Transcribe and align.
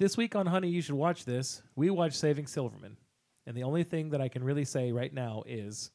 This 0.00 0.16
week 0.16 0.34
on 0.34 0.46
Honey, 0.46 0.70
you 0.70 0.80
should 0.80 0.94
watch 0.94 1.26
this. 1.26 1.60
We 1.76 1.90
watch 1.90 2.14
Saving 2.14 2.46
Silverman, 2.46 2.96
and 3.46 3.54
the 3.54 3.64
only 3.64 3.84
thing 3.84 4.08
that 4.08 4.20
I 4.22 4.28
can 4.28 4.42
really 4.42 4.64
say 4.64 4.92
right 4.92 5.12
now 5.12 5.42
is 5.46 5.90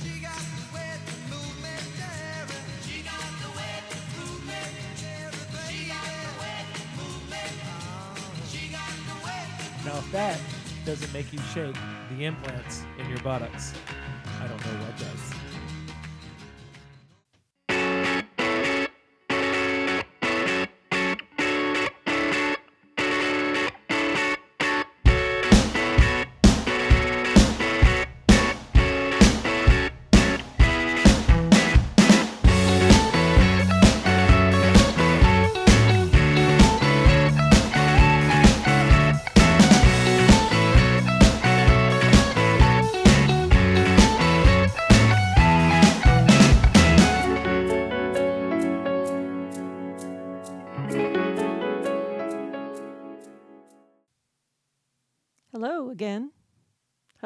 She 0.00 0.20
got 0.20 0.38
the 0.38 0.62
wet 0.72 1.00
movement, 1.28 1.80
Darren. 1.98 2.86
She 2.86 3.02
got 3.02 3.26
the 3.42 3.50
wet 3.58 3.82
movement, 4.16 4.76
Darren. 5.02 5.68
She 5.68 5.88
got 5.88 6.06
the 6.22 6.38
wet 6.38 6.66
movement. 6.96 7.52
She 8.48 8.68
got 8.70 8.94
the 9.08 9.16
wet. 9.26 9.84
now 9.84 9.98
if 9.98 10.12
that 10.12 10.38
doesn't 10.86 11.12
make 11.12 11.32
you 11.32 11.40
shake 11.52 11.74
the 12.16 12.24
implants 12.24 12.84
in 13.00 13.10
your 13.10 13.18
buttocks, 13.24 13.74
I 14.40 14.46
don't 14.46 14.64
know 14.66 14.84
what 14.86 14.96
does. 14.96 15.09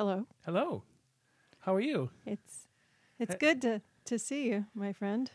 Hello. 0.05 0.27
Hello, 0.45 0.83
how 1.61 1.75
are 1.75 1.81
you? 1.81 2.11
It's 2.27 2.69
it's 3.19 3.35
Uh, 3.37 3.39
good 3.41 3.63
to 3.63 3.81
to 4.05 4.19
see 4.19 4.49
you, 4.51 4.67
my 4.75 4.93
friend. 4.93 5.31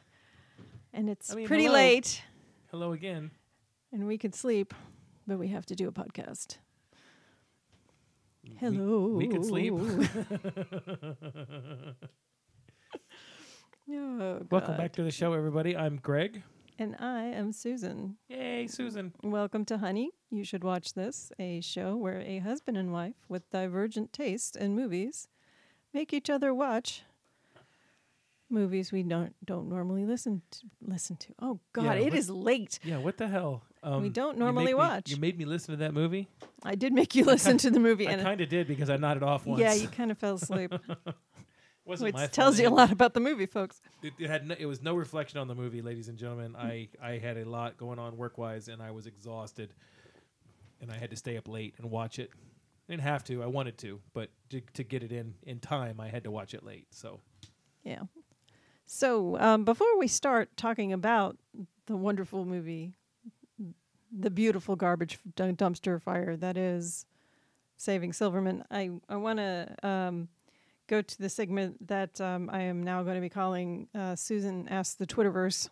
And 0.94 1.10
it's 1.10 1.32
I 1.32 1.36
mean, 1.38 1.48
pretty 1.48 1.64
hello. 1.64 1.74
late 1.80 2.22
Hello 2.70 2.92
again. 2.94 3.32
and 3.92 4.06
we 4.06 4.20
could 4.20 4.36
sleep, 4.36 4.76
but 5.26 5.40
we 5.40 5.48
have 5.48 5.66
to 5.66 5.76
do 5.76 5.88
a 5.88 5.92
podcast. 5.92 6.60
Hello. 8.60 9.08
we 9.08 9.28
could 9.28 9.44
sleep. 9.44 9.74
Oh, 13.92 14.46
Welcome 14.52 14.78
back 14.78 14.94
to 14.94 15.04
the 15.04 15.10
show, 15.10 15.34
everybody. 15.34 15.76
I'm 15.76 15.96
Greg. 15.98 16.44
And 16.82 16.96
I 16.98 17.24
am 17.24 17.52
Susan. 17.52 18.16
Yay, 18.30 18.66
Susan. 18.68 19.12
Welcome 19.22 19.66
to 19.66 19.80
Honey. 19.80 20.12
You 20.32 20.46
should 20.46 20.64
watch 20.64 20.94
this, 20.94 21.30
a 21.38 21.60
show 21.60 21.98
where 21.98 22.22
a 22.22 22.40
husband 22.40 22.78
and 22.78 22.94
wife 22.94 23.16
with 23.28 23.50
divergent 23.50 24.14
tastes 24.14 24.56
in 24.56 24.76
movies 24.76 25.28
make 25.94 26.14
each 26.14 26.30
other 26.30 26.54
watch 26.54 27.04
movies 28.52 28.92
we 28.92 29.04
don't 29.04 29.36
don't 29.46 29.68
normally 29.70 30.06
listen 30.06 30.42
to 30.52 30.60
listen 30.82 31.18
to. 31.18 31.34
Oh 31.42 31.60
god, 31.74 31.84
Yeah, 31.84 31.94
it 31.96 32.04
what- 32.06 32.14
is 32.14 32.30
late. 32.30 32.80
Yeah, 32.84 32.98
what 33.00 33.18
the 33.18 33.28
hell? 33.28 33.64
Um, 33.84 34.02
we 34.02 34.10
don't 34.10 34.36
you 34.36 34.40
normally 34.40 34.68
me- 34.68 34.74
watch. 34.76 35.12
You 35.12 35.18
made 35.18 35.38
me 35.38 35.44
listen 35.46 35.74
to 35.74 35.78
that 35.78 35.94
movie. 35.94 36.30
I 36.64 36.76
did 36.76 36.94
make 36.94 37.14
you 37.14 37.26
listen 37.26 37.58
to 37.60 37.70
the 37.72 37.80
movie 37.80 38.08
I 38.08 38.12
and 38.14 38.22
kind 38.22 38.40
of 38.42 38.48
did 38.50 38.68
because 38.68 38.90
I 38.90 38.96
nodded 38.98 39.24
off 39.24 39.46
once. 39.46 39.60
yeah, 39.60 39.74
you 39.74 39.88
kind 39.90 40.12
of 40.12 40.18
fell 40.18 40.36
asleep, 40.36 40.74
which 41.98 42.16
tells 42.32 42.60
you 42.60 42.68
a 42.68 42.70
lot 42.70 42.92
about 42.92 43.14
the 43.14 43.20
movie, 43.20 43.46
folks. 43.46 43.82
It, 44.02 44.14
it 44.20 44.30
had 44.30 44.48
no, 44.48 44.56
it 44.58 44.66
was 44.66 44.82
no 44.82 44.96
reflection 44.96 45.40
on 45.40 45.48
the 45.48 45.56
movie, 45.56 45.82
ladies 45.82 46.08
and 46.08 46.18
gentlemen. 46.18 46.56
I 46.56 46.90
I 47.02 47.18
had 47.18 47.38
a 47.38 47.46
lot 47.46 47.78
going 47.78 48.00
on 48.00 48.18
work 48.18 48.38
wise, 48.38 48.68
and 48.68 48.82
I 48.82 48.92
was 48.92 49.08
exhausted, 49.08 49.74
and 50.82 50.92
I 50.92 50.98
had 50.98 51.10
to 51.10 51.16
stay 51.16 51.38
up 51.38 51.48
late 51.48 51.74
and 51.78 51.90
watch 51.90 52.20
it. 52.20 52.30
I 52.88 52.94
didn't 52.94 53.04
have 53.04 53.24
to. 53.26 53.44
I 53.44 53.48
wanted 53.48 53.78
to, 53.80 54.00
but 54.14 54.30
to, 54.50 54.62
to 54.74 54.84
get 54.84 55.04
it 55.04 55.12
in 55.12 55.34
in 55.44 55.60
time, 55.60 56.00
I 56.00 56.08
had 56.10 56.24
to 56.24 56.32
watch 56.32 56.54
it 56.54 56.64
late. 56.64 56.88
So 56.92 57.20
Yeah. 57.84 58.04
So 58.86 59.38
um, 59.40 59.66
before 59.66 60.00
we 60.00 60.08
start 60.08 60.56
talking 60.58 60.94
about 60.94 61.38
the 61.86 61.96
wonderful 61.96 62.46
movie, 62.46 62.94
the 64.12 64.32
beautiful 64.32 64.76
garbage 64.76 65.20
dumpster 65.36 66.02
fire 66.02 66.36
that 66.38 66.58
is 66.58 67.06
Saving 67.78 68.14
Silverman, 68.14 68.64
I 68.72 68.92
I 69.08 69.18
want 69.18 69.38
to 69.38 69.76
um, 69.84 70.30
go 70.90 71.02
to 71.02 71.18
the 71.20 71.30
segment 71.30 71.88
that 71.88 72.20
um, 72.20 72.50
I 72.52 72.64
am 72.64 72.84
now 72.84 73.04
going 73.04 73.16
to 73.16 73.22
be 73.22 73.30
calling 73.30 73.88
uh, 73.96 74.16
Susan 74.16 74.68
asks 74.68 74.96
the 74.96 75.06
Twitterverse. 75.08 75.70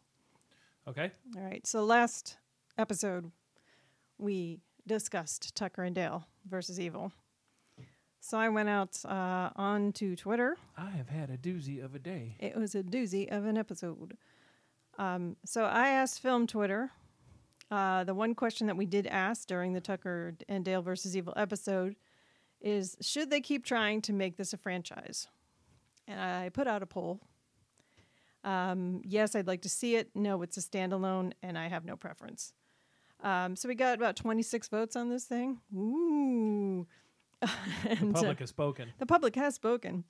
okay, 0.87 1.11
All 1.35 1.43
right. 1.43 1.65
So 1.65 1.83
last 1.83 2.37
episode, 2.77 3.31
we 4.19 4.59
discussed 4.85 5.55
Tucker 5.55 5.83
and 5.83 5.95
Dale 5.95 6.25
versus 6.47 6.79
Evil. 6.79 7.11
So 8.19 8.37
I 8.37 8.49
went 8.49 8.69
out 8.69 8.97
uh, 9.05 9.49
onto 9.55 10.15
Twitter. 10.15 10.55
I 10.77 10.89
have 10.91 11.09
had 11.09 11.29
a 11.29 11.37
doozy 11.37 11.83
of 11.83 11.95
a 11.95 11.99
day. 11.99 12.35
It 12.39 12.55
was 12.55 12.75
a 12.75 12.83
doozy 12.83 13.31
of 13.31 13.45
an 13.45 13.57
episode. 13.57 14.17
Um, 14.97 15.37
so 15.45 15.63
I 15.63 15.89
asked 15.89 16.21
Film 16.21 16.45
Twitter. 16.45 16.91
Uh, 17.71 18.03
the 18.03 18.13
one 18.13 18.35
question 18.35 18.67
that 18.67 18.77
we 18.77 18.85
did 18.85 19.07
ask 19.07 19.47
during 19.47 19.73
the 19.73 19.81
Tucker 19.81 20.35
and 20.47 20.63
Dale 20.63 20.81
versus 20.81 21.17
Evil 21.17 21.33
episode 21.35 21.95
is 22.61 22.97
Should 23.01 23.29
they 23.29 23.41
keep 23.41 23.65
trying 23.65 24.01
to 24.03 24.13
make 24.13 24.37
this 24.37 24.53
a 24.53 24.57
franchise? 24.57 25.27
And 26.07 26.19
I 26.19 26.49
put 26.49 26.67
out 26.67 26.81
a 26.83 26.85
poll. 26.85 27.19
Um, 28.43 29.01
yes, 29.03 29.35
I'd 29.35 29.47
like 29.47 29.61
to 29.63 29.69
see 29.69 29.95
it. 29.95 30.09
No, 30.15 30.41
it's 30.41 30.55
a 30.57 30.61
standalone, 30.61 31.33
and 31.43 31.57
I 31.57 31.67
have 31.67 31.83
no 31.85 31.95
preference. 31.97 32.53
Um, 33.21 33.55
so 33.55 33.67
we 33.67 33.75
got 33.75 33.97
about 33.97 34.15
26 34.15 34.69
votes 34.69 34.95
on 34.95 35.09
this 35.09 35.25
thing. 35.25 35.59
Ooh. 35.75 36.87
The 37.83 37.89
And, 37.89 38.15
uh, 38.15 38.19
public 38.19 38.39
has 38.39 38.49
spoken. 38.49 38.93
the 38.99 39.05
public 39.05 39.35
has 39.35 39.53
spoken. 39.55 40.05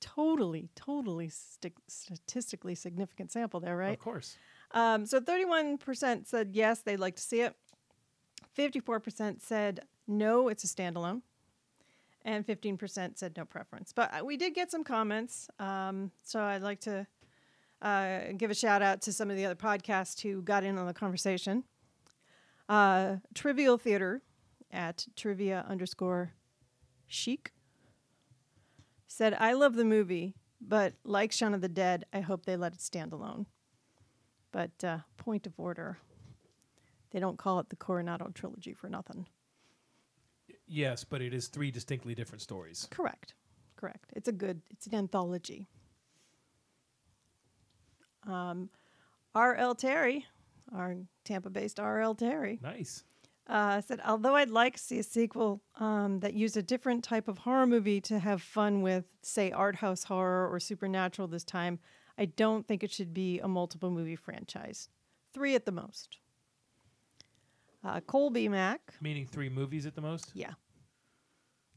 Totally, 0.00 0.68
totally 0.74 1.28
sti- 1.30 1.72
statistically 1.86 2.74
significant 2.74 3.32
sample 3.32 3.60
there, 3.60 3.76
right? 3.76 3.94
Of 3.94 3.98
course. 4.00 4.36
Um, 4.72 5.06
so 5.06 5.20
31% 5.20 6.26
said 6.26 6.50
yes, 6.52 6.80
they'd 6.80 6.98
like 7.00 7.16
to 7.16 7.22
see 7.22 7.40
it. 7.40 7.54
54% 8.58 9.40
said 9.40 9.80
no, 10.06 10.48
it's 10.48 10.64
a 10.64 10.66
standalone. 10.66 11.22
And 12.26 12.44
15% 12.44 13.16
said 13.16 13.36
no 13.36 13.44
preference. 13.44 13.92
But 13.94 14.12
uh, 14.12 14.24
we 14.24 14.36
did 14.36 14.52
get 14.52 14.70
some 14.70 14.82
comments. 14.82 15.48
Um, 15.60 16.10
so 16.24 16.40
I'd 16.40 16.60
like 16.60 16.80
to 16.80 17.06
uh, 17.80 18.20
give 18.36 18.50
a 18.50 18.54
shout 18.54 18.82
out 18.82 19.00
to 19.02 19.12
some 19.12 19.30
of 19.30 19.36
the 19.36 19.46
other 19.46 19.54
podcasts 19.54 20.20
who 20.20 20.42
got 20.42 20.64
in 20.64 20.76
on 20.76 20.88
the 20.88 20.92
conversation. 20.92 21.62
Uh, 22.68 23.18
Trivial 23.32 23.78
Theater 23.78 24.22
at 24.72 25.06
trivia 25.14 25.64
underscore 25.68 26.32
chic 27.06 27.52
said, 29.06 29.36
I 29.38 29.52
love 29.52 29.74
the 29.74 29.84
movie, 29.84 30.34
but 30.60 30.94
like 31.04 31.30
Shaun 31.32 31.54
of 31.54 31.60
the 31.60 31.68
Dead, 31.68 32.04
I 32.12 32.20
hope 32.20 32.44
they 32.44 32.56
let 32.56 32.74
it 32.74 32.80
stand 32.80 33.12
alone. 33.12 33.46
But 34.52 34.82
uh, 34.82 34.98
point 35.16 35.46
of 35.46 35.54
order, 35.58 35.98
they 37.12 37.20
don't 37.20 37.38
call 37.38 37.60
it 37.60 37.68
the 37.68 37.76
Cornetto 37.76 38.34
trilogy 38.34 38.74
for 38.74 38.88
nothing. 38.88 39.26
Yes, 40.66 41.04
but 41.04 41.22
it 41.22 41.32
is 41.32 41.48
three 41.48 41.70
distinctly 41.70 42.14
different 42.14 42.42
stories. 42.42 42.88
Correct, 42.90 43.34
correct. 43.76 44.12
It's 44.16 44.28
a 44.28 44.32
good. 44.32 44.62
It's 44.70 44.86
an 44.86 44.94
anthology. 44.94 45.68
Um, 48.26 48.70
R.L. 49.34 49.74
Terry, 49.76 50.26
our 50.74 50.96
Tampa-based 51.24 51.78
R.L. 51.78 52.14
Terry, 52.16 52.58
Nice. 52.62 53.04
uh, 53.46 53.80
said, 53.80 54.00
although 54.04 54.34
I'd 54.34 54.50
like 54.50 54.76
to 54.76 54.82
see 54.82 54.98
a 54.98 55.02
sequel 55.04 55.62
um, 55.78 56.18
that 56.20 56.34
used 56.34 56.56
a 56.56 56.62
different 56.62 57.04
type 57.04 57.28
of 57.28 57.38
horror 57.38 57.66
movie 57.66 58.00
to 58.02 58.18
have 58.18 58.42
fun 58.42 58.82
with, 58.82 59.04
say, 59.22 59.52
art 59.52 59.76
house 59.76 60.04
horror 60.04 60.48
or 60.50 60.58
supernatural 60.58 61.28
this 61.28 61.44
time, 61.44 61.78
I 62.18 62.24
don't 62.24 62.66
think 62.66 62.82
it 62.82 62.90
should 62.90 63.14
be 63.14 63.38
a 63.38 63.46
multiple 63.46 63.90
movie 63.90 64.16
franchise. 64.16 64.88
Three 65.32 65.54
at 65.54 65.66
the 65.66 65.72
most. 65.72 66.18
Uh, 67.86 68.00
Colby 68.00 68.48
Mack, 68.48 68.94
Meaning 69.00 69.26
three 69.26 69.48
movies 69.48 69.86
at 69.86 69.94
the 69.94 70.00
most. 70.00 70.30
yeah. 70.34 70.52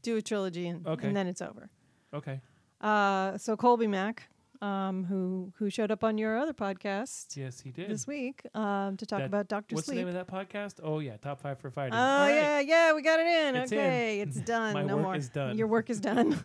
Do 0.02 0.16
a 0.16 0.22
trilogy 0.22 0.66
and, 0.66 0.86
Okay. 0.86 1.06
and 1.08 1.16
then 1.16 1.26
it's 1.26 1.42
over. 1.42 1.70
Okay. 2.14 2.40
Uh, 2.80 3.36
so 3.38 3.54
Colby 3.56 3.86
Mack, 3.86 4.28
um, 4.62 5.04
who 5.04 5.52
who 5.58 5.68
showed 5.70 5.90
up 5.90 6.02
on 6.02 6.16
your 6.18 6.36
other 6.38 6.52
podcast 6.54 7.36
Yes, 7.36 7.60
he 7.60 7.70
did. 7.70 7.88
this 7.90 8.06
week 8.06 8.42
um, 8.54 8.96
to 8.96 9.04
talk 9.06 9.18
That- 9.20 9.26
about 9.26 9.48
Doctor 9.48 9.74
What's 9.76 9.86
Sleep. 9.86 9.96
the 9.98 10.04
name 10.04 10.08
of 10.08 10.14
that 10.14 10.26
podcast? 10.26 10.80
Oh 10.82 10.98
yeah, 11.00 11.16
top 11.18 11.40
five 11.40 11.58
for 11.60 11.70
fighting. 11.70 11.94
Oh 11.94 11.96
right. 11.98 12.34
yeah, 12.34 12.60
yeah, 12.60 12.92
we 12.94 13.02
got 13.02 13.20
it 13.20 13.26
in. 13.26 13.56
It's 13.56 13.72
in. 13.72 13.78
okay, 13.78 14.20
it's 14.20 14.40
done. 14.54 14.72
My 14.74 14.82
no 14.82 14.96
work 14.96 15.04
more. 15.04 15.16
is 15.16 15.28
done. 15.28 15.56
Your 15.58 15.66
work 15.68 15.90
is 15.90 16.00
done. 16.00 16.42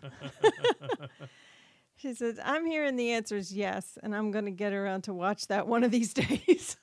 she 1.96 2.12
says, 2.14 2.38
"I'm 2.44 2.66
hearing 2.66 2.96
the 2.96 3.12
answer 3.12 3.36
is 3.36 3.52
yes, 3.52 3.98
and 4.02 4.14
I'm 4.14 4.30
going 4.30 4.44
to 4.44 4.50
get 4.50 4.72
around 4.74 5.02
to 5.04 5.14
watch 5.14 5.46
that 5.48 5.66
one 5.66 5.82
of 5.82 5.90
these 5.90 6.12
days." 6.14 6.76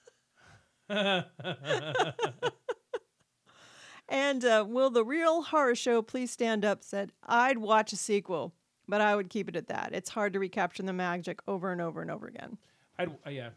And 4.09 4.43
uh, 4.45 4.65
will 4.67 4.89
the 4.89 5.03
real 5.05 5.43
horror 5.43 5.75
show 5.75 6.01
please 6.01 6.31
stand 6.31 6.63
up? 6.65 6.83
Said 6.83 7.11
I'd 7.25 7.57
watch 7.57 7.93
a 7.93 7.95
sequel, 7.97 8.53
but 8.87 9.01
I 9.01 9.15
would 9.15 9.29
keep 9.29 9.47
it 9.49 9.55
at 9.55 9.67
that. 9.67 9.91
It's 9.93 10.09
hard 10.09 10.33
to 10.33 10.39
recapture 10.39 10.83
the 10.83 10.93
magic 10.93 11.39
over 11.47 11.71
and 11.71 11.81
over 11.81 12.01
and 12.01 12.11
over 12.11 12.27
again. 12.27 12.57
I'd, 12.97 13.09
uh, 13.09 13.29
yeah, 13.29 13.49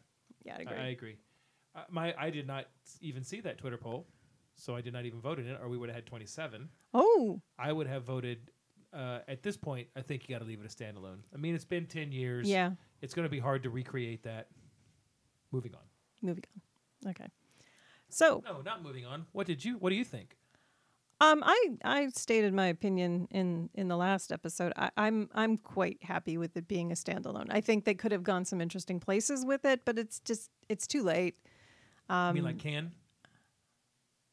Yeah, 0.44 0.54
I 0.54 0.56
I, 0.58 0.60
agree. 0.62 0.76
I 0.78 0.86
agree. 0.88 1.16
Uh, 1.74 1.80
my 1.90 2.14
I 2.18 2.30
did 2.30 2.46
not 2.46 2.66
even 3.00 3.22
see 3.24 3.40
that 3.42 3.58
Twitter 3.58 3.76
poll. 3.76 4.06
so 4.54 4.74
I 4.74 4.80
did 4.80 4.92
not 4.94 5.04
even 5.04 5.20
vote 5.20 5.38
in 5.38 5.46
it, 5.46 5.58
or 5.62 5.68
we 5.68 5.76
would 5.76 5.88
have 5.90 5.96
had 5.96 6.06
27. 6.06 6.68
Oh, 6.94 7.40
I 7.58 7.72
would 7.72 7.86
have 7.86 8.04
voted. 8.04 8.50
Uh, 8.92 9.18
at 9.28 9.42
this 9.42 9.58
point, 9.58 9.86
I 9.94 10.00
think 10.00 10.26
you 10.26 10.34
got 10.34 10.38
to 10.38 10.46
leave 10.46 10.58
it 10.58 10.64
a 10.64 10.74
standalone. 10.74 11.18
I 11.34 11.36
mean, 11.36 11.54
it's 11.54 11.66
been 11.66 11.84
10 11.84 12.12
years. 12.12 12.48
yeah. 12.48 12.70
It's 13.02 13.12
going 13.12 13.26
to 13.26 13.30
be 13.30 13.38
hard 13.38 13.62
to 13.64 13.68
recreate 13.70 14.22
that. 14.22 14.48
Moving 15.52 15.74
on. 15.74 15.82
Moving 16.22 16.44
on. 17.04 17.10
Okay. 17.10 17.26
So, 18.08 18.42
No, 18.44 18.60
not 18.62 18.82
moving 18.82 19.04
on. 19.06 19.26
What 19.32 19.46
did 19.46 19.64
you? 19.64 19.78
What 19.78 19.90
do 19.90 19.96
you 19.96 20.04
think? 20.04 20.36
um, 21.20 21.42
I 21.46 21.70
I 21.84 22.08
stated 22.08 22.52
my 22.52 22.66
opinion 22.66 23.26
in 23.30 23.70
in 23.74 23.88
the 23.88 23.96
last 23.96 24.30
episode. 24.32 24.72
I, 24.76 24.90
I'm 24.96 25.28
I'm 25.34 25.56
quite 25.56 26.02
happy 26.02 26.36
with 26.38 26.56
it 26.56 26.68
being 26.68 26.92
a 26.92 26.94
standalone. 26.94 27.46
I 27.50 27.60
think 27.62 27.84
they 27.84 27.94
could 27.94 28.12
have 28.12 28.22
gone 28.22 28.44
some 28.44 28.60
interesting 28.60 29.00
places 29.00 29.44
with 29.44 29.64
it, 29.64 29.84
but 29.84 29.98
it's 29.98 30.20
just 30.20 30.50
it's 30.68 30.86
too 30.86 31.02
late. 31.02 31.36
I 32.08 32.28
Um, 32.28 32.34
mean, 32.34 32.44
like 32.44 32.58
Can. 32.58 32.92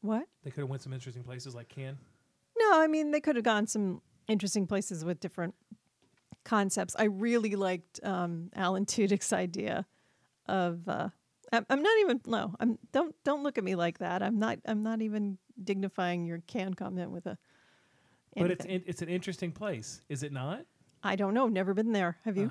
What? 0.02 0.26
They 0.42 0.50
could 0.50 0.60
have 0.60 0.68
went 0.68 0.82
some 0.82 0.92
interesting 0.92 1.24
places, 1.24 1.54
like 1.54 1.68
Can. 1.68 1.96
No, 2.58 2.80
I 2.80 2.86
mean 2.86 3.10
they 3.10 3.20
could 3.20 3.36
have 3.36 3.44
gone 3.44 3.66
some 3.66 4.02
interesting 4.28 4.66
places 4.66 5.04
with 5.04 5.18
different 5.20 5.54
concepts. 6.44 6.94
I 6.98 7.04
really 7.04 7.56
liked 7.56 7.98
um, 8.02 8.50
Alan 8.54 8.84
Tudyk's 8.86 9.32
idea 9.32 9.86
of. 10.46 10.86
Uh, 10.88 11.08
I'm, 11.68 11.82
not 11.82 11.98
even 12.00 12.20
no. 12.26 12.54
I'm 12.60 12.78
don't 12.92 13.14
don't 13.24 13.42
look 13.42 13.58
at 13.58 13.64
me 13.64 13.74
like 13.74 13.98
that. 13.98 14.22
I'm 14.22 14.38
not. 14.38 14.58
I'm 14.66 14.82
not 14.82 15.02
even 15.02 15.38
dignifying 15.62 16.24
your 16.26 16.38
can 16.46 16.74
comment 16.74 17.10
with 17.10 17.26
a. 17.26 17.38
But 18.36 18.50
it's 18.50 18.64
in, 18.64 18.82
it's 18.86 19.00
an 19.02 19.08
interesting 19.08 19.52
place, 19.52 20.00
is 20.08 20.22
it 20.24 20.32
not? 20.32 20.66
I 21.02 21.14
don't 21.16 21.34
know. 21.34 21.46
Never 21.48 21.72
been 21.74 21.92
there. 21.92 22.16
Have 22.24 22.36
you? 22.36 22.50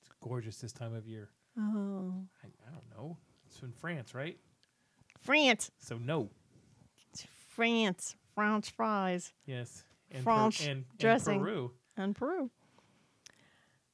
It's 0.00 0.08
gorgeous 0.20 0.58
this 0.58 0.72
time 0.72 0.94
of 0.94 1.06
year. 1.06 1.28
oh, 1.58 2.14
I, 2.42 2.46
I 2.66 2.70
don't 2.72 2.90
know. 2.96 3.16
It's 3.46 3.62
in 3.62 3.72
France, 3.72 4.14
right? 4.14 4.36
France, 5.20 5.70
So 5.78 5.98
no. 5.98 6.30
It's 7.12 7.26
France, 7.48 8.16
French 8.34 8.70
fries, 8.70 9.32
Yes. 9.46 9.84
And 10.10 10.24
French 10.24 10.60
and, 10.60 10.70
and 10.70 10.84
dressing. 10.98 11.40
Peru. 11.40 11.70
and 11.96 12.16
Peru. 12.16 12.50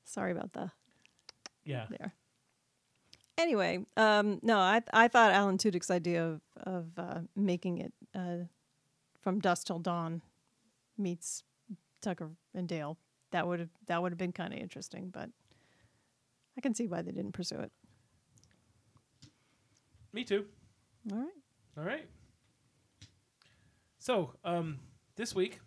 Sorry 0.05 0.32
about 0.32 0.53
the 0.53 0.71
Yeah. 1.65 1.87
there. 1.91 2.15
Anyway, 3.36 3.84
um, 3.96 4.38
no, 4.42 4.58
I 4.58 4.82
I 4.92 5.08
thought 5.08 5.32
Alan 5.32 5.58
Tudyk's 5.58 5.90
idea 5.90 6.25
of 6.25 6.40
of 6.56 6.86
uh, 6.98 7.20
making 7.34 7.78
it 7.78 7.92
uh, 8.14 8.44
from 9.20 9.40
dusk 9.40 9.66
till 9.66 9.78
dawn 9.78 10.22
meets 10.96 11.42
Tucker 12.00 12.31
and 12.54 12.69
Dale 12.69 12.96
that 13.32 13.48
would 13.48 13.58
have 13.58 13.70
that 13.86 14.00
would 14.00 14.12
have 14.12 14.19
been 14.19 14.32
kind 14.32 14.52
of 14.52 14.60
interesting, 14.60 15.10
but 15.10 15.28
I 16.56 16.60
can 16.60 16.75
see 16.75 16.86
why 16.86 17.02
they 17.02 17.10
didn't 17.10 17.32
pursue 17.32 17.58
it. 17.58 17.72
Me 20.12 20.22
too. 20.22 20.44
All 21.10 21.19
right. 21.19 21.28
All 21.76 21.84
right. 21.84 22.06
So, 23.98 24.34
um, 24.44 24.78
this 25.16 25.34
week 25.34 25.58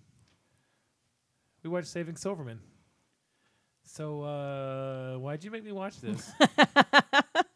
we 1.64 1.70
watched 1.70 1.88
Saving 1.88 2.16
Silverman. 2.16 2.62
So, 3.84 4.22
uh, 4.22 5.18
why'd 5.18 5.44
you 5.44 5.52
make 5.52 5.66
me 5.66 5.74
watch 5.74 6.00
this? 6.00 6.32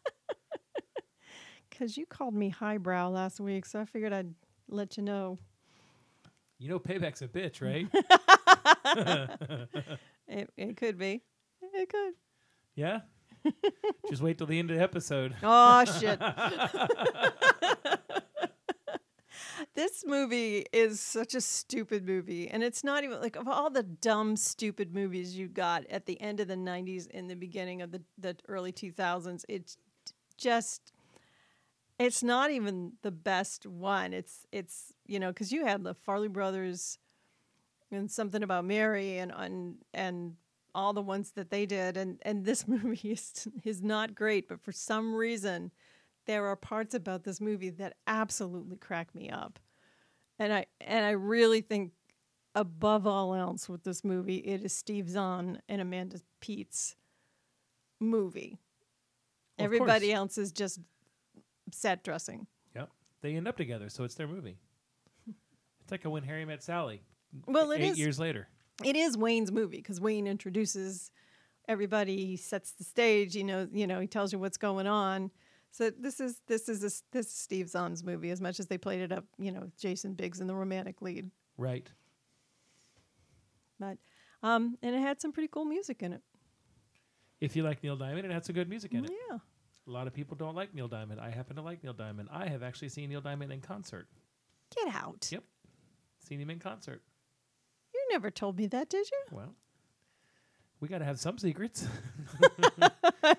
Because 1.82 1.96
you 1.96 2.06
called 2.06 2.32
me 2.32 2.48
highbrow 2.48 3.08
last 3.08 3.40
week, 3.40 3.66
so 3.66 3.80
I 3.80 3.84
figured 3.86 4.12
I'd 4.12 4.32
let 4.68 4.96
you 4.96 5.02
know. 5.02 5.36
you 6.60 6.68
know, 6.68 6.78
payback's 6.78 7.22
a 7.22 7.26
bitch, 7.26 7.60
right? 7.60 7.88
It, 10.28 10.48
it 10.56 10.76
could 10.76 10.96
be. 10.96 11.22
It 11.60 11.88
could. 11.88 12.14
yeah. 12.76 13.00
Just 14.08 14.22
wait 14.22 14.38
till 14.38 14.46
the 14.46 14.60
end 14.60 14.70
of 14.70 14.76
the 14.76 14.82
episode. 14.82 15.34
Oh 15.42 15.84
shit. 15.84 16.20
this 19.74 20.04
movie 20.06 20.64
is 20.72 21.00
such 21.00 21.34
a 21.34 21.40
stupid 21.40 22.06
movie 22.06 22.48
and 22.48 22.62
it's 22.62 22.84
not 22.84 23.02
even 23.02 23.20
like 23.20 23.34
of 23.34 23.48
all 23.48 23.70
the 23.70 23.82
dumb 23.82 24.36
stupid 24.36 24.94
movies 24.94 25.36
you 25.36 25.48
got 25.48 25.84
at 25.90 26.06
the 26.06 26.20
end 26.20 26.38
of 26.38 26.46
the 26.46 26.54
90s 26.54 27.08
and 27.12 27.28
the 27.28 27.34
beginning 27.34 27.82
of 27.82 27.90
the, 27.90 28.00
the 28.16 28.36
early 28.48 28.72
2000s 28.72 29.44
it's 29.48 29.76
just 30.38 30.92
it's 32.06 32.22
not 32.22 32.50
even 32.50 32.92
the 33.02 33.10
best 33.10 33.66
one. 33.66 34.12
It's 34.12 34.46
it's 34.52 34.92
you 35.06 35.20
know 35.20 35.28
because 35.28 35.52
you 35.52 35.66
had 35.66 35.84
the 35.84 35.94
farrelly 35.94 36.30
brothers 36.30 36.98
and 37.90 38.10
something 38.10 38.42
about 38.42 38.64
mary 38.64 39.18
and 39.18 39.32
and 39.36 39.76
and 39.92 40.34
all 40.74 40.94
the 40.94 41.02
ones 41.02 41.32
that 41.32 41.50
they 41.50 41.66
did. 41.66 41.96
And 41.96 42.18
and 42.22 42.44
this 42.44 42.66
movie 42.68 43.10
is 43.10 43.48
is 43.64 43.82
not 43.82 44.14
great 44.14 44.48
but 44.48 44.60
for 44.60 44.72
some 44.72 45.14
reason 45.14 45.70
there 46.26 46.46
are 46.46 46.56
parts 46.56 46.94
about 46.94 47.24
this 47.24 47.40
movie 47.40 47.70
that 47.70 47.96
absolutely 48.06 48.76
crack 48.76 49.14
me 49.14 49.28
up. 49.30 49.58
And 50.38 50.52
i 50.52 50.66
and 50.80 51.04
i 51.04 51.10
really 51.10 51.60
think 51.60 51.92
above 52.54 53.06
all 53.06 53.34
else 53.34 53.68
with 53.68 53.82
this 53.82 54.04
movie 54.04 54.36
it 54.36 54.62
is 54.62 54.74
steve 54.74 55.08
zahn 55.08 55.60
and 55.68 55.80
amanda 55.80 56.20
peet's 56.40 56.96
movie. 58.02 58.58
Of 59.58 59.64
everybody 59.64 60.12
else 60.12 60.36
is 60.36 60.52
just 60.52 60.80
set 61.72 62.04
dressing 62.04 62.46
Yep. 62.76 62.90
They 63.22 63.34
end 63.36 63.46
up 63.48 63.56
together, 63.56 63.88
so 63.88 64.04
it's 64.04 64.14
their 64.14 64.28
movie. 64.28 64.56
It's 65.82 65.90
like 65.90 66.04
a 66.04 66.10
When 66.10 66.22
Harry 66.22 66.44
Met 66.44 66.62
Sally. 66.62 67.02
well 67.46 67.70
it 67.72 67.80
eight 67.80 67.90
is 67.92 67.98
years 67.98 68.18
later. 68.20 68.48
it 68.84 68.94
is 68.96 69.16
Wayne's 69.18 69.50
movie 69.50 69.78
because 69.78 70.00
Wayne 70.00 70.26
introduces 70.26 71.10
everybody, 71.68 72.24
he 72.26 72.36
sets 72.36 72.72
the 72.72 72.84
stage. 72.84 73.34
You 73.34 73.44
know, 73.44 73.68
you 73.72 73.86
know, 73.86 73.98
he 74.00 74.06
tells 74.06 74.32
you 74.32 74.38
what's 74.38 74.56
going 74.58 74.86
on. 74.86 75.30
So 75.70 75.90
this 75.90 76.20
is 76.20 76.40
this 76.46 76.68
is 76.68 76.80
this, 76.80 77.02
this 77.12 77.26
is 77.26 77.32
Steve 77.32 77.68
Zahn's 77.68 78.04
movie 78.04 78.30
as 78.30 78.40
much 78.40 78.60
as 78.60 78.66
they 78.66 78.76
played 78.78 79.00
it 79.00 79.10
up. 79.12 79.24
You 79.38 79.50
know, 79.52 79.60
with 79.60 79.76
Jason 79.78 80.14
Biggs 80.14 80.40
in 80.40 80.46
the 80.46 80.54
romantic 80.54 81.00
lead, 81.02 81.30
Right. 81.56 81.90
but 83.80 83.98
um, 84.42 84.76
and 84.82 84.94
it 84.94 85.00
had 85.00 85.20
some 85.20 85.32
pretty 85.32 85.48
cool 85.48 85.64
music 85.64 86.02
in 86.02 86.12
it. 86.12 86.22
If 87.40 87.56
you 87.56 87.62
like 87.62 87.82
Neil 87.82 87.96
Diamond, 87.96 88.24
it 88.26 88.30
had 88.32 88.44
some 88.44 88.54
good 88.54 88.68
music 88.68 88.92
in 88.92 89.04
it. 89.04 89.10
Yeah, 89.30 89.38
A 89.86 89.90
lot 89.90 90.06
of 90.06 90.14
people 90.14 90.36
don't 90.36 90.54
like 90.54 90.74
Neil 90.74 90.88
Diamond. 90.88 91.20
I 91.20 91.30
happen 91.30 91.56
to 91.56 91.62
like 91.62 91.82
Neil 91.82 91.92
Diamond. 91.92 92.28
I 92.32 92.48
have 92.48 92.62
actually 92.62 92.88
seen 92.88 93.10
Neil 93.10 93.20
Diamond 93.20 93.52
in 93.52 93.60
concert. 93.60 94.06
get 94.74 94.94
out. 94.94 95.28
Yep. 95.30 95.42
Seen 96.20 96.40
him 96.40 96.50
in 96.50 96.60
concert. 96.60 97.02
You 97.92 98.06
never 98.10 98.30
told 98.30 98.58
me 98.58 98.66
that, 98.68 98.88
did 98.88 99.10
you? 99.10 99.36
Well, 99.36 99.54
we 100.80 100.88
got 100.88 100.98
to 100.98 101.04
have 101.04 101.18
some 101.18 101.36
secrets. 101.38 101.86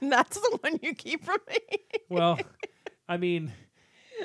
and 0.02 0.12
that's 0.12 0.38
the 0.38 0.58
one 0.62 0.80
you 0.82 0.94
keep 0.94 1.24
from 1.24 1.40
me. 1.50 1.60
well, 2.10 2.38
I 3.08 3.18
mean, 3.18 3.52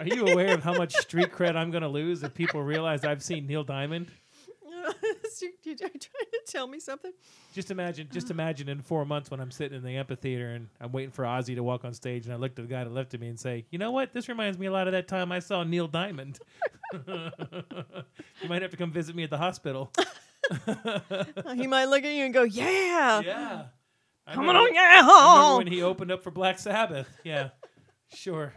are 0.00 0.06
you 0.06 0.26
aware 0.26 0.54
of 0.54 0.62
how 0.62 0.74
much 0.74 0.94
street 0.94 1.32
cred 1.32 1.56
I'm 1.56 1.70
going 1.70 1.82
to 1.82 1.88
lose 1.88 2.22
if 2.22 2.34
people 2.34 2.62
realize 2.62 3.04
I've 3.04 3.22
seen 3.22 3.46
Neil 3.46 3.64
Diamond? 3.64 4.10
you, 5.42 5.52
you 5.64 5.72
are 5.72 5.76
trying 5.76 5.98
to 5.98 6.40
tell 6.46 6.66
me 6.66 6.80
something? 6.80 7.12
Just 7.54 7.70
imagine, 7.70 8.08
just 8.12 8.30
imagine 8.30 8.68
in 8.68 8.80
four 8.82 9.04
months 9.04 9.30
when 9.30 9.40
I'm 9.40 9.50
sitting 9.50 9.76
in 9.76 9.84
the 9.84 9.96
amphitheater 9.96 10.50
and 10.50 10.68
I'm 10.80 10.92
waiting 10.92 11.10
for 11.10 11.24
Ozzy 11.24 11.54
to 11.54 11.62
walk 11.62 11.84
on 11.84 11.92
stage, 11.94 12.24
and 12.26 12.32
I 12.32 12.36
look 12.36 12.52
at 12.52 12.56
the 12.56 12.62
guy 12.62 12.82
to 12.84 12.88
the 12.88 12.94
left 12.94 13.14
of 13.14 13.20
me 13.20 13.28
and 13.28 13.38
say, 13.38 13.66
"You 13.70 13.78
know 13.78 13.90
what? 13.90 14.12
This 14.12 14.28
reminds 14.28 14.58
me 14.58 14.66
a 14.66 14.72
lot 14.72 14.86
of 14.86 14.92
that 14.92 15.08
time 15.08 15.32
I 15.32 15.38
saw 15.40 15.62
Neil 15.64 15.88
Diamond." 15.88 16.38
you 17.06 18.48
might 18.48 18.62
have 18.62 18.70
to 18.70 18.76
come 18.76 18.90
visit 18.90 19.14
me 19.14 19.22
at 19.24 19.30
the 19.30 19.38
hospital. 19.38 19.92
he 21.54 21.66
might 21.66 21.86
look 21.86 22.04
at 22.04 22.12
you 22.12 22.24
and 22.24 22.32
go, 22.34 22.42
"Yeah, 22.42 23.20
Yeah. 23.20 23.64
I 24.26 24.34
remember- 24.34 24.60
on, 24.60 24.74
yeah." 24.74 25.02
I 25.04 25.54
when 25.58 25.66
he 25.66 25.82
opened 25.82 26.10
up 26.10 26.22
for 26.22 26.30
Black 26.30 26.58
Sabbath. 26.58 27.08
Yeah, 27.24 27.50
sure. 28.14 28.54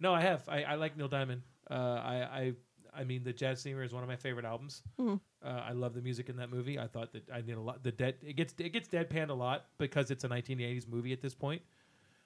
No, 0.00 0.12
I 0.12 0.20
have. 0.20 0.48
I, 0.48 0.62
I 0.64 0.74
like 0.74 0.96
Neil 0.96 1.08
Diamond. 1.08 1.42
Uh, 1.70 1.74
I, 1.74 2.52
I 2.96 3.04
mean, 3.04 3.22
the 3.24 3.32
Jazz 3.32 3.60
Singer 3.60 3.82
is 3.82 3.92
one 3.92 4.02
of 4.02 4.08
my 4.08 4.16
favorite 4.16 4.44
albums. 4.44 4.82
Mhm. 4.98 5.20
Uh, 5.42 5.48
I 5.48 5.72
love 5.72 5.94
the 5.94 6.00
music 6.02 6.28
in 6.28 6.36
that 6.36 6.50
movie. 6.50 6.78
I 6.78 6.86
thought 6.86 7.12
that 7.12 7.28
I 7.30 7.40
need 7.42 7.52
a 7.56 7.60
lot. 7.60 7.82
The 7.82 7.92
dead 7.92 8.16
it 8.22 8.34
gets 8.34 8.54
it 8.58 8.70
gets 8.70 8.88
deadpanned 8.88 9.28
a 9.30 9.34
lot 9.34 9.66
because 9.78 10.10
it's 10.10 10.24
a 10.24 10.28
1980s 10.28 10.88
movie 10.88 11.12
at 11.12 11.20
this 11.20 11.34
point. 11.34 11.62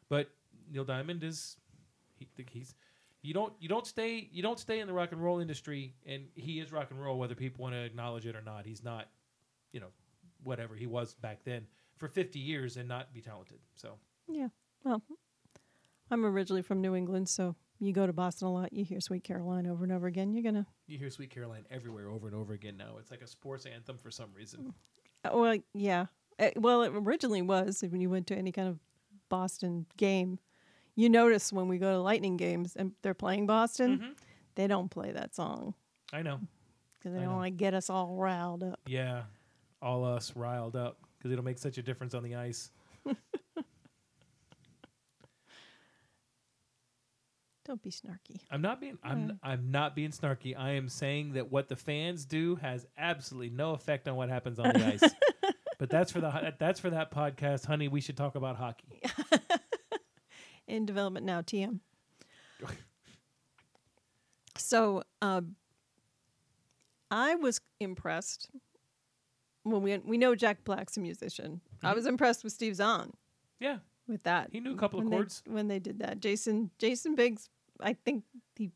But 0.08 0.30
Neil 0.70 0.84
Diamond 0.84 1.22
is 1.24 1.56
he, 2.18 2.28
he's 2.50 2.74
you 3.22 3.34
don't 3.34 3.52
you 3.60 3.68
don't 3.68 3.86
stay 3.86 4.28
you 4.32 4.42
don't 4.42 4.58
stay 4.58 4.80
in 4.80 4.86
the 4.86 4.92
rock 4.92 5.12
and 5.12 5.22
roll 5.22 5.40
industry, 5.40 5.94
and 6.06 6.28
he 6.34 6.60
is 6.60 6.72
rock 6.72 6.90
and 6.90 7.00
roll 7.02 7.18
whether 7.18 7.34
people 7.34 7.62
want 7.62 7.74
to 7.74 7.80
acknowledge 7.84 8.26
it 8.26 8.34
or 8.36 8.42
not. 8.42 8.64
He's 8.64 8.82
not, 8.82 9.08
you 9.72 9.80
know, 9.80 9.90
whatever 10.44 10.74
he 10.74 10.86
was 10.86 11.14
back 11.14 11.44
then 11.44 11.66
for 11.96 12.08
50 12.08 12.38
years 12.38 12.76
and 12.78 12.88
not 12.88 13.12
be 13.12 13.20
talented. 13.20 13.58
So 13.74 13.98
Yeah. 14.28 14.48
Well, 14.84 15.02
I'm 16.10 16.24
originally 16.24 16.62
from 16.62 16.80
New 16.80 16.94
England, 16.94 17.28
so 17.28 17.54
you 17.80 17.92
go 17.92 18.06
to 18.06 18.12
Boston 18.12 18.46
a 18.48 18.52
lot, 18.52 18.72
you 18.72 18.84
hear 18.84 19.00
Sweet 19.00 19.24
Caroline 19.24 19.66
over 19.66 19.82
and 19.84 19.92
over 19.92 20.06
again. 20.06 20.32
You're 20.32 20.42
gonna, 20.42 20.66
you 20.86 20.98
hear 20.98 21.10
Sweet 21.10 21.30
Caroline 21.30 21.64
everywhere 21.70 22.08
over 22.10 22.26
and 22.26 22.36
over 22.36 22.52
again 22.52 22.76
now. 22.76 22.96
It's 22.98 23.10
like 23.10 23.22
a 23.22 23.26
sports 23.26 23.66
anthem 23.66 23.98
for 23.98 24.10
some 24.10 24.30
reason. 24.36 24.72
uh, 25.24 25.30
well, 25.32 25.56
yeah. 25.74 26.06
Uh, 26.38 26.50
well, 26.56 26.82
it 26.82 26.92
originally 26.94 27.42
was 27.42 27.82
when 27.88 28.00
you 28.00 28.10
went 28.10 28.26
to 28.28 28.36
any 28.36 28.52
kind 28.52 28.68
of 28.68 28.78
Boston 29.28 29.86
game. 29.96 30.38
You 30.96 31.08
notice 31.08 31.52
when 31.52 31.68
we 31.68 31.78
go 31.78 31.92
to 31.92 31.98
Lightning 32.00 32.36
games 32.36 32.76
and 32.76 32.92
they're 33.02 33.14
playing 33.14 33.46
Boston, 33.46 33.98
Mhm. 33.98 34.16
they 34.56 34.66
don't 34.66 34.90
play 34.90 35.12
that 35.12 35.34
song 35.34 35.74
I 36.12 36.22
know. 36.22 36.40
because 36.98 37.12
they 37.12 37.18
I 37.20 37.22
don't 37.22 37.30
know. 37.32 37.36
want 37.36 37.46
to 37.46 37.50
get 37.50 37.72
us 37.74 37.88
all 37.88 38.16
riled 38.16 38.62
up. 38.62 38.80
Yeah, 38.86 39.22
all 39.80 40.04
us 40.04 40.34
riled 40.36 40.76
up 40.76 40.98
because 41.16 41.30
it'll 41.32 41.44
make 41.44 41.58
such 41.58 41.78
a 41.78 41.82
difference 41.82 42.12
on 42.14 42.22
the 42.22 42.34
ice. 42.34 42.70
Don't 47.70 47.80
be 47.84 47.90
snarky. 47.90 48.40
I'm 48.50 48.62
not 48.62 48.80
being 48.80 48.98
I'm 49.04 49.38
I'm 49.44 49.70
not 49.70 49.94
being 49.94 50.10
snarky. 50.10 50.58
I 50.58 50.70
am 50.72 50.88
saying 50.88 51.34
that 51.34 51.52
what 51.52 51.68
the 51.68 51.76
fans 51.76 52.24
do 52.24 52.56
has 52.56 52.84
absolutely 52.98 53.50
no 53.50 53.74
effect 53.74 54.08
on 54.08 54.16
what 54.16 54.28
happens 54.28 54.58
on 54.58 54.72
the 54.72 54.84
ice. 54.84 55.14
but 55.78 55.88
that's 55.88 56.10
for 56.10 56.20
the 56.20 56.52
that's 56.58 56.80
for 56.80 56.90
that 56.90 57.12
podcast, 57.12 57.64
honey. 57.66 57.86
We 57.86 58.00
should 58.00 58.16
talk 58.16 58.34
about 58.34 58.56
hockey. 58.56 59.00
in 60.66 60.84
development 60.84 61.24
now. 61.24 61.42
TM. 61.42 61.78
so 64.56 65.04
um, 65.22 65.54
I 67.08 67.36
was 67.36 67.60
impressed 67.78 68.50
when 69.62 69.80
we 69.82 69.96
we 69.98 70.18
know 70.18 70.34
Jack 70.34 70.64
Black's 70.64 70.96
a 70.96 71.00
musician. 71.00 71.60
I 71.84 71.92
Mhm. 71.92 71.94
was 71.94 72.06
impressed 72.06 72.42
with 72.42 72.52
Steve 72.52 72.74
Zahn 72.74 73.12
Yeah, 73.60 73.78
with 74.08 74.24
that. 74.24 74.48
he 74.50 74.58
knew 74.58 74.72
a 74.72 74.76
couple 74.76 74.98
of 74.98 75.04
when 75.04 75.10
they- 75.10 75.16
chords. 75.18 75.42
when 75.46 75.68
they 75.68 75.78
did 75.78 76.00
that. 76.00 76.18
Jason 76.18 76.70
Jason 76.78 77.14
Biggs, 77.14 77.48
I 77.82 77.94
think 77.94 78.24
he 78.56 78.70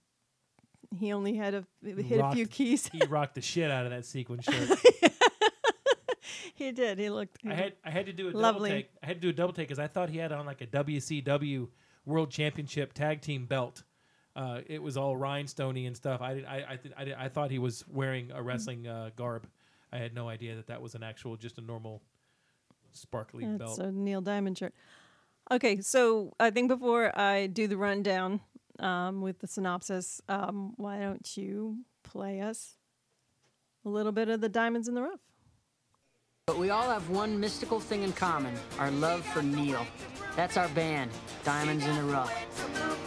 he 0.98 1.12
only 1.12 1.34
had 1.34 1.54
a 1.54 1.64
hit 1.82 2.20
a 2.20 2.32
few 2.32 2.46
keys. 2.46 2.88
He 2.88 3.00
rocked 3.06 3.34
the 3.34 3.40
shit 3.40 3.70
out 3.70 3.84
of 3.84 3.90
that 3.90 4.04
sequin 4.04 4.40
shirt. 4.42 4.78
he 6.54 6.72
did. 6.72 6.98
He 6.98 7.10
looked. 7.10 7.38
he 7.42 7.50
I 7.50 7.54
had 7.54 7.72
I 7.84 7.90
had 7.90 8.06
to 8.06 8.12
do 8.12 8.28
a 8.28 8.30
Lovely. 8.30 8.70
double 8.70 8.80
take. 8.82 8.90
I 9.02 9.06
had 9.06 9.16
to 9.16 9.20
do 9.20 9.28
a 9.30 9.32
double 9.32 9.52
take 9.52 9.68
because 9.68 9.78
I 9.78 9.86
thought 9.88 10.10
he 10.10 10.18
had 10.18 10.32
on 10.32 10.46
like 10.46 10.60
a 10.60 10.66
WCW 10.66 11.68
World 12.06 12.30
Championship 12.30 12.92
Tag 12.92 13.20
Team 13.20 13.46
belt. 13.46 13.82
Uh, 14.36 14.60
it 14.66 14.82
was 14.82 14.96
all 14.96 15.16
rhinestoney 15.16 15.86
and 15.86 15.96
stuff. 15.96 16.20
I 16.20 16.34
did, 16.34 16.44
I 16.44 16.64
I, 16.70 16.76
th- 16.76 16.94
I, 16.96 17.04
did, 17.04 17.14
I 17.14 17.28
thought 17.28 17.50
he 17.52 17.60
was 17.60 17.84
wearing 17.88 18.32
a 18.32 18.42
wrestling 18.42 18.86
uh, 18.86 19.10
garb. 19.14 19.46
I 19.92 19.98
had 19.98 20.12
no 20.12 20.28
idea 20.28 20.56
that 20.56 20.66
that 20.66 20.82
was 20.82 20.96
an 20.96 21.04
actual, 21.04 21.36
just 21.36 21.56
a 21.58 21.60
normal, 21.60 22.02
sparkly 22.92 23.44
That's 23.44 23.58
belt. 23.58 23.78
a 23.78 23.92
Neil 23.92 24.20
Diamond 24.20 24.58
shirt. 24.58 24.74
Okay, 25.52 25.80
so 25.82 26.32
I 26.40 26.50
think 26.50 26.68
before 26.68 27.16
I 27.16 27.46
do 27.46 27.68
the 27.68 27.76
rundown 27.76 28.40
um, 28.78 29.20
with 29.20 29.38
the 29.40 29.46
synopsis, 29.46 30.20
um, 30.28 30.74
why 30.76 30.98
don't 30.98 31.36
you 31.36 31.78
play 32.02 32.40
us 32.40 32.76
a 33.84 33.88
little 33.88 34.12
bit 34.12 34.28
of 34.28 34.40
the 34.40 34.48
Diamonds 34.48 34.88
in 34.88 34.94
the 34.94 35.02
Rough? 35.02 35.20
But 36.46 36.58
we 36.58 36.70
all 36.70 36.90
have 36.90 37.08
one 37.08 37.40
mystical 37.40 37.80
thing 37.80 38.02
in 38.02 38.12
common 38.12 38.54
our 38.78 38.90
love 38.90 39.24
for 39.24 39.42
Neil. 39.42 39.86
That's 40.36 40.56
our 40.56 40.68
band, 40.68 41.10
Diamonds 41.44 41.86
in 41.86 41.96
the 41.96 42.04
Rough. 42.04 43.03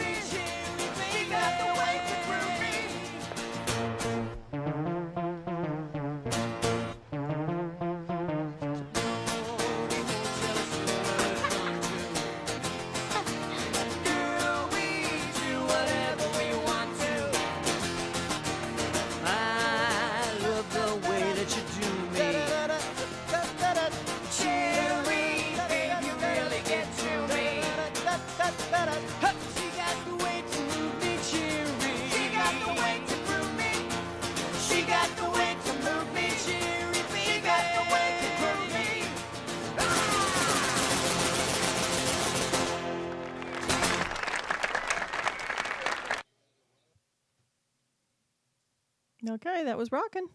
That 49.67 49.77
was 49.77 49.91
rocking. 49.91 50.27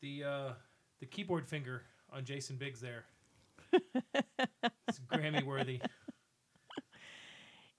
the 0.00 0.24
uh, 0.24 0.52
the 1.00 1.06
keyboard 1.06 1.46
finger 1.48 1.82
on 2.12 2.24
Jason 2.24 2.56
Biggs 2.56 2.80
there. 2.80 3.04
it's 3.72 5.00
Grammy 5.10 5.44
worthy. 5.44 5.80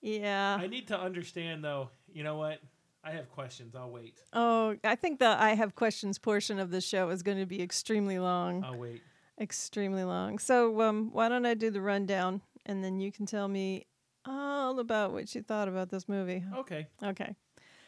Yeah. 0.00 0.58
I 0.60 0.66
need 0.66 0.88
to 0.88 0.98
understand 0.98 1.64
though. 1.64 1.90
You 2.12 2.24
know 2.24 2.36
what? 2.36 2.60
I 3.02 3.10
have 3.12 3.30
questions. 3.30 3.74
I'll 3.74 3.90
wait. 3.90 4.18
Oh, 4.32 4.76
I 4.82 4.96
think 4.96 5.18
the 5.18 5.28
I 5.28 5.54
have 5.54 5.74
questions 5.74 6.18
portion 6.18 6.58
of 6.58 6.70
the 6.70 6.80
show 6.80 7.10
is 7.10 7.22
going 7.22 7.38
to 7.38 7.46
be 7.46 7.62
extremely 7.62 8.18
long. 8.18 8.64
I'll 8.64 8.78
wait. 8.78 9.02
Extremely 9.40 10.04
long. 10.04 10.38
So, 10.38 10.80
um, 10.80 11.10
why 11.12 11.28
don't 11.28 11.44
I 11.44 11.54
do 11.54 11.70
the 11.70 11.80
rundown 11.80 12.40
and 12.66 12.82
then 12.82 13.00
you 13.00 13.12
can 13.12 13.26
tell 13.26 13.48
me 13.48 13.86
all 14.26 14.78
about 14.78 15.12
what 15.12 15.34
you 15.34 15.42
thought 15.42 15.68
about 15.68 15.90
this 15.90 16.08
movie. 16.08 16.44
Okay. 16.56 16.86
Okay. 17.02 17.34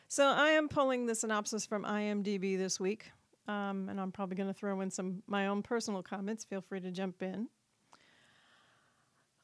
So 0.08 0.24
I 0.24 0.50
am 0.50 0.68
pulling 0.68 1.06
the 1.06 1.14
synopsis 1.14 1.66
from 1.66 1.84
IMDb 1.84 2.56
this 2.56 2.78
week, 2.78 3.10
um, 3.48 3.88
and 3.88 4.00
I'm 4.00 4.12
probably 4.12 4.36
going 4.36 4.48
to 4.48 4.54
throw 4.54 4.80
in 4.80 4.90
some 4.90 5.22
my 5.26 5.48
own 5.48 5.62
personal 5.62 6.02
comments. 6.02 6.44
Feel 6.44 6.60
free 6.60 6.80
to 6.80 6.92
jump 6.92 7.22
in. 7.22 7.48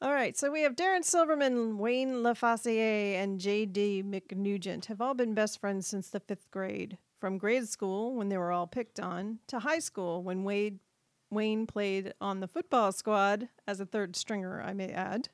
All 0.01 0.13
right, 0.13 0.37
so 0.37 0.51
we 0.51 0.61
have 0.61 0.75
Darren 0.75 1.03
Silverman, 1.03 1.77
Wayne 1.77 2.15
LeFessier, 2.15 3.15
and 3.15 3.39
J.D. 3.39 4.03
McNugent 4.03 4.85
have 4.85 4.99
all 4.99 5.13
been 5.13 5.33
best 5.33 5.59
friends 5.61 5.87
since 5.87 6.09
the 6.09 6.19
fifth 6.19 6.51
grade. 6.51 6.97
From 7.19 7.37
grade 7.37 7.69
school, 7.69 8.13
when 8.13 8.27
they 8.27 8.37
were 8.37 8.51
all 8.51 8.67
picked 8.67 8.99
on, 8.99 9.39
to 9.47 9.59
high 9.59 9.79
school, 9.79 10.21
when 10.21 10.43
Wade, 10.43 10.79
Wayne 11.29 11.65
played 11.65 12.13
on 12.19 12.41
the 12.41 12.49
football 12.49 12.91
squad 12.91 13.47
as 13.65 13.79
a 13.79 13.85
third 13.85 14.17
stringer, 14.17 14.61
I 14.61 14.73
may 14.73 14.89
add. 14.89 15.29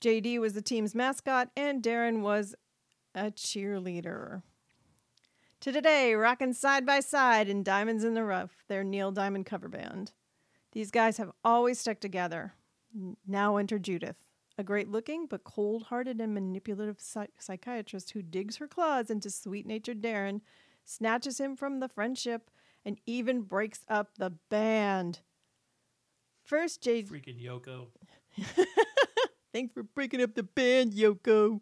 JD 0.00 0.38
was 0.38 0.52
the 0.52 0.62
team's 0.62 0.94
mascot, 0.94 1.48
and 1.56 1.82
Darren 1.82 2.20
was 2.20 2.54
a 3.14 3.30
cheerleader. 3.30 4.42
To 5.60 5.72
today, 5.72 6.14
rocking 6.14 6.52
side 6.52 6.84
by 6.84 7.00
side 7.00 7.48
in 7.48 7.62
Diamonds 7.62 8.04
in 8.04 8.14
the 8.14 8.24
Rough, 8.24 8.64
their 8.68 8.84
Neil 8.84 9.10
Diamond 9.12 9.46
cover 9.46 9.68
band. 9.68 10.12
These 10.72 10.90
guys 10.90 11.16
have 11.16 11.32
always 11.44 11.78
stuck 11.78 12.00
together. 12.00 12.52
Now 13.26 13.56
enter 13.56 13.78
Judith, 13.78 14.16
a 14.58 14.62
great 14.62 14.88
looking 14.90 15.26
but 15.26 15.44
cold 15.44 15.84
hearted 15.84 16.20
and 16.20 16.34
manipulative 16.34 17.00
psy- 17.00 17.28
psychiatrist 17.38 18.10
who 18.10 18.22
digs 18.22 18.56
her 18.56 18.68
claws 18.68 19.08
into 19.10 19.30
sweet 19.30 19.66
natured 19.66 20.02
Darren, 20.02 20.42
snatches 20.84 21.40
him 21.40 21.56
from 21.56 21.80
the 21.80 21.88
friendship, 21.88 22.50
and 22.84 23.00
even 23.06 23.40
breaks 23.42 23.84
up 23.88 24.10
the 24.18 24.30
band. 24.50 25.20
First, 26.42 26.82
Jade. 26.82 27.08
Freaking 27.08 27.42
Yoko. 27.42 27.86
Thanks 29.52 29.72
for 29.72 29.82
breaking 29.82 30.20
up 30.20 30.34
the 30.34 30.42
band, 30.42 30.92
Yoko. 30.92 31.60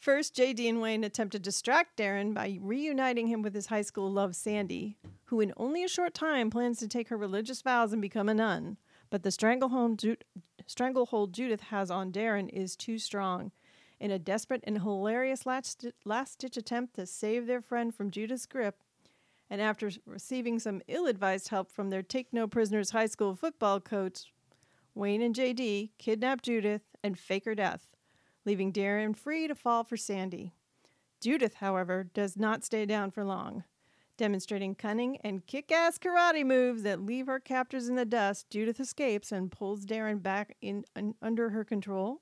First, 0.00 0.34
JD 0.34 0.66
and 0.66 0.80
Wayne 0.80 1.04
attempt 1.04 1.32
to 1.32 1.38
distract 1.38 1.98
Darren 1.98 2.32
by 2.32 2.58
reuniting 2.62 3.26
him 3.26 3.42
with 3.42 3.54
his 3.54 3.66
high 3.66 3.82
school 3.82 4.10
love, 4.10 4.34
Sandy, 4.34 4.96
who 5.26 5.42
in 5.42 5.52
only 5.58 5.84
a 5.84 5.88
short 5.88 6.14
time 6.14 6.48
plans 6.48 6.78
to 6.78 6.88
take 6.88 7.10
her 7.10 7.18
religious 7.18 7.60
vows 7.60 7.92
and 7.92 8.00
become 8.00 8.26
a 8.26 8.32
nun. 8.32 8.78
But 9.10 9.24
the 9.24 9.30
stranglehold, 9.30 9.98
Ju- 9.98 10.16
stranglehold 10.66 11.34
Judith 11.34 11.60
has 11.64 11.90
on 11.90 12.12
Darren 12.12 12.48
is 12.48 12.76
too 12.76 12.98
strong. 12.98 13.52
In 14.00 14.10
a 14.10 14.18
desperate 14.18 14.64
and 14.64 14.80
hilarious 14.80 15.44
last 15.44 15.84
ditch 16.38 16.56
attempt 16.56 16.94
to 16.94 17.04
save 17.04 17.46
their 17.46 17.60
friend 17.60 17.94
from 17.94 18.10
Judith's 18.10 18.46
grip, 18.46 18.76
and 19.50 19.60
after 19.60 19.90
receiving 20.06 20.58
some 20.58 20.80
ill 20.88 21.08
advised 21.08 21.48
help 21.48 21.70
from 21.70 21.90
their 21.90 22.02
Take 22.02 22.32
No 22.32 22.48
Prisoners 22.48 22.92
high 22.92 23.04
school 23.04 23.36
football 23.36 23.80
coach, 23.80 24.32
Wayne 24.94 25.20
and 25.20 25.34
JD 25.34 25.90
kidnap 25.98 26.40
Judith 26.40 26.84
and 27.02 27.18
fake 27.18 27.44
her 27.44 27.54
death, 27.54 27.89
leaving 28.44 28.72
Darren 28.72 29.16
free 29.16 29.46
to 29.48 29.54
fall 29.54 29.84
for 29.84 29.96
Sandy. 29.96 30.52
Judith, 31.20 31.54
however, 31.54 32.04
does 32.14 32.36
not 32.36 32.64
stay 32.64 32.86
down 32.86 33.10
for 33.10 33.24
long. 33.24 33.64
Demonstrating 34.16 34.74
cunning 34.74 35.16
and 35.24 35.46
kick 35.46 35.72
ass 35.72 35.98
karate 35.98 36.44
moves 36.44 36.82
that 36.82 37.00
leave 37.00 37.26
her 37.26 37.40
captors 37.40 37.88
in 37.88 37.94
the 37.94 38.04
dust, 38.04 38.50
Judith 38.50 38.78
escapes 38.78 39.32
and 39.32 39.50
pulls 39.50 39.86
Darren 39.86 40.22
back 40.22 40.56
in 40.60 40.84
un, 40.94 41.14
under 41.22 41.50
her 41.50 41.64
control. 41.64 42.20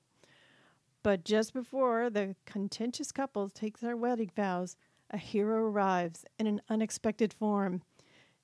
But 1.03 1.23
just 1.23 1.53
before 1.53 2.09
the 2.09 2.35
contentious 2.45 3.11
couple 3.11 3.49
takes 3.49 3.81
their 3.81 3.97
wedding 3.97 4.31
vows, 4.35 4.75
a 5.09 5.17
hero 5.17 5.63
arrives 5.63 6.25
in 6.37 6.47
an 6.47 6.61
unexpected 6.69 7.33
form. 7.33 7.81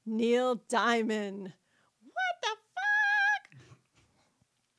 Neil 0.05 0.55
Diamond. 0.67 1.53
What 2.03 2.41
the 2.41 2.58
fuck? 2.75 3.62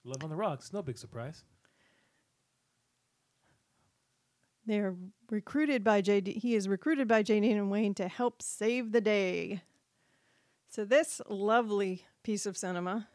Love 0.05 0.25
on 0.25 0.31
the 0.31 0.37
Rocks. 0.37 0.73
No 0.73 0.83
big 0.83 0.99
surprise. 0.99 1.45
They're 4.67 4.97
recruited 5.31 5.85
by 5.85 6.03
JD. 6.03 6.39
He 6.39 6.55
is 6.55 6.69
recruited 6.69 7.07
by 7.07 7.23
JD 7.23 7.51
and 7.53 7.71
Wayne 7.71 7.95
to 7.95 8.09
help 8.09 8.43
save 8.43 8.93
the 8.93 9.01
day. 9.01 9.63
So 10.69 10.85
this 10.85 11.21
lovely 11.29 12.05
piece 12.25 12.47
of 12.47 12.57
cinema 12.57 13.09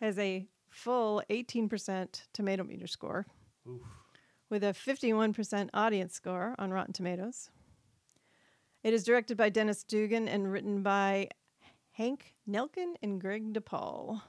has 0.00 0.18
a 0.18 0.48
full 0.70 1.22
18% 1.30 2.22
tomato 2.32 2.64
meter 2.64 2.86
score 2.86 3.26
Oof. 3.68 3.82
with 4.48 4.64
a 4.64 4.68
51% 4.72 5.68
audience 5.74 6.14
score 6.14 6.54
on 6.58 6.72
Rotten 6.72 6.94
Tomatoes. 6.94 7.50
It 8.82 8.94
is 8.94 9.04
directed 9.04 9.36
by 9.36 9.50
Dennis 9.50 9.84
Dugan 9.84 10.26
and 10.26 10.50
written 10.50 10.82
by 10.82 11.28
Hank 11.92 12.34
Nelken 12.48 12.94
and 13.02 13.20
Greg 13.20 13.52
DePaul. 13.52 14.22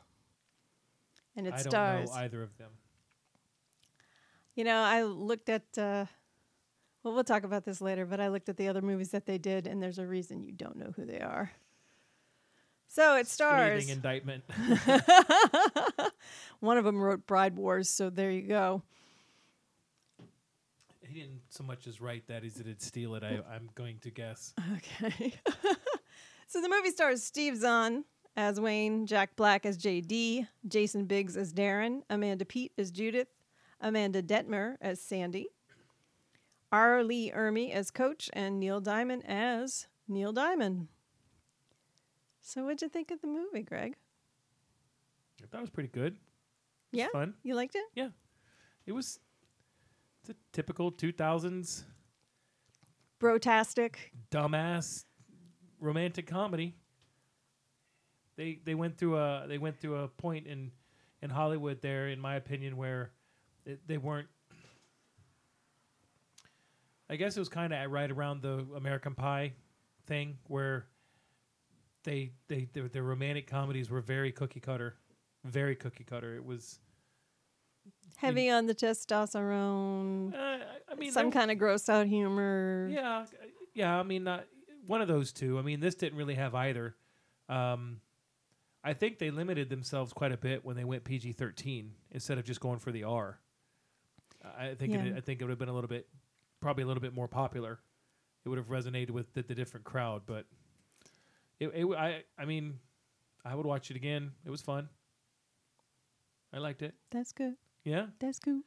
And 1.36 1.48
it 1.48 1.54
I 1.54 1.58
don't 1.58 1.72
stars 1.72 2.10
know 2.10 2.18
either 2.18 2.44
of 2.44 2.56
them. 2.58 2.70
You 4.56 4.64
know, 4.64 4.82
I 4.82 5.04
looked 5.04 5.50
at. 5.50 5.64
Uh, 5.78 6.06
well, 7.04 7.14
we'll 7.14 7.24
talk 7.26 7.44
about 7.44 7.66
this 7.66 7.82
later, 7.82 8.06
but 8.06 8.22
I 8.22 8.30
looked 8.30 8.48
at 8.48 8.56
the 8.56 8.70
other 8.70 8.82
movies 8.82 9.10
that 9.10 9.26
they 9.26 9.38
did, 9.38 9.68
and 9.68 9.84
there's 9.84 10.00
a 10.00 10.06
reason 10.06 10.42
you 10.42 10.54
don't 10.54 10.78
know 10.78 10.94
who 10.96 11.06
they 11.06 11.20
are. 11.20 11.52
So 12.88 13.16
it 13.16 13.28
stars. 13.28 13.84
Scathing 13.84 13.98
indictment. 13.98 14.44
One 16.60 16.78
of 16.78 16.86
them 16.86 17.02
wrote 17.02 17.26
Bride 17.26 17.58
Wars, 17.58 17.90
so 17.90 18.10
there 18.10 18.32
you 18.32 18.44
go. 18.44 18.84
he 21.08 21.22
didn't 21.22 21.42
so 21.50 21.64
much 21.64 21.88
as 21.88 22.00
write 22.00 22.28
that 22.28 22.46
as 22.46 22.58
he 22.58 22.64
did 22.64 22.82
steal 22.82 23.16
it. 23.16 23.24
I, 23.24 23.40
I'm 23.54 23.70
going 23.76 23.98
to 24.00 24.12
guess. 24.12 24.54
Okay. 24.78 25.34
so 26.48 26.62
the 26.62 26.70
movie 26.70 26.92
stars 26.92 27.24
Steve 27.24 27.58
Zahn 27.58 28.06
as 28.38 28.62
Wayne, 28.62 29.08
Jack 29.08 29.36
Black 29.36 29.66
as 29.66 29.78
JD, 29.78 30.48
Jason 30.68 31.06
Biggs 31.06 31.36
as 31.36 31.52
Darren, 31.52 32.04
Amanda 32.10 32.46
Peet 32.46 32.72
as 32.78 32.92
Judith, 32.92 33.28
Amanda 33.84 34.24
Detmer 34.24 34.78
as 34.82 35.00
Sandy, 35.02 35.50
R. 36.72 37.04
Lee 37.04 37.32
Ermey 37.36 37.72
as 37.72 37.92
Coach, 37.92 38.30
and 38.34 38.60
Neil 38.60 38.80
Diamond 38.82 39.24
as 39.28 39.88
Neil 40.08 40.32
Diamond. 40.32 40.88
So 42.42 42.64
what'd 42.64 42.82
you 42.82 42.90
think 42.90 43.12
of 43.12 43.22
the 43.22 43.28
movie, 43.28 43.62
Greg? 43.62 43.96
I 45.42 45.46
thought 45.48 45.58
it 45.60 45.62
was 45.62 45.70
pretty 45.70 45.90
good. 45.90 46.14
Was 46.92 47.00
Yeah? 47.00 47.08
fun. 47.12 47.36
You 47.44 47.56
liked 47.56 47.76
it? 47.76 47.84
Yeah, 47.94 48.10
it 48.86 48.94
was. 48.94 49.20
It's 50.22 50.30
a 50.30 50.36
typical 50.54 50.92
2000s 50.92 51.84
Brotastic. 53.20 53.96
dumbass 54.32 55.06
romantic 55.80 56.28
comedy. 56.28 56.76
They 58.36 58.60
they 58.64 58.74
went 58.76 58.98
through 58.98 59.18
a 59.18 59.46
they 59.48 59.58
went 59.58 59.78
through 59.80 59.98
a 59.98 60.08
point 60.08 60.48
in 60.48 60.72
in 61.22 61.30
Hollywood 61.30 61.82
there, 61.82 62.08
in 62.08 62.20
my 62.20 62.36
opinion, 62.36 62.78
where 62.78 63.12
it, 63.66 63.80
they 63.88 63.98
weren't. 63.98 64.28
I 67.10 67.16
guess 67.16 67.36
it 67.36 67.40
was 67.40 67.50
kind 67.50 67.74
of 67.74 67.92
right 67.92 68.10
around 68.10 68.42
the 68.42 68.66
American 68.76 69.14
Pie 69.14 69.54
thing 70.06 70.38
where 70.48 70.86
they 72.04 72.32
they 72.48 72.68
their, 72.74 72.88
their 72.88 73.04
romantic 73.04 73.48
comedies 73.48 73.90
were 73.90 74.02
very 74.02 74.32
cookie 74.32 74.60
cutter, 74.60 74.96
very 75.44 75.76
cookie 75.76 76.04
cutter. 76.04 76.36
It 76.36 76.46
was. 76.46 76.80
Heavy 78.18 78.50
on 78.50 78.68
the 78.68 78.76
testosterone. 78.76 80.34
Uh, 80.34 80.38
I- 80.90 80.96
mean, 80.96 81.12
some 81.12 81.32
kind 81.32 81.52
of 81.52 81.58
gross 81.58 81.90
out 81.90 82.08
humor. 82.08 82.88
Yeah, 82.90 83.26
yeah. 83.74 84.00
I 84.00 84.04
mean, 84.04 84.28
uh, 84.28 84.44
one 84.88 85.02
of 85.02 85.08
those 85.08 85.34
two. 85.34 85.60
I 85.60 85.62
mean, 85.62 85.80
this 85.80 85.96
didn't 85.96 86.18
really 86.18 86.36
have 86.36 86.56
either. 86.56 86.96
Um, 87.50 88.00
I 88.84 88.94
think 88.94 89.20
they 89.20 89.32
limited 89.32 89.70
themselves 89.70 90.14
quite 90.14 90.32
a 90.32 90.38
bit 90.38 90.64
when 90.64 90.76
they 90.78 90.84
went 90.84 91.04
PG 91.04 91.34
thirteen 91.34 91.94
instead 92.12 92.38
of 92.38 92.46
just 92.46 92.60
going 92.62 92.80
for 92.80 92.92
the 92.92 93.04
R. 93.04 93.40
I 94.44 94.76
think 94.76 94.94
Yeah. 94.94 95.04
it, 95.04 95.18
I 95.18 95.22
think 95.22 95.42
it 95.42 95.46
would 95.46 95.50
have 95.52 95.60
been 95.60 95.70
a 95.70 95.74
little 95.74 95.88
bit, 95.88 96.08
probably 96.60 96.84
a 96.84 96.88
little 96.88 97.02
bit 97.02 97.14
more 97.14 97.28
popular. 97.28 97.80
It 98.46 98.50
would 98.50 98.58
have 98.58 98.68
resonated 98.68 99.12
with 99.12 99.34
the, 99.34 99.42
the 99.44 99.56
different 99.56 99.86
crowd, 99.86 100.24
but 100.26 100.46
it, 101.60 101.68
it. 101.74 101.86
I 101.96 102.24
I 102.38 102.46
mean, 102.46 102.80
I 103.46 103.56
would 103.56 103.66
watch 103.66 103.90
it 103.90 103.96
again. 103.96 104.32
It 104.46 104.50
was 104.50 104.62
fun. 104.62 104.90
I 106.52 106.58
liked 106.60 106.82
it. 106.82 106.94
That's 107.10 107.32
good. 107.32 107.56
Yeah, 107.84 108.08
That's 108.20 108.40
good. 108.40 108.62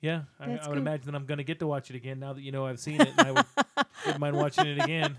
yeah. 0.00 0.22
I, 0.40 0.44
I 0.44 0.48
would 0.48 0.62
good. 0.66 0.78
imagine 0.78 1.06
that 1.06 1.14
I'm 1.14 1.26
going 1.26 1.38
to 1.38 1.44
get 1.44 1.58
to 1.60 1.66
watch 1.66 1.90
it 1.90 1.96
again 1.96 2.18
now 2.18 2.32
that 2.32 2.40
you 2.42 2.50
know 2.52 2.66
I've 2.66 2.80
seen 2.80 3.00
it. 3.00 3.08
And 3.16 3.20
I 3.20 3.32
would, 3.32 3.44
wouldn't 4.06 4.20
mind 4.20 4.36
watching 4.36 4.66
it 4.66 4.82
again. 4.82 5.16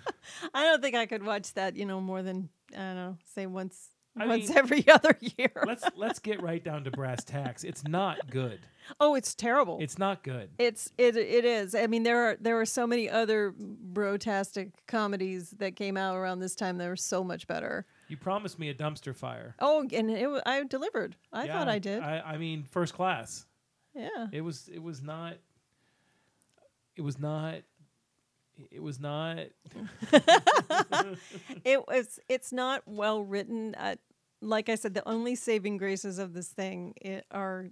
I 0.53 0.63
don't 0.63 0.82
think 0.82 0.96
I 0.96 1.06
could 1.06 1.24
watch 1.24 1.53
that, 1.53 1.75
you 1.77 1.86
know, 1.86 2.01
more 2.01 2.22
than 2.24 2.50
I 2.74 2.77
don't 2.77 2.96
know, 2.96 3.18
say 3.36 3.46
once 3.46 3.89
I 4.19 4.27
once 4.27 4.49
mean, 4.49 4.57
every 4.57 4.88
other 4.91 5.17
year. 5.38 5.51
let's 5.65 5.83
let's 5.95 6.19
get 6.19 6.41
right 6.41 6.63
down 6.63 6.83
to 6.85 6.91
brass 6.91 7.23
tacks. 7.23 7.63
It's 7.63 7.83
not 7.88 8.29
good. 8.29 8.59
oh, 8.99 9.15
it's 9.15 9.35
terrible. 9.35 9.77
It's 9.81 9.97
not 9.97 10.23
good. 10.23 10.49
It's 10.57 10.91
it 10.97 11.15
it 11.17 11.45
is. 11.45 11.75
I 11.75 11.88
mean, 11.88 12.03
there 12.03 12.19
are 12.29 12.38
there 12.39 12.59
are 12.59 12.65
so 12.65 12.85
many 12.88 13.09
other 13.09 13.53
brotastic 13.57 14.71
comedies 14.88 15.51
that 15.59 15.75
came 15.75 15.97
out 15.97 16.15
around 16.15 16.39
this 16.39 16.55
time 16.55 16.77
that 16.77 16.88
were 16.88 16.95
so 16.95 17.23
much 17.23 17.47
better. 17.47 17.86
You 18.08 18.17
promised 18.17 18.58
me 18.58 18.69
a 18.69 18.73
dumpster 18.73 19.15
fire. 19.15 19.55
Oh, 19.60 19.88
and 19.93 20.10
it 20.10 20.27
I 20.45 20.63
delivered. 20.63 21.15
I 21.32 21.45
Yeah, 21.45 21.60
thought 21.60 21.67
I 21.67 21.79
did. 21.79 22.01
I, 22.01 22.19
I 22.25 22.38
mean, 22.38 22.63
first 22.71 22.93
class. 22.95 23.45
yeah. 23.93 24.27
It 24.32 24.41
was. 24.41 24.67
It 24.73 24.82
was 24.82 25.01
not. 25.01 25.36
It 26.95 27.01
was 27.01 27.19
not. 27.19 27.55
It 28.71 28.82
was 28.84 28.99
not. 28.99 29.38
it 31.63 31.88
was 31.88 32.19
it's 32.27 32.51
not 32.51 32.84
well 32.86 33.23
written 33.23 33.75
uh, 33.75 33.95
like 34.41 34.69
i 34.69 34.75
said 34.75 34.93
the 34.93 35.08
only 35.08 35.36
saving 35.36 35.78
graces 35.78 36.17
of 36.19 36.34
this 36.34 36.47
thing 36.47 36.93
are 37.32 37.69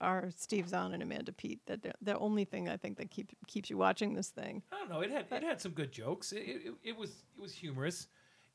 are 0.00 0.30
steve 0.36 0.68
zahn 0.68 0.92
and 0.92 1.02
amanda 1.02 1.32
peet 1.32 1.60
that 1.66 1.80
the 2.00 2.18
only 2.18 2.44
thing 2.44 2.68
i 2.68 2.76
think 2.76 2.96
that 2.98 3.10
keep, 3.10 3.30
keeps 3.46 3.70
you 3.70 3.76
watching 3.78 4.14
this 4.14 4.28
thing 4.28 4.62
I 4.72 4.78
don't 4.78 4.90
know. 4.90 5.00
It 5.00 5.10
had. 5.10 5.26
It 5.30 5.42
had 5.42 5.60
some 5.60 5.72
good 5.72 5.90
jokes. 5.90 6.32
It, 6.32 6.38
it, 6.46 6.74
it 6.84 6.96
was. 6.96 7.10
It 7.36 7.40
was 7.40 7.52
humorous. 7.52 8.06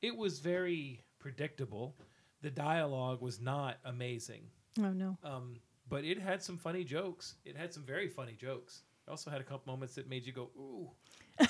It 0.01 0.15
was 0.15 0.39
very 0.39 1.01
predictable. 1.19 1.95
The 2.41 2.49
dialogue 2.51 3.21
was 3.21 3.39
not 3.41 3.77
amazing. 3.85 4.43
oh 4.79 4.93
no 4.93 5.17
Um, 5.23 5.55
but 5.89 6.03
it 6.05 6.19
had 6.19 6.41
some 6.41 6.57
funny 6.57 6.83
jokes. 6.83 7.35
It 7.43 7.55
had 7.57 7.73
some 7.73 7.83
very 7.83 8.07
funny 8.07 8.33
jokes. 8.33 8.83
It 9.07 9.11
also 9.11 9.29
had 9.29 9.41
a 9.41 9.43
couple 9.43 9.73
moments 9.73 9.95
that 9.95 10.07
made 10.09 10.25
you 10.25 10.31
go, 10.33 10.49
"Ooh." 10.57 10.89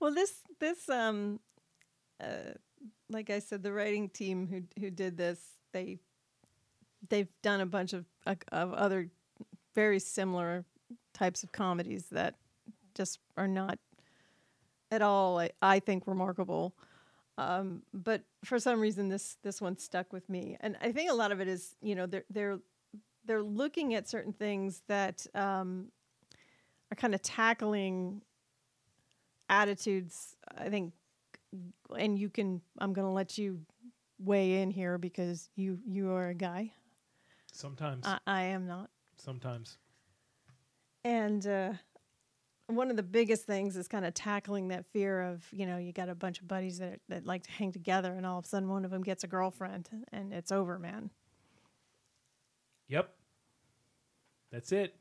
well 0.00 0.14
this 0.14 0.32
this 0.60 0.88
um 0.88 1.40
uh 2.20 2.52
like 3.10 3.30
i 3.30 3.38
said 3.38 3.62
the 3.62 3.72
writing 3.72 4.08
team 4.08 4.46
who 4.46 4.62
who 4.80 4.90
did 4.90 5.16
this 5.16 5.38
they 5.72 5.98
they've 7.08 7.28
done 7.42 7.60
a 7.60 7.66
bunch 7.66 7.92
of 7.92 8.04
of 8.52 8.72
other 8.72 9.08
very 9.74 9.98
similar 9.98 10.64
types 11.12 11.42
of 11.42 11.52
comedies 11.52 12.06
that 12.10 12.34
just 12.94 13.18
are 13.36 13.48
not 13.48 13.78
at 14.90 15.02
all 15.02 15.38
I, 15.38 15.50
I 15.60 15.80
think 15.80 16.04
remarkable. 16.06 16.74
Um, 17.38 17.82
but 17.92 18.22
for 18.44 18.58
some 18.58 18.80
reason 18.80 19.08
this 19.08 19.36
this 19.42 19.60
one 19.60 19.76
stuck 19.76 20.12
with 20.12 20.28
me. 20.28 20.56
And 20.60 20.76
i 20.80 20.90
think 20.90 21.10
a 21.10 21.14
lot 21.14 21.32
of 21.32 21.40
it 21.40 21.48
is 21.48 21.76
you 21.82 21.94
know 21.94 22.06
they're 22.06 22.24
they're 22.30 22.58
they're 23.26 23.42
looking 23.42 23.94
at 23.94 24.08
certain 24.08 24.32
things 24.32 24.82
that 24.88 25.26
um, 25.34 25.88
are 26.90 26.96
kind 26.96 27.14
of 27.14 27.22
tackling 27.22 28.22
attitudes 29.48 30.34
i 30.58 30.68
think 30.68 30.92
and 31.98 32.18
you 32.18 32.28
can 32.28 32.60
i'm 32.78 32.92
going 32.92 33.06
to 33.06 33.12
let 33.12 33.36
you 33.38 33.60
weigh 34.18 34.62
in 34.62 34.70
here 34.70 34.98
because 34.98 35.50
you 35.56 35.78
you 35.86 36.10
are 36.12 36.28
a 36.28 36.34
guy 36.34 36.72
Sometimes. 37.52 38.04
i, 38.06 38.18
I 38.26 38.42
am 38.44 38.66
not 38.66 38.90
sometimes. 39.16 39.78
and 41.04 41.46
uh, 41.46 41.72
one 42.68 42.90
of 42.90 42.96
the 42.96 43.02
biggest 43.02 43.46
things 43.46 43.76
is 43.76 43.86
kind 43.88 44.04
of 44.04 44.12
tackling 44.12 44.68
that 44.68 44.84
fear 44.86 45.22
of, 45.22 45.44
you 45.52 45.66
know, 45.66 45.76
you 45.78 45.92
got 45.92 46.08
a 46.08 46.16
bunch 46.16 46.40
of 46.40 46.48
buddies 46.48 46.78
that, 46.78 46.98
that 47.08 47.24
like 47.24 47.44
to 47.44 47.50
hang 47.52 47.70
together, 47.70 48.12
and 48.12 48.26
all 48.26 48.40
of 48.40 48.44
a 48.44 48.48
sudden 48.48 48.68
one 48.68 48.84
of 48.84 48.90
them 48.90 49.02
gets 49.02 49.22
a 49.22 49.28
girlfriend, 49.28 49.88
and 50.12 50.32
it's 50.32 50.50
over, 50.50 50.76
man. 50.76 51.10
Yep. 52.88 53.08
That's 54.50 54.72
it. 54.72 54.96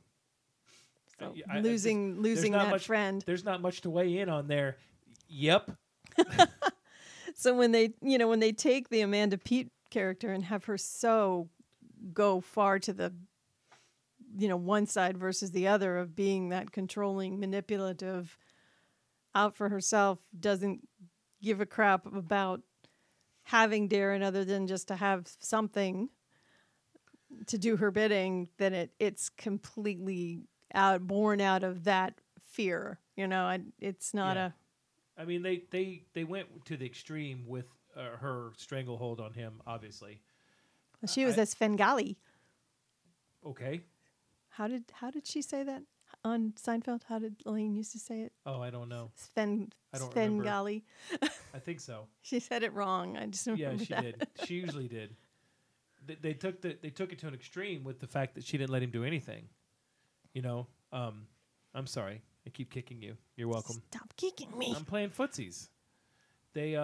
So 1.20 1.34
I- 1.50 1.58
I- 1.58 1.62
losing 1.62 2.22
there's 2.22 2.38
losing 2.38 2.52
that 2.52 2.70
much- 2.70 2.86
friend. 2.86 3.24
There's 3.26 3.44
not 3.44 3.62
much 3.62 3.82
to 3.82 3.90
weigh 3.90 4.20
in 4.20 4.30
on 4.30 4.48
there. 4.48 4.78
Yep. 5.28 5.72
So 7.38 7.54
when 7.54 7.72
they, 7.72 7.94
you 8.02 8.18
know, 8.18 8.28
when 8.30 8.40
they 8.40 8.54
take 8.54 8.90
the 8.90 9.02
Amanda 9.02 9.38
Peet 9.38 9.70
character 9.90 10.32
and 10.32 10.44
have 10.46 10.66
her 10.66 10.78
so 10.78 11.50
go 12.14 12.40
far 12.40 12.80
to 12.80 12.94
the, 12.94 13.14
you 14.38 14.48
know, 14.48 14.56
one 14.56 14.86
side 14.86 15.18
versus 15.18 15.52
the 15.52 15.68
other 15.68 15.98
of 15.98 16.16
being 16.16 16.50
that 16.50 16.72
controlling, 16.72 17.40
manipulative, 17.40 18.38
out 19.34 19.56
for 19.56 19.68
herself, 19.70 20.20
doesn't 20.40 20.88
give 21.42 21.60
a 21.60 21.66
crap 21.66 22.06
about 22.14 22.62
having 23.44 23.90
Darren 23.90 24.24
other 24.24 24.46
than 24.46 24.66
just 24.68 24.88
to 24.88 24.96
have 24.96 25.28
something 25.40 26.10
to 27.48 27.58
do 27.58 27.76
her 27.78 27.92
bidding, 27.92 28.50
then 28.58 28.74
it 28.74 28.92
it's 29.00 29.30
completely 29.30 30.42
out 30.74 31.06
born 31.06 31.42
out 31.42 31.64
of 31.64 31.84
that 31.84 32.14
fear. 32.44 33.00
You 33.18 33.28
know, 33.28 33.50
and 33.50 33.74
it's 33.80 34.14
not 34.14 34.36
Yeah. 34.38 34.46
a 34.48 34.54
I 35.18 35.26
mean, 35.26 35.42
they 35.42 35.64
they 35.72 36.04
they 36.14 36.24
went 36.24 36.66
to 36.66 36.78
the 36.78 36.86
extreme 36.86 37.46
with 37.48 37.66
uh, 37.96 38.18
her 38.18 38.52
stranglehold 38.58 39.20
on 39.22 39.34
him. 39.34 39.62
Obviously. 39.66 40.22
she 41.08 41.26
was 41.26 41.38
I- 41.38 41.44
a 41.44 41.46
Svengali. 41.46 42.18
Okay. 43.46 43.82
How 44.50 44.68
did 44.68 44.86
how 44.94 45.12
did 45.12 45.28
she 45.28 45.42
say 45.42 45.64
that 45.64 45.84
on 46.24 46.54
Seinfeld? 46.62 47.02
How 47.08 47.20
did 47.20 47.36
Elaine 47.46 47.76
used 47.76 47.92
to 47.92 48.00
say 48.00 48.22
it? 48.22 48.34
Oh, 48.46 48.62
I 48.62 48.70
don't 48.70 48.90
know. 48.90 49.12
Sven 49.16 49.72
I 49.94 49.98
don't. 50.00 50.12
Svengali. 50.12 50.84
I 51.54 51.60
think 51.60 51.80
so. 51.80 52.08
She 52.22 52.40
said 52.40 52.64
it 52.64 52.74
wrong. 52.74 53.18
I 53.18 53.28
just 53.28 53.46
Yeah, 53.48 53.78
she 53.78 53.86
that. 53.86 54.02
did. 54.04 54.28
She 54.46 54.56
usually 54.56 54.88
did. 54.88 55.16
They, 56.08 56.16
they 56.16 56.34
took 56.34 56.62
the 56.62 56.78
they 56.82 56.90
took 56.90 57.12
it 57.14 57.20
to 57.20 57.28
an 57.28 57.34
extreme 57.34 57.84
with 57.84 58.00
the 58.00 58.08
fact 58.08 58.36
that 58.36 58.44
she 58.44 58.58
didn't 58.58 58.72
let 58.72 58.82
him 58.82 58.92
do 58.92 59.04
anything. 59.04 59.48
You 60.34 60.42
know. 60.42 60.68
Um, 60.92 61.28
I'm 61.74 61.88
sorry. 61.88 62.22
I 62.46 62.50
keep 62.52 62.70
kicking 62.70 63.02
you. 63.02 63.18
You're 63.36 63.48
welcome. 63.48 63.82
Stop 63.92 64.14
kicking 64.18 64.56
me. 64.58 64.74
I'm 64.76 64.86
playing 64.86 65.10
footsies. 65.10 65.70
They, 66.54 66.76
uh, 66.76 66.84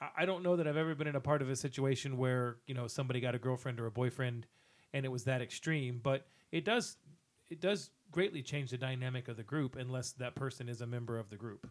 I- 0.00 0.10
I 0.18 0.24
don't 0.26 0.42
know 0.42 0.56
that 0.56 0.66
I've 0.66 0.76
ever 0.76 0.94
been 0.94 1.06
in 1.06 1.16
a 1.16 1.20
part 1.20 1.42
of 1.42 1.48
a 1.48 1.56
situation 1.56 2.16
where 2.16 2.58
you 2.66 2.74
know 2.74 2.86
somebody 2.86 3.20
got 3.20 3.34
a 3.34 3.38
girlfriend 3.38 3.80
or 3.80 3.86
a 3.86 3.90
boyfriend, 3.90 4.46
and 4.92 5.04
it 5.06 5.08
was 5.08 5.24
that 5.24 5.40
extreme. 5.40 5.98
But 6.02 6.26
it 6.50 6.64
does 6.64 6.96
it 7.48 7.60
does 7.60 7.90
greatly 8.10 8.42
change 8.42 8.70
the 8.70 8.78
dynamic 8.78 9.28
of 9.28 9.36
the 9.36 9.42
group 9.42 9.76
unless 9.76 10.12
that 10.12 10.34
person 10.34 10.68
is 10.68 10.80
a 10.80 10.86
member 10.86 11.18
of 11.18 11.30
the 11.30 11.36
group. 11.36 11.70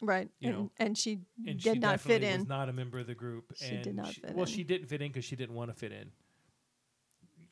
Right. 0.00 0.30
You 0.40 0.48
and, 0.48 0.58
know, 0.58 0.70
and 0.78 0.98
she 0.98 1.20
And 1.46 1.60
did 1.60 1.62
she 1.62 1.78
not 1.78 2.00
fit 2.00 2.20
definitely 2.20 2.28
in. 2.28 2.40
Was 2.40 2.48
not 2.48 2.68
a 2.68 2.72
member 2.72 2.98
of 2.98 3.06
the 3.06 3.14
group. 3.14 3.52
She 3.56 3.66
and 3.66 3.84
did 3.84 3.94
not 3.94 4.14
fit 4.14 4.34
Well, 4.34 4.46
in. 4.46 4.50
she 4.52 4.64
didn't 4.64 4.88
fit 4.88 5.00
in 5.02 5.08
because 5.08 5.24
she 5.24 5.36
didn't 5.36 5.54
want 5.54 5.70
to 5.70 5.74
fit 5.74 5.92
in. 5.92 6.10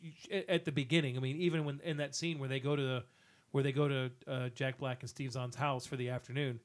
You- 0.00 0.12
At 0.30 0.48
at 0.48 0.64
the 0.64 0.72
beginning, 0.72 1.16
I 1.16 1.20
mean, 1.20 1.37
even 1.37 1.64
when 1.64 1.80
in 1.80 1.98
that 1.98 2.14
scene 2.14 2.38
where 2.38 2.48
they 2.48 2.59
go 2.61 2.74
to 2.74 2.83
the, 2.83 3.04
where 3.52 3.62
they 3.64 3.72
go 3.72 3.88
to 3.88 4.10
uh, 4.26 4.48
Jack 4.50 4.78
Black 4.78 5.00
and 5.00 5.10
Steve 5.10 5.32
Zahn's 5.32 5.56
house 5.56 5.86
for 5.86 5.96
the 5.96 6.10
afternoon, 6.10 6.60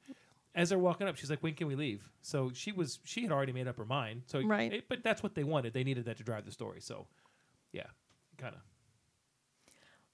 as 0.54 0.68
they're 0.70 0.78
walking 0.78 1.06
up, 1.08 1.16
she's 1.16 1.28
like, 1.30 1.42
"When 1.42 1.54
can 1.54 1.66
we 1.66 1.74
leave?" 1.74 2.08
So 2.22 2.50
she 2.54 2.72
was 2.72 2.98
she 3.04 3.22
had 3.22 3.32
already 3.32 3.52
made 3.52 3.68
up 3.68 3.76
her 3.76 3.84
mind. 3.84 4.22
So 4.26 4.40
Right. 4.40 4.72
it- 4.72 4.88
but 4.88 5.02
that's 5.02 5.22
what 5.22 5.34
they 5.34 5.44
wanted. 5.44 5.72
They 5.74 5.84
needed 5.84 6.04
that 6.06 6.16
to 6.18 6.24
drive 6.24 6.44
the 6.44 6.52
story. 6.52 6.80
So, 6.80 7.06
yeah, 7.72 7.86
kind 8.38 8.54
of. 8.54 8.60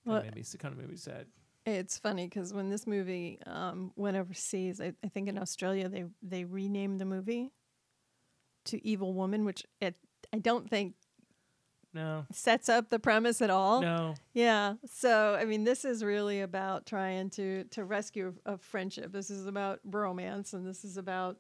Well- 0.04 0.22
made 0.22 0.35
me 0.35 0.42
kind 0.58 0.72
of 0.72 0.80
made 0.80 0.88
me 0.90 0.96
sad. 0.96 1.26
It's 1.64 1.96
funny 1.96 2.26
because 2.26 2.52
when 2.52 2.70
this 2.70 2.88
movie 2.88 3.38
um, 3.46 3.92
went 3.94 4.16
overseas, 4.16 4.80
I, 4.80 4.94
I 5.04 5.08
think 5.08 5.28
in 5.28 5.38
Australia 5.38 5.88
they 5.88 6.06
they 6.20 6.44
renamed 6.44 7.00
the 7.00 7.04
movie 7.04 7.52
to 8.64 8.85
Evil 8.85 9.12
Woman, 9.14 9.44
which 9.44 9.64
it 9.80 9.94
I 10.32 10.38
don't 10.38 10.68
think 10.68 10.94
No, 11.94 12.24
sets 12.33 12.68
up 12.68 12.88
the 12.88 12.98
premise 12.98 13.42
at 13.42 13.50
all. 13.50 13.83
no, 13.83 14.14
Yeah. 14.33 14.74
So 14.90 15.35
I 15.38 15.44
mean, 15.44 15.64
this 15.64 15.85
is 15.85 16.02
really 16.02 16.40
about 16.40 16.87
trying 16.87 17.28
to 17.31 17.64
to 17.64 17.85
rescue 17.85 18.35
a 18.46 18.57
friendship. 18.57 19.12
This 19.12 19.31
is 19.31 19.46
about 19.46 19.81
romance, 19.85 20.55
and 20.55 20.66
this 20.66 20.85
is 20.85 20.96
about 20.96 21.37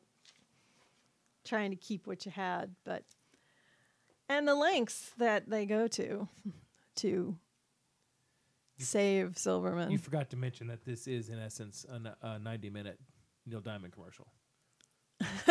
trying 1.44 1.70
to 1.70 1.76
keep 1.76 2.06
what 2.06 2.26
you 2.26 2.32
had. 2.32 2.74
But 2.84 3.04
and 4.28 4.46
the 4.46 4.54
lengths 4.54 5.12
that 5.18 5.48
they 5.48 5.64
go 5.64 5.88
to 5.88 6.28
to 6.96 7.36
save 8.78 9.38
Silverman. 9.38 9.90
you 9.90 9.98
forgot 9.98 10.28
to 10.30 10.36
mention 10.36 10.66
that 10.66 10.84
this 10.84 11.06
is 11.06 11.28
in 11.28 11.38
essence 11.38 11.86
a 12.22 12.38
ninety-minute 12.38 12.98
Neil 13.46 13.60
Diamond 13.60 13.92
commercial. 13.92 14.26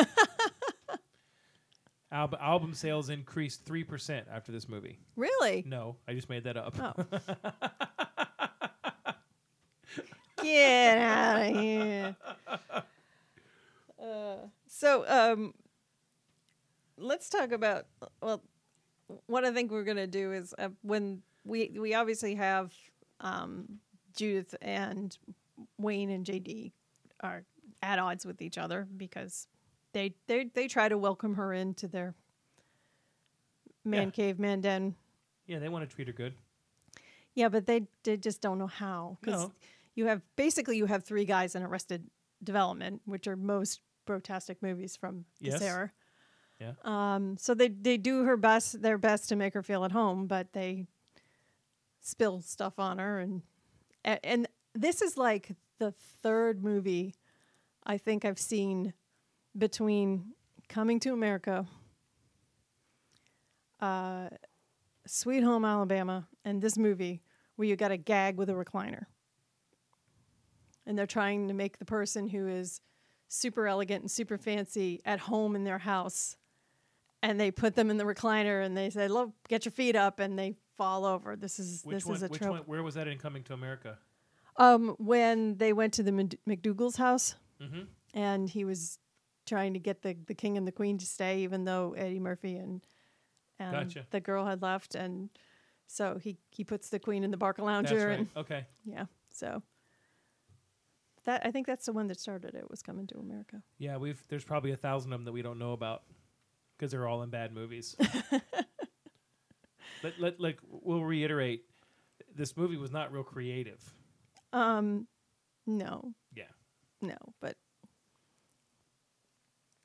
Album, 2.11 2.39
album 2.41 2.73
sales 2.73 3.09
increased 3.09 3.63
three 3.63 3.83
percent 3.85 4.27
after 4.31 4.51
this 4.51 4.67
movie. 4.67 4.99
really? 5.15 5.63
No, 5.65 5.95
I 6.07 6.13
just 6.13 6.29
made 6.29 6.43
that 6.43 6.57
up. 6.57 6.75
Oh. 6.77 7.21
Get 10.43 10.97
out 10.97 11.41
of 11.41 11.55
here. 11.55 12.15
Uh, 14.01 14.35
so, 14.67 15.07
um, 15.07 15.53
let's 16.97 17.29
talk 17.29 17.51
about. 17.51 17.85
Well, 18.21 18.41
what 19.27 19.45
I 19.45 19.51
think 19.51 19.71
we're 19.71 19.83
gonna 19.83 20.07
do 20.07 20.33
is 20.33 20.53
uh, 20.57 20.69
when 20.81 21.21
we 21.45 21.71
we 21.79 21.93
obviously 21.93 22.35
have 22.35 22.73
um, 23.19 23.79
Judith 24.15 24.55
and 24.61 25.17
Wayne 25.77 26.09
and 26.09 26.25
JD 26.25 26.71
are 27.21 27.43
at 27.81 27.99
odds 27.99 28.25
with 28.25 28.41
each 28.41 28.57
other 28.57 28.87
because 28.97 29.47
they 29.93 30.13
they 30.27 30.45
they 30.53 30.67
try 30.67 30.87
to 30.89 30.97
welcome 30.97 31.35
her 31.35 31.53
into 31.53 31.87
their 31.87 32.13
man 33.83 34.07
Yeah. 34.07 34.11
cave 34.11 34.39
man 34.39 34.61
den 34.61 34.95
yeah, 35.47 35.59
they 35.59 35.69
want 35.69 35.89
to 35.89 35.93
treat 35.93 36.07
her 36.07 36.13
good. 36.13 36.33
yeah, 37.33 37.49
but 37.49 37.65
they 37.65 37.87
they 38.03 38.15
just 38.17 38.41
don't 38.41 38.57
know 38.57 38.67
how 38.67 39.17
because 39.21 39.41
No. 39.43 39.51
you 39.95 40.05
have 40.05 40.21
basically 40.35 40.77
you 40.77 40.85
have 40.85 41.03
three 41.03 41.25
guys 41.25 41.55
in 41.55 41.63
Arrested 41.63 42.09
Development, 42.43 43.01
which 43.05 43.27
are 43.27 43.35
most 43.35 43.81
brotastic 44.05 44.61
movies 44.61 44.95
from 44.95 45.25
Yes. 45.39 45.53
this 45.59 45.61
era. 45.63 45.91
Yeah. 46.59 46.73
Um, 46.83 47.37
so 47.37 47.53
they 47.53 47.67
they 47.69 47.97
do 47.97 48.23
her 48.23 48.37
best, 48.37 48.81
their 48.81 48.97
best 48.97 49.27
to 49.29 49.35
make 49.35 49.53
her 49.55 49.63
feel 49.63 49.83
at 49.83 49.91
home, 49.91 50.27
but 50.27 50.53
they 50.53 50.85
spill 51.99 52.41
stuff 52.41 52.79
on 52.79 52.99
her, 52.99 53.19
and 53.19 53.41
and 54.03 54.47
this 54.73 55.01
is 55.01 55.17
like 55.17 55.55
the 55.79 55.91
third 55.91 56.63
movie 56.63 57.15
I 57.83 57.97
think 57.97 58.23
I've 58.23 58.39
seen 58.39 58.93
between 59.57 60.33
Coming 60.69 60.99
to 61.01 61.11
America, 61.11 61.65
uh, 63.81 64.29
Sweet 65.05 65.43
Home 65.43 65.65
Alabama, 65.65 66.27
and 66.45 66.61
this 66.61 66.77
movie 66.77 67.21
where 67.55 67.67
you 67.67 67.75
got 67.75 67.91
a 67.91 67.97
gag 67.97 68.37
with 68.37 68.49
a 68.49 68.53
recliner. 68.53 69.03
And 70.85 70.97
they're 70.97 71.05
trying 71.07 71.47
to 71.49 71.53
make 71.53 71.77
the 71.77 71.85
person 71.85 72.27
who 72.27 72.47
is 72.47 72.81
super 73.27 73.67
elegant 73.67 74.01
and 74.01 74.09
super 74.11 74.37
fancy 74.37 75.01
at 75.05 75.19
home 75.19 75.55
in 75.55 75.63
their 75.63 75.77
house. 75.79 76.37
And 77.21 77.39
they 77.39 77.51
put 77.51 77.75
them 77.75 77.89
in 77.89 77.97
the 77.97 78.03
recliner 78.03 78.65
and 78.65 78.75
they 78.75 78.89
say, 78.89 79.07
Look, 79.07 79.31
get 79.47 79.65
your 79.65 79.71
feet 79.71 79.95
up, 79.95 80.19
and 80.19 80.39
they 80.39 80.55
fall 80.77 81.05
over. 81.05 81.35
This 81.35 81.59
is 81.59 81.81
Which 81.83 81.95
this 81.97 82.05
one? 82.05 82.15
is 82.15 82.23
a 82.23 82.27
which 82.29 82.41
trope. 82.41 82.51
one? 82.51 82.61
Where 82.61 82.81
was 82.81 82.95
that 82.95 83.07
in 83.07 83.17
Coming 83.19 83.43
to 83.43 83.53
America? 83.53 83.99
Um, 84.57 84.95
when 84.97 85.57
they 85.57 85.71
went 85.73 85.93
to 85.95 86.03
the 86.03 86.11
McDougal's 86.11 86.95
house, 86.95 87.35
Mhm. 87.61 87.87
and 88.13 88.49
he 88.49 88.65
was 88.65 88.97
trying 89.45 89.73
to 89.73 89.79
get 89.79 90.01
the, 90.01 90.15
the 90.27 90.33
king 90.33 90.57
and 90.57 90.67
the 90.67 90.71
queen 90.71 90.97
to 90.97 91.05
stay, 91.05 91.39
even 91.39 91.65
though 91.65 91.93
Eddie 91.97 92.19
Murphy 92.19 92.55
and 92.57 92.81
and 93.59 93.71
Gotcha. 93.93 94.07
the 94.09 94.19
girl 94.19 94.45
had 94.45 94.61
left, 94.61 94.95
and 94.95 95.29
so 95.87 96.17
he 96.21 96.37
he 96.49 96.63
puts 96.63 96.89
the 96.89 96.99
queen 96.99 97.23
in 97.23 97.31
the 97.31 97.37
Barca 97.37 97.63
lounger, 97.63 98.07
right. 98.07 98.19
and 98.19 98.27
Okay. 98.35 98.65
yeah, 98.85 99.05
so 99.31 99.61
that 101.25 101.41
I 101.45 101.51
think 101.51 101.67
that's 101.67 101.85
the 101.85 101.93
one 101.93 102.07
that 102.07 102.19
started 102.19 102.55
it 102.55 102.69
was 102.69 102.81
coming 102.81 103.05
to 103.07 103.19
America. 103.19 103.61
Yeah, 103.77 103.97
we've 103.97 104.21
there's 104.29 104.43
probably 104.43 104.71
a 104.71 104.77
thousand 104.77 105.13
of 105.13 105.19
them 105.19 105.25
that 105.25 105.31
we 105.31 105.41
don't 105.41 105.59
know 105.59 105.73
about 105.73 106.03
because 106.77 106.91
they're 106.91 107.07
all 107.07 107.21
in 107.21 107.29
bad 107.29 107.53
movies. 107.53 107.95
let, 110.03 110.19
let, 110.19 110.39
like 110.39 110.59
we'll 110.67 111.03
reiterate, 111.03 111.65
this 112.35 112.57
movie 112.57 112.77
was 112.77 112.91
not 112.91 113.11
real 113.11 113.23
creative. 113.23 113.81
Um, 114.53 115.07
no, 115.67 116.13
Yeah. 116.35 116.45
no, 117.01 117.15
but 117.39 117.55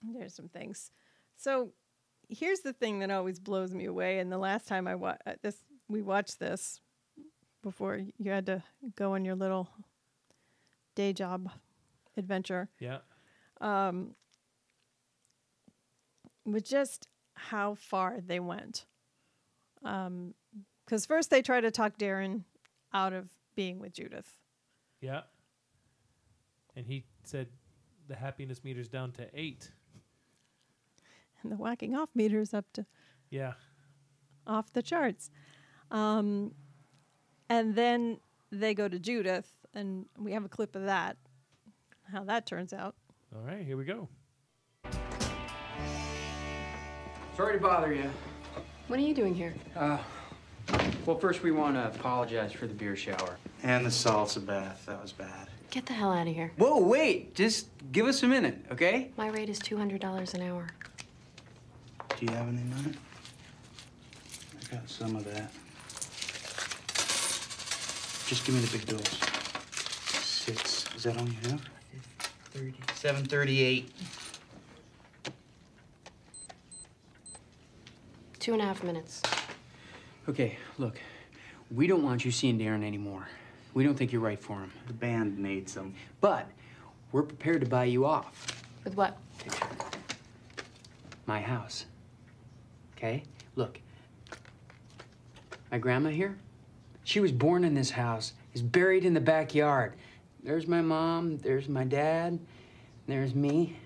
there's 0.02 0.34
some 0.34 0.48
things. 0.48 0.90
So 1.36 1.70
here's 2.28 2.60
the 2.60 2.72
thing 2.72 2.98
that 3.00 3.10
always 3.10 3.38
blows 3.38 3.72
me 3.74 3.84
away. 3.86 4.18
And 4.18 4.30
the 4.32 4.38
last 4.38 4.66
time 4.66 4.86
I 4.88 4.94
wa- 4.94 5.16
uh, 5.26 5.34
this, 5.42 5.56
we 5.88 6.02
watched 6.02 6.38
this 6.38 6.80
before 7.62 8.00
you 8.18 8.30
had 8.30 8.46
to 8.46 8.62
go 8.94 9.14
on 9.14 9.24
your 9.24 9.34
little 9.34 9.68
day 10.94 11.12
job 11.12 11.50
adventure, 12.16 12.68
Yeah. 12.78 12.98
was 16.44 16.62
just 16.62 17.08
how 17.34 17.74
far 17.74 18.20
they 18.24 18.40
went. 18.40 18.86
Because 19.82 21.06
first 21.06 21.30
they 21.30 21.42
try 21.42 21.60
to 21.60 21.70
talk 21.70 21.98
Darren 21.98 22.44
out 22.92 23.12
of 23.12 23.28
being 23.54 23.78
with 23.78 23.92
Judith. 23.92 24.38
Yeah. 25.00 25.22
And 26.74 26.86
he 26.86 27.04
said 27.24 27.48
the 28.08 28.14
happiness 28.16 28.62
meter's 28.64 28.88
down 28.88 29.12
to 29.12 29.28
eight. 29.34 29.70
And 31.46 31.52
the 31.52 31.62
whacking 31.62 31.94
off 31.94 32.08
meter 32.12 32.40
is 32.40 32.52
up 32.52 32.64
to 32.72 32.84
Yeah. 33.30 33.52
off 34.48 34.72
the 34.72 34.82
charts. 34.82 35.30
Um, 35.92 36.56
and 37.48 37.76
then 37.76 38.18
they 38.50 38.74
go 38.74 38.88
to 38.88 38.98
Judith, 38.98 39.48
and 39.72 40.06
we 40.18 40.32
have 40.32 40.44
a 40.44 40.48
clip 40.48 40.74
of 40.74 40.82
that, 40.86 41.16
how 42.10 42.24
that 42.24 42.46
turns 42.46 42.72
out. 42.72 42.96
All 43.32 43.42
right, 43.42 43.64
here 43.64 43.76
we 43.76 43.84
go. 43.84 44.08
Sorry 47.36 47.54
to 47.54 47.60
bother 47.62 47.92
you. 47.94 48.10
What 48.88 48.98
are 48.98 49.02
you 49.02 49.14
doing 49.14 49.34
here? 49.36 49.54
Uh, 49.76 49.98
well, 51.04 51.16
first 51.16 51.44
we 51.44 51.52
want 51.52 51.76
to 51.76 51.86
apologize 51.86 52.50
for 52.52 52.66
the 52.66 52.74
beer 52.74 52.96
shower. 52.96 53.36
And 53.62 53.86
the 53.86 53.90
salsa 53.90 54.44
bath. 54.44 54.84
That 54.86 55.00
was 55.00 55.12
bad. 55.12 55.48
Get 55.70 55.86
the 55.86 55.92
hell 55.92 56.12
out 56.12 56.26
of 56.26 56.34
here. 56.34 56.50
Whoa, 56.56 56.80
wait! 56.80 57.36
Just 57.36 57.68
give 57.92 58.06
us 58.06 58.24
a 58.24 58.26
minute, 58.26 58.64
okay? 58.72 59.12
My 59.16 59.28
rate 59.28 59.48
is 59.48 59.60
$200 59.60 60.34
an 60.34 60.42
hour. 60.42 60.66
Do 62.18 62.24
you 62.24 62.32
have 62.32 62.48
any 62.48 62.62
money? 62.62 62.94
I 64.58 64.74
got 64.74 64.88
some 64.88 65.16
of 65.16 65.24
that. 65.26 65.52
Just 68.26 68.46
give 68.46 68.54
me 68.54 68.62
the 68.62 68.78
big 68.78 68.86
bills. 68.86 69.08
Six. 70.10 70.86
Is 70.96 71.02
that 71.02 71.18
all 71.18 71.28
you 71.28 71.50
have? 71.50 71.60
30. 72.54 72.72
738. 72.94 73.92
Two 78.40 78.52
and 78.54 78.62
a 78.62 78.64
half 78.64 78.82
minutes. 78.82 79.20
Okay, 80.26 80.56
look, 80.78 80.98
we 81.70 81.86
don't 81.86 82.02
want 82.02 82.24
you 82.24 82.30
seeing 82.30 82.58
Darren 82.58 82.82
anymore. 82.82 83.28
We 83.74 83.84
don't 83.84 83.94
think 83.94 84.10
you're 84.10 84.22
right 84.22 84.40
for 84.40 84.54
him. 84.54 84.72
The 84.86 84.94
band 84.94 85.38
needs 85.38 85.74
them. 85.74 85.94
But 86.22 86.48
we're 87.12 87.24
prepared 87.24 87.60
to 87.60 87.66
buy 87.68 87.84
you 87.84 88.06
off. 88.06 88.62
With 88.84 88.96
what? 88.96 89.18
Picture. 89.38 89.66
My 91.26 91.40
house. 91.42 91.84
Okay? 92.96 93.22
Look. 93.54 93.80
My 95.70 95.78
grandma 95.78 96.10
here, 96.10 96.36
she 97.04 97.20
was 97.20 97.32
born 97.32 97.64
in 97.64 97.74
this 97.74 97.90
house, 97.90 98.32
is 98.54 98.62
buried 98.62 99.04
in 99.04 99.14
the 99.14 99.20
backyard. 99.20 99.94
There's 100.42 100.66
my 100.66 100.80
mom, 100.80 101.38
there's 101.38 101.68
my 101.68 101.84
dad, 101.84 102.38
there's 103.06 103.34
me. 103.34 103.76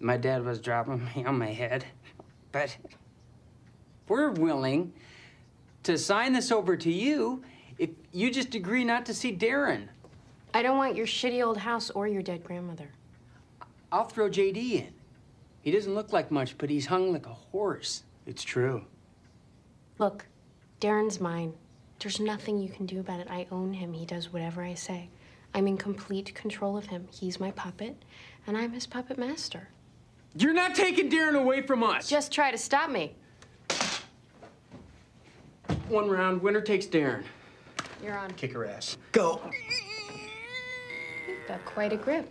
My 0.00 0.16
dad 0.16 0.44
was 0.44 0.58
dropping 0.58 1.04
me 1.16 1.24
on 1.24 1.38
my 1.38 1.52
head. 1.52 1.84
But 2.50 2.76
we're 4.08 4.30
willing 4.30 4.92
to 5.82 5.98
sign 5.98 6.32
this 6.32 6.50
over 6.50 6.76
to 6.76 6.90
you 6.90 7.42
if 7.78 7.90
you 8.12 8.30
just 8.30 8.54
agree 8.54 8.84
not 8.84 9.06
to 9.06 9.14
see 9.14 9.34
Darren. 9.34 9.88
I 10.52 10.62
don't 10.62 10.76
want 10.76 10.96
your 10.96 11.06
shitty 11.06 11.44
old 11.44 11.58
house 11.58 11.90
or 11.90 12.06
your 12.06 12.22
dead 12.22 12.44
grandmother. 12.44 12.88
I'll 13.90 14.04
throw 14.04 14.28
JD 14.28 14.72
in. 14.72 14.94
He 15.64 15.70
doesn't 15.70 15.94
look 15.94 16.12
like 16.12 16.30
much, 16.30 16.58
but 16.58 16.68
he's 16.68 16.84
hung 16.86 17.10
like 17.10 17.24
a 17.24 17.32
horse. 17.32 18.02
It's 18.26 18.44
true. 18.44 18.84
Look, 19.98 20.26
Darren's 20.78 21.20
mine. 21.20 21.54
There's 22.00 22.20
nothing 22.20 22.58
you 22.58 22.68
can 22.68 22.84
do 22.84 23.00
about 23.00 23.20
it. 23.20 23.28
I 23.30 23.46
own 23.50 23.72
him. 23.72 23.94
He 23.94 24.04
does 24.04 24.30
whatever 24.30 24.62
I 24.62 24.74
say. 24.74 25.08
I'm 25.54 25.66
in 25.66 25.78
complete 25.78 26.34
control 26.34 26.76
of 26.76 26.84
him. 26.86 27.08
He's 27.10 27.40
my 27.40 27.50
puppet, 27.52 28.04
and 28.46 28.58
I'm 28.58 28.72
his 28.72 28.86
puppet 28.86 29.16
master. 29.16 29.68
You're 30.36 30.52
not 30.52 30.74
taking 30.74 31.08
Darren 31.10 31.34
away 31.40 31.62
from 31.62 31.82
us. 31.82 32.10
Just 32.10 32.30
try 32.30 32.50
to 32.50 32.58
stop 32.58 32.90
me. 32.90 33.14
one 35.88 36.10
round. 36.10 36.42
Winner 36.42 36.60
takes 36.60 36.84
Darren. 36.84 37.22
You're 38.02 38.18
on. 38.18 38.32
Kick 38.32 38.52
her 38.52 38.66
ass. 38.66 38.98
Go. 39.12 39.40
You've 41.26 41.48
got 41.48 41.64
quite 41.64 41.94
a 41.94 41.96
grip. 41.96 42.30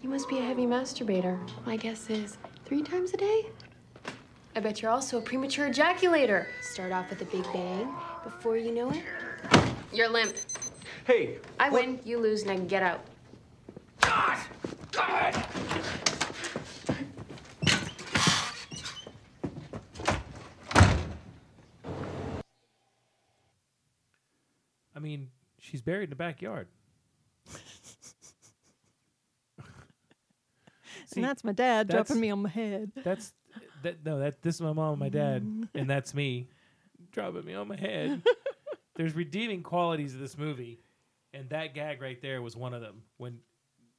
You 0.00 0.08
must 0.08 0.28
be 0.28 0.38
a 0.38 0.42
heavy 0.42 0.64
masturbator. 0.64 1.36
My 1.66 1.76
guess 1.76 2.08
is 2.08 2.38
three 2.64 2.82
times 2.82 3.12
a 3.14 3.16
day. 3.16 3.46
I 4.54 4.60
bet 4.60 4.80
you're 4.80 4.92
also 4.92 5.18
a 5.18 5.20
premature 5.20 5.68
ejaculator. 5.68 6.46
Start 6.60 6.92
off 6.92 7.10
with 7.10 7.20
a 7.20 7.24
big 7.24 7.42
bang. 7.52 7.92
Before 8.22 8.56
you 8.56 8.72
know 8.72 8.90
it, 8.90 9.02
you're 9.92 10.08
limp. 10.08 10.36
Hey, 11.04 11.38
I 11.58 11.68
win, 11.70 11.98
you 12.04 12.18
lose, 12.18 12.44
now 12.44 12.56
get 12.56 12.82
out. 12.82 13.00
God! 14.00 14.38
God! 14.92 15.44
I 24.94 25.00
mean, 25.00 25.30
she's 25.58 25.82
buried 25.82 26.04
in 26.04 26.10
the 26.10 26.16
backyard. 26.16 26.68
See, 31.08 31.20
and 31.20 31.28
that's 31.28 31.42
my 31.42 31.52
dad 31.52 31.88
that's- 31.88 32.06
dropping 32.06 32.20
me 32.20 32.30
on 32.30 32.42
my 32.42 32.48
head. 32.48 32.92
That's 33.02 33.32
that. 33.82 34.04
No, 34.04 34.18
that 34.18 34.42
this 34.42 34.56
is 34.56 34.60
my 34.60 34.72
mom 34.72 34.90
and 34.92 35.00
my 35.00 35.08
dad, 35.08 35.42
mm-hmm. 35.42 35.64
and 35.74 35.88
that's 35.88 36.14
me 36.14 36.48
dropping 37.12 37.44
me 37.44 37.54
on 37.54 37.68
my 37.68 37.76
head. 37.76 38.22
There's 38.94 39.14
redeeming 39.14 39.62
qualities 39.62 40.14
of 40.14 40.20
this 40.20 40.36
movie, 40.36 40.80
and 41.32 41.48
that 41.50 41.74
gag 41.74 42.02
right 42.02 42.20
there 42.20 42.42
was 42.42 42.56
one 42.56 42.74
of 42.74 42.82
them. 42.82 43.02
When 43.16 43.38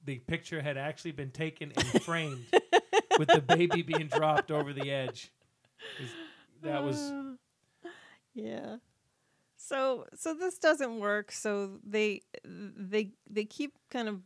the 0.06 0.20
picture 0.20 0.62
had 0.62 0.78
actually 0.78 1.12
been 1.12 1.32
taken 1.32 1.72
and 1.76 2.04
framed, 2.04 2.46
with 3.20 3.28
the 3.28 3.42
baby 3.42 3.82
being 3.82 4.08
dropped 4.08 4.52
over 4.52 4.74
the 4.74 4.92
edge. 4.92 5.32
That 6.64 6.84
was 6.84 7.12
Yeah. 8.34 8.78
So 9.58 10.06
so 10.16 10.34
this 10.34 10.58
doesn't 10.58 11.00
work. 11.00 11.32
So 11.32 11.80
they 11.84 12.22
they 12.44 13.12
they 13.30 13.46
keep 13.46 13.74
kind 13.90 14.08
of 14.08 14.22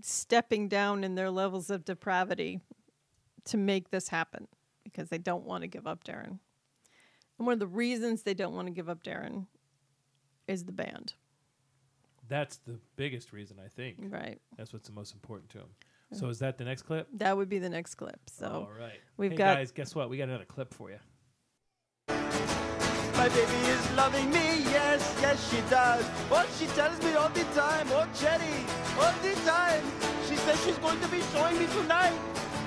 stepping 0.00 0.68
down 0.68 1.04
in 1.04 1.14
their 1.14 1.30
levels 1.30 1.70
of 1.70 1.84
depravity 1.84 2.60
to 3.44 3.56
make 3.56 3.90
this 3.90 4.08
happen 4.08 4.48
because 4.84 5.08
they 5.08 5.18
don't 5.18 5.44
want 5.44 5.62
to 5.62 5.68
give 5.68 5.86
up 5.86 6.04
Darren. 6.04 6.38
And 7.38 7.46
one 7.46 7.52
of 7.54 7.58
the 7.58 7.66
reasons 7.66 8.22
they 8.22 8.34
don't 8.34 8.54
want 8.54 8.66
to 8.68 8.72
give 8.72 8.88
up 8.88 9.02
Darren 9.02 9.46
is 10.46 10.64
the 10.64 10.72
band. 10.72 11.14
that's 12.28 12.56
the 12.58 12.78
biggest 12.96 13.32
reason 13.32 13.58
I 13.64 13.68
think. 13.68 13.96
Right. 14.00 14.40
That's 14.56 14.72
what's 14.72 14.88
the 14.88 14.94
most 14.94 15.12
important 15.14 15.50
to 15.50 15.58
them. 15.58 15.68
So 16.12 16.28
is 16.28 16.38
that 16.38 16.58
the 16.58 16.64
next 16.64 16.82
clip? 16.82 17.08
That 17.14 17.36
would 17.36 17.48
be 17.48 17.58
the 17.58 17.68
next 17.68 17.96
clip. 17.96 18.20
So 18.30 18.46
All 18.46 18.72
right. 18.78 19.00
we've 19.16 19.32
hey 19.32 19.36
got- 19.36 19.56
guys. 19.56 19.72
Guess 19.72 19.94
what? 19.94 20.08
We 20.10 20.16
got 20.18 20.28
another 20.28 20.44
clip 20.44 20.72
for 20.72 20.90
you. 20.90 20.98
My 23.16 23.28
baby 23.28 23.56
is 23.70 23.90
loving 23.92 24.28
me, 24.30 24.64
yes, 24.74 25.16
yes 25.20 25.38
she 25.48 25.60
does. 25.70 26.04
What 26.28 26.48
she 26.58 26.66
tells 26.66 27.00
me 27.02 27.14
all 27.14 27.28
the 27.28 27.44
time, 27.54 27.86
oh 27.92 28.06
Jenny, 28.20 28.66
all 28.98 29.14
the 29.22 29.34
time. 29.46 29.82
She 30.28 30.36
says 30.36 30.62
she's 30.64 30.78
going 30.78 31.00
to 31.00 31.08
be 31.08 31.20
showing 31.32 31.58
me 31.58 31.66
tonight. 31.66 32.18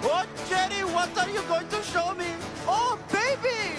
Oh 0.03 0.25
Jenny, 0.49 0.81
what 0.95 1.15
are 1.17 1.29
you 1.29 1.41
going 1.43 1.67
to 1.67 1.83
show 1.83 2.13
me? 2.15 2.31
Oh 2.65 2.97
baby, 3.11 3.77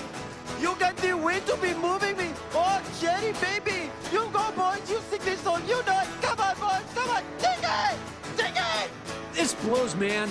you 0.61 0.77
got 0.79 0.97
the 0.99 1.17
wind 1.17 1.47
to 1.47 1.57
be 1.57 1.73
moving 1.73 2.17
me. 2.19 2.31
Oh 2.53 2.83
Jenny, 3.01 3.33
baby, 3.41 3.91
you 4.13 4.29
go 4.31 4.53
boys, 4.53 4.85
you 4.91 5.01
sing 5.09 5.21
this 5.25 5.41
song, 5.41 5.63
you 5.67 5.83
know 5.87 6.01
it. 6.03 6.09
Come 6.21 6.39
on 6.39 6.55
boys, 6.61 6.87
come 6.95 7.11
on, 7.11 7.23
sing 7.39 7.65
it, 7.65 7.97
sing 8.37 8.55
it. 8.55 8.91
This 9.33 9.55
blows, 9.55 9.97
man. 9.97 10.29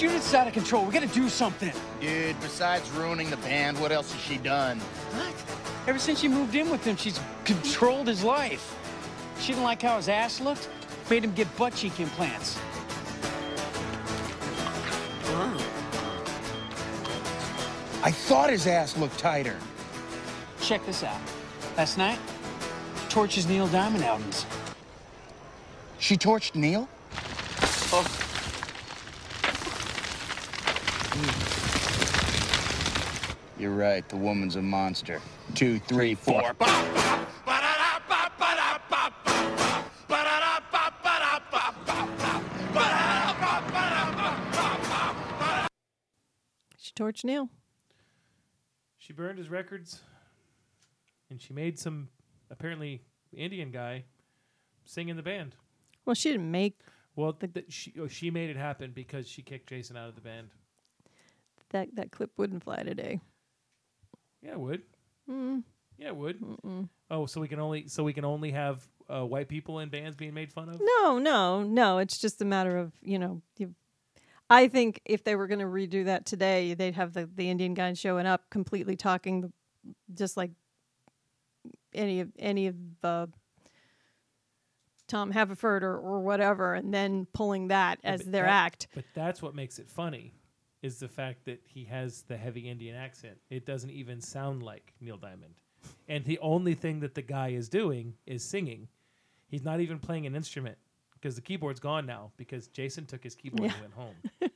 Judith's 0.00 0.32
out 0.32 0.46
of 0.46 0.54
control. 0.54 0.86
We 0.86 0.94
gotta 0.94 1.06
do 1.08 1.28
something. 1.28 1.74
Dude, 2.00 2.40
besides 2.40 2.90
ruining 2.92 3.28
the 3.28 3.36
band, 3.36 3.78
what 3.78 3.92
else 3.92 4.10
has 4.10 4.22
she 4.22 4.38
done? 4.38 4.78
What? 4.78 5.34
Ever 5.86 5.98
since 5.98 6.20
she 6.20 6.26
moved 6.26 6.54
in 6.54 6.70
with 6.70 6.82
him, 6.82 6.96
she's 6.96 7.20
controlled 7.44 8.06
his 8.06 8.24
life. 8.24 8.74
She 9.40 9.48
didn't 9.48 9.64
like 9.64 9.82
how 9.82 9.98
his 9.98 10.08
ass 10.08 10.40
looked, 10.40 10.70
made 11.10 11.22
him 11.22 11.34
get 11.34 11.54
butt 11.54 11.74
cheek 11.74 12.00
implants. 12.00 12.58
I 18.02 18.10
thought 18.10 18.48
his 18.48 18.66
ass 18.66 18.96
looked 18.96 19.18
tighter. 19.18 19.58
Check 20.62 20.86
this 20.86 21.04
out. 21.04 21.20
Last 21.76 21.98
night, 21.98 22.18
torches 23.10 23.46
Neil 23.46 23.66
Diamond 23.66 24.04
albums. 24.04 24.46
She 25.98 26.16
torched 26.16 26.54
Neil? 26.54 26.88
Oh, 27.92 28.29
You're 33.60 33.74
right, 33.74 34.08
the 34.08 34.16
woman's 34.16 34.56
a 34.56 34.62
monster. 34.62 35.20
Two, 35.54 35.78
three, 35.80 36.14
four. 36.14 36.54
she 46.78 46.92
torched 46.92 47.24
Neil. 47.24 47.50
She 48.96 49.12
burned 49.12 49.36
his 49.36 49.50
records, 49.50 50.00
and 51.28 51.38
she 51.38 51.52
made 51.52 51.78
some 51.78 52.08
apparently 52.50 53.02
Indian 53.36 53.70
guy 53.70 54.04
sing 54.86 55.10
in 55.10 55.18
the 55.18 55.22
band. 55.22 55.54
Well, 56.06 56.14
she 56.14 56.30
didn't 56.30 56.50
make 56.50 56.78
Well, 57.14 57.34
th- 57.34 57.66
she 57.68 57.92
oh, 58.00 58.08
she 58.08 58.30
made 58.30 58.48
it 58.48 58.56
happen 58.56 58.92
because 58.94 59.28
she 59.28 59.42
kicked 59.42 59.68
Jason 59.68 59.98
out 59.98 60.08
of 60.08 60.14
the 60.14 60.22
band. 60.22 60.48
that 61.72 61.94
that 61.96 62.10
clip 62.10 62.30
wouldn't 62.38 62.64
fly 62.64 62.82
today. 62.84 63.20
Yeah, 64.42 64.52
it 64.52 64.60
would. 64.60 64.82
Mm. 65.30 65.62
Yeah, 65.98 66.08
it 66.08 66.16
would. 66.16 66.42
Oh, 67.10 67.26
so 67.26 67.40
we 67.40 67.48
can 67.48 67.60
only 67.60 67.88
so 67.88 68.02
we 68.04 68.12
can 68.12 68.24
only 68.24 68.52
have 68.52 68.82
uh, 69.08 69.24
white 69.24 69.48
people 69.48 69.80
in 69.80 69.88
bands 69.90 70.16
being 70.16 70.32
made 70.34 70.50
fun 70.52 70.68
of. 70.68 70.80
No, 70.82 71.18
no, 71.18 71.62
no. 71.62 71.98
It's 71.98 72.18
just 72.18 72.40
a 72.40 72.44
matter 72.44 72.78
of 72.78 72.92
you 73.02 73.18
know. 73.18 73.42
You, 73.58 73.74
I 74.48 74.66
think 74.68 75.00
if 75.04 75.22
they 75.24 75.36
were 75.36 75.46
going 75.46 75.58
to 75.60 75.66
redo 75.66 76.06
that 76.06 76.24
today, 76.26 76.74
they'd 76.74 76.94
have 76.94 77.12
the 77.12 77.28
the 77.34 77.50
Indian 77.50 77.74
guy 77.74 77.92
showing 77.92 78.26
up 78.26 78.48
completely 78.50 78.96
talking, 78.96 79.52
just 80.14 80.36
like 80.36 80.52
any 81.92 82.20
of 82.20 82.30
any 82.38 82.66
of 82.68 82.76
uh, 83.04 83.26
Tom 85.06 85.30
Haverford 85.32 85.82
or, 85.82 85.98
or 85.98 86.20
whatever, 86.20 86.74
and 86.74 86.94
then 86.94 87.26
pulling 87.32 87.68
that 87.68 87.98
Yeah, 88.02 88.10
as 88.12 88.20
their 88.24 88.44
that- 88.44 88.50
act. 88.64 88.88
But 88.94 89.04
that's 89.14 89.42
what 89.42 89.54
makes 89.54 89.78
it 89.78 89.90
funny, 89.90 90.32
is 90.82 90.98
the 90.98 91.08
fact 91.08 91.44
that 91.44 91.60
he 91.64 91.84
has 91.84 92.22
the 92.22 92.36
heavy 92.36 92.68
Indian 92.68 92.96
accent. 92.96 93.38
It 93.50 93.66
doesn't 93.66 93.90
even 93.90 94.20
sound 94.20 94.62
like 94.62 94.92
Neil 95.00 95.16
Diamond, 95.16 95.54
and 96.08 96.24
the 96.24 96.38
only 96.40 96.74
thing 96.74 97.00
that 97.00 97.14
the 97.14 97.22
guy 97.22 97.48
is 97.48 97.68
doing 97.68 98.14
is 98.26 98.42
singing. 98.42 98.88
He's 99.48 99.64
not 99.64 99.80
even 99.80 99.98
playing 99.98 100.26
an 100.26 100.36
instrument 100.36 100.78
because 101.14 101.34
the 101.34 101.42
keyboard's 101.42 101.80
gone 101.80 102.06
now 102.06 102.30
because 102.36 102.68
Jason 102.68 103.04
took 103.04 103.22
his 103.22 103.34
keyboard 103.34 103.72
and 103.72 103.80
went 103.80 103.92
home 103.94 104.14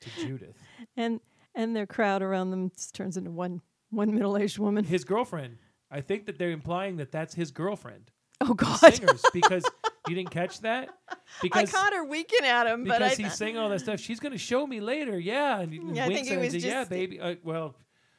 to 0.00 0.10
Judith, 0.16 0.56
and 0.96 1.20
and 1.54 1.74
their 1.74 1.86
crowd 1.86 2.22
around 2.22 2.50
them 2.50 2.70
just 2.76 2.94
turns 2.94 3.16
into 3.16 3.30
one 3.30 3.60
one 3.90 4.12
middle 4.12 4.36
aged 4.36 4.58
woman. 4.58 4.84
his 4.84 5.04
girlfriend. 5.04 5.58
I 5.90 6.00
think 6.00 6.26
that 6.26 6.38
they're 6.38 6.50
implying 6.50 6.96
that 6.96 7.12
that's 7.12 7.34
his 7.34 7.50
girlfriend. 7.52 8.10
Oh 8.40 8.54
God! 8.54 8.78
singers 8.94 9.22
because 9.32 9.64
you 10.08 10.14
didn't 10.14 10.30
catch 10.30 10.60
that 10.60 10.90
I 11.08 11.16
because 11.42 11.70
caught 11.70 11.92
her 11.92 12.04
winking 12.04 12.44
at 12.44 12.66
him, 12.66 12.84
but 12.84 13.02
I 13.02 13.10
because 13.10 13.16
he's 13.18 13.34
saying 13.34 13.58
all 13.58 13.68
that 13.70 13.80
stuff. 13.80 14.00
She's 14.00 14.20
going 14.20 14.32
to 14.32 14.38
show 14.38 14.66
me 14.66 14.80
later. 14.80 15.18
Yeah, 15.18 15.60
and 15.60 15.72
he 15.72 15.78
Yeah, 15.78 16.04
I 16.04 16.08
winks 16.08 16.28
think 16.28 16.28
he 16.28 16.32
at 16.32 16.36
her 16.38 16.44
and 16.44 16.44
was 16.44 16.52
says, 16.52 16.64
"Yeah, 16.64 16.84
baby." 16.84 17.20
Uh, 17.20 17.36
well, 17.42 17.74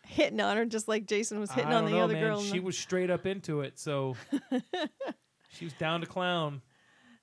hitting 0.05 0.39
on 0.39 0.57
her 0.57 0.65
just 0.65 0.87
like 0.87 1.05
Jason 1.05 1.39
was 1.39 1.51
hitting 1.51 1.71
on 1.71 1.85
the 1.85 1.91
know, 1.91 2.01
other 2.01 2.13
man. 2.13 2.23
girl. 2.23 2.41
She 2.43 2.59
was 2.59 2.77
straight 2.77 3.09
up 3.09 3.25
into 3.25 3.61
it, 3.61 3.79
so 3.79 4.15
she 5.49 5.65
was 5.65 5.73
down 5.73 6.01
to 6.01 6.07
clown. 6.07 6.61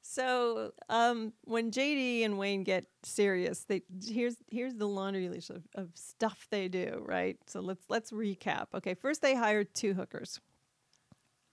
So 0.05 0.73
um, 0.89 1.33
when 1.45 1.71
JD 1.71 2.25
and 2.25 2.37
Wayne 2.37 2.65
get 2.65 2.87
serious, 3.05 3.65
they 3.65 3.83
here's 4.05 4.37
here's 4.51 4.75
the 4.75 4.87
laundry 4.89 5.29
list 5.29 5.51
of, 5.51 5.63
of 5.75 5.91
stuff 5.95 6.49
they 6.51 6.69
do, 6.69 7.03
right? 7.07 7.37
So 7.47 7.61
let's 7.61 7.85
let's 7.89 8.11
recap. 8.11 8.67
Okay, 8.75 8.95
first 8.95 9.23
they 9.23 9.35
hired 9.37 9.73
two 9.75 9.95
hookers, 9.95 10.41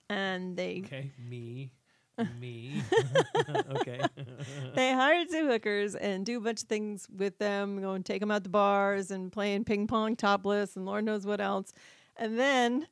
and 0.09 0.57
they 0.57 0.81
Okay, 0.85 1.11
me, 1.19 1.71
Me. 2.39 2.81
okay. 3.71 4.01
they 4.75 4.93
hired 4.93 5.29
two 5.29 5.47
hookers 5.47 5.95
and 5.95 6.25
do 6.25 6.37
a 6.37 6.41
bunch 6.41 6.63
of 6.63 6.67
things 6.69 7.07
with 7.15 7.37
them, 7.37 7.79
go 7.81 7.93
and 7.93 8.05
take 8.05 8.19
them 8.19 8.31
out 8.31 8.43
to 8.43 8.49
bars 8.49 9.11
and 9.11 9.31
playing 9.31 9.63
ping 9.65 9.87
pong 9.87 10.15
topless 10.15 10.75
and 10.75 10.85
Lord 10.85 11.05
knows 11.05 11.25
what 11.25 11.41
else. 11.41 11.73
And 12.17 12.37
then, 12.39 12.87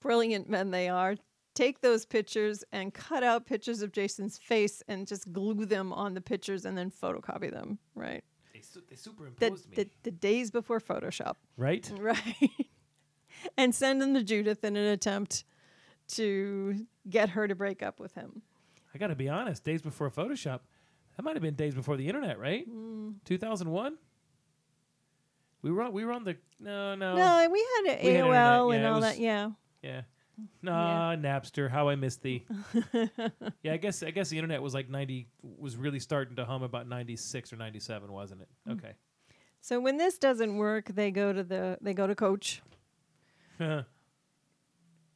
brilliant 0.00 0.48
men 0.48 0.70
they 0.70 0.88
are, 0.88 1.16
take 1.54 1.80
those 1.80 2.04
pictures 2.06 2.64
and 2.72 2.92
cut 2.94 3.22
out 3.22 3.46
pictures 3.46 3.82
of 3.82 3.92
Jason's 3.92 4.38
face 4.38 4.82
and 4.88 5.06
just 5.06 5.32
glue 5.32 5.66
them 5.66 5.92
on 5.92 6.14
the 6.14 6.20
pictures 6.20 6.64
and 6.64 6.76
then 6.76 6.90
photocopy 6.90 7.50
them, 7.50 7.78
right? 7.94 8.24
they, 8.54 8.60
su- 8.60 8.82
they 8.88 8.96
The, 8.96 9.00
superimposed 9.02 9.68
me. 9.70 9.76
the, 9.76 9.90
the 10.04 10.10
days 10.10 10.50
before 10.50 10.80
Photoshop. 10.80 11.34
right? 11.56 11.90
Right. 11.98 12.50
and 13.56 13.74
send 13.74 14.00
them 14.00 14.14
to 14.14 14.22
Judith 14.22 14.62
in 14.62 14.76
an 14.76 14.86
attempt 14.86 15.44
to 16.08 16.86
get 17.08 17.30
her 17.30 17.46
to 17.48 17.54
break 17.54 17.82
up 17.82 17.98
with 18.00 18.14
him. 18.14 18.42
I 18.94 18.98
got 18.98 19.08
to 19.08 19.14
be 19.14 19.28
honest. 19.28 19.64
Days 19.64 19.82
before 19.82 20.10
Photoshop, 20.10 20.60
that 21.16 21.22
might 21.22 21.34
have 21.34 21.42
been 21.42 21.54
days 21.54 21.74
before 21.74 21.96
the 21.96 22.06
internet, 22.08 22.38
right? 22.38 22.68
Mm. 22.68 23.14
Two 23.24 23.38
thousand 23.38 23.70
one. 23.70 23.96
We 25.62 25.70
were 25.70 25.82
on, 25.82 25.92
we 25.92 26.04
were 26.04 26.12
on 26.12 26.24
the 26.24 26.36
no 26.58 26.94
no 26.94 27.14
No, 27.16 27.48
we 27.50 27.60
had 27.86 28.04
We 28.04 28.10
had 28.14 28.24
AOL 28.24 28.70
yeah, 28.72 28.76
and 28.76 28.86
all 28.86 28.94
was- 28.94 29.04
that. 29.04 29.18
Yeah. 29.18 29.50
yeah. 29.82 30.02
Nah, 30.60 31.14
Napster. 31.14 31.70
How 31.70 31.88
I 31.88 31.94
missed 31.94 32.22
thee. 32.22 32.44
yeah, 33.62 33.72
I 33.72 33.76
guess 33.76 34.02
I 34.02 34.10
guess 34.10 34.28
the 34.30 34.38
internet 34.38 34.60
was 34.60 34.74
like 34.74 34.88
ninety 34.88 35.28
was 35.42 35.76
really 35.76 36.00
starting 36.00 36.36
to 36.36 36.44
hum 36.44 36.62
about 36.62 36.88
ninety 36.88 37.16
six 37.16 37.52
or 37.52 37.56
ninety 37.56 37.78
seven, 37.80 38.10
wasn't 38.10 38.40
it? 38.42 38.48
Mm. 38.68 38.72
Okay. 38.72 38.92
So 39.60 39.78
when 39.78 39.98
this 39.98 40.18
doesn't 40.18 40.56
work, 40.56 40.86
they 40.94 41.10
go 41.12 41.32
to 41.32 41.44
the 41.44 41.78
they 41.80 41.94
go 41.94 42.06
to 42.06 42.14
coach. 42.14 42.60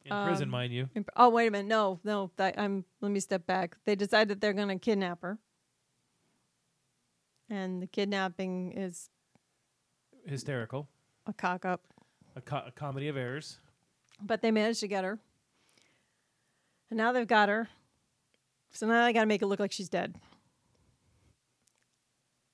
In 0.09 0.25
prison, 0.25 0.43
Um, 0.45 0.49
mind 0.51 0.73
you. 0.73 0.89
Oh 1.15 1.29
wait 1.29 1.47
a 1.47 1.51
minute, 1.51 1.67
no, 1.67 1.99
no. 2.03 2.31
That, 2.37 2.57
I'm. 2.57 2.85
Let 3.01 3.11
me 3.11 3.19
step 3.19 3.45
back. 3.45 3.77
They 3.85 3.95
decide 3.95 4.29
that 4.29 4.41
they're 4.41 4.53
going 4.53 4.69
to 4.69 4.79
kidnap 4.79 5.21
her, 5.21 5.37
and 7.49 7.81
the 7.81 7.87
kidnapping 7.87 8.71
is 8.71 9.09
Hysterical. 10.25 10.87
a 11.25 11.33
cock 11.33 11.65
up. 11.65 11.81
A, 12.35 12.41
co- 12.41 12.63
a 12.67 12.71
comedy 12.71 13.07
of 13.07 13.17
errors. 13.17 13.59
But 14.21 14.41
they 14.41 14.51
managed 14.51 14.79
to 14.79 14.87
get 14.87 15.03
her, 15.03 15.19
and 16.89 16.97
now 16.97 17.11
they've 17.11 17.27
got 17.27 17.49
her. 17.49 17.67
So 18.71 18.87
now 18.87 19.05
they 19.05 19.13
got 19.13 19.21
to 19.21 19.25
make 19.27 19.41
it 19.41 19.47
look 19.47 19.59
like 19.59 19.71
she's 19.71 19.89
dead. 19.89 20.15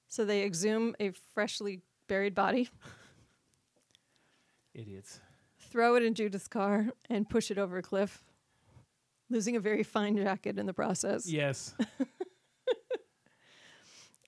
So 0.08 0.26
they 0.26 0.44
exhume 0.44 0.96
a 1.00 1.12
freshly 1.34 1.82
buried 2.08 2.36
body, 2.36 2.70
Idiots. 4.74 5.20
Throw 5.74 5.96
it 5.96 6.04
in 6.04 6.14
Judith's 6.14 6.48
car, 6.48 6.86
and 7.10 7.28
push 7.28 7.50
it 7.50 7.58
over 7.58 7.80
a 7.80 7.82
cliff, 7.82 8.24
losing 9.32 9.56
a 9.56 9.60
very 9.60 9.82
fine 9.82 10.16
jacket 10.16 10.60
in 10.60 10.68
the 10.68 10.74
process. 10.74 11.28
Yes, 11.28 11.74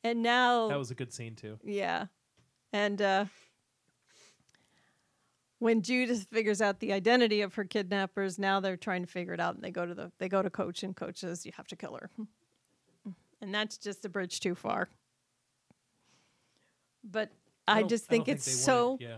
And 0.04 0.22
now 0.24 0.68
that 0.70 0.78
was 0.78 0.90
a 0.92 0.96
good 0.96 1.14
scene 1.14 1.36
too. 1.36 1.58
Yeah. 1.64 2.06
And 2.74 3.02
uh, 3.02 3.26
when 5.60 5.82
Judith 5.82 6.28
figures 6.32 6.62
out 6.62 6.80
the 6.80 6.94
identity 6.94 7.42
of 7.42 7.56
her 7.56 7.64
kidnappers, 7.64 8.38
now 8.38 8.60
they're 8.60 8.78
trying 8.78 9.04
to 9.04 9.08
figure 9.12 9.34
it 9.34 9.40
out 9.40 9.56
and 9.56 9.64
they 9.64 9.72
go 9.72 9.86
to 9.86 9.94
the 9.96 10.12
they 10.20 10.30
go 10.30 10.42
to 10.44 10.50
coach 10.52 10.84
and 10.84 10.96
coach 10.96 11.20
says 11.20 11.46
you 11.46 11.52
have 11.58 11.68
to 11.68 11.76
kill 11.76 11.96
her. 11.96 12.10
And 13.42 13.54
that's 13.54 13.78
just 13.78 14.06
a 14.06 14.10
bridge 14.10 14.40
too 14.40 14.56
far. 14.56 14.90
But 17.04 17.30
I, 17.68 17.82
don't- 17.82 17.90
just 17.90 18.06
think 18.06 18.28
it's 18.28 18.46
they 18.46 18.52
so 18.52 18.90
wanted- 18.92 19.04
yeah. 19.08 19.18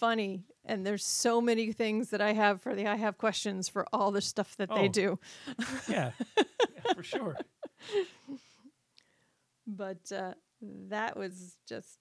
Funny 0.00 0.44
and 0.64 0.84
there's 0.86 1.04
so 1.04 1.40
many 1.40 1.72
things 1.72 2.10
that 2.10 2.20
I 2.20 2.32
have 2.32 2.60
for 2.60 2.74
the 2.74 2.86
I 2.86 2.96
have 2.96 3.18
questions 3.18 3.68
for 3.68 3.86
all 3.92 4.10
the 4.10 4.20
stuff 4.20 4.56
that 4.56 4.68
they 4.68 4.86
Oh. 4.86 4.88
do. 4.88 5.18
Yeah. 5.88 6.10
yeah, 6.38 6.92
for 6.94 7.02
sure. 7.02 7.36
but 9.66 10.10
uh, 10.12 10.34
that 10.88 11.16
was 11.16 11.56
just 11.68 11.98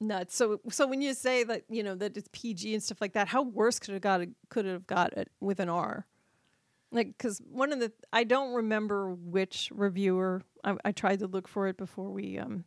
nuts. 0.00 0.36
So, 0.36 0.60
so 0.70 0.86
when 0.86 1.02
you 1.02 1.14
say 1.14 1.44
that 1.44 1.64
you 1.68 1.82
know 1.82 1.94
that 1.94 2.16
it's 2.16 2.28
PG 2.32 2.74
and 2.74 2.82
stuff 2.82 3.00
like 3.00 3.12
that, 3.14 3.28
how 3.28 3.42
worse 3.42 3.78
could 3.78 3.92
have 3.92 4.02
got 4.02 4.20
it, 4.20 4.30
could 4.48 4.64
have 4.66 4.86
got 4.86 5.12
it 5.16 5.30
with 5.40 5.60
an 5.60 5.68
R? 5.68 6.06
Like, 6.92 7.08
because 7.18 7.40
one 7.50 7.72
of 7.72 7.80
the 7.80 7.92
I 8.12 8.24
don't 8.24 8.54
remember 8.54 9.12
which 9.12 9.70
reviewer 9.74 10.42
I, 10.64 10.76
I 10.84 10.92
tried 10.92 11.18
to 11.20 11.26
look 11.26 11.48
for 11.48 11.66
it 11.66 11.76
before 11.76 12.10
we 12.10 12.38
um 12.38 12.64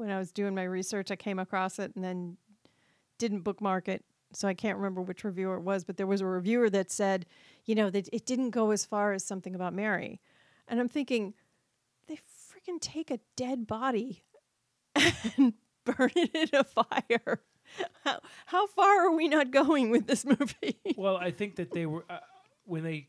when 0.00 0.10
I 0.10 0.18
was 0.18 0.32
doing 0.32 0.54
my 0.54 0.64
research, 0.64 1.10
I 1.10 1.16
came 1.16 1.38
across 1.38 1.78
it 1.78 1.92
and 1.94 2.02
then 2.02 2.38
didn't 3.18 3.40
bookmark 3.42 3.86
it. 3.86 4.02
So 4.32 4.48
I 4.48 4.54
can't 4.54 4.78
remember 4.78 5.02
which 5.02 5.24
reviewer 5.24 5.56
it 5.56 5.62
was, 5.62 5.84
but 5.84 5.96
there 5.96 6.06
was 6.06 6.22
a 6.22 6.26
reviewer 6.26 6.70
that 6.70 6.90
said, 6.90 7.26
you 7.66 7.74
know, 7.74 7.90
that 7.90 8.08
it 8.12 8.24
didn't 8.24 8.50
go 8.50 8.70
as 8.70 8.86
far 8.86 9.12
as 9.12 9.24
something 9.24 9.54
about 9.54 9.74
Mary. 9.74 10.20
And 10.68 10.80
I'm 10.80 10.88
thinking, 10.88 11.34
they 12.08 12.16
freaking 12.16 12.80
take 12.80 13.10
a 13.10 13.20
dead 13.36 13.66
body 13.66 14.22
and 14.94 15.52
burn 15.84 16.12
it 16.16 16.30
in 16.34 16.58
a 16.58 16.64
fire. 16.64 17.42
How, 18.04 18.20
how 18.46 18.66
far 18.68 19.06
are 19.06 19.14
we 19.14 19.28
not 19.28 19.50
going 19.50 19.90
with 19.90 20.06
this 20.06 20.24
movie? 20.24 20.78
well, 20.96 21.16
I 21.16 21.30
think 21.30 21.56
that 21.56 21.72
they 21.72 21.86
were 21.86 22.04
uh, 22.08 22.18
when 22.64 22.84
they. 22.84 23.06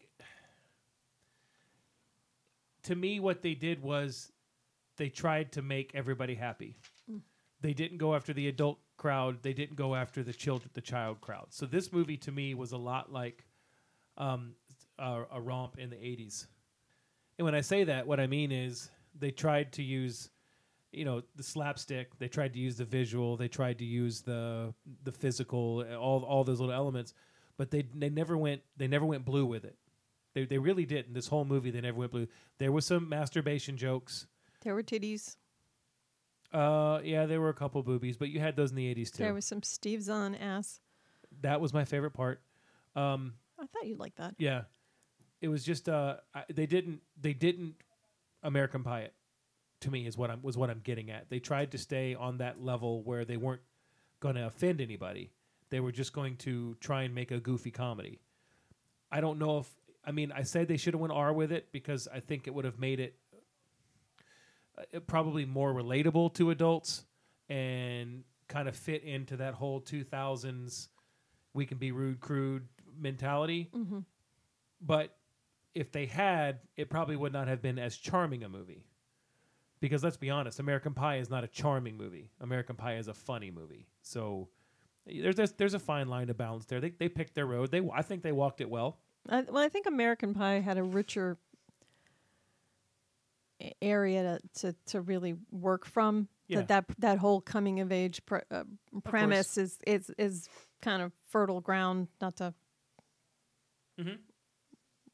To 2.83 2.95
me, 2.95 3.19
what 3.19 3.43
they 3.43 3.53
did 3.53 3.81
was 3.81 4.31
they 4.97 5.09
tried 5.09 5.51
to 5.53 5.61
make 5.61 5.91
everybody 5.93 6.35
happy. 6.35 6.77
They 7.61 7.73
didn't 7.73 7.99
go 7.99 8.15
after 8.15 8.33
the 8.33 8.47
adult 8.47 8.79
crowd. 8.97 9.43
They 9.43 9.53
didn't 9.53 9.75
go 9.75 9.95
after 9.95 10.23
the 10.23 10.33
child 10.33 10.63
the 10.73 10.81
child 10.81 11.21
crowd. 11.21 11.47
So 11.49 11.65
this 11.65 11.93
movie 11.93 12.17
to 12.17 12.31
me 12.31 12.53
was 12.55 12.71
a 12.71 12.77
lot 12.77 13.11
like 13.11 13.45
um, 14.17 14.53
a, 14.97 15.23
a 15.33 15.41
romp 15.41 15.77
in 15.77 15.89
the 15.89 15.95
'80s. 15.95 16.47
And 17.37 17.45
when 17.45 17.55
I 17.55 17.61
say 17.61 17.83
that, 17.83 18.05
what 18.05 18.19
I 18.19 18.27
mean 18.27 18.51
is 18.51 18.89
they 19.17 19.31
tried 19.31 19.71
to 19.73 19.83
use, 19.83 20.29
you 20.91 21.05
know, 21.05 21.21
the 21.35 21.43
slapstick. 21.43 22.17
They 22.19 22.27
tried 22.27 22.53
to 22.53 22.59
use 22.59 22.77
the 22.77 22.85
visual. 22.85 23.37
They 23.37 23.47
tried 23.47 23.77
to 23.79 23.85
use 23.85 24.21
the 24.21 24.73
the 25.03 25.11
physical. 25.11 25.85
All 25.99 26.23
all 26.23 26.43
those 26.43 26.59
little 26.59 26.75
elements, 26.75 27.13
but 27.57 27.69
they 27.69 27.83
they 27.95 28.09
never 28.09 28.37
went 28.37 28.61
they 28.77 28.87
never 28.87 29.05
went 29.05 29.25
blue 29.25 29.45
with 29.45 29.65
it. 29.65 29.77
They 30.33 30.45
they 30.45 30.57
really 30.57 30.85
didn't. 30.85 31.13
This 31.13 31.27
whole 31.27 31.45
movie 31.45 31.71
they 31.71 31.81
never 31.81 31.97
went 31.97 32.11
blue. 32.11 32.27
There 32.57 32.71
was 32.71 32.85
some 32.85 33.07
masturbation 33.07 33.77
jokes. 33.77 34.27
There 34.61 34.75
were 34.75 34.83
titties. 34.83 35.35
Uh, 36.53 36.99
yeah, 37.03 37.25
there 37.25 37.39
were 37.39 37.49
a 37.49 37.53
couple 37.53 37.81
boobies, 37.81 38.17
but 38.17 38.29
you 38.29 38.39
had 38.39 38.55
those 38.55 38.71
in 38.71 38.75
the 38.75 38.93
'80s 38.93 39.11
too. 39.11 39.23
There 39.23 39.33
was 39.33 39.45
some 39.45 39.63
Steve 39.63 40.01
Zahn 40.03 40.35
ass. 40.35 40.79
that 41.41 41.61
was 41.61 41.73
my 41.73 41.85
favorite 41.85 42.11
part. 42.11 42.41
Um, 42.95 43.33
I 43.57 43.65
thought 43.67 43.87
you'd 43.87 43.99
like 43.99 44.15
that. 44.15 44.35
Yeah, 44.37 44.63
it 45.39 45.47
was 45.47 45.63
just 45.63 45.87
uh, 45.87 46.17
I, 46.35 46.43
they 46.53 46.65
didn't 46.65 47.01
they 47.19 47.33
didn't 47.33 47.75
American 48.43 48.83
Pie 48.83 49.01
it. 49.01 49.13
To 49.81 49.89
me, 49.91 50.05
is 50.05 50.17
what 50.17 50.29
I'm 50.29 50.41
was 50.41 50.57
what 50.57 50.69
I'm 50.69 50.81
getting 50.83 51.09
at. 51.09 51.29
They 51.29 51.39
tried 51.39 51.71
to 51.71 51.77
stay 51.77 52.13
on 52.15 52.37
that 52.39 52.61
level 52.61 53.01
where 53.01 53.25
they 53.25 53.37
weren't 53.37 53.61
going 54.19 54.35
to 54.35 54.45
offend 54.45 54.81
anybody. 54.81 55.31
They 55.69 55.79
were 55.79 55.91
just 55.93 56.11
going 56.11 56.35
to 56.37 56.75
try 56.81 57.03
and 57.03 57.15
make 57.15 57.31
a 57.31 57.39
goofy 57.39 57.71
comedy. 57.71 58.19
I 59.09 59.21
don't 59.21 59.39
know 59.39 59.59
if 59.59 59.67
I 60.05 60.11
mean 60.11 60.31
I 60.33 60.43
said 60.43 60.67
they 60.67 60.77
should 60.77 60.93
have 60.93 61.01
went 61.01 61.13
R 61.13 61.31
with 61.33 61.51
it 61.51 61.71
because 61.71 62.07
I 62.13 62.19
think 62.19 62.45
it 62.45 62.53
would 62.53 62.65
have 62.65 62.77
made 62.77 62.99
it 62.99 63.15
probably 65.07 65.45
more 65.45 65.73
relatable 65.73 66.33
to 66.35 66.49
adults 66.51 67.05
and 67.49 68.23
kind 68.47 68.67
of 68.67 68.75
fit 68.75 69.03
into 69.03 69.37
that 69.37 69.53
whole 69.53 69.81
2000s 69.81 70.87
we 71.53 71.65
can 71.65 71.77
be 71.77 71.91
rude 71.91 72.19
crude 72.19 72.67
mentality 72.99 73.69
Mm-hmm. 73.75 73.99
but 74.81 75.15
if 75.73 75.89
they 75.93 76.05
had, 76.05 76.59
it 76.75 76.89
probably 76.89 77.15
would 77.15 77.31
not 77.31 77.47
have 77.47 77.61
been 77.61 77.79
as 77.79 77.95
charming 77.95 78.43
a 78.43 78.49
movie. 78.49 78.83
Because 79.79 80.03
let's 80.03 80.17
be 80.17 80.29
honest, 80.29 80.59
American 80.59 80.93
Pie 80.93 81.19
is 81.19 81.29
not 81.29 81.45
a 81.45 81.47
charming 81.47 81.95
movie. 81.95 82.29
American 82.41 82.75
Pie 82.75 82.97
is 82.97 83.07
a 83.07 83.13
funny 83.13 83.51
movie. 83.51 83.87
So 84.01 84.49
there's 85.07 85.37
there's, 85.37 85.53
there's 85.53 85.73
a 85.73 85.79
fine 85.79 86.09
line 86.09 86.27
to 86.27 86.33
balance 86.33 86.65
there. 86.65 86.81
They 86.81 86.89
they 86.89 87.07
picked 87.07 87.35
their 87.35 87.45
road. 87.45 87.71
They 87.71 87.81
I 87.93 88.01
think 88.01 88.21
they 88.21 88.33
walked 88.33 88.59
it 88.59 88.69
well. 88.69 88.99
I, 89.29 89.43
well, 89.43 89.63
I 89.63 89.69
think 89.69 89.85
American 89.85 90.33
Pie 90.33 90.59
had 90.59 90.77
a 90.77 90.83
richer 90.83 91.37
area 93.81 94.39
to, 94.39 94.61
to, 94.71 94.75
to 94.87 95.01
really 95.01 95.35
work 95.51 95.85
from. 95.85 96.27
Yeah. 96.47 96.59
That, 96.63 96.67
that 96.67 96.85
that 96.99 97.17
whole 97.17 97.39
coming 97.41 97.79
of 97.79 97.91
age 97.91 98.25
pre- 98.25 98.41
uh, 98.51 98.63
premise 99.03 99.57
is, 99.57 99.77
is 99.87 100.11
is 100.17 100.49
kind 100.81 101.01
of 101.01 101.11
fertile 101.29 101.61
ground. 101.61 102.07
Not 102.19 102.37
to 102.37 102.53
Mm-hmm. 103.99 104.15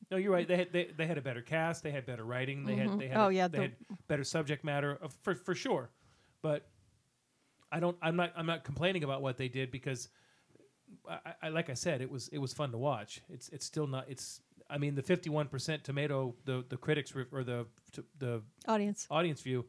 No, 0.09 0.17
you're 0.17 0.32
right. 0.32 0.47
They 0.47 0.55
had 0.57 0.71
they, 0.71 0.86
they 0.95 1.05
had 1.05 1.17
a 1.17 1.21
better 1.21 1.41
cast. 1.41 1.84
They 1.84 1.91
had 1.91 2.05
better 2.05 2.24
writing. 2.24 2.65
They 2.65 2.76
had 2.76 2.97
they 2.99 3.07
had 3.09 3.17
Oh, 3.17 3.28
a- 3.28 3.32
yeah, 3.32 3.47
they 3.47 3.57
the- 3.57 3.63
had 3.63 3.76
better 4.07 4.24
subject 4.24 4.63
matter 4.63 4.97
uh, 5.03 5.09
for 5.24 5.36
for 5.36 5.53
sure. 5.53 5.89
But 6.41 6.67
I 7.71 7.80
don't. 7.82 7.97
I'm 8.01 8.15
not. 8.15 8.32
I'm 8.38 8.45
not 8.45 8.63
complaining 8.63 9.03
about 9.03 9.21
what 9.21 9.38
they 9.38 9.49
did 9.49 9.69
because 9.71 10.07
I, 11.09 11.34
I 11.43 11.49
like 11.49 11.69
I 11.69 11.74
said 11.74 12.01
it 12.01 12.09
was 12.09 12.30
it 12.30 12.38
was 12.38 12.53
fun 12.53 12.71
to 12.71 12.78
watch. 12.78 13.21
It's 13.30 13.49
it's 13.49 13.65
still 13.65 13.88
not. 13.88 14.05
It's 14.07 14.39
I 14.70 14.78
mean 14.78 14.95
the 14.95 15.01
51 15.03 15.47
percent 15.47 15.84
tomato 15.84 16.36
the 16.45 16.63
the 16.70 16.78
critics 16.78 17.15
re- 17.15 17.26
or 17.32 17.43
the 17.43 17.65
t- 17.91 18.03
the 18.20 18.41
audience. 18.68 19.07
audience 19.09 19.41
view 19.41 19.65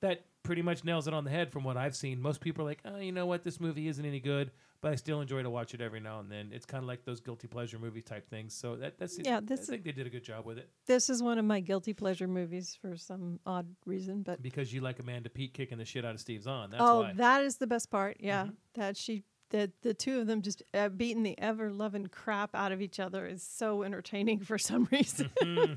that 0.00 0.24
pretty 0.42 0.60
much 0.60 0.84
nails 0.84 1.08
it 1.08 1.14
on 1.14 1.24
the 1.24 1.30
head 1.30 1.50
from 1.50 1.64
what 1.64 1.76
I've 1.78 1.96
seen. 1.96 2.20
Most 2.20 2.40
people 2.42 2.62
are 2.62 2.68
like, 2.68 2.80
oh, 2.84 2.98
you 2.98 3.12
know 3.12 3.24
what, 3.24 3.42
this 3.42 3.58
movie 3.58 3.88
isn't 3.88 4.04
any 4.04 4.20
good, 4.20 4.50
but 4.82 4.92
I 4.92 4.96
still 4.96 5.22
enjoy 5.22 5.42
to 5.42 5.48
watch 5.48 5.72
it 5.72 5.80
every 5.80 6.00
now 6.00 6.20
and 6.20 6.30
then. 6.30 6.50
It's 6.52 6.66
kind 6.66 6.84
of 6.84 6.88
like 6.88 7.06
those 7.06 7.20
guilty 7.20 7.48
pleasure 7.48 7.78
movie 7.78 8.02
type 8.02 8.28
things. 8.28 8.52
So 8.54 8.76
that 8.76 8.98
that's 8.98 9.18
Yeah, 9.18 9.38
I 9.38 9.40
this 9.40 9.60
is- 9.60 9.68
think 9.68 9.84
they 9.84 9.92
did 9.92 10.06
a 10.06 10.10
good 10.10 10.24
job 10.24 10.44
with 10.44 10.58
it 10.58 10.68
This 10.84 11.08
is 11.08 11.22
one 11.22 11.38
of 11.38 11.46
my 11.46 11.60
guilty 11.60 11.94
pleasure 11.94 12.28
movies 12.28 12.76
for 12.78 12.96
some 12.98 13.40
odd 13.46 13.66
reason, 13.86 14.22
but 14.22 14.42
because 14.42 14.74
you 14.74 14.82
like 14.82 14.98
Amanda 14.98 15.30
Peet 15.30 15.54
kicking 15.54 15.78
the 15.78 15.86
shit 15.86 16.04
out 16.04 16.14
of 16.14 16.20
Steve 16.20 16.42
Zahn. 16.42 16.70
That's 16.70 16.82
oh, 16.82 17.00
why. 17.02 17.12
that 17.14 17.42
is 17.42 17.56
the 17.56 17.66
best 17.66 17.90
part. 17.90 18.18
Yeah, 18.20 18.42
mm-hmm. 18.42 18.52
that 18.74 18.98
she 18.98 19.22
that 19.50 19.82
the 19.82 19.94
two 19.94 20.20
of 20.20 20.26
them 20.26 20.42
just 20.42 20.62
uh, 20.72 20.88
beating 20.88 21.22
the 21.22 21.38
ever 21.38 21.70
loving 21.70 22.06
crap 22.06 22.54
out 22.54 22.72
of 22.72 22.80
each 22.80 22.98
other 22.98 23.26
is 23.26 23.42
so 23.42 23.82
entertaining 23.82 24.40
for 24.40 24.58
some 24.58 24.88
reason. 24.92 25.30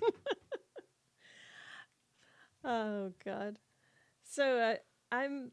oh 2.63 3.11
God. 3.23 3.59
So 4.23 4.59
uh, 4.59 4.75
I'm. 5.11 5.51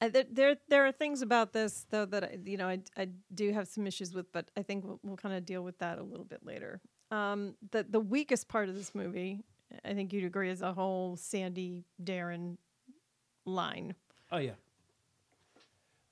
I, 0.00 0.08
there, 0.08 0.24
there, 0.30 0.56
there 0.68 0.86
are 0.86 0.92
things 0.92 1.22
about 1.22 1.52
this 1.52 1.86
though 1.88 2.04
that 2.06 2.24
I, 2.24 2.38
you 2.44 2.56
know 2.56 2.68
I, 2.68 2.80
I 2.96 3.08
do 3.32 3.52
have 3.52 3.68
some 3.68 3.86
issues 3.86 4.12
with, 4.12 4.30
but 4.32 4.50
I 4.56 4.62
think 4.62 4.84
we'll, 4.84 5.00
we'll 5.02 5.16
kind 5.16 5.34
of 5.34 5.46
deal 5.46 5.62
with 5.62 5.78
that 5.78 5.98
a 5.98 6.02
little 6.02 6.26
bit 6.26 6.44
later. 6.44 6.80
Um, 7.10 7.54
the 7.70 7.86
the 7.88 8.00
weakest 8.00 8.48
part 8.48 8.68
of 8.68 8.74
this 8.74 8.94
movie, 8.94 9.44
I 9.84 9.94
think 9.94 10.12
you'd 10.12 10.24
agree, 10.24 10.50
is 10.50 10.58
the 10.60 10.72
whole 10.72 11.16
Sandy 11.16 11.84
Darren 12.02 12.56
line. 13.46 13.94
Oh 14.32 14.38
yeah. 14.38 14.54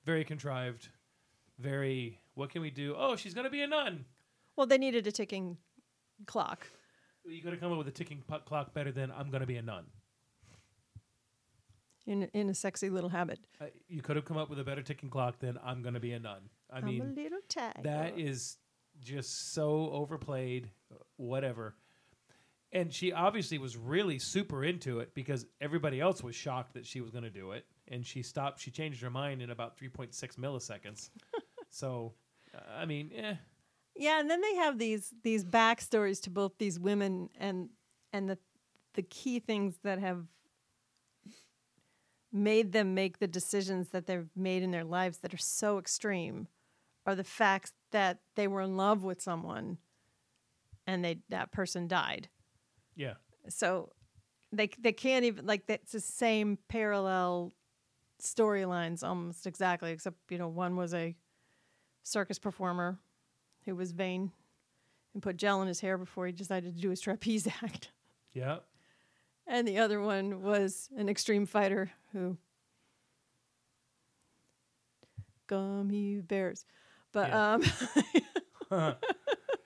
Very 0.05 0.23
contrived. 0.23 0.89
Very. 1.59 2.19
What 2.35 2.49
can 2.49 2.61
we 2.61 2.71
do? 2.71 2.95
Oh, 2.97 3.15
she's 3.15 3.33
gonna 3.33 3.49
be 3.49 3.61
a 3.61 3.67
nun. 3.67 4.05
Well, 4.55 4.67
they 4.67 4.77
needed 4.77 5.07
a 5.07 5.11
ticking 5.11 5.57
clock. 6.25 6.67
You 7.25 7.41
could 7.41 7.51
have 7.53 7.61
come 7.61 7.71
up 7.71 7.77
with 7.77 7.87
a 7.87 7.91
ticking 7.91 8.21
clock 8.45 8.73
better 8.73 8.91
than 8.91 9.11
I'm 9.11 9.29
gonna 9.31 9.45
be 9.45 9.55
a 9.57 9.61
nun. 9.61 9.85
in 12.05 12.23
in 12.33 12.49
a 12.49 12.53
sexy 12.53 12.89
little 12.89 13.09
habit. 13.09 13.39
Uh, 13.61 13.65
you 13.87 14.01
could 14.01 14.15
have 14.15 14.25
come 14.25 14.37
up 14.37 14.49
with 14.49 14.59
a 14.59 14.63
better 14.63 14.81
ticking 14.81 15.09
clock 15.09 15.39
than 15.39 15.57
I'm 15.63 15.81
gonna 15.81 15.99
be 16.01 16.11
a 16.13 16.19
nun. 16.19 16.49
I 16.69 16.77
I'm 16.79 16.85
mean, 16.85 17.01
a 17.01 17.05
little 17.21 17.39
tiger. 17.47 17.81
that 17.83 18.19
is 18.19 18.57
just 19.01 19.53
so 19.53 19.89
overplayed. 19.91 20.69
Whatever. 21.17 21.75
And 22.71 22.91
she 22.91 23.13
obviously 23.13 23.59
was 23.59 23.77
really 23.77 24.17
super 24.17 24.63
into 24.63 24.99
it 24.99 25.13
because 25.13 25.45
everybody 25.61 26.01
else 26.01 26.23
was 26.23 26.35
shocked 26.35 26.73
that 26.73 26.87
she 26.87 27.01
was 27.01 27.11
going 27.11 27.23
to 27.23 27.29
do 27.29 27.51
it, 27.51 27.67
and 27.87 28.05
she 28.05 28.23
stopped. 28.23 28.59
She 28.59 28.71
changed 28.71 29.01
her 29.01 29.09
mind 29.09 29.41
in 29.41 29.49
about 29.49 29.77
3.6 29.77 30.13
milliseconds. 30.37 31.09
so, 31.69 32.13
uh, 32.55 32.59
I 32.77 32.85
mean, 32.85 33.11
eh. 33.15 33.35
Yeah, 33.95 34.19
and 34.19 34.29
then 34.29 34.41
they 34.41 34.55
have 34.55 34.79
these 34.79 35.13
these 35.23 35.45
backstories 35.45 36.21
to 36.23 36.29
both 36.29 36.53
these 36.57 36.79
women 36.79 37.29
and 37.39 37.69
and 38.11 38.29
the 38.29 38.37
the 38.95 39.03
key 39.03 39.39
things 39.39 39.75
that 39.83 39.99
have 39.99 40.25
made 42.31 42.71
them 42.71 42.95
make 42.95 43.19
the 43.19 43.27
decisions 43.27 43.89
that 43.89 44.07
they've 44.07 44.29
made 44.35 44.63
in 44.63 44.71
their 44.71 44.83
lives 44.83 45.19
that 45.19 45.33
are 45.33 45.37
so 45.37 45.77
extreme 45.77 46.47
are 47.05 47.13
the 47.13 47.23
facts 47.23 47.73
that 47.91 48.19
they 48.35 48.47
were 48.47 48.61
in 48.61 48.75
love 48.75 49.03
with 49.03 49.21
someone 49.21 49.77
and 50.87 51.05
they 51.05 51.19
that 51.29 51.51
person 51.51 51.87
died. 51.87 52.29
Yeah. 52.95 53.13
So 53.49 53.91
they 54.51 54.69
they 54.79 54.91
can't 54.91 55.25
even 55.25 55.45
like 55.45 55.67
that's 55.67 55.91
the 55.91 55.99
same 55.99 56.57
parallel 56.67 57.51
storylines 58.21 59.03
almost 59.03 59.45
exactly 59.47 59.91
except 59.91 60.17
you 60.29 60.37
know 60.37 60.47
one 60.47 60.75
was 60.75 60.93
a 60.93 61.15
circus 62.03 62.39
performer 62.39 62.99
who 63.65 63.75
was 63.75 63.91
vain 63.91 64.31
and 65.13 65.21
put 65.23 65.37
gel 65.37 65.61
in 65.61 65.67
his 65.67 65.79
hair 65.79 65.97
before 65.97 66.25
he 66.25 66.31
decided 66.31 66.75
to 66.75 66.81
do 66.81 66.89
his 66.89 66.99
trapeze 67.01 67.47
act. 67.63 67.91
Yeah. 68.33 68.57
And 69.47 69.67
the 69.67 69.77
other 69.79 69.99
one 70.01 70.41
was 70.41 70.89
an 70.97 71.09
extreme 71.09 71.45
fighter 71.45 71.91
who 72.13 72.37
gummy 75.47 76.19
bears. 76.21 76.65
But 77.11 77.29
Yeah. 77.29 77.53
um 77.53 77.61
what 78.69 78.97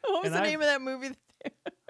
was 0.06 0.26
And 0.26 0.34
the 0.34 0.40
I've- 0.40 0.48
name 0.50 0.60
of 0.62 0.66
that 0.68 0.82
movie? 0.82 1.12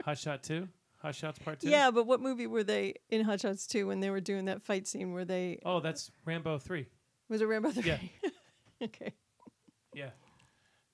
Hot 0.03 0.17
Shot 0.17 0.43
2? 0.43 0.67
Hot 1.07 1.15
Shots 1.15 1.39
Part 1.39 1.61
2? 1.61 1.69
Yeah, 1.69 1.89
but 1.91 2.05
what 2.05 2.19
movie 2.19 2.47
were 2.47 2.63
they 2.65 2.95
in 3.09 3.23
Hot 3.23 3.39
Shots 3.39 3.65
2 3.67 3.87
when 3.87 4.01
they 4.01 4.09
were 4.09 4.19
doing 4.19 4.45
that 4.45 4.61
fight 4.61 4.87
scene 4.87 5.13
where 5.13 5.23
they 5.23 5.59
Oh, 5.63 5.79
that's 5.79 6.11
Rambo 6.25 6.59
3. 6.59 6.85
was 7.29 7.39
it 7.41 7.45
Rambo 7.45 7.71
3? 7.71 7.83
Yeah. 7.83 7.97
okay. 8.83 9.13
Yeah. 9.93 10.09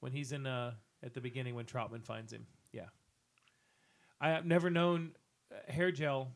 When 0.01 0.11
he's 0.11 0.31
in 0.31 0.45
uh 0.45 0.73
at 1.01 1.15
the 1.15 1.19
beginning 1.21 1.55
when 1.55 1.65
Trautman 1.65 2.03
finds 2.05 2.31
him. 2.31 2.45
Yeah. 2.71 2.85
I 4.21 4.29
have 4.29 4.45
never 4.45 4.69
known 4.69 5.13
uh, 5.51 5.71
hair 5.71 5.91
gel 5.91 6.27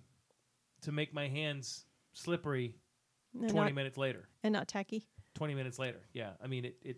to 0.81 0.91
make 0.91 1.13
my 1.13 1.27
hands 1.27 1.85
slippery 2.13 2.75
And 3.39 3.47
20 3.49 3.53
not- 3.69 3.75
minutes 3.75 3.97
later. 3.97 4.27
And 4.43 4.53
not 4.53 4.67
tacky. 4.67 5.05
20 5.35 5.53
minutes 5.53 5.77
later. 5.77 6.01
Yeah. 6.13 6.31
I 6.43 6.47
mean 6.47 6.65
it 6.65 6.77
it 6.81 6.97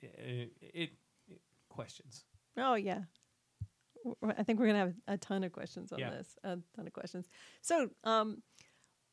it, 0.00 0.52
it, 0.62 0.92
it 1.26 1.40
questions. 1.68 2.24
Oh 2.56 2.74
yeah. 2.76 3.00
I 4.22 4.42
think 4.42 4.58
we're 4.60 4.66
gonna 4.66 4.78
have 4.78 4.94
a 5.08 5.16
ton 5.18 5.44
of 5.44 5.52
questions 5.52 5.92
on 5.92 5.98
Yeah. 5.98 6.10
this. 6.10 6.36
A 6.44 6.58
ton 6.76 6.86
of 6.86 6.92
questions. 6.92 7.28
So, 7.62 7.90
um, 8.04 8.42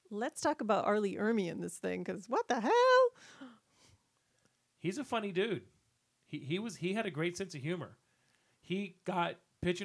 let's 0.09 0.41
talk 0.41 0.61
about 0.61 0.85
R. 0.85 0.99
Lee 0.99 1.15
Ermey 1.15 1.47
in 1.49 1.61
this 1.61 1.77
thing 1.77 2.03
because 2.03 2.27
what 2.27 2.47
the 2.47 2.59
hell? 2.59 3.49
He's 4.79 4.97
a 4.97 5.03
funny 5.03 5.31
dude. 5.31 5.63
He 6.25 6.39
he 6.39 6.59
was 6.59 6.77
he 6.77 6.93
had 6.93 7.05
a 7.05 7.11
great 7.11 7.37
sense 7.37 7.53
of 7.55 7.61
humor. 7.61 7.97
He 8.61 8.95
got 9.05 9.35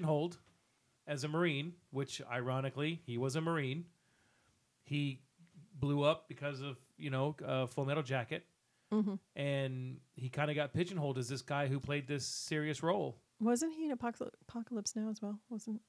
hold 0.04 0.38
as 1.06 1.22
a 1.24 1.28
Marine, 1.28 1.74
which 1.90 2.22
ironically 2.30 3.02
he 3.04 3.18
was 3.18 3.36
a 3.36 3.40
Marine. 3.40 3.84
He 4.84 5.20
blew 5.74 6.02
up 6.02 6.28
because 6.28 6.60
of 6.60 6.78
you 6.96 7.10
know 7.10 7.36
uh, 7.44 7.66
Full 7.66 7.84
Metal 7.84 8.02
Jacket, 8.02 8.46
Mhm. 8.92 9.18
and 9.34 10.00
he 10.14 10.28
kind 10.30 10.50
of 10.50 10.56
got 10.56 10.72
pigeonholed 10.72 11.18
as 11.18 11.28
this 11.28 11.42
guy 11.42 11.66
who 11.66 11.78
played 11.78 12.06
this 12.06 12.24
serious 12.26 12.82
role. 12.82 13.20
Wasn't 13.40 13.74
he 13.74 13.84
in 13.84 13.90
Apocalypse, 13.90 14.36
Apocalypse 14.48 14.96
Now 14.96 15.10
as 15.10 15.20
well? 15.20 15.38
Wasn't 15.50 15.80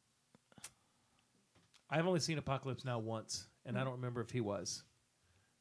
I've 1.89 2.05
only 2.05 2.19
seen 2.19 2.37
Apocalypse 2.37 2.83
Now 2.83 2.99
once, 2.99 3.47
and 3.65 3.77
I 3.77 3.83
don't 3.83 3.93
remember 3.93 4.19
if 4.21 4.29
he 4.29 4.41
was. 4.41 4.83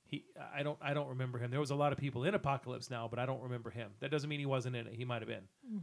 He, 0.04 0.24
I 0.54 0.62
don't, 0.62 0.78
I 0.82 0.94
don't 0.94 1.08
remember 1.08 1.38
him. 1.38 1.50
There 1.50 1.60
was 1.60 1.70
a 1.70 1.74
lot 1.76 1.92
of 1.92 1.98
people 1.98 2.24
in 2.24 2.34
Apocalypse 2.34 2.90
Now, 2.90 3.06
but 3.08 3.18
I 3.20 3.26
don't 3.26 3.42
remember 3.42 3.70
him. 3.70 3.90
That 4.00 4.10
doesn't 4.10 4.28
mean 4.28 4.40
he 4.40 4.46
wasn't 4.46 4.74
in 4.76 4.86
it. 4.88 4.94
He 4.94 5.04
might 5.04 5.22
have 5.22 5.28
been. 5.28 5.44
Mhm. 5.70 5.80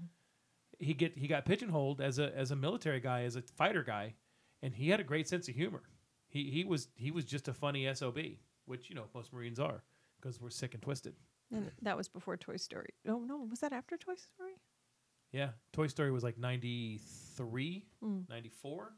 He 0.79 0.93
get, 0.93 1.17
he 1.17 1.27
got 1.27 1.45
pigeonholed 1.45 2.01
as 2.01 2.19
a, 2.19 2.35
as 2.35 2.51
a 2.51 2.55
military 2.55 2.99
guy, 2.99 3.23
as 3.23 3.35
a 3.37 3.41
fighter 3.41 3.83
guy, 3.83 4.15
and 4.61 4.73
he 4.73 4.89
had 4.89 4.99
a 4.99 5.03
great 5.03 5.27
sense 5.29 5.47
of 5.47 5.55
humor. 5.55 5.83
He, 6.27 6.49
he 6.51 6.65
was, 6.65 6.89
he 6.95 7.11
was 7.11 7.23
just 7.25 7.47
a 7.47 7.53
funny 7.53 7.87
sob, 7.93 8.17
which 8.65 8.89
you 8.89 8.95
know 8.95 9.05
most 9.13 9.31
Marines 9.31 9.59
are, 9.59 9.83
because 10.19 10.41
we're 10.41 10.49
sick 10.49 10.73
and 10.73 10.81
twisted. 10.83 11.15
and 11.51 11.71
that 11.83 11.95
was 11.95 12.09
before 12.09 12.35
Toy 12.35 12.57
Story? 12.57 12.89
Oh 13.07 13.19
no, 13.19 13.37
was 13.49 13.59
that 13.59 13.71
after 13.71 13.95
Toy 13.97 14.15
Story? 14.15 14.53
Yeah, 15.33 15.49
Toy 15.73 15.87
Story 15.87 16.11
was 16.11 16.23
like 16.23 16.37
93, 16.37 17.83
Mm. 18.03 18.29
94. 18.29 18.93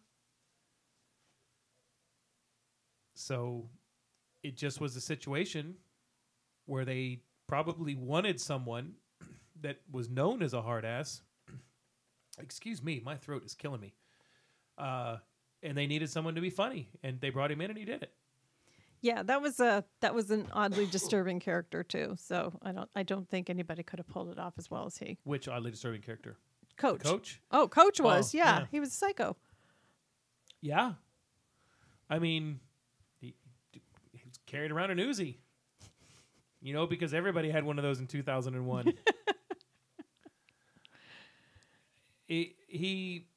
So 3.13 3.69
it 4.43 4.57
just 4.57 4.81
was 4.81 4.95
a 4.95 5.01
situation 5.01 5.75
where 6.65 6.83
they 6.85 7.21
probably 7.47 7.95
wanted 7.95 8.41
someone 8.41 8.95
that 9.61 9.77
was 9.89 10.09
known 10.09 10.43
as 10.43 10.53
a 10.53 10.61
hard 10.61 10.83
ass. 10.83 11.21
Excuse 12.39 12.83
me, 12.83 13.01
my 13.03 13.15
throat 13.15 13.45
is 13.45 13.53
killing 13.53 13.79
me. 13.79 13.93
Uh, 14.77 15.17
and 15.63 15.77
they 15.77 15.87
needed 15.87 16.09
someone 16.09 16.35
to 16.35 16.41
be 16.41 16.49
funny, 16.49 16.89
and 17.01 17.21
they 17.21 17.29
brought 17.29 17.49
him 17.49 17.61
in, 17.61 17.69
and 17.69 17.79
he 17.79 17.85
did 17.85 18.03
it. 18.03 18.11
Yeah, 19.05 19.21
that 19.21 19.39
was 19.39 19.59
a 19.59 19.85
that 20.01 20.15
was 20.15 20.31
an 20.31 20.47
oddly 20.51 20.87
disturbing 20.87 21.39
character 21.39 21.83
too. 21.83 22.15
So 22.17 22.57
I 22.63 22.71
don't 22.71 22.89
I 22.95 23.03
don't 23.03 23.29
think 23.29 23.51
anybody 23.51 23.83
could 23.83 23.99
have 23.99 24.07
pulled 24.07 24.31
it 24.31 24.39
off 24.39 24.55
as 24.57 24.71
well 24.71 24.87
as 24.87 24.97
he. 24.97 25.19
Which 25.25 25.47
oddly 25.47 25.69
disturbing 25.69 26.01
character? 26.01 26.37
Coach. 26.75 27.03
Coach? 27.03 27.39
Oh, 27.51 27.67
Coach 27.67 28.01
oh, 28.01 28.05
was. 28.05 28.33
Oh, 28.33 28.37
yeah. 28.39 28.61
yeah. 28.61 28.65
he 28.71 28.79
was 28.79 28.89
a 28.89 28.93
psycho. 28.93 29.37
Yeah. 30.59 30.93
I 32.09 32.17
mean, 32.17 32.59
he, 33.21 33.35
he 34.11 34.23
carried 34.47 34.71
around 34.71 34.89
an 34.89 34.97
Uzi. 34.97 35.35
You 36.59 36.73
know, 36.73 36.87
because 36.87 37.13
everybody 37.13 37.51
had 37.51 37.63
one 37.63 37.77
of 37.77 37.83
those 37.83 37.99
in 37.99 38.07
2001. 38.07 38.85
he, 42.27 42.55
he, 42.67 43.27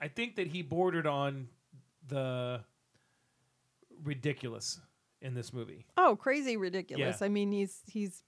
I 0.00 0.08
think 0.08 0.34
that 0.34 0.48
he 0.48 0.62
bordered 0.62 1.06
on 1.06 1.46
the 2.08 2.64
ridiculous 4.02 4.80
in 5.20 5.34
this 5.34 5.52
movie. 5.52 5.86
Oh, 5.96 6.16
crazy 6.16 6.56
ridiculous. 6.56 7.20
Yeah. 7.20 7.26
I 7.26 7.28
mean, 7.28 7.52
he's 7.52 7.82
he's 7.86 8.22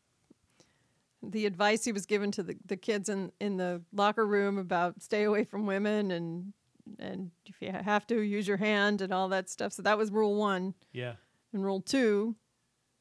the 1.22 1.46
advice 1.46 1.84
he 1.84 1.92
was 1.92 2.06
given 2.06 2.30
to 2.32 2.42
the, 2.42 2.56
the 2.66 2.76
kids 2.76 3.08
in, 3.08 3.32
in 3.40 3.56
the 3.56 3.82
locker 3.92 4.26
room 4.26 4.56
about 4.58 5.02
stay 5.02 5.24
away 5.24 5.44
from 5.44 5.66
women 5.66 6.10
and 6.10 6.52
and 6.98 7.30
if 7.44 7.56
you 7.60 7.70
have 7.70 8.06
to 8.06 8.20
use 8.20 8.48
your 8.48 8.56
hand 8.56 9.02
and 9.02 9.12
all 9.12 9.28
that 9.28 9.50
stuff. 9.50 9.72
So 9.72 9.82
that 9.82 9.98
was 9.98 10.10
rule 10.10 10.36
one. 10.36 10.74
Yeah. 10.92 11.14
And 11.52 11.62
rule 11.62 11.80
two, 11.80 12.36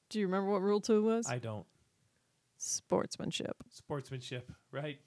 do 0.09 0.19
you 0.19 0.25
remember 0.25 0.51
what 0.51 0.61
rule 0.61 0.81
two 0.81 1.03
was? 1.03 1.27
I 1.29 1.37
don't. 1.37 1.65
Sportsmanship. 2.57 3.55
Sportsmanship, 3.69 4.51
right? 4.71 4.99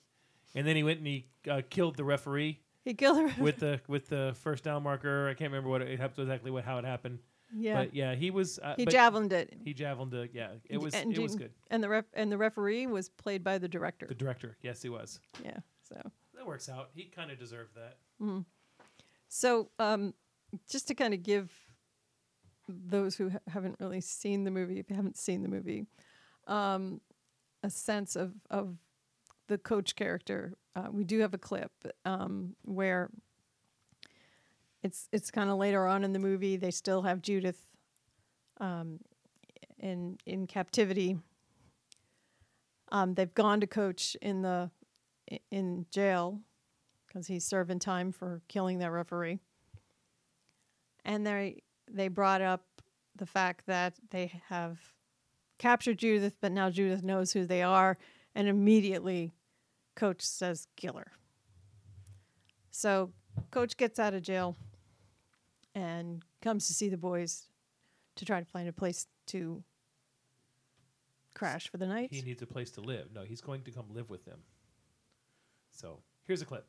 And 0.55 0.67
then 0.67 0.77
he 0.77 0.83
went 0.83 0.99
and 0.99 1.07
he 1.07 1.29
uh, 1.51 1.63
killed 1.69 1.97
the 1.97 2.05
referee. 2.05 2.61
He 2.85 2.95
killed 2.95 3.19
the 3.19 3.43
with 3.43 3.59
the 3.59 3.81
with 3.87 4.09
the 4.09 4.35
first 4.41 4.65
down 4.65 4.83
marker. 4.83 5.29
I 5.29 5.35
can't 5.35 5.51
remember 5.51 5.69
what 5.69 5.83
it 5.83 6.01
exactly 6.01 6.51
what 6.51 6.65
how 6.65 6.79
it 6.79 6.85
happened. 6.85 7.19
Yeah. 7.57 7.75
But 7.85 7.95
yeah, 7.95 8.15
he 8.15 8.31
was. 8.31 8.59
Uh, 8.63 8.75
he 8.77 8.87
javelined 8.87 9.33
it. 9.33 9.53
He 9.65 9.75
javelined 9.75 10.13
it. 10.15 10.31
Yeah, 10.33 10.51
it 10.69 10.79
was. 10.79 10.95
and 10.95 11.13
it 11.13 11.19
was 11.21 11.35
good. 11.37 11.51
And 11.71 11.83
the 11.83 11.89
ref 11.89 12.05
and 12.15 12.31
the 12.31 12.39
referee 12.39 12.87
was 12.87 13.09
played 13.09 13.43
by 13.43 13.59
the 13.59 13.69
director. 13.69 14.07
The 14.07 14.15
director. 14.15 14.57
Yes, 14.63 14.83
he 14.83 14.89
was. 14.89 15.21
yeah. 15.45 15.59
So 15.89 16.01
That 16.37 16.47
works 16.47 16.69
out. 16.69 16.91
He 16.95 17.05
kind 17.05 17.31
of 17.31 17.39
deserved 17.39 17.75
that. 17.77 17.97
so 19.29 19.71
um, 19.79 20.15
just 20.69 20.89
to 20.89 20.95
kind 20.95 21.15
of 21.15 21.23
give 21.23 21.51
those 22.69 23.17
who 23.17 23.31
ha- 23.31 23.39
haven't 23.49 23.77
really 23.81 24.01
seen 24.01 24.45
the 24.45 24.51
movie, 24.51 24.79
if 24.79 24.89
you 24.91 24.97
haven't 24.97 25.17
seen 25.17 25.43
the 25.43 25.49
movie, 25.49 25.87
um, 26.47 27.01
a 27.63 27.71
sense 27.71 28.15
of 28.17 28.33
of 28.51 28.77
the 29.49 29.59
coach 29.59 29.97
character. 29.97 30.55
Uh, 30.77 30.87
we 30.93 31.03
do 31.03 31.19
have 31.19 31.35
a 31.35 31.39
clip 31.39 31.73
um, 32.05 32.55
where 32.65 33.11
it's 34.83 35.09
it's 35.13 35.31
kind 35.31 35.51
of 35.51 35.59
later 35.59 35.87
on 35.87 36.05
in 36.05 36.13
the 36.13 36.19
movie. 36.19 36.57
They 36.57 36.71
still 36.71 37.03
have 37.03 37.23
Judith 37.23 37.67
um, 38.61 39.01
in 39.79 40.19
in 40.27 40.47
captivity. 40.47 41.19
Um, 42.93 43.15
they've 43.15 43.35
gone 43.35 43.61
to 43.61 43.67
coach 43.67 44.17
in 44.21 44.43
the 44.43 44.71
in 45.51 45.87
jail 45.91 46.41
because 47.07 47.27
he's 47.27 47.45
serving 47.45 47.79
time 47.79 48.13
for 48.13 48.41
killing 48.49 48.79
that 48.79 48.91
referee. 48.91 49.39
And 51.05 51.27
they 51.27 51.63
they 51.91 52.09
brought 52.09 52.41
up 52.41 52.65
the 53.17 53.27
fact 53.27 53.67
that 53.67 53.95
they 54.11 54.41
have 54.49 54.79
captured 55.59 55.99
Judith, 55.99 56.37
but 56.41 56.53
now 56.53 56.71
Judith 56.71 57.03
knows 57.03 57.33
who 57.33 57.45
they 57.45 57.63
are, 57.63 57.99
and 58.35 58.49
immediately 58.49 59.33
Coach 59.95 60.23
says 60.23 60.67
killer. 60.77 61.13
So 62.71 63.11
Coach 63.51 63.77
gets 63.77 63.99
out 63.99 64.15
of 64.15 64.23
jail 64.23 64.57
and 65.75 66.23
comes 66.43 66.67
to 66.67 66.75
see 66.75 66.89
the 66.89 66.97
boys 66.97 67.47
to 68.17 68.25
try 68.25 68.41
to 68.41 68.47
find 68.47 68.69
a 68.69 68.73
place 68.73 69.07
to 69.29 69.63
crash 71.35 71.69
for 71.69 71.77
the 71.79 71.87
night. 71.87 72.09
He 72.13 72.23
needs 72.23 72.43
a 72.43 72.47
place 72.47 72.71
to 72.73 72.81
live. 72.81 73.09
No, 73.15 73.23
he's 73.23 73.41
going 73.41 73.63
to 73.63 73.71
come 73.71 73.87
live 73.95 74.11
with 74.11 74.25
them. 74.25 74.39
So 75.73 75.99
here's 76.27 76.43
a 76.43 76.45
clip. 76.45 76.67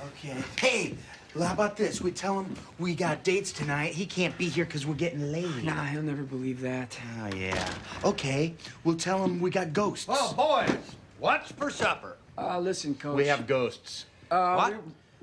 Okay. 0.00 0.34
Hey, 0.58 0.94
well, 1.36 1.46
how 1.46 1.54
about 1.54 1.76
this? 1.76 2.00
We 2.00 2.10
tell 2.10 2.40
him 2.40 2.54
we 2.80 2.96
got 2.96 3.22
dates 3.22 3.52
tonight. 3.52 3.92
He 3.94 4.06
can't 4.06 4.36
be 4.36 4.48
here 4.48 4.64
because 4.64 4.84
we're 4.86 4.94
getting 4.94 5.30
late. 5.30 5.62
Nah, 5.62 5.84
he'll 5.84 6.02
never 6.02 6.24
believe 6.24 6.60
that. 6.62 6.98
Oh, 7.20 7.34
yeah. 7.36 7.72
Okay, 8.04 8.54
we'll 8.82 8.96
tell 8.96 9.22
him 9.22 9.40
we 9.40 9.50
got 9.50 9.72
ghosts. 9.72 10.06
Oh, 10.08 10.32
boys, 10.66 10.76
what's 11.20 11.52
for 11.52 11.70
supper? 11.70 12.16
Uh, 12.36 12.58
listen, 12.58 12.96
coach. 12.96 13.16
We 13.16 13.26
have 13.28 13.46
ghosts. 13.46 14.06
Uh, 14.32 14.54
What? 14.56 14.74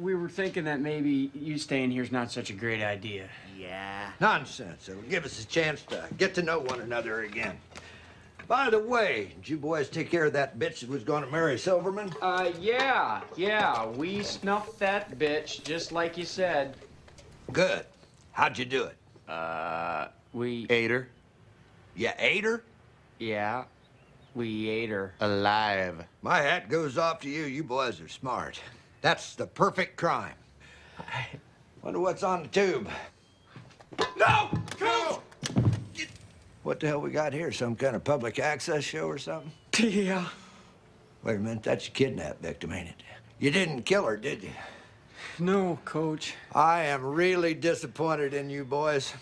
We, 0.02 0.16
we 0.16 0.22
were 0.22 0.30
thinking 0.30 0.64
that 0.66 0.82
maybe 0.82 1.32
you 1.34 1.58
staying 1.58 1.92
here 1.92 2.04
is 2.04 2.12
not 2.12 2.32
such 2.32 2.50
a 2.50 2.54
great 2.54 2.82
idea. 2.82 3.30
Yeah. 3.58 4.12
Nonsense. 4.20 4.90
It'll 4.90 5.02
give 5.04 5.26
us 5.26 5.44
a 5.44 5.48
chance 5.48 5.84
to 5.84 6.08
get 6.18 6.34
to 6.36 6.42
know 6.42 6.60
one 6.60 6.82
another 6.82 7.22
again. 7.22 7.58
By 8.48 8.70
the 8.70 8.80
way, 8.80 9.34
did 9.38 9.50
you 9.50 9.58
boys 9.58 9.90
take 9.90 10.10
care 10.10 10.26
of 10.26 10.34
that 10.34 10.60
bitch 10.60 10.82
that 10.82 10.90
was 10.90 11.04
going 11.04 11.24
to 11.24 11.30
marry 11.30 11.58
Silverman? 11.58 12.12
Uh, 12.22 12.52
yeah, 12.60 13.22
yeah. 13.38 13.88
We 13.88 14.24
snuffed 14.24 14.80
that 14.80 15.18
bitch 15.18 15.64
just 15.64 15.92
like 15.92 16.18
you 16.18 16.26
said. 16.26 16.76
Good. 17.54 17.86
How'd 18.34 18.58
you 18.58 18.66
do 18.66 18.86
it? 18.86 18.98
Uh, 19.30 20.08
we. 20.34 20.68
Ate 20.70 20.92
her? 20.92 21.08
You 21.96 22.10
ate 22.18 22.44
her? 22.44 22.64
Yeah, 23.20 23.66
we 24.34 24.68
ate 24.68 24.90
her. 24.90 25.14
Alive. 25.22 26.04
My 26.22 26.40
hat 26.40 26.70
goes 26.70 26.98
off 26.98 27.22
to 27.22 27.30
you. 27.30 27.44
You 27.44 27.64
boys 27.64 28.02
are 28.02 28.08
smart. 28.08 28.60
That's 29.02 29.36
the 29.36 29.48
perfect 29.48 29.98
crime. 29.98 30.36
I 31.00 31.28
Wonder 31.82 32.00
what's 32.00 32.22
on 32.22 32.44
the 32.44 32.48
tube. 32.48 32.88
No! 34.16 34.50
Go! 34.80 35.22
What 36.64 36.80
the 36.80 36.88
hell 36.88 37.02
we 37.02 37.10
got 37.10 37.34
here? 37.34 37.52
Some 37.52 37.76
kind 37.76 37.96
of 37.96 38.04
public 38.04 38.38
access 38.38 38.84
show 38.84 39.08
or 39.08 39.18
something? 39.18 39.52
Yeah. 39.80 40.28
Wait 41.24 41.36
a 41.36 41.40
minute, 41.40 41.64
that's 41.64 41.88
a 41.88 41.92
kidnap 41.92 42.42
victim, 42.42 42.72
ain't 42.72 42.90
it? 42.90 43.04
You 43.40 43.50
didn't 43.52 43.84
kill 43.84 44.06
her, 44.06 44.18
did 44.18 44.44
you? 44.44 44.52
No, 45.40 45.80
coach. 45.86 46.36
I 46.54 46.84
am 46.84 47.04
really 47.04 47.54
disappointed 47.54 48.34
in 48.34 48.50
you 48.50 48.64
boys. 48.64 49.14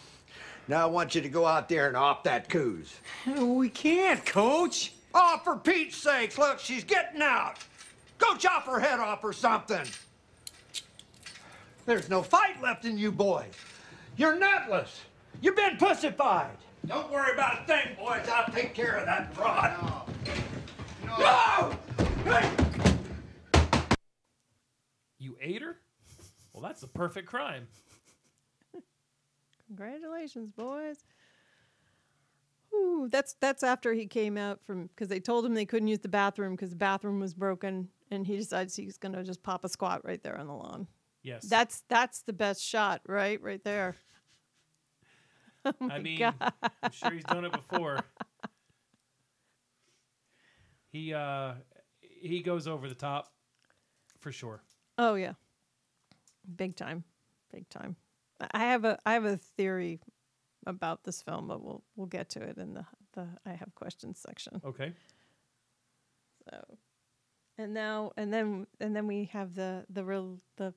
Now 0.68 0.84
I 0.84 0.86
want 0.88 1.16
you 1.16 1.22
to 1.22 1.30
go 1.30 1.46
out 1.46 1.70
there 1.70 1.88
and 1.88 1.96
off 1.96 2.24
that 2.24 2.50
coos. 2.50 2.94
We 3.26 3.70
can't, 3.70 4.26
coach. 4.26 4.94
Oh, 5.14 5.40
for 5.44 5.56
Pete's 5.56 5.98
sakes, 5.98 6.38
look, 6.38 6.60
she's 6.60 6.84
getting 6.84 7.22
out. 7.22 7.58
Go 8.20 8.36
chop 8.36 8.66
her 8.66 8.80
head 8.80 9.00
off 9.00 9.24
or 9.24 9.34
something. 9.34 9.86
There's 11.86 12.10
no 12.10 12.22
fight 12.22 12.62
left 12.62 12.86
in 12.86 12.98
you 12.98 13.12
boys. 13.12 13.52
You're 14.16 14.38
nutless. 14.38 15.02
You've 15.42 15.56
been 15.56 15.78
pussified. 15.78 16.56
Don't 16.86 17.12
worry 17.12 17.34
about 17.34 17.64
a 17.64 17.66
thing, 17.66 17.96
boys. 17.98 18.28
I'll 18.32 18.54
take 18.54 18.74
care 18.76 18.98
of 18.98 19.06
that 19.06 19.34
fraud. 19.34 20.06
No! 21.06 21.78
Hey! 22.26 22.50
You 25.18 25.36
ate 25.42 25.62
her? 25.62 25.78
Well, 26.54 26.62
that's 26.62 26.82
the 26.82 26.88
perfect 26.88 27.28
crime. 27.28 27.68
Congratulations, 29.68 30.52
boys. 30.52 30.98
Ooh, 32.74 33.08
that's 33.12 33.36
that's 33.40 33.64
after 33.64 33.94
he 33.94 34.06
came 34.06 34.38
out 34.38 34.60
from 34.64 34.88
because 34.88 35.08
they 35.08 35.20
told 35.20 35.46
him 35.46 35.54
they 35.54 35.66
couldn't 35.66 35.88
use 35.88 36.00
the 36.00 36.08
bathroom 36.08 36.56
because 36.56 36.70
the 36.70 36.76
bathroom 36.76 37.20
was 37.20 37.34
broken, 37.34 37.88
and 38.12 38.26
he 38.26 38.38
decides 38.38 38.76
he's 38.76 38.97
gonna 38.97 39.24
just 39.24 39.43
pop 39.43 39.64
a 39.64 39.70
squat 39.70 40.03
right 40.05 40.22
there 40.24 40.38
on 40.38 40.47
the 40.47 40.53
lawn. 40.53 40.88
Yes. 41.24 41.45
That's 41.47 41.84
that's 41.89 42.22
the 42.22 42.34
best 42.34 42.62
shot, 42.64 43.01
right? 43.07 43.41
Right 43.41 43.64
there. 43.64 43.95
Oh 45.66 45.74
I 45.89 45.99
mean, 45.99 46.20
God. 46.20 46.36
I'm 46.82 46.91
sure 46.91 47.12
he's 47.12 47.26
done 47.26 47.43
it 47.43 47.51
before. 47.51 47.99
He 50.91 51.14
uh 51.14 51.53
he 51.99 52.41
goes 52.41 52.68
over 52.68 52.88
the 52.89 52.95
top 52.95 53.32
for 54.20 54.32
sure. 54.32 54.62
Oh 54.97 55.16
yeah, 55.16 55.34
big 56.55 56.76
time, 56.76 57.03
big 57.53 57.70
time. 57.70 57.95
I- 58.41 58.47
I 58.51 58.60
have 58.66 58.86
a 58.86 58.97
I 59.05 59.14
have 59.14 59.26
a 59.26 59.38
theory 59.38 59.99
about 60.66 61.03
this 61.03 61.22
film, 61.22 61.47
but 61.47 61.62
we'll 61.64 61.84
we'll 61.95 62.07
get 62.07 62.30
to 62.30 62.41
it 62.41 62.57
in 62.57 62.74
the 62.74 62.86
the 63.14 63.28
I 63.45 63.51
have 63.51 63.76
questions 63.76 64.20
section. 64.20 64.62
Okay. 64.66 64.93
So, 66.49 66.64
and 67.60 67.74
now 67.74 68.12
and 68.18 68.34
then 68.34 68.66
and 68.80 68.95
then 68.95 69.05
we 69.05 69.26
have 69.26 69.53
the 69.53 69.86
the 69.89 70.03
real 70.03 70.39
the 70.55 70.74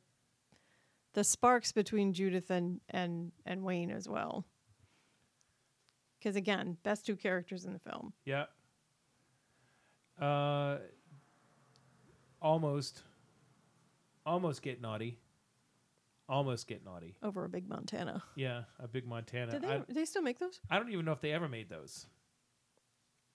the 1.14 1.24
sparks 1.24 1.72
between 1.72 2.12
Judith 2.12 2.50
and 2.50 2.80
and 2.90 3.32
and 3.46 3.62
Wayne 3.62 3.90
as 3.90 4.08
well. 4.08 4.44
Because 6.18 6.36
again, 6.36 6.76
best 6.82 7.06
two 7.06 7.16
characters 7.16 7.64
in 7.64 7.72
the 7.72 7.78
film. 7.78 8.12
Yeah. 8.24 8.46
Uh 10.20 10.78
almost 12.40 13.02
almost 14.26 14.60
get 14.62 14.80
naughty. 14.82 15.18
Almost 16.28 16.66
get 16.66 16.84
naughty. 16.84 17.14
Over 17.22 17.44
a 17.44 17.48
big 17.48 17.68
Montana. 17.68 18.22
Yeah, 18.36 18.62
a 18.80 18.88
big 18.88 19.06
Montana. 19.06 19.52
Do 19.52 19.58
they 19.60 19.74
I, 19.74 19.82
they 19.88 20.04
still 20.04 20.22
make 20.22 20.38
those? 20.38 20.60
I 20.70 20.78
don't 20.78 20.90
even 20.90 21.04
know 21.04 21.12
if 21.12 21.20
they 21.20 21.32
ever 21.32 21.48
made 21.48 21.68
those. 21.68 22.06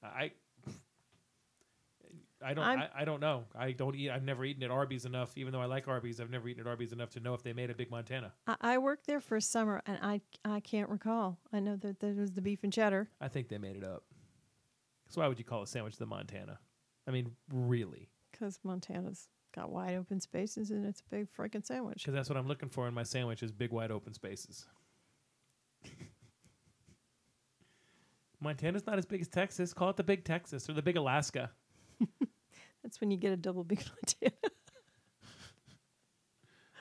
I 0.04 0.32
I 2.44 2.54
don't 2.54 2.64
I, 2.64 2.90
I 2.96 3.06
don't 3.06 3.20
know. 3.20 3.46
I 3.58 3.72
don't 3.72 3.96
eat 3.96 4.12
I've 4.12 4.24
never 4.24 4.46
eaten 4.46 4.64
at 4.64 4.72
Arby's 4.72 5.06
enough, 5.06 5.38
even 5.38 5.52
though 5.52 5.62
I 5.62 5.66
like 5.66 5.88
Arby's, 5.88 6.20
I've 6.20 6.30
never 6.30 6.48
eaten 6.48 6.62
at 6.62 6.68
Arby's 6.68 6.94
enough 6.94 7.10
to 7.12 7.20
know 7.20 7.34
if 7.34 7.42
they 7.42 7.54
made 7.54 7.70
a 7.70 7.74
big 7.74 7.90
Montana. 7.90 8.34
I, 8.46 8.56
I 8.62 8.78
worked 8.78 9.08
there 9.08 9.20
for 9.20 9.38
a 9.38 9.42
summer, 9.42 9.82
and 9.86 9.98
I 10.02 10.22
I 10.46 10.60
can't 10.60 10.90
recall. 10.90 11.40
I 11.52 11.60
know 11.60 11.76
that 11.78 12.00
there 12.00 12.14
was 12.14 12.34
the 12.34 12.42
beef 12.42 12.60
and 12.64 12.72
cheddar. 12.72 13.10
I 13.20 13.28
think 13.28 13.50
they 13.50 13.58
made 13.58 13.76
it 13.76 13.84
up. 13.84 14.04
So 15.10 15.22
why 15.22 15.28
would 15.28 15.40
you 15.40 15.46
call 15.46 15.64
a 15.64 15.68
sandwich 15.68 15.98
the 15.98 16.06
Montana? 16.06 16.60
I 17.08 17.12
mean, 17.12 17.32
really? 17.52 18.10
Because 18.32 18.60
Montana's 18.64 19.30
got 19.56 19.72
wide 19.72 19.96
open 19.96 20.20
spaces 20.20 20.70
and 20.72 20.86
it's 20.86 21.02
a 21.02 21.16
big 21.16 21.28
freaking 21.32 21.66
sandwich. 21.66 22.00
Because 22.00 22.14
that's 22.14 22.30
what 22.30 22.38
I'm 22.38 22.48
looking 22.48 22.70
for 22.70 22.88
in 22.88 22.94
my 22.94 23.04
sandwich 23.04 23.42
is 23.42 23.52
big 23.52 23.72
wide 23.72 23.92
open 23.92 24.14
spaces. 24.14 24.68
Montana's 28.40 28.86
not 28.86 28.98
as 28.98 29.06
big 29.06 29.22
as 29.22 29.28
Texas. 29.28 29.74
Call 29.74 29.90
it 29.90 29.98
the 29.98 30.04
big 30.04 30.24
Texas 30.24 30.70
or 30.70 30.74
the 30.74 30.82
big 30.82 30.98
Alaska. 30.98 31.52
That's 32.88 33.02
when 33.02 33.12
you 33.12 33.18
get 33.18 33.34
a 33.34 33.38
double 33.38 33.66
big 33.66 33.84
Montana. 33.86 34.54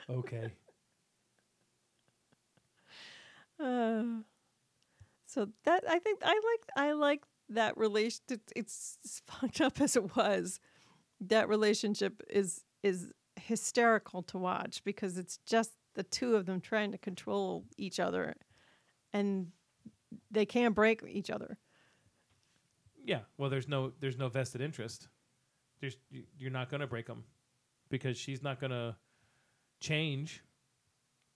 Okay. 0.09 0.51
Uh, 3.59 4.21
so 5.25 5.47
that 5.65 5.83
I 5.89 5.97
think 5.97 6.19
I 6.23 6.33
like 6.33 6.87
I 6.87 6.91
like 6.91 7.23
that 7.49 7.75
relation. 7.75 8.21
It's, 8.55 8.99
fucked 9.25 9.61
up 9.61 9.81
as 9.81 9.95
it 9.95 10.15
was. 10.15 10.59
That 11.21 11.49
relationship 11.49 12.21
is 12.29 12.63
is 12.83 13.11
hysterical 13.35 14.21
to 14.21 14.37
watch 14.37 14.83
because 14.83 15.17
it's 15.17 15.39
just 15.43 15.71
the 15.95 16.03
two 16.03 16.35
of 16.35 16.45
them 16.45 16.61
trying 16.61 16.91
to 16.91 16.99
control 16.99 17.65
each 17.77 17.99
other, 17.99 18.35
and 19.11 19.47
they 20.29 20.45
can't 20.45 20.75
break 20.75 21.01
each 21.09 21.31
other. 21.31 21.57
Yeah. 23.03 23.21
Well, 23.39 23.49
there's 23.49 23.67
no 23.67 23.91
there's 23.99 24.19
no 24.19 24.29
vested 24.29 24.61
interest. 24.61 25.07
There's 25.79 25.97
you- 26.09 26.27
you're 26.37 26.51
not 26.51 26.69
to 26.81 26.87
break 26.87 27.05
them 27.05 27.23
because 27.89 28.17
she's 28.17 28.41
not 28.41 28.59
to 28.71 28.95
change 29.79 30.43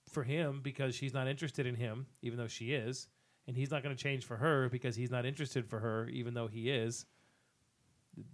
for 0.08 0.24
him 0.24 0.60
because 0.62 0.94
she's 0.94 1.14
not 1.14 1.28
interested 1.28 1.66
in 1.66 1.74
him, 1.76 2.06
even 2.22 2.38
though 2.38 2.48
she 2.48 2.72
is, 2.72 3.08
and 3.46 3.56
he's 3.56 3.70
not 3.70 3.82
to 3.96 4.02
change 4.02 4.24
for 4.24 4.36
her 4.36 4.68
because 4.68 4.96
he's 4.96 5.10
not 5.10 5.24
interested 5.24 5.66
for 5.66 5.78
her, 5.80 6.08
even 6.08 6.34
though 6.34 6.48
he 6.48 6.70
is. 6.70 7.06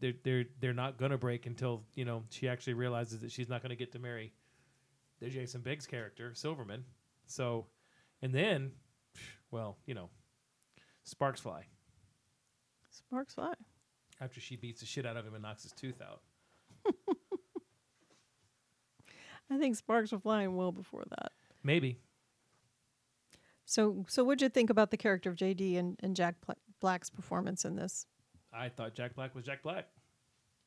They're 0.00 0.14
they're 0.24 0.44
they're 0.60 0.74
not 0.74 0.98
to 1.12 1.18
break 1.18 1.46
until 1.46 1.84
you 1.94 2.04
know 2.04 2.24
she 2.30 2.48
actually 2.48 2.74
realizes 2.74 3.20
that 3.20 3.30
she's 3.30 3.48
not 3.48 3.62
to 3.70 3.76
get 3.76 3.92
to 3.92 3.98
marry 3.98 4.32
the 5.20 5.28
Jason 5.30 5.60
Biggs 5.60 5.86
character 5.86 6.34
Silverman. 6.34 6.84
So, 7.26 7.66
and 8.22 8.32
then, 8.32 8.72
well, 9.50 9.76
you 9.86 9.94
know, 9.94 10.10
sparks 11.04 11.40
fly 11.40 11.66
Sparks 12.90 13.34
fly. 13.34 13.52
After 14.20 14.40
she 14.40 14.56
beats 14.56 14.80
the 14.80 14.86
shit 14.86 15.06
out 15.06 15.16
of 15.16 15.26
him 15.26 15.34
and 15.34 15.42
knocks 15.42 15.62
his 15.62 15.72
tooth 15.72 16.00
out. 16.02 16.20
I 19.50 19.58
think 19.58 19.76
sparks 19.76 20.12
were 20.12 20.18
flying 20.18 20.56
well 20.56 20.72
before 20.72 21.04
that. 21.08 21.32
Maybe 21.62 21.98
So, 23.64 24.04
so 24.08 24.24
what'd 24.24 24.42
you 24.42 24.48
think 24.48 24.70
about 24.70 24.90
the 24.90 24.96
character 24.96 25.30
of 25.30 25.36
JD 25.36 25.78
and, 25.78 25.98
and 26.02 26.14
Jack 26.14 26.40
Pla- 26.40 26.54
Black's 26.80 27.10
performance 27.10 27.64
in 27.64 27.76
this? 27.76 28.06
I 28.52 28.68
thought 28.68 28.94
Jack 28.94 29.14
Black 29.14 29.34
was 29.34 29.44
Jack 29.44 29.62
Black. 29.62 29.86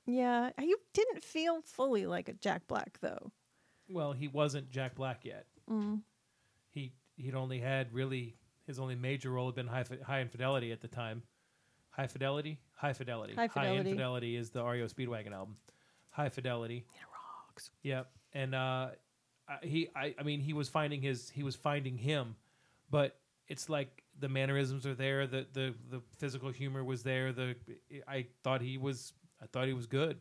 Yeah, 0.05 0.49
you 0.59 0.77
didn't 0.93 1.23
feel 1.23 1.61
fully 1.63 2.05
like 2.05 2.27
a 2.27 2.33
Jack 2.33 2.67
Black 2.67 2.97
though. 3.01 3.31
Well, 3.89 4.13
he 4.13 4.27
wasn't 4.27 4.71
Jack 4.71 4.95
Black 4.95 5.25
yet. 5.25 5.45
Mm. 5.69 6.01
He 6.69 6.93
he'd 7.17 7.35
only 7.35 7.59
had 7.59 7.93
really 7.93 8.35
his 8.65 8.79
only 8.79 8.95
major 8.95 9.31
role 9.31 9.47
had 9.47 9.55
been 9.55 9.67
High, 9.67 9.85
High 10.05 10.21
Infidelity 10.21 10.71
at 10.71 10.81
the 10.81 10.87
time. 10.87 11.23
High 11.91 12.07
Fidelity, 12.07 12.57
High 12.75 12.93
Fidelity, 12.93 13.33
High 13.35 13.47
Fidelity. 13.47 13.89
Infidelity 13.91 14.35
is 14.35 14.49
the 14.49 14.63
REO 14.63 14.87
Speedwagon 14.87 15.33
album. 15.33 15.57
High 16.09 16.29
Fidelity. 16.29 16.77
It 16.95 17.05
rocks. 17.47 17.69
Yep, 17.83 18.09
and 18.33 18.55
uh, 18.55 18.89
I- 19.47 19.59
he 19.65 19.89
I, 19.95 20.15
I 20.19 20.23
mean 20.23 20.39
he 20.39 20.53
was 20.53 20.69
finding 20.69 21.01
his 21.01 21.29
he 21.29 21.43
was 21.43 21.55
finding 21.55 21.97
him, 21.97 22.35
but 22.89 23.17
it's 23.47 23.69
like 23.69 24.03
the 24.19 24.29
mannerisms 24.29 24.85
are 24.85 24.93
there, 24.95 25.27
the 25.27 25.45
the 25.53 25.73
the 25.89 26.01
physical 26.17 26.49
humor 26.49 26.83
was 26.83 27.03
there. 27.03 27.33
The 27.33 27.55
I 28.07 28.27
thought 28.43 28.61
he 28.61 28.77
was 28.77 29.13
I 29.41 29.45
thought 29.47 29.67
he 29.67 29.73
was 29.73 29.87
good. 29.87 30.17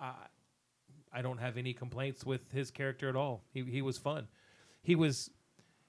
I 0.00 0.12
I 1.12 1.22
don't 1.22 1.38
have 1.38 1.56
any 1.56 1.72
complaints 1.72 2.24
with 2.26 2.50
his 2.52 2.70
character 2.70 3.08
at 3.08 3.16
all. 3.16 3.44
He 3.52 3.62
he 3.62 3.82
was 3.82 3.98
fun. 3.98 4.26
He 4.82 4.94
was 4.96 5.30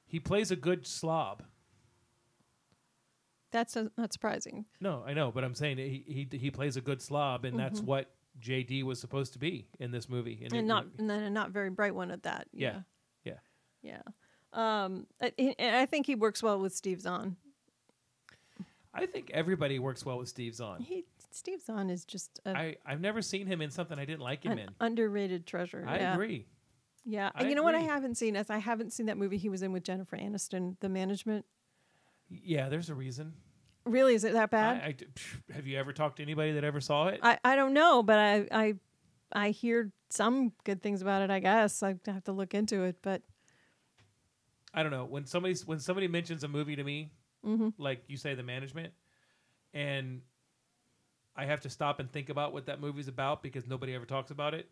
he 0.06 0.20
plays 0.20 0.52
a 0.52 0.56
good 0.56 0.86
slob. 0.86 1.44
That's 3.52 3.76
not 3.98 4.12
surprising. 4.14 4.66
No, 4.82 5.04
I 5.06 5.14
know, 5.14 5.32
but 5.32 5.44
I'm 5.44 5.56
saying 5.56 5.78
he 5.78 6.04
he 6.32 6.38
he 6.38 6.52
plays 6.52 6.76
a 6.78 6.82
good 6.82 7.02
slob, 7.02 7.46
and 7.46 7.58
that's 7.58 7.80
Mhm. 7.82 7.86
what 7.86 8.12
JD 8.40 8.84
was 8.84 9.00
supposed 9.00 9.34
to 9.34 9.40
be 9.40 9.68
in 9.80 9.92
this 9.92 10.10
movie. 10.10 10.42
And, 10.44 10.54
it- 10.54 10.62
not 10.64 10.86
and 11.00 11.10
then 11.10 11.24
a 11.24 11.30
not 11.30 11.52
very 11.52 11.70
bright 11.70 11.96
one 11.96 12.12
at 12.12 12.24
that. 12.24 12.48
yeah, 12.54 12.82
yeah. 13.24 13.40
Yeah. 13.82 14.02
Um, 14.54 15.08
I- 15.22 15.34
and 15.60 15.76
I 15.76 15.86
think 15.86 16.06
he 16.08 16.16
works 16.16 16.42
well 16.44 16.60
with 16.60 16.74
Steve 16.76 17.02
Zahn. 17.02 17.38
I 18.94 19.06
think 19.06 19.30
everybody 19.32 19.78
works 19.80 20.06
well 20.06 20.18
with 20.18 20.28
Steve 20.30 20.56
Zahn. 20.56 20.82
He 20.82 21.06
Steve 21.32 21.62
Zahn 21.62 21.90
is 21.90 22.04
just 22.04 22.40
a, 22.46 22.58
I 22.58 22.76
I've 22.86 23.02
never 23.02 23.22
seen 23.22 23.46
him 23.48 23.62
in 23.62 23.70
something 23.70 23.98
I 24.00 24.06
didn't 24.06 24.22
like 24.22 24.44
him 24.44 24.54
an 24.54 24.60
in. 24.60 24.70
underrated 24.80 25.46
treasure. 25.46 25.84
I 25.88 25.98
yeah. 25.98 26.14
agree. 26.14 26.48
Yeah, 27.06 27.32
I 27.36 27.42
and 27.42 27.50
you 27.50 27.56
know 27.56 27.64
what 27.64 27.76
I 27.76 27.80
agree. 27.80 27.90
haven't 27.90 28.16
seen 28.16 28.36
is 28.36 28.50
I 28.50 28.58
haven't 28.58 28.92
seen 28.92 29.06
that 29.06 29.18
movie 29.18 29.38
he 29.38 29.50
was 29.50 29.62
in 29.62 29.72
with 29.72 29.84
Jennifer 29.84 30.18
Aniston, 30.18 30.78
The 30.80 30.90
Management. 30.90 31.46
Yeah, 32.30 32.70
there's 32.70 32.90
a 32.90 32.96
reason. 32.96 33.34
Really, 33.86 34.16
is 34.16 34.24
it 34.24 34.34
that 34.34 34.50
bad? 34.52 34.82
I, 34.84 34.88
I- 34.88 35.54
have 35.54 35.66
you 35.68 35.78
ever 35.78 35.94
talked 35.94 36.18
to 36.18 36.24
anybody 36.24 36.52
that 36.54 36.64
ever 36.64 36.82
saw 36.82 37.08
it? 37.08 37.20
I, 37.24 37.38
I 37.44 37.56
don't 37.56 37.74
know, 37.74 38.04
but 38.04 38.20
I 38.20 38.48
I 38.52 38.74
I 39.32 39.50
hear 39.52 39.92
some 40.10 40.52
good 40.66 40.82
things 40.82 41.02
about 41.02 41.22
it. 41.22 41.30
I 41.30 41.40
guess 41.40 41.82
I 41.84 41.96
have 42.06 42.24
to 42.26 42.32
look 42.34 42.54
into 42.54 42.84
it, 42.84 42.98
but 43.02 43.22
I 44.74 44.84
don't 44.84 44.92
know 44.92 45.06
when 45.06 45.26
somebody's 45.26 45.66
when 45.66 45.80
somebody 45.80 46.08
mentions 46.08 46.44
a 46.44 46.48
movie 46.48 46.76
to 46.76 46.84
me, 46.84 47.12
Mhm. 47.46 47.74
like 47.78 48.04
you 48.08 48.18
say, 48.18 48.36
the 48.36 48.44
management, 48.44 48.94
and 49.74 50.22
I 51.36 51.46
have 51.46 51.62
to 51.62 51.70
stop 51.70 52.00
and 52.00 52.12
think 52.12 52.30
about 52.30 52.52
what 52.54 52.66
that 52.66 52.82
movie's 52.82 53.08
about 53.08 53.42
because 53.44 53.68
nobody 53.68 53.94
ever 53.96 54.06
talks 54.06 54.32
about 54.32 54.54
it. 54.54 54.70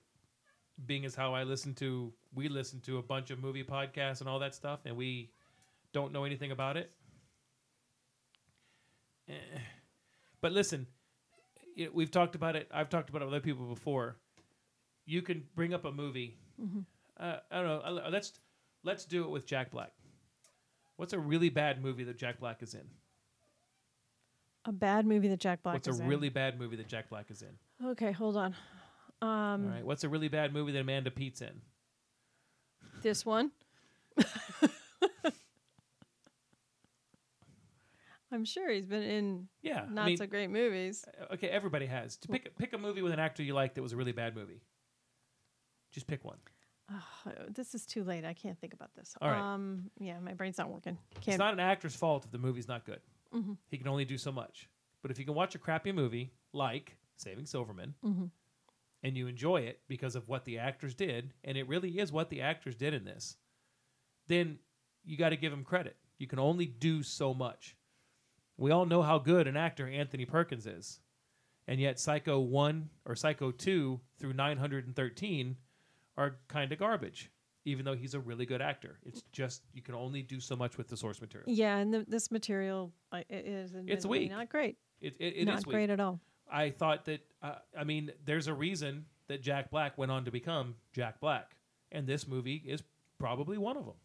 Being 0.85 1.05
as 1.05 1.15
how 1.15 1.33
I 1.33 1.43
listen 1.43 1.73
to, 1.75 2.11
we 2.33 2.49
listen 2.49 2.81
to 2.81 2.97
a 2.97 3.01
bunch 3.03 3.29
of 3.31 3.39
movie 3.39 3.63
podcasts 3.63 4.19
and 4.19 4.27
all 4.27 4.39
that 4.39 4.53
stuff, 4.55 4.81
and 4.85 4.97
we 4.97 5.31
don't 5.93 6.11
know 6.11 6.25
anything 6.25 6.51
about 6.51 6.75
it. 6.75 6.91
Eh. 9.29 9.33
But 10.41 10.51
listen, 10.51 10.87
it, 11.75 11.93
we've 11.93 12.11
talked 12.11 12.35
about 12.35 12.55
it. 12.55 12.69
I've 12.73 12.89
talked 12.89 13.09
about 13.09 13.21
it 13.21 13.25
with 13.25 13.33
other 13.33 13.41
people 13.43 13.65
before. 13.65 14.17
You 15.05 15.21
can 15.21 15.43
bring 15.55 15.73
up 15.73 15.85
a 15.85 15.91
movie. 15.91 16.37
Mhm. 16.61 16.85
Uh, 17.17 17.37
I 17.51 17.61
don't 17.61 17.65
know. 17.85 18.09
Let's 18.09 18.33
let's 18.83 19.05
do 19.05 19.23
it 19.23 19.29
with 19.29 19.45
Jack 19.45 19.71
Black. 19.71 19.91
What's 20.97 21.13
a 21.13 21.19
really 21.19 21.49
bad 21.49 21.81
movie 21.81 22.03
that 22.05 22.17
Jack 22.17 22.39
Black 22.39 22.61
is 22.63 22.73
in? 22.73 22.87
a 24.67 24.71
bad 24.71 25.05
movie 25.05 25.27
that 25.27 25.39
Jack 25.39 25.61
Black 25.61 25.75
What's 25.75 25.87
is 25.87 25.99
a 25.99 26.03
in. 26.03 26.09
really 26.09 26.29
bad 26.29 26.59
movie 26.59 26.75
that 26.75 26.87
Jack 26.87 27.07
Black 27.09 27.29
is 27.29 27.43
in? 27.43 27.55
Okay, 27.89 28.11
hold 28.11 28.35
on. 28.35 28.55
Um, 29.21 29.29
All 29.29 29.57
right. 29.71 29.85
What's 29.85 30.03
a 30.03 30.09
really 30.09 30.27
bad 30.27 30.53
movie 30.53 30.71
that 30.71 30.79
Amanda 30.79 31.11
Peet's 31.11 31.41
in? 31.41 31.61
This 33.03 33.23
one. 33.25 33.51
I'm 38.31 38.43
sure 38.45 38.69
he's 38.69 38.85
been 38.87 39.03
in 39.03 39.47
Yeah, 39.61 39.83
I 39.83 39.85
not 39.93 40.05
mean- 40.07 40.17
so 40.17 40.25
great 40.25 40.49
movies. 40.49 41.05
Okay, 41.31 41.47
everybody 41.47 41.85
has. 41.85 42.17
To 42.17 42.27
pick 42.27 42.55
pick 42.57 42.73
a 42.73 42.77
movie 42.77 43.01
with 43.01 43.13
an 43.13 43.19
actor 43.19 43.43
you 43.43 43.53
like 43.53 43.75
that 43.75 43.81
was 43.83 43.93
a 43.93 43.97
really 43.97 44.11
bad 44.11 44.35
movie. 44.35 44.61
Just 45.91 46.07
pick 46.07 46.23
one. 46.25 46.37
Oh, 46.91 47.31
this 47.49 47.73
is 47.73 47.85
too 47.85 48.03
late. 48.03 48.25
I 48.25 48.33
can't 48.33 48.59
think 48.59 48.73
about 48.73 48.93
this. 48.95 49.15
All 49.21 49.29
right. 49.29 49.39
Um, 49.53 49.89
yeah, 49.99 50.19
my 50.19 50.33
brain's 50.33 50.57
not 50.57 50.69
working. 50.69 50.97
It's 51.15 51.25
Can't. 51.25 51.39
not 51.39 51.53
an 51.53 51.59
actor's 51.59 51.95
fault 51.95 52.25
if 52.25 52.31
the 52.31 52.37
movie's 52.37 52.67
not 52.67 52.85
good. 52.85 53.01
Mhm. 53.33 53.57
He 53.69 53.77
can 53.77 53.87
only 53.87 54.05
do 54.05 54.17
so 54.17 54.31
much. 54.31 54.69
But 55.01 55.09
if 55.11 55.17
you 55.19 55.25
can 55.25 55.33
watch 55.33 55.55
a 55.55 55.59
crappy 55.59 55.91
movie 55.91 56.31
like 56.53 56.97
Saving 57.15 57.45
Silverman 57.45 57.95
Mhm. 58.03 58.29
and 59.03 59.17
you 59.17 59.27
enjoy 59.27 59.61
it 59.61 59.81
because 59.87 60.15
of 60.15 60.27
what 60.27 60.45
the 60.45 60.59
actors 60.59 60.93
did, 60.93 61.33
and 61.43 61.57
it 61.57 61.67
really 61.67 61.97
is 61.99 62.11
what 62.11 62.29
the 62.29 62.41
actors 62.41 62.75
did 62.75 62.93
in 62.93 63.03
this, 63.03 63.37
then 64.27 64.59
you 65.03 65.17
got 65.17 65.29
to 65.29 65.37
give 65.37 65.53
him 65.53 65.63
credit. 65.63 65.97
You 66.17 66.27
can 66.27 66.39
only 66.39 66.65
do 66.67 67.01
so 67.03 67.33
much. 67.33 67.75
We 68.57 68.71
all 68.71 68.85
know 68.85 69.01
how 69.01 69.19
good 69.19 69.47
an 69.47 69.57
actor 69.57 69.87
Anthony 69.87 70.25
Perkins 70.25 70.65
is. 70.65 70.99
And 71.67 71.79
yet 71.79 71.99
Psycho 71.99 72.39
1 72.39 72.89
or 73.05 73.15
Psycho 73.15 73.51
2 73.51 73.99
through 74.19 74.33
913 74.33 75.55
are 76.17 76.35
kind 76.47 76.71
of 76.71 76.79
garbage, 76.79 77.31
even 77.65 77.83
though 77.85 77.95
he's 77.95 78.13
a 78.13 78.19
really 78.19 78.45
good 78.45 78.61
actor. 78.61 78.99
It's 79.05 79.23
just 79.31 79.63
you 79.73 79.81
can 79.81 79.95
only 79.95 80.21
do 80.21 80.39
so 80.39 80.55
much 80.55 80.77
with 80.77 80.87
the 80.87 80.95
source 80.95 81.19
material. 81.21 81.49
Yeah, 81.49 81.77
and 81.77 81.93
the, 81.93 82.05
this 82.07 82.31
material 82.31 82.93
uh, 83.11 83.17
i- 83.17 83.25
is 83.29 83.73
It's 83.87 84.05
weak. 84.05 84.29
not 84.31 84.47
great. 84.49 84.77
It, 85.01 85.15
it, 85.19 85.33
it 85.37 85.45
not 85.45 85.59
is 85.59 85.65
weak. 85.65 85.73
great 85.73 85.89
at 85.89 85.99
all. 85.99 86.19
I 86.49 86.69
thought 86.69 87.05
that, 87.05 87.21
uh, 87.41 87.55
I 87.77 87.83
mean, 87.83 88.11
there's 88.23 88.47
a 88.47 88.53
reason 88.53 89.05
that 89.27 89.41
Jack 89.41 89.71
Black 89.71 89.97
went 89.97 90.11
on 90.11 90.25
to 90.25 90.31
become 90.31 90.75
Jack 90.93 91.19
Black. 91.19 91.55
And 91.91 92.05
this 92.05 92.27
movie 92.27 92.61
is 92.65 92.83
probably 93.19 93.57
one 93.57 93.75
of 93.77 93.85
them. 93.85 93.95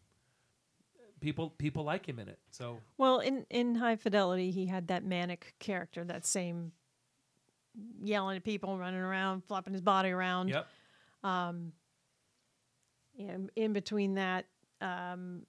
People 1.21 1.51
people 1.51 1.83
like 1.83 2.05
him 2.07 2.19
in 2.19 2.27
it. 2.27 2.39
So 2.49 2.79
Well, 2.97 3.19
in 3.19 3.45
in 3.49 3.75
High 3.75 3.95
Fidelity, 3.95 4.51
he 4.51 4.65
had 4.65 4.87
that 4.87 5.05
manic 5.05 5.53
character, 5.59 6.03
that 6.03 6.25
same 6.25 6.71
yelling 8.01 8.35
at 8.37 8.43
people, 8.43 8.77
running 8.77 8.99
around, 8.99 9.43
flopping 9.45 9.71
his 9.73 9.81
body 9.81 10.09
around. 10.09 10.49
Yep. 10.49 10.67
Um, 11.23 11.71
in, 13.15 13.49
in 13.55 13.71
between 13.73 14.15
that, 14.15 14.45
um, 14.81 15.43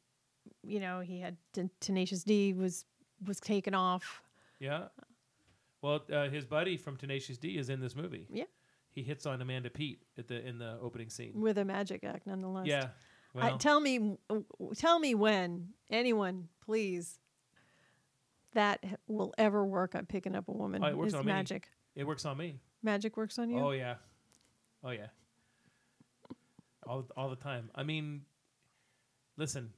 you 0.63 0.79
know, 0.79 1.01
he 1.01 1.21
had 1.21 1.37
Ten- 1.53 1.71
Tenacious 1.81 2.23
D 2.23 2.53
was 2.53 2.85
was 3.27 3.41
taken 3.41 3.75
off. 3.75 4.23
Yeah. 4.59 4.89
Well, 5.81 6.05
uh, 6.13 6.29
his 6.29 6.45
buddy 6.45 6.77
from 6.77 6.97
Tenacious 6.97 7.39
D 7.39 7.57
is 7.57 7.69
in 7.69 7.81
this 7.81 7.97
movie. 7.97 8.27
Yeah. 8.31 8.45
He 8.93 9.03
hits 9.03 9.25
on 9.27 9.41
Amanda 9.41 9.71
Peet 9.71 10.03
at 10.19 10.29
the 10.29 10.47
in 10.47 10.59
the 10.59 10.79
opening 10.83 11.09
scene. 11.09 11.33
with 11.35 11.57
a 11.59 11.65
magic 11.65 12.05
act, 12.05 12.27
nonetheless. 12.27 12.67
Yeah. 12.67 12.89
I, 13.41 13.57
tell 13.57 13.81
me, 13.81 14.17
tell 14.77 14.99
me 14.99 15.15
when 15.15 15.69
anyone, 15.91 16.49
please, 16.65 17.19
that 18.53 18.85
will 19.07 19.33
ever 19.39 19.65
work 19.65 19.95
on 19.95 20.07
picking 20.07 20.35
up 20.35 20.49
a 20.49 20.53
woman. 20.53 20.85
oh, 20.85 20.89
it 20.89 20.97
works 20.97 21.09
is 21.09 21.15
on 21.15 21.27
me. 21.27 21.33
magic. 21.33 21.69
It 21.95 22.07
works 22.07 22.25
on 22.25 22.37
me. 22.37 22.59
Magic 22.83 23.17
works 23.17 23.39
on 23.39 23.51
you. 23.51 23.59
Oh 23.59 23.71
yeah. 23.71 23.95
Oh 24.85 24.91
yeah. 24.91 25.07
All 26.87 27.07
all 27.17 27.31
the 27.31 27.37
time. 27.37 27.71
I 27.75 27.83
mean, 27.83 28.23
listen. 29.37 29.73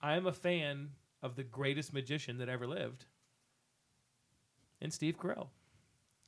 I 0.00 0.16
am 0.16 0.26
a 0.26 0.32
fan 0.32 0.90
of 1.22 1.36
the 1.36 1.44
greatest 1.44 1.92
magician 1.92 2.38
that 2.38 2.48
ever 2.48 2.66
lived. 2.66 3.06
And 4.80 4.92
Steve 4.92 5.16
Carell. 5.16 5.46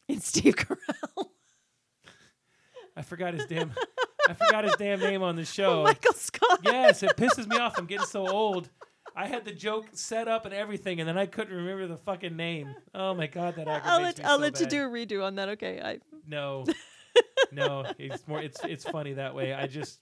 And 0.09 0.22
Steve 0.22 0.55
Carell. 0.55 1.26
I 2.97 3.03
forgot 3.03 3.35
his 3.35 3.47
damn 3.47 3.72
I 4.29 4.35
forgot 4.35 4.64
his 4.64 4.75
damn 4.77 5.01
name 5.01 5.22
on 5.22 5.37
the 5.37 5.45
show. 5.47 5.83
Michael 5.85 6.12
Scott. 6.14 6.61
Yes, 6.64 7.03
it 7.03 7.16
pisses 7.16 7.47
me 7.47 7.57
off. 7.59 7.79
I'm 7.79 7.87
getting 7.87 8.07
so 8.07 8.27
old. 8.29 8.68
I 9.16 9.27
had 9.27 9.45
the 9.45 9.53
joke 9.53 9.87
set 9.93 10.27
up 10.27 10.45
and 10.45 10.53
everything, 10.53 10.99
and 11.01 11.09
then 11.09 11.16
I 11.16 11.27
couldn't 11.27 11.55
remember 11.55 11.87
the 11.87 11.97
fucking 11.99 12.35
name. 12.37 12.75
Oh 12.95 13.14
my 13.14 13.27
god, 13.29 13.55
that 13.57 13.68
aggravates 13.68 13.87
I'll 13.89 14.01
let 14.01 14.18
me 14.18 14.25
I'll 14.25 14.37
so 14.37 14.41
let 14.43 14.59
you 14.61 14.66
bad. 14.66 14.70
do 14.70 14.85
a 14.85 14.89
redo 15.20 15.25
on 15.25 15.35
that. 15.37 15.49
Okay, 15.51 15.81
I 15.81 15.99
No, 16.27 16.64
no, 17.53 17.85
it's 17.99 18.27
more. 18.27 18.41
It's 18.41 18.59
it's 18.64 18.85
funny 18.85 19.12
that 19.14 19.35
way. 19.35 19.53
I 19.55 19.66
just 19.68 20.01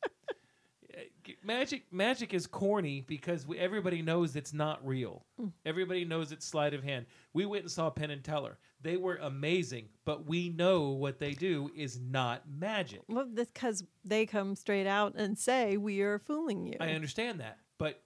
magic 1.44 1.84
magic 1.92 2.34
is 2.34 2.46
corny 2.46 3.04
because 3.06 3.46
we, 3.46 3.58
everybody 3.58 4.02
knows 4.02 4.36
it's 4.36 4.52
not 4.52 4.84
real. 4.86 5.24
Mm. 5.40 5.52
Everybody 5.64 6.04
knows 6.04 6.32
it's 6.32 6.46
sleight 6.46 6.74
of 6.74 6.82
hand. 6.82 7.06
We 7.32 7.46
went 7.46 7.62
and 7.62 7.70
saw 7.70 7.90
Penn 7.90 8.10
and 8.10 8.22
Teller. 8.22 8.58
They 8.80 8.96
were 8.96 9.16
amazing, 9.16 9.88
but 10.04 10.26
we 10.26 10.48
know 10.48 10.90
what 10.90 11.18
they 11.18 11.34
do 11.34 11.70
is 11.76 12.00
not 12.00 12.42
magic. 12.48 13.02
Well, 13.08 13.28
because 13.32 13.84
they 14.04 14.26
come 14.26 14.56
straight 14.56 14.86
out 14.86 15.14
and 15.16 15.38
say 15.38 15.76
we 15.76 16.00
are 16.00 16.18
fooling 16.18 16.66
you. 16.66 16.76
I 16.80 16.90
understand 16.90 17.40
that, 17.40 17.58
but 17.78 18.02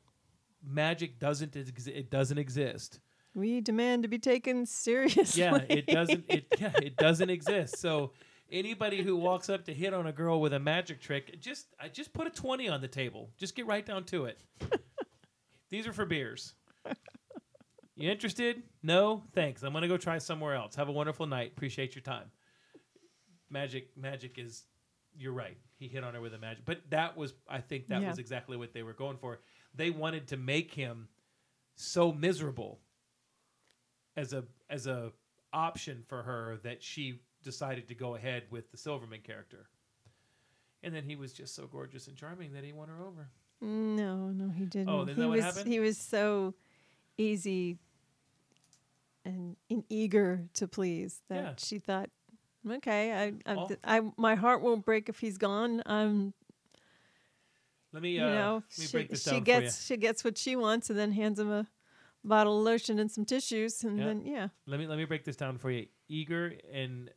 magic 0.62 1.18
doesn't 1.18 1.56
ex- 1.56 1.86
it 1.86 2.10
doesn't 2.10 2.38
exist. 2.38 3.00
We 3.34 3.60
demand 3.60 4.02
to 4.02 4.08
be 4.08 4.18
taken 4.18 4.64
seriously. 4.66 5.42
Yeah, 5.42 5.60
it 5.68 5.86
doesn't 5.86 6.24
it 6.28 6.46
yeah, 6.58 6.72
it 6.82 6.96
doesn't 6.96 7.30
exist. 7.30 7.78
So 7.78 8.12
anybody 8.50 9.02
who 9.02 9.16
walks 9.16 9.48
up 9.48 9.64
to 9.66 9.74
hit 9.74 9.92
on 9.94 10.06
a 10.06 10.12
girl 10.12 10.40
with 10.40 10.52
a 10.52 10.58
magic 10.58 11.00
trick, 11.00 11.40
just 11.40 11.66
I 11.80 11.88
just 11.88 12.12
put 12.12 12.26
a 12.26 12.30
20 12.30 12.68
on 12.68 12.80
the 12.80 12.88
table. 12.88 13.30
Just 13.38 13.54
get 13.54 13.66
right 13.66 13.84
down 13.84 14.04
to 14.04 14.26
it. 14.26 14.40
These 15.70 15.86
are 15.86 15.92
for 15.92 16.06
beers. 16.06 16.54
You 17.96 18.10
interested? 18.10 18.62
No? 18.82 19.22
Thanks. 19.34 19.62
I'm 19.62 19.72
going 19.72 19.82
to 19.82 19.88
go 19.88 19.96
try 19.96 20.18
somewhere 20.18 20.54
else. 20.54 20.74
Have 20.76 20.88
a 20.88 20.92
wonderful 20.92 21.26
night. 21.26 21.52
Appreciate 21.56 21.94
your 21.94 22.02
time. 22.02 22.30
Magic 23.48 23.88
magic 23.96 24.38
is 24.38 24.64
you're 25.16 25.32
right. 25.32 25.56
He 25.78 25.88
hit 25.88 26.04
on 26.04 26.14
her 26.14 26.20
with 26.20 26.34
a 26.34 26.38
magic. 26.38 26.64
But 26.66 26.80
that 26.90 27.16
was 27.16 27.32
I 27.48 27.60
think 27.60 27.88
that 27.88 28.02
Yeah. 28.02 28.08
was 28.10 28.18
exactly 28.18 28.56
what 28.56 28.74
they 28.74 28.82
were 28.82 28.92
going 28.92 29.16
for. 29.16 29.40
They 29.74 29.90
wanted 29.90 30.28
to 30.28 30.36
make 30.36 30.72
him 30.74 31.08
so 31.76 32.12
miserable 32.12 32.80
as 34.16 34.32
a 34.32 34.44
as 34.68 34.86
a 34.86 35.12
option 35.52 36.02
for 36.08 36.22
her 36.22 36.58
that 36.64 36.82
she 36.82 37.20
decided 37.46 37.86
to 37.86 37.94
go 37.94 38.16
ahead 38.16 38.42
with 38.50 38.72
the 38.72 38.76
Silverman 38.76 39.20
character. 39.20 39.68
And 40.82 40.92
then 40.92 41.04
he 41.04 41.14
was 41.14 41.32
just 41.32 41.54
so 41.54 41.66
gorgeous 41.66 42.08
and 42.08 42.16
charming 42.16 42.52
that 42.54 42.64
he 42.64 42.72
won 42.72 42.88
her 42.88 43.00
over. 43.00 43.28
No, 43.60 44.26
no, 44.30 44.50
he 44.50 44.64
didn't. 44.66 44.88
Oh, 44.90 45.02
isn't 45.02 45.14
he 45.14 45.20
that 45.22 45.28
what 45.28 45.36
was 45.36 45.44
happened? 45.44 45.68
he 45.72 45.78
was 45.80 45.96
so 45.96 46.54
easy 47.16 47.78
and, 49.24 49.56
and 49.70 49.84
eager 49.88 50.44
to 50.54 50.66
please 50.66 51.22
that 51.28 51.42
Yeah. 51.42 51.52
she 51.56 51.78
thought, 51.78 52.10
okay, 52.68 53.32
I, 53.46 53.52
I, 53.52 53.76
I, 53.84 54.00
my 54.16 54.34
heart 54.34 54.60
won't 54.60 54.84
break 54.84 55.08
if 55.08 55.20
he's 55.20 55.38
gone. 55.38 55.82
I'm, 55.86 56.34
Let 57.92 58.02
me 58.02 58.16
you 58.16 58.22
uh, 58.22 58.28
know, 58.28 58.54
let 58.54 58.78
me 58.78 58.86
she, 58.86 58.92
break 58.92 59.08
this 59.08 59.22
she 59.22 59.30
down 59.30 59.44
gets 59.44 59.86
she 59.86 59.96
gets 59.96 60.24
what 60.24 60.36
she 60.36 60.56
wants, 60.56 60.90
and 60.90 60.98
then 60.98 61.12
hands 61.12 61.38
him 61.38 61.50
a 61.50 61.66
bottle 62.26 62.58
of 62.58 62.64
lotion 62.64 62.98
and 62.98 63.10
some 63.10 63.24
tissues, 63.24 63.82
and 63.84 63.98
you. 63.98 64.04
then 64.04 64.24
yeah, 64.26 64.48
Let 64.66 64.78
me 64.80 64.86
let 64.86 64.98
me 64.98 65.04
break 65.04 65.24
this 65.24 65.36
down 65.36 65.58
for 65.58 65.70
you. 65.70 65.86
Eager 66.08 66.52
and 66.72 67.10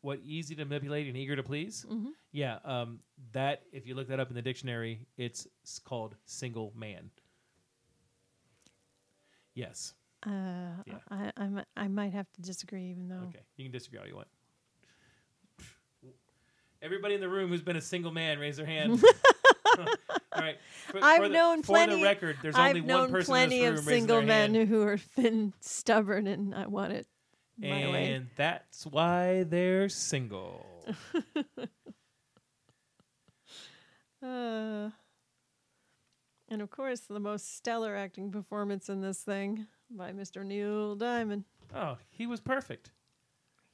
what 0.00 0.20
easy 0.22 0.54
to 0.54 0.64
manipulate 0.64 1.06
and 1.08 1.16
eager 1.16 1.34
to 1.36 1.42
please. 1.42 1.84
Mhm. 1.90 2.10
Yeah, 2.32 2.58
um, 2.64 3.00
that 3.32 3.62
if 3.72 3.86
you 3.86 3.94
look 3.94 4.08
that 4.08 4.20
up 4.20 4.28
in 4.28 4.34
the 4.34 4.42
dictionary, 4.42 5.06
it's 5.16 5.46
called 5.84 6.14
single 6.24 6.72
man. 6.76 7.10
Yes. 9.54 9.94
uh, 10.24 10.30
Yeah. 10.86 10.98
I, 11.10 11.32
I, 11.36 11.64
I 11.76 11.88
might 11.88 12.12
have 12.12 12.30
to 12.34 12.42
disagree, 12.42 12.90
even 12.90 13.08
though 13.08 13.26
Okay, 13.28 13.40
you 13.56 13.64
can 13.64 13.72
disagree 13.72 13.98
all 13.98 14.06
you 14.06 14.14
want. 14.16 14.28
Everybody 16.80 17.14
in 17.14 17.20
the 17.20 17.28
room 17.28 17.48
who's 17.50 17.62
been 17.62 17.74
a 17.76 17.80
single 17.80 18.12
man, 18.12 18.38
raise 18.38 18.56
their 18.56 18.66
hand. 18.66 19.02
all 19.78 19.86
right. 20.36 20.58
For, 20.88 21.00
I've 21.02 21.18
for 21.18 21.28
the, 21.28 21.34
known 21.34 21.62
for 21.62 21.72
plenty. 21.72 21.96
the 21.96 22.02
record, 22.02 22.36
there's 22.42 22.54
I've 22.54 22.76
only 22.76 22.80
known 22.86 23.00
one 23.00 23.10
person 23.10 23.32
plenty 23.32 23.64
of 23.64 23.78
single 23.80 24.22
men 24.22 24.54
hand, 24.54 24.68
who 24.68 24.82
are 24.82 24.98
been 25.16 25.52
stubborn, 25.60 26.26
and 26.26 26.54
I 26.54 26.66
want 26.66 26.92
it 26.92 27.06
my 27.58 27.90
way. 27.90 28.12
and 28.12 28.28
that's 28.36 28.86
why 28.86 29.44
they're 29.44 29.88
single. 29.88 30.66
Uh, 34.20 34.90
and 36.48 36.60
of 36.60 36.70
course, 36.70 37.02
the 37.02 37.20
most 37.20 37.56
stellar 37.56 37.94
acting 37.94 38.32
performance 38.32 38.88
in 38.88 39.00
this 39.00 39.20
thing 39.20 39.68
by 39.88 40.10
Mr. 40.10 40.44
Neil 40.44 40.96
Diamond. 40.96 41.44
Oh, 41.72 41.98
he 42.10 42.26
was 42.26 42.40
perfect. 42.40 42.90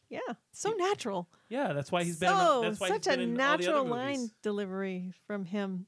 Yeah, 0.09 0.21
so 0.53 0.71
natural. 0.73 1.29
Yeah, 1.49 1.73
that's 1.73 1.91
why 1.91 2.05
he's 2.05 2.19
been. 2.19 2.29
so 2.29 2.63
in, 2.63 2.69
that's 2.69 2.81
why 2.81 2.89
such 2.89 3.07
he's 3.07 3.15
a 3.15 3.19
been 3.19 3.21
in 3.21 3.31
all 3.31 3.37
the 3.37 3.43
other 3.43 3.63
natural 3.63 3.85
movies. 3.85 4.19
line 4.21 4.31
delivery 4.43 5.13
from 5.27 5.45
him. 5.45 5.87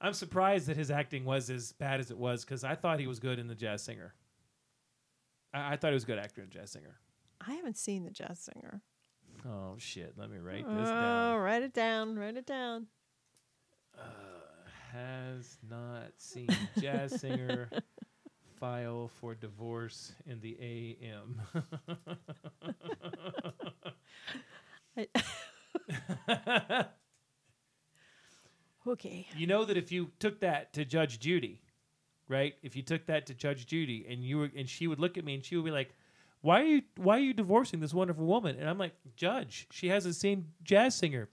I'm 0.00 0.14
surprised 0.14 0.66
that 0.68 0.76
his 0.76 0.90
acting 0.90 1.24
was 1.24 1.50
as 1.50 1.72
bad 1.72 2.00
as 2.00 2.10
it 2.10 2.16
was 2.16 2.44
because 2.44 2.64
I 2.64 2.74
thought 2.74 3.00
he 3.00 3.06
was 3.06 3.18
good 3.18 3.38
in 3.38 3.48
the 3.48 3.54
Jazz 3.54 3.82
Singer. 3.82 4.14
I, 5.52 5.74
I 5.74 5.76
thought 5.76 5.88
he 5.88 5.94
was 5.94 6.04
a 6.04 6.06
good 6.06 6.18
actor 6.18 6.42
in 6.42 6.50
Jazz 6.50 6.70
Singer. 6.70 6.98
I 7.46 7.54
haven't 7.54 7.78
seen 7.78 8.04
the 8.04 8.10
jazz 8.10 8.38
singer. 8.38 8.82
Oh 9.46 9.74
shit! 9.78 10.12
Let 10.18 10.30
me 10.30 10.38
write 10.38 10.68
this 10.68 10.88
down. 10.88 11.32
Oh, 11.32 11.34
down. 11.34 11.40
write 11.40 11.62
it 11.62 11.72
down. 11.72 12.18
Write 12.18 12.36
it 12.36 12.44
down. 12.46 12.86
Uh, 13.98 14.02
has 14.92 15.56
not 15.68 16.12
seen 16.18 16.48
Jazz 16.78 17.18
Singer. 17.20 17.70
File 18.60 19.10
for 19.20 19.34
divorce 19.34 20.12
in 20.26 20.40
the 20.40 20.56
AM. 20.60 21.40
Okay. 28.86 29.26
You 29.36 29.46
know 29.46 29.64
that 29.64 29.76
if 29.76 29.92
you 29.92 30.10
took 30.18 30.40
that 30.40 30.72
to 30.72 30.84
Judge 30.84 31.20
Judy, 31.20 31.60
right? 32.28 32.54
If 32.62 32.74
you 32.76 32.82
took 32.82 33.06
that 33.06 33.26
to 33.26 33.34
Judge 33.34 33.66
Judy 33.66 34.06
and 34.08 34.24
you 34.24 34.38
were 34.38 34.50
and 34.56 34.68
she 34.68 34.86
would 34.86 34.98
look 34.98 35.18
at 35.18 35.24
me 35.24 35.34
and 35.34 35.44
she 35.44 35.56
would 35.56 35.64
be 35.64 35.70
like, 35.70 35.94
"Why 36.40 36.62
are 36.62 36.64
you 36.64 36.82
why 36.96 37.16
are 37.18 37.20
you 37.20 37.34
divorcing 37.34 37.80
this 37.80 37.92
wonderful 37.92 38.24
woman?" 38.24 38.56
And 38.58 38.68
I'm 38.68 38.78
like, 38.78 38.94
"Judge, 39.16 39.66
she 39.70 39.88
hasn't 39.88 40.14
seen 40.14 40.46
Jazz 40.62 40.94
Singer. 40.94 41.28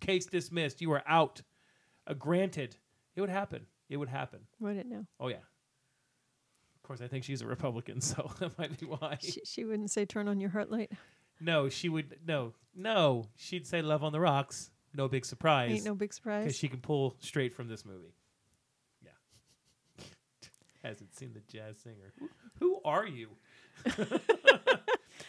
Case 0.00 0.26
dismissed. 0.26 0.80
You 0.80 0.92
are 0.92 1.02
out." 1.06 1.42
Uh, 2.06 2.14
granted, 2.14 2.76
it 3.14 3.20
would 3.20 3.30
happen. 3.30 3.66
It 3.88 3.96
would 3.96 4.08
happen. 4.08 4.40
Would 4.58 4.76
it 4.76 4.86
now? 4.86 5.06
Oh 5.20 5.28
yeah. 5.28 5.36
Of 6.84 6.88
course, 6.88 7.00
I 7.00 7.06
think 7.06 7.24
she's 7.24 7.40
a 7.40 7.46
Republican, 7.46 8.00
so 8.02 8.30
that 8.40 8.58
might 8.58 8.78
be 8.78 8.84
why. 8.84 9.16
She, 9.18 9.40
she 9.46 9.64
wouldn't 9.64 9.90
say 9.90 10.04
turn 10.04 10.28
on 10.28 10.38
your 10.38 10.50
heart 10.50 10.70
light. 10.70 10.92
No, 11.40 11.70
she 11.70 11.88
would 11.88 12.18
no, 12.26 12.52
no. 12.76 13.24
She'd 13.36 13.66
say 13.66 13.80
"Love 13.80 14.04
on 14.04 14.12
the 14.12 14.20
Rocks." 14.20 14.70
No 14.92 15.08
big 15.08 15.24
surprise. 15.24 15.72
Ain't 15.72 15.84
no 15.86 15.94
big 15.94 16.12
surprise. 16.12 16.44
because 16.44 16.58
she 16.58 16.68
can 16.68 16.80
pull 16.80 17.16
straight 17.20 17.54
from 17.54 17.68
this 17.68 17.86
movie. 17.86 18.14
Yeah, 19.02 20.04
hasn't 20.84 21.16
seen 21.16 21.32
the 21.32 21.40
jazz 21.50 21.78
singer. 21.78 22.12
Who, 22.18 22.28
who 22.60 22.80
are 22.84 23.06
you? 23.06 23.30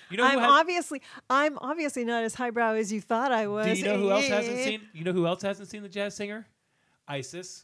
you 0.09 0.17
know 0.17 0.25
I'm 0.25 0.39
has- 0.39 0.51
obviously 0.51 1.01
I'm 1.29 1.57
obviously 1.59 2.03
not 2.03 2.25
as 2.25 2.35
highbrow 2.35 2.73
as 2.73 2.91
you 2.91 2.99
thought 2.99 3.31
I 3.31 3.47
was. 3.47 3.65
Do 3.65 3.73
you 3.75 3.85
know 3.85 3.97
who 3.97 4.11
else 4.11 4.27
hasn't 4.27 4.57
eh. 4.57 4.65
seen? 4.65 4.81
You 4.93 5.05
know 5.05 5.13
who 5.13 5.25
else 5.25 5.41
hasn't 5.41 5.69
seen 5.69 5.83
the 5.83 5.89
jazz 5.89 6.15
singer? 6.15 6.45
ISIS. 7.07 7.63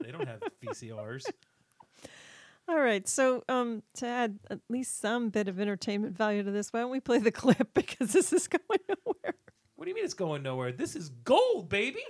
They 0.00 0.10
don't 0.10 0.26
have 0.26 0.40
VCRs. 0.64 1.24
All 2.68 2.78
right, 2.78 3.08
so 3.08 3.42
um, 3.48 3.82
to 3.94 4.06
add 4.06 4.38
at 4.50 4.60
least 4.68 5.00
some 5.00 5.30
bit 5.30 5.48
of 5.48 5.58
entertainment 5.58 6.14
value 6.16 6.42
to 6.42 6.50
this, 6.50 6.70
why 6.70 6.80
don't 6.80 6.90
we 6.90 7.00
play 7.00 7.18
the 7.18 7.30
clip 7.42 7.68
because 7.72 8.12
this 8.12 8.30
is 8.32 8.46
going 8.46 8.80
nowhere. 8.88 9.34
What 9.76 9.84
do 9.86 9.88
you 9.90 9.94
mean 9.94 10.04
it's 10.04 10.12
going 10.14 10.42
nowhere? 10.42 10.72
This 10.72 10.94
is 10.94 11.08
gold, 11.24 11.70
baby. 11.70 12.02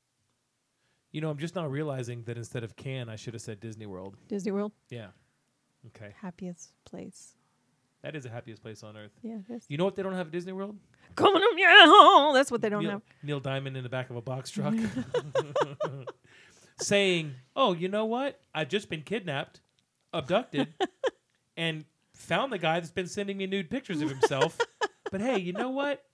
you 1.12 1.20
know, 1.22 1.30
I'm 1.30 1.38
just 1.38 1.54
now 1.54 1.66
realizing 1.66 2.24
that 2.24 2.36
instead 2.36 2.64
of 2.64 2.76
can, 2.76 3.08
I 3.08 3.16
should 3.16 3.32
have 3.34 3.40
said 3.42 3.60
Disney 3.60 3.86
World. 3.86 4.16
Disney 4.28 4.52
World, 4.52 4.72
Yeah. 4.90 5.08
Okay. 5.86 6.12
happiest 6.20 6.72
place. 6.84 7.34
That 8.02 8.16
is 8.16 8.24
the 8.24 8.30
happiest 8.30 8.62
place 8.62 8.82
on 8.82 8.96
earth. 8.96 9.12
Yeah, 9.22 9.38
it 9.48 9.52
is. 9.52 9.66
You 9.68 9.76
know 9.76 9.84
what 9.84 9.94
they 9.94 10.02
don't 10.02 10.14
have 10.14 10.28
at 10.28 10.32
Disney 10.32 10.52
World? 10.52 10.76
Coming 11.16 11.42
that's 12.34 12.50
what 12.50 12.62
they 12.62 12.68
don't 12.68 12.82
Neil, 12.82 12.92
have. 12.92 13.02
Neil 13.22 13.40
Diamond 13.40 13.76
in 13.76 13.82
the 13.82 13.88
back 13.88 14.10
of 14.10 14.16
a 14.16 14.22
box 14.22 14.50
truck 14.50 14.74
saying, 16.80 17.34
Oh, 17.54 17.74
you 17.74 17.88
know 17.88 18.06
what? 18.06 18.40
I've 18.54 18.68
just 18.68 18.88
been 18.88 19.02
kidnapped, 19.02 19.60
abducted, 20.12 20.68
and 21.56 21.84
found 22.14 22.52
the 22.52 22.58
guy 22.58 22.80
that's 22.80 22.92
been 22.92 23.06
sending 23.06 23.36
me 23.36 23.46
nude 23.46 23.70
pictures 23.70 24.00
of 24.00 24.08
himself. 24.08 24.58
but 25.10 25.20
hey, 25.20 25.38
you 25.38 25.52
know 25.52 25.70
what? 25.70 26.04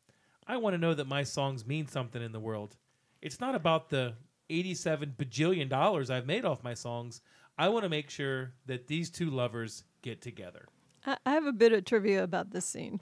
I 0.47 0.57
want 0.57 0.74
to 0.74 0.78
know 0.78 0.95
that 0.95 1.07
my 1.07 1.22
songs 1.22 1.66
mean 1.66 1.89
something 1.89 2.22
in 2.22 2.32
the 2.32 2.41
world. 2.41 2.76
It's 3.22 3.41
not 3.41 3.55
about 3.55 3.91
the 3.91 4.14
87 4.51 5.14
bajillion 5.18 5.68
dollars 5.68 6.11
I've 6.11 6.26
made 6.26 6.45
off 6.45 6.62
my 6.62 6.74
songs. 6.74 7.20
I 7.59 7.68
want 7.68 7.84
to 7.84 7.89
make 7.89 8.11
sure 8.11 8.53
that 8.66 8.87
these 8.87 9.11
two 9.11 9.30
lovers 9.30 9.84
get 10.03 10.20
together. 10.22 10.66
I, 11.07 11.16
I 11.24 11.30
have 11.32 11.46
a 11.46 11.52
bit 11.52 11.72
of 11.72 11.84
trivia 11.84 12.22
about 12.22 12.50
this 12.50 12.64
scene. 12.64 13.00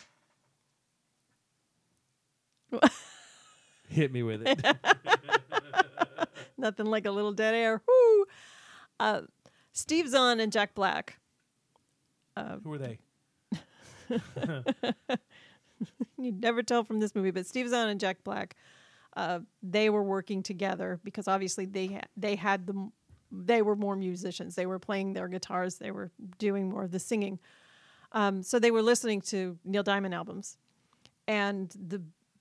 Hit 3.88 4.12
me 4.12 4.22
with 4.22 4.42
it. 4.46 4.60
Nothing 6.58 6.86
like 6.86 7.06
a 7.06 7.10
little 7.10 7.32
dead 7.32 7.54
air. 7.54 7.82
Woo! 7.86 8.24
Uh, 8.98 9.22
Steve 9.72 10.08
Zahn 10.08 10.40
and 10.40 10.52
Jack 10.52 10.74
Black. 10.74 11.18
Uh, 12.36 12.56
Who 12.64 12.72
are 12.72 12.78
they? 12.78 12.98
You'd 16.18 16.40
never 16.40 16.62
tell 16.62 16.84
from 16.84 17.00
this 17.00 17.14
movie, 17.14 17.30
but 17.30 17.46
Steve 17.46 17.68
Zahn 17.68 17.88
and 17.88 18.00
Jack 18.00 18.24
Black, 18.24 18.56
uh, 19.16 19.40
they 19.62 19.90
were 19.90 20.02
working 20.02 20.42
together 20.42 21.00
because 21.04 21.28
obviously 21.28 21.66
they 21.66 21.86
ha- 21.88 22.06
they 22.16 22.36
had 22.36 22.66
the 22.66 22.72
m- 22.72 22.92
they 23.30 23.62
were 23.62 23.76
more 23.76 23.96
musicians. 23.96 24.54
They 24.54 24.66
were 24.66 24.78
playing 24.78 25.12
their 25.12 25.28
guitars. 25.28 25.76
They 25.76 25.90
were 25.90 26.10
doing 26.38 26.68
more 26.70 26.84
of 26.84 26.90
the 26.92 26.98
singing. 27.00 27.38
Um, 28.14 28.44
so 28.44 28.60
they 28.60 28.70
were 28.70 28.80
listening 28.80 29.20
to 29.22 29.58
Neil 29.64 29.82
Diamond 29.82 30.14
albums, 30.14 30.56
and 31.26 31.68
the 31.70 32.00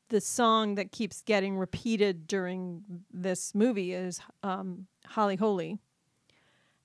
the 0.10 0.22
song 0.22 0.76
that 0.76 0.92
keeps 0.92 1.24
getting 1.24 1.58
repeated 1.58 2.28
during 2.28 2.84
this 3.12 3.56
movie 3.56 3.92
is 3.94 4.22
um, 4.44 4.86
"Holly 5.08 5.36
Holy," 5.36 5.80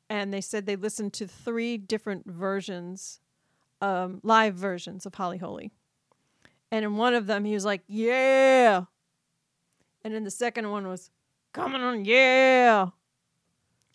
and 0.09 0.33
they 0.33 0.41
said 0.41 0.65
they 0.65 0.77
listened 0.77 1.13
to 1.15 1.29
three 1.29 1.77
different 1.77 2.27
versions, 2.27 3.21
um, 3.83 4.21
live 4.23 4.55
versions 4.55 5.05
of 5.05 5.15
"Holly 5.15 5.37
Holy," 5.39 5.71
and 6.73 6.83
in 6.83 6.97
one 6.97 7.13
of 7.13 7.27
them 7.27 7.45
he 7.45 7.53
was 7.53 7.67
like, 7.67 7.83
"Yeah," 7.87 8.85
and 10.03 10.15
in 10.15 10.25
the 10.25 10.31
second 10.31 10.71
one 10.71 10.89
was, 10.89 11.11
"Coming 11.53 11.83
on, 11.83 12.07
yeah." 12.07 12.89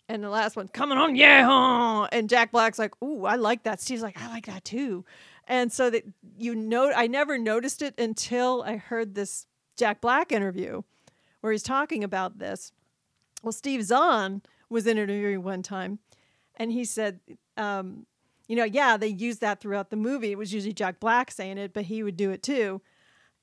And 0.08 0.22
the 0.22 0.28
last 0.28 0.54
one, 0.56 0.68
coming 0.68 0.98
on, 0.98 1.16
yeah. 1.16 1.44
huh." 1.44 2.08
And 2.12 2.28
Jack 2.28 2.52
Black's 2.52 2.78
like, 2.78 2.92
ooh, 3.02 3.24
I 3.24 3.36
like 3.36 3.62
that. 3.62 3.80
Steve's 3.80 4.02
like, 4.02 4.20
I 4.20 4.28
like 4.28 4.46
that 4.46 4.64
too. 4.64 5.04
And 5.46 5.72
so 5.72 5.90
that 5.90 6.04
you 6.38 6.54
know, 6.54 6.92
I 6.94 7.06
never 7.06 7.38
noticed 7.38 7.82
it 7.82 7.98
until 7.98 8.62
I 8.62 8.76
heard 8.76 9.14
this 9.14 9.46
Jack 9.76 10.00
Black 10.00 10.32
interview 10.32 10.82
where 11.40 11.52
he's 11.52 11.62
talking 11.62 12.04
about 12.04 12.38
this. 12.38 12.72
Well, 13.42 13.52
Steve 13.52 13.82
Zahn 13.82 14.42
was 14.70 14.86
interviewing 14.86 15.42
one 15.42 15.62
time, 15.62 15.98
and 16.56 16.72
he 16.72 16.84
said, 16.84 17.20
um, 17.56 18.06
you 18.48 18.56
know, 18.56 18.64
yeah, 18.64 18.96
they 18.96 19.08
used 19.08 19.40
that 19.40 19.60
throughout 19.60 19.90
the 19.90 19.96
movie. 19.96 20.32
It 20.32 20.38
was 20.38 20.52
usually 20.52 20.72
Jack 20.72 21.00
Black 21.00 21.30
saying 21.30 21.58
it, 21.58 21.72
but 21.72 21.84
he 21.84 22.02
would 22.02 22.16
do 22.16 22.30
it 22.30 22.42
too. 22.42 22.80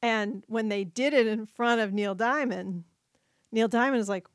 And 0.02 0.44
when 0.48 0.70
they 0.70 0.84
did 0.84 1.14
it 1.14 1.28
in 1.28 1.46
front 1.46 1.82
of 1.82 1.94
Neil 1.94 2.16
Diamond, 2.16 2.84
Neil 3.52 3.68
Diamond 3.68 4.02
is 4.02 4.10
like, 4.10 4.28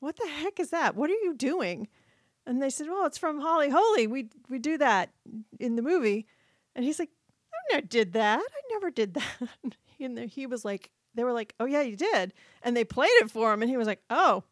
what 0.00 0.16
the 0.16 0.28
heck 0.28 0.60
is 0.60 0.70
that? 0.70 0.94
What 0.94 1.10
are 1.10 1.14
you 1.14 1.34
doing? 1.34 1.88
And 2.46 2.62
they 2.62 2.70
said, 2.70 2.86
well, 2.88 3.06
it's 3.06 3.18
from 3.18 3.40
Holly 3.40 3.70
Holy. 3.70 4.06
We 4.06 4.28
we 4.48 4.58
do 4.58 4.78
that 4.78 5.10
in 5.58 5.76
the 5.76 5.82
movie. 5.82 6.26
And 6.74 6.84
he's 6.84 6.98
like, 6.98 7.10
I 7.52 7.74
never 7.74 7.86
did 7.86 8.12
that. 8.12 8.40
I 8.40 8.60
never 8.72 8.90
did 8.90 9.14
that. 9.14 9.48
and 9.98 10.18
he 10.18 10.46
was 10.46 10.64
like, 10.64 10.90
they 11.14 11.24
were 11.24 11.32
like, 11.32 11.54
oh 11.58 11.64
yeah, 11.64 11.82
you 11.82 11.96
did. 11.96 12.32
And 12.62 12.76
they 12.76 12.84
played 12.84 13.10
it 13.22 13.30
for 13.30 13.52
him, 13.52 13.62
and 13.62 13.70
he 13.70 13.76
was 13.76 13.86
like, 13.88 14.02
oh. 14.10 14.44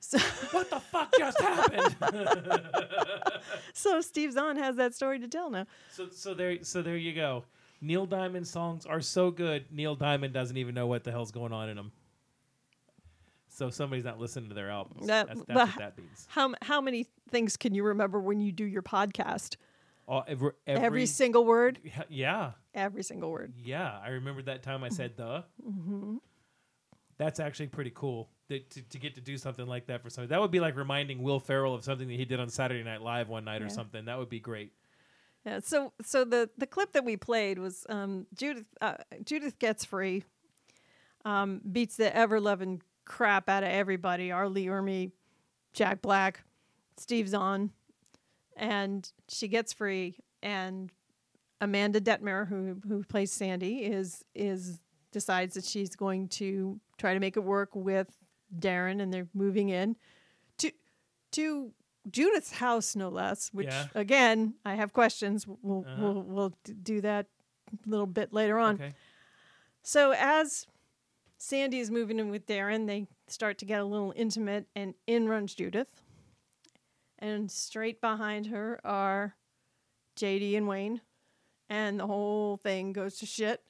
So 0.00 0.18
what 0.52 0.70
the 0.70 0.78
fuck 0.78 1.12
just 1.18 1.40
happened? 1.40 1.96
so 3.72 4.00
Steve 4.00 4.32
Zahn 4.32 4.56
has 4.56 4.76
that 4.76 4.94
story 4.94 5.18
to 5.18 5.26
tell 5.26 5.50
now. 5.50 5.66
so 5.90 6.08
so 6.10 6.34
there 6.34 6.62
so 6.62 6.82
there 6.82 6.96
you 6.96 7.14
go. 7.14 7.44
Neil 7.80 8.06
Diamond 8.06 8.46
songs 8.46 8.86
are 8.86 9.00
so 9.00 9.30
good. 9.30 9.64
Neil 9.70 9.94
Diamond 9.94 10.32
doesn't 10.34 10.56
even 10.56 10.74
know 10.74 10.86
what 10.86 11.04
the 11.04 11.10
hell's 11.10 11.30
going 11.30 11.52
on 11.52 11.68
in 11.68 11.76
them. 11.76 11.92
So 13.58 13.70
somebody's 13.70 14.04
not 14.04 14.20
listening 14.20 14.48
to 14.50 14.54
their 14.54 14.70
albums. 14.70 15.06
That- 15.08 15.26
that's 15.26 15.40
that's 15.46 15.70
what 15.72 15.78
that 15.78 15.98
means. 15.98 16.26
How 16.30 16.54
how 16.62 16.80
many 16.80 17.06
things 17.30 17.56
can 17.56 17.74
you 17.74 17.82
remember 17.82 18.20
when 18.20 18.40
you 18.40 18.52
do 18.52 18.64
your 18.64 18.82
podcast? 18.82 19.56
All, 20.06 20.24
every, 20.26 20.52
Every, 20.66 20.86
every, 20.86 21.06
single 21.06 21.44
word. 21.44 21.80
yeah, 22.08 22.52
Every 22.72 23.02
single 23.02 23.30
word. 23.30 23.52
yeah. 23.58 23.98
I 24.02 24.08
remember 24.10 24.40
that 24.42 24.62
time 24.62 24.82
I 24.82 24.88
said 24.88 25.16
the. 25.18 25.44
hmm 25.62 26.16
That's 27.18 27.40
actually 27.40 27.66
pretty 27.66 27.92
cool 27.94 28.30
that, 28.48 28.70
to, 28.70 28.82
to 28.82 28.98
get 28.98 29.16
to 29.16 29.20
do 29.20 29.36
something 29.36 29.66
like 29.66 29.88
that 29.88 30.02
for 30.02 30.08
somebody. 30.08 30.30
That 30.30 30.40
would 30.40 30.50
be 30.52 30.60
like 30.60 30.76
reminding 30.76 31.22
Will 31.22 31.40
Ferrell 31.40 31.74
of 31.74 31.84
something 31.84 32.08
that 32.08 32.14
he 32.16 32.24
did 32.24 32.40
on 32.40 32.48
Saturday 32.48 32.82
Night 32.84 33.02
Live 33.02 33.28
one 33.28 33.44
night 33.44 33.60
or 33.60 33.68
something. 33.68 34.06
That 34.06 34.18
would 34.18 34.30
be 34.30 34.40
great. 34.40 34.72
Yeah. 35.44 35.58
So 35.62 35.92
so 36.00 36.24
the 36.24 36.48
the 36.56 36.66
clip 36.66 36.92
that 36.92 37.04
we 37.04 37.16
played 37.18 37.58
was 37.58 37.84
um, 37.90 38.26
Judith 38.34 38.66
uh, 38.80 38.94
Judith 39.24 39.58
gets 39.58 39.84
free, 39.84 40.24
um, 41.24 41.60
beats 41.70 41.96
the 41.96 42.14
ever 42.16 42.40
loving 42.40 42.80
crap 43.08 43.48
out 43.48 43.62
of 43.64 43.70
everybody. 43.70 44.30
R. 44.30 44.48
Lee 44.48 44.66
Ermey, 44.66 45.10
Jack 45.72 46.00
Black, 46.02 46.44
Steve 46.96 47.28
Zahn, 47.28 47.70
and 48.56 49.10
she 49.28 49.48
gets 49.48 49.72
free. 49.72 50.18
And 50.42 50.90
Amanda 51.60 52.00
Detmer, 52.00 52.46
who 52.48 52.80
who 52.86 53.02
plays 53.04 53.32
Sandy, 53.32 53.78
is 53.78 54.24
is 54.34 54.78
decides 55.10 55.54
that 55.54 55.64
she's 55.64 55.96
going 55.96 56.28
to 56.28 56.78
try 56.98 57.14
to 57.14 57.20
make 57.20 57.36
it 57.36 57.42
work 57.44 57.70
with 57.74 58.08
Darren, 58.56 59.00
and 59.02 59.12
they're 59.12 59.28
moving 59.34 59.68
in 59.70 59.96
to 60.58 60.70
to 61.32 61.72
Judith's 62.10 62.52
house, 62.52 62.94
no 62.94 63.08
less. 63.08 63.48
Which 63.52 63.66
Yeah. 63.66 63.86
again, 63.94 64.54
I 64.64 64.74
have 64.76 64.92
questions. 64.92 65.46
We'll 65.46 65.84
Uh-huh. 65.86 65.96
we'll 66.02 66.22
we'll 66.22 66.52
do 66.82 67.00
that 67.00 67.26
a 67.72 67.88
little 67.88 68.06
bit 68.06 68.32
later 68.32 68.58
on. 68.58 68.76
Okay. 68.76 68.92
So 69.82 70.12
as 70.16 70.66
Sandy 71.38 71.78
is 71.78 71.90
moving 71.90 72.18
in 72.18 72.30
with 72.30 72.46
Darren, 72.46 72.86
they 72.86 73.06
start 73.28 73.58
to 73.58 73.64
get 73.64 73.80
a 73.80 73.84
little 73.84 74.12
intimate, 74.16 74.66
and 74.74 74.94
in 75.06 75.28
runs 75.28 75.54
Judith. 75.54 75.88
And 77.18 77.50
straight 77.50 78.00
behind 78.00 78.46
her 78.46 78.80
are 78.84 79.36
JD 80.16 80.56
and 80.56 80.66
Wayne, 80.68 81.00
and 81.68 82.00
the 82.00 82.06
whole 82.06 82.56
thing 82.56 82.92
goes 82.92 83.18
to 83.18 83.26
shit. 83.26 83.62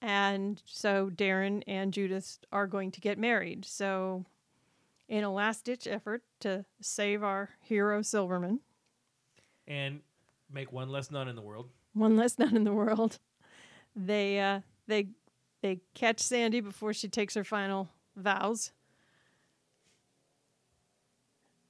And 0.00 0.60
so 0.66 1.10
Darren 1.10 1.62
and 1.66 1.92
Judith 1.92 2.38
are 2.52 2.66
going 2.66 2.90
to 2.92 3.00
get 3.00 3.18
married. 3.18 3.64
So, 3.64 4.24
in 5.08 5.22
a 5.22 5.32
last 5.32 5.64
ditch 5.64 5.86
effort 5.86 6.22
to 6.40 6.64
save 6.80 7.22
our 7.22 7.50
hero 7.60 8.02
Silverman, 8.02 8.60
And 9.68 10.00
make 10.52 10.72
one 10.72 10.88
less 10.88 11.10
nun 11.10 11.28
in 11.28 11.36
the 11.36 11.42
world. 11.42 11.68
one 11.92 12.16
less 12.16 12.38
nun 12.38 12.56
in 12.56 12.64
the 12.64 12.72
world. 12.72 13.18
They 13.94 14.40
uh, 14.40 14.60
they 14.88 15.08
they 15.62 15.80
catch 15.94 16.20
Sandy 16.20 16.60
before 16.60 16.92
she 16.92 17.08
takes 17.08 17.34
her 17.34 17.44
final 17.44 17.88
vows. 18.16 18.72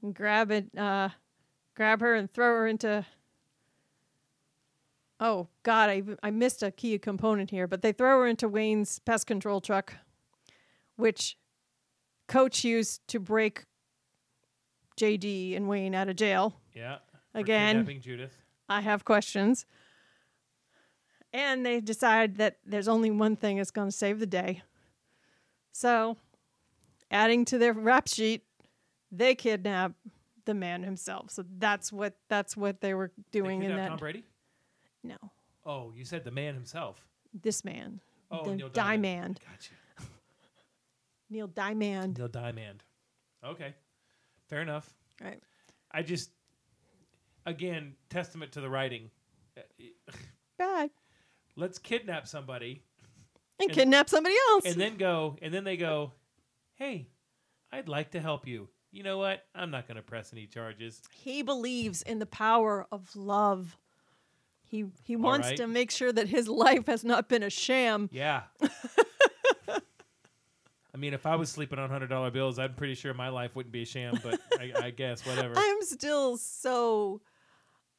And 0.03 0.15
grab 0.15 0.51
it, 0.51 0.67
uh, 0.77 1.11
grab 1.77 2.01
her 2.01 2.15
and 2.15 2.33
throw 2.33 2.57
her 2.57 2.67
into. 2.67 3.07
Oh 5.21 5.47
God, 5.63 5.91
I 5.91 6.03
I 6.23 6.31
missed 6.31 6.63
a 6.65 6.73
key 6.73 6.99
component 6.99 7.51
here, 7.51 7.69
but 7.69 7.83
they 7.83 7.93
throw 7.93 8.21
her 8.21 8.27
into 8.27 8.49
Wayne's 8.49 8.99
pest 8.99 9.27
control 9.27 9.61
truck, 9.61 9.95
which 10.97 11.37
Coach 12.27 12.65
used 12.65 13.07
to 13.09 13.21
break 13.21 13.67
JD 14.97 15.57
and 15.57 15.69
Wayne 15.69 15.95
out 15.95 16.09
of 16.09 16.17
jail. 16.17 16.55
Yeah. 16.75 16.99
Again. 17.35 17.87
Judith. 18.01 18.37
I 18.69 18.81
have 18.81 19.05
questions. 19.05 19.67
And 21.33 21.65
they 21.65 21.81
decide 21.81 22.37
that 22.37 22.59
there's 22.67 22.89
only 22.89 23.11
one 23.11 23.37
thing 23.37 23.57
that's 23.57 23.71
going 23.71 23.89
to 23.89 23.97
save 23.97 24.19
the 24.19 24.27
day. 24.27 24.63
So, 25.73 26.17
adding 27.11 27.45
to 27.47 27.59
their 27.59 27.73
rap 27.73 28.07
sheet, 28.09 28.45
they 29.11 29.35
kidnap 29.35 29.93
the 30.45 30.53
man 30.55 30.83
himself. 30.83 31.31
So 31.31 31.45
that's 31.59 31.91
what 31.93 32.15
that's 32.29 32.57
what 32.57 32.81
they 32.81 32.93
were 32.95 33.11
They 33.33 33.41
doing 33.41 33.63
in 33.63 33.77
that. 33.77 33.89
Tom 33.89 33.99
Brady? 33.99 34.25
No, 35.03 35.17
Oh, 35.65 35.93
you 35.97 36.05
said 36.05 36.25
the 36.25 36.31
man 36.31 36.55
himself. 36.55 37.05
this 37.43 37.65
man, 37.65 38.01
Oh, 38.31 38.45
the 38.45 38.57
Neil 38.57 38.69
Diamond, 38.69 39.41
Gotcha. 39.49 39.73
Neil 41.31 41.47
Diamond. 41.47 42.19
Neil 42.19 42.29
Diamond. 42.29 42.85
Okay. 43.45 43.75
Fair 44.49 44.61
enough. 44.61 44.93
Right. 45.21 45.41
I 45.91 46.03
just, 46.03 46.31
again, 47.47 47.95
testament 48.11 48.53
to 48.53 48.61
the 48.61 48.69
writing. 48.69 49.11
Bad. 50.59 50.91
Let's 51.57 51.79
kidnap 51.79 52.27
somebody 52.27 52.83
And 53.61 53.71
kidnap 53.71 54.09
somebody 54.09 54.35
else. 54.51 54.65
and 54.65 54.81
then 54.81 54.97
go, 54.97 55.37
and 55.43 55.53
then 55.53 55.65
they 55.65 55.77
go, 55.77 56.13
hey, 56.75 57.09
I'd 57.71 57.89
like 57.89 58.13
to 58.13 58.21
help 58.21 58.47
you. 58.47 58.69
You 58.91 59.03
know 59.03 59.19
what? 59.19 59.45
I'm 59.55 59.71
not 59.71 59.87
going 59.89 59.97
to 59.97 60.03
press 60.03 60.33
any 60.33 60.47
charges. 60.47 61.01
He 61.13 61.43
believes 61.43 62.03
in 62.03 62.19
the 62.19 62.27
power 62.27 62.87
of 62.93 63.15
love. 63.17 63.79
He 64.65 64.87
he 65.03 65.17
wants 65.17 65.49
right. 65.49 65.57
to 65.59 65.67
make 65.67 65.91
sure 65.91 66.13
that 66.13 66.29
his 66.29 66.49
life 66.49 66.87
has 66.87 67.05
not 67.05 67.29
been 67.29 67.43
a 67.43 67.51
sham. 67.51 68.09
Yeah. 68.13 68.43
I 70.95 70.99
mean, 70.99 71.15
if 71.15 71.25
I 71.25 71.37
was 71.37 71.51
sleeping 71.51 71.79
on 71.79 71.89
hundred 71.89 72.09
dollar 72.09 72.31
bills, 72.31 72.59
I'm 72.59 72.75
pretty 72.75 72.95
sure 72.95 73.15
my 73.15 73.31
life 73.31 73.57
wouldn't 73.57 73.73
be 73.73 73.83
a 73.83 73.87
sham. 73.87 74.19
But 74.23 74.41
I, 74.59 74.73
I 74.77 74.91
guess 74.91 75.25
whatever. 75.27 75.55
I'm 75.59 75.83
still 75.83 76.37
so 76.37 77.23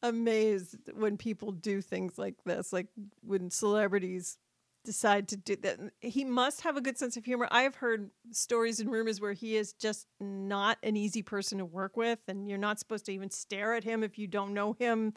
amazed 0.04 0.76
when 0.94 1.18
people 1.18 1.52
do 1.52 1.82
things 1.82 2.18
like 2.18 2.36
this, 2.46 2.72
like 2.72 2.88
when 3.24 3.50
celebrities 3.50 4.38
decide 4.84 5.30
to 5.30 5.38
do 5.38 5.56
that. 5.56 5.80
He 6.02 6.26
must 6.26 6.62
have 6.62 6.78
a 6.78 6.82
good 6.82 6.98
sense 6.98 7.16
of 7.18 7.26
humor. 7.26 7.48
I've 7.50 7.76
heard 7.76 8.12
stories 8.32 8.80
and 8.80 8.92
rumors 8.92 9.22
where 9.22 9.34
he 9.34 9.56
is 9.56 9.74
just 9.74 10.08
not 10.20 10.78
an 10.84 10.98
easy 10.98 11.24
person 11.24 11.58
to 11.60 11.66
work 11.66 11.96
with, 11.96 12.20
and 12.28 12.48
you're 12.48 12.58
not 12.58 12.80
supposed 12.80 13.06
to 13.06 13.14
even 13.14 13.30
stare 13.30 13.74
at 13.74 13.84
him 13.84 14.04
if 14.04 14.20
you 14.20 14.28
don't 14.28 14.54
know 14.54 14.74
him, 14.74 15.14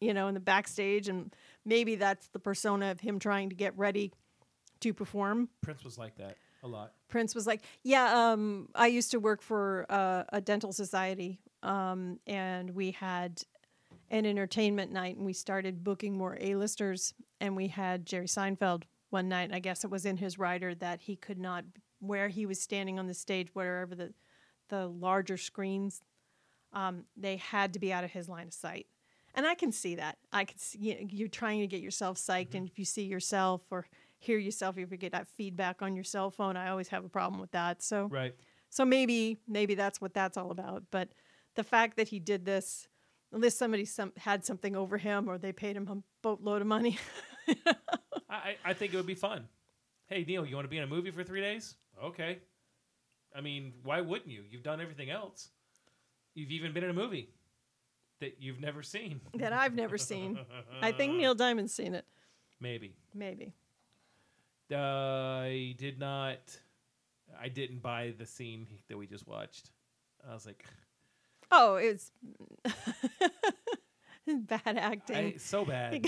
you 0.00 0.14
know, 0.14 0.28
in 0.28 0.34
the 0.34 0.40
backstage. 0.40 1.08
And 1.08 1.34
maybe 1.64 1.96
that's 1.96 2.28
the 2.28 2.38
persona 2.38 2.92
of 2.92 3.00
him 3.00 3.18
trying 3.18 3.50
to 3.50 3.56
get 3.56 3.76
ready 3.76 4.12
to 4.80 4.94
perform. 4.94 5.48
Prince 5.62 5.84
was 5.84 5.98
like 5.98 6.16
that 6.16 6.36
a 6.62 6.68
lot. 6.68 6.92
Prince 7.08 7.34
was 7.34 7.46
like, 7.46 7.62
"Yeah, 7.82 8.30
um, 8.32 8.68
I 8.74 8.86
used 8.86 9.10
to 9.10 9.18
work 9.18 9.42
for 9.42 9.86
uh, 9.90 10.24
a 10.32 10.40
dental 10.40 10.72
society, 10.72 11.40
um, 11.62 12.20
and 12.26 12.70
we 12.70 12.92
had 12.92 13.42
an 14.12 14.24
entertainment 14.26 14.92
night, 14.92 15.16
and 15.16 15.26
we 15.26 15.32
started 15.32 15.82
booking 15.82 16.16
more 16.16 16.36
A-listers, 16.40 17.14
and 17.40 17.56
we 17.56 17.66
had 17.68 18.06
Jerry 18.06 18.26
Seinfeld 18.28 18.84
one 19.10 19.28
night. 19.28 19.44
And 19.44 19.54
I 19.54 19.58
guess 19.58 19.82
it 19.84 19.90
was 19.90 20.06
in 20.06 20.18
his 20.18 20.38
rider 20.38 20.74
that 20.76 21.00
he 21.00 21.16
could 21.16 21.38
not, 21.38 21.64
where 21.98 22.28
he 22.28 22.46
was 22.46 22.60
standing 22.60 22.98
on 22.98 23.08
the 23.08 23.14
stage, 23.14 23.48
wherever 23.54 23.94
the 23.96 24.12
the 24.68 24.86
larger 24.86 25.36
screens, 25.36 26.02
um, 26.72 27.04
they 27.16 27.36
had 27.36 27.72
to 27.74 27.78
be 27.78 27.92
out 27.92 28.04
of 28.04 28.10
his 28.10 28.28
line 28.28 28.46
of 28.46 28.54
sight, 28.54 28.86
And 29.34 29.46
I 29.46 29.54
can 29.54 29.72
see 29.72 29.96
that. 29.96 30.16
I 30.32 30.44
can 30.44 30.58
see 30.58 30.78
you 30.78 30.94
know, 30.94 31.06
you're 31.10 31.28
trying 31.28 31.60
to 31.60 31.66
get 31.66 31.80
yourself 31.82 32.16
psyched, 32.18 32.48
Mm-hmm. 32.48 32.56
and 32.58 32.68
if 32.68 32.78
you 32.78 32.84
see 32.84 33.02
yourself 33.04 33.62
or 33.70 33.86
hear 34.18 34.38
yourself, 34.38 34.78
if 34.78 34.90
you 34.90 34.96
get 34.96 35.12
that 35.12 35.26
feedback 35.28 35.82
on 35.82 35.94
your 35.94 36.04
cell 36.04 36.30
phone, 36.30 36.56
I 36.56 36.68
always 36.70 36.88
have 36.88 37.04
a 37.04 37.08
problem 37.08 37.40
with 37.40 37.50
that. 37.52 37.82
So, 37.82 38.08
Right. 38.08 38.34
so 38.70 38.84
maybe 38.84 39.38
maybe 39.48 39.74
that's 39.74 40.00
what 40.00 40.14
that's 40.14 40.36
all 40.36 40.50
about. 40.50 40.84
But 40.90 41.08
the 41.54 41.64
fact 41.64 41.96
that 41.96 42.08
he 42.08 42.18
did 42.18 42.44
this, 42.46 42.88
unless 43.32 43.56
somebody 43.56 43.84
some, 43.84 44.12
had 44.16 44.44
something 44.44 44.76
over 44.76 44.98
him 44.98 45.28
or 45.28 45.38
they 45.38 45.52
paid 45.52 45.76
him 45.76 45.88
a 45.88 45.96
boatload 46.22 46.60
of 46.60 46.66
money, 46.66 46.98
I, 48.30 48.56
I 48.64 48.72
think 48.74 48.92
it 48.92 48.96
would 48.96 49.06
be 49.06 49.14
fun. 49.14 49.48
Hey 50.06 50.24
Neil, 50.26 50.44
you 50.44 50.54
want 50.54 50.66
to 50.66 50.70
be 50.70 50.78
in 50.78 50.84
a 50.84 50.88
movie 50.88 51.10
for 51.10 51.24
three 51.24 51.40
days? 51.40 51.74
Okay. 52.02 52.38
I 53.34 53.40
mean, 53.40 53.72
why 53.82 54.00
wouldn't 54.00 54.30
you? 54.30 54.42
You've 54.50 54.62
done 54.62 54.80
everything 54.80 55.10
else. 55.10 55.48
You've 56.34 56.50
even 56.50 56.72
been 56.72 56.84
in 56.84 56.90
a 56.90 56.94
movie 56.94 57.30
that 58.20 58.36
you've 58.40 58.60
never 58.60 58.82
seen. 58.82 59.20
that 59.34 59.52
I've 59.52 59.74
never 59.74 59.98
seen. 59.98 60.38
I 60.80 60.92
think 60.92 61.16
Neil 61.16 61.34
Diamond's 61.34 61.74
seen 61.74 61.94
it. 61.94 62.04
Maybe. 62.60 62.94
Maybe. 63.14 63.52
Uh, 64.70 64.76
I 64.76 65.74
did 65.78 65.98
not. 65.98 66.38
I 67.40 67.48
didn't 67.48 67.82
buy 67.82 68.14
the 68.16 68.26
scene 68.26 68.66
that 68.88 68.96
we 68.96 69.06
just 69.06 69.26
watched. 69.26 69.70
I 70.28 70.32
was 70.32 70.46
like, 70.46 70.64
Oh, 71.52 71.76
it's 71.76 72.10
bad 74.26 74.78
acting. 74.78 75.16
I, 75.16 75.34
so 75.36 75.64
bad. 75.64 76.06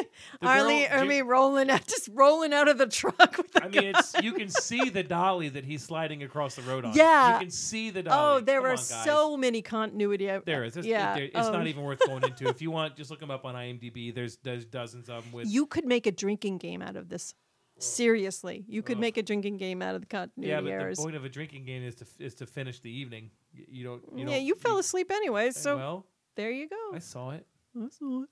R. 0.42 0.64
Lee 0.64 0.86
girl- 0.86 1.00
Ermey 1.00 1.24
rolling 1.24 1.68
out, 1.68 1.86
just 1.86 2.08
rolling 2.12 2.52
out 2.52 2.68
of 2.68 2.78
the 2.78 2.86
truck 2.86 3.36
with 3.36 3.52
the 3.52 3.64
I 3.64 3.68
mean, 3.68 3.92
it's 3.94 4.14
you 4.22 4.32
can 4.32 4.48
see 4.48 4.88
the 4.88 5.02
dolly 5.02 5.48
that 5.50 5.64
he's 5.64 5.82
sliding 5.82 6.22
across 6.22 6.54
the 6.54 6.62
road 6.62 6.84
on. 6.84 6.94
Yeah. 6.94 7.34
you 7.34 7.40
can 7.40 7.50
see 7.50 7.90
the 7.90 8.00
oh, 8.00 8.02
dolly. 8.02 8.36
Oh, 8.36 8.40
there 8.44 8.60
Come 8.60 8.64
were 8.64 8.70
on, 8.70 8.78
so 8.78 9.36
many 9.36 9.62
continuity. 9.62 10.28
of- 10.28 10.44
There 10.44 10.64
is. 10.64 10.76
It's, 10.76 10.86
yeah. 10.86 11.16
it- 11.16 11.32
it's 11.34 11.48
oh. 11.48 11.52
not 11.52 11.62
um, 11.62 11.66
even 11.66 11.82
worth 11.82 12.00
going 12.06 12.24
into. 12.24 12.48
If 12.48 12.62
you 12.62 12.70
want, 12.70 12.96
just 12.96 13.10
look 13.10 13.20
them 13.20 13.30
up 13.30 13.44
on 13.44 13.54
IMDb. 13.54 14.14
There's 14.14 14.38
there's 14.42 14.64
dozens 14.64 15.08
of 15.08 15.24
them 15.24 15.32
with. 15.32 15.48
You 15.48 15.66
could 15.66 15.84
make 15.84 16.06
a 16.06 16.12
drinking 16.12 16.58
game 16.58 16.82
out 16.82 16.96
of 16.96 17.08
this. 17.08 17.34
Seriously, 17.78 18.64
you 18.68 18.82
could 18.82 18.96
Ugh. 18.96 19.02
make 19.02 19.18
a 19.18 19.22
drinking 19.22 19.58
game 19.58 19.82
out 19.82 19.94
of 19.94 20.00
the 20.00 20.06
continuity 20.06 20.50
errors. 20.50 20.64
yeah, 20.66 20.76
but 20.78 20.82
errors. 20.82 20.96
the 20.96 21.02
point 21.02 21.16
of 21.16 21.26
a 21.26 21.28
drinking 21.28 21.66
game 21.66 21.82
is 21.82 21.94
to 21.96 22.06
is 22.18 22.34
to 22.36 22.46
finish 22.46 22.80
the 22.80 22.90
evening. 22.90 23.30
You 23.68 23.84
don't. 23.84 24.02
You 24.14 24.24
yeah, 24.26 24.36
don't, 24.36 24.44
you 24.44 24.54
fell 24.54 24.78
asleep 24.78 25.10
anyway, 25.10 25.48
eh, 25.48 25.52
so 25.52 25.76
well, 25.76 26.06
there 26.36 26.50
you 26.50 26.68
go. 26.68 26.76
I 26.94 26.98
saw 26.98 27.30
it. 27.30 27.46
I 27.76 27.88
saw 27.88 28.22
it. 28.22 28.28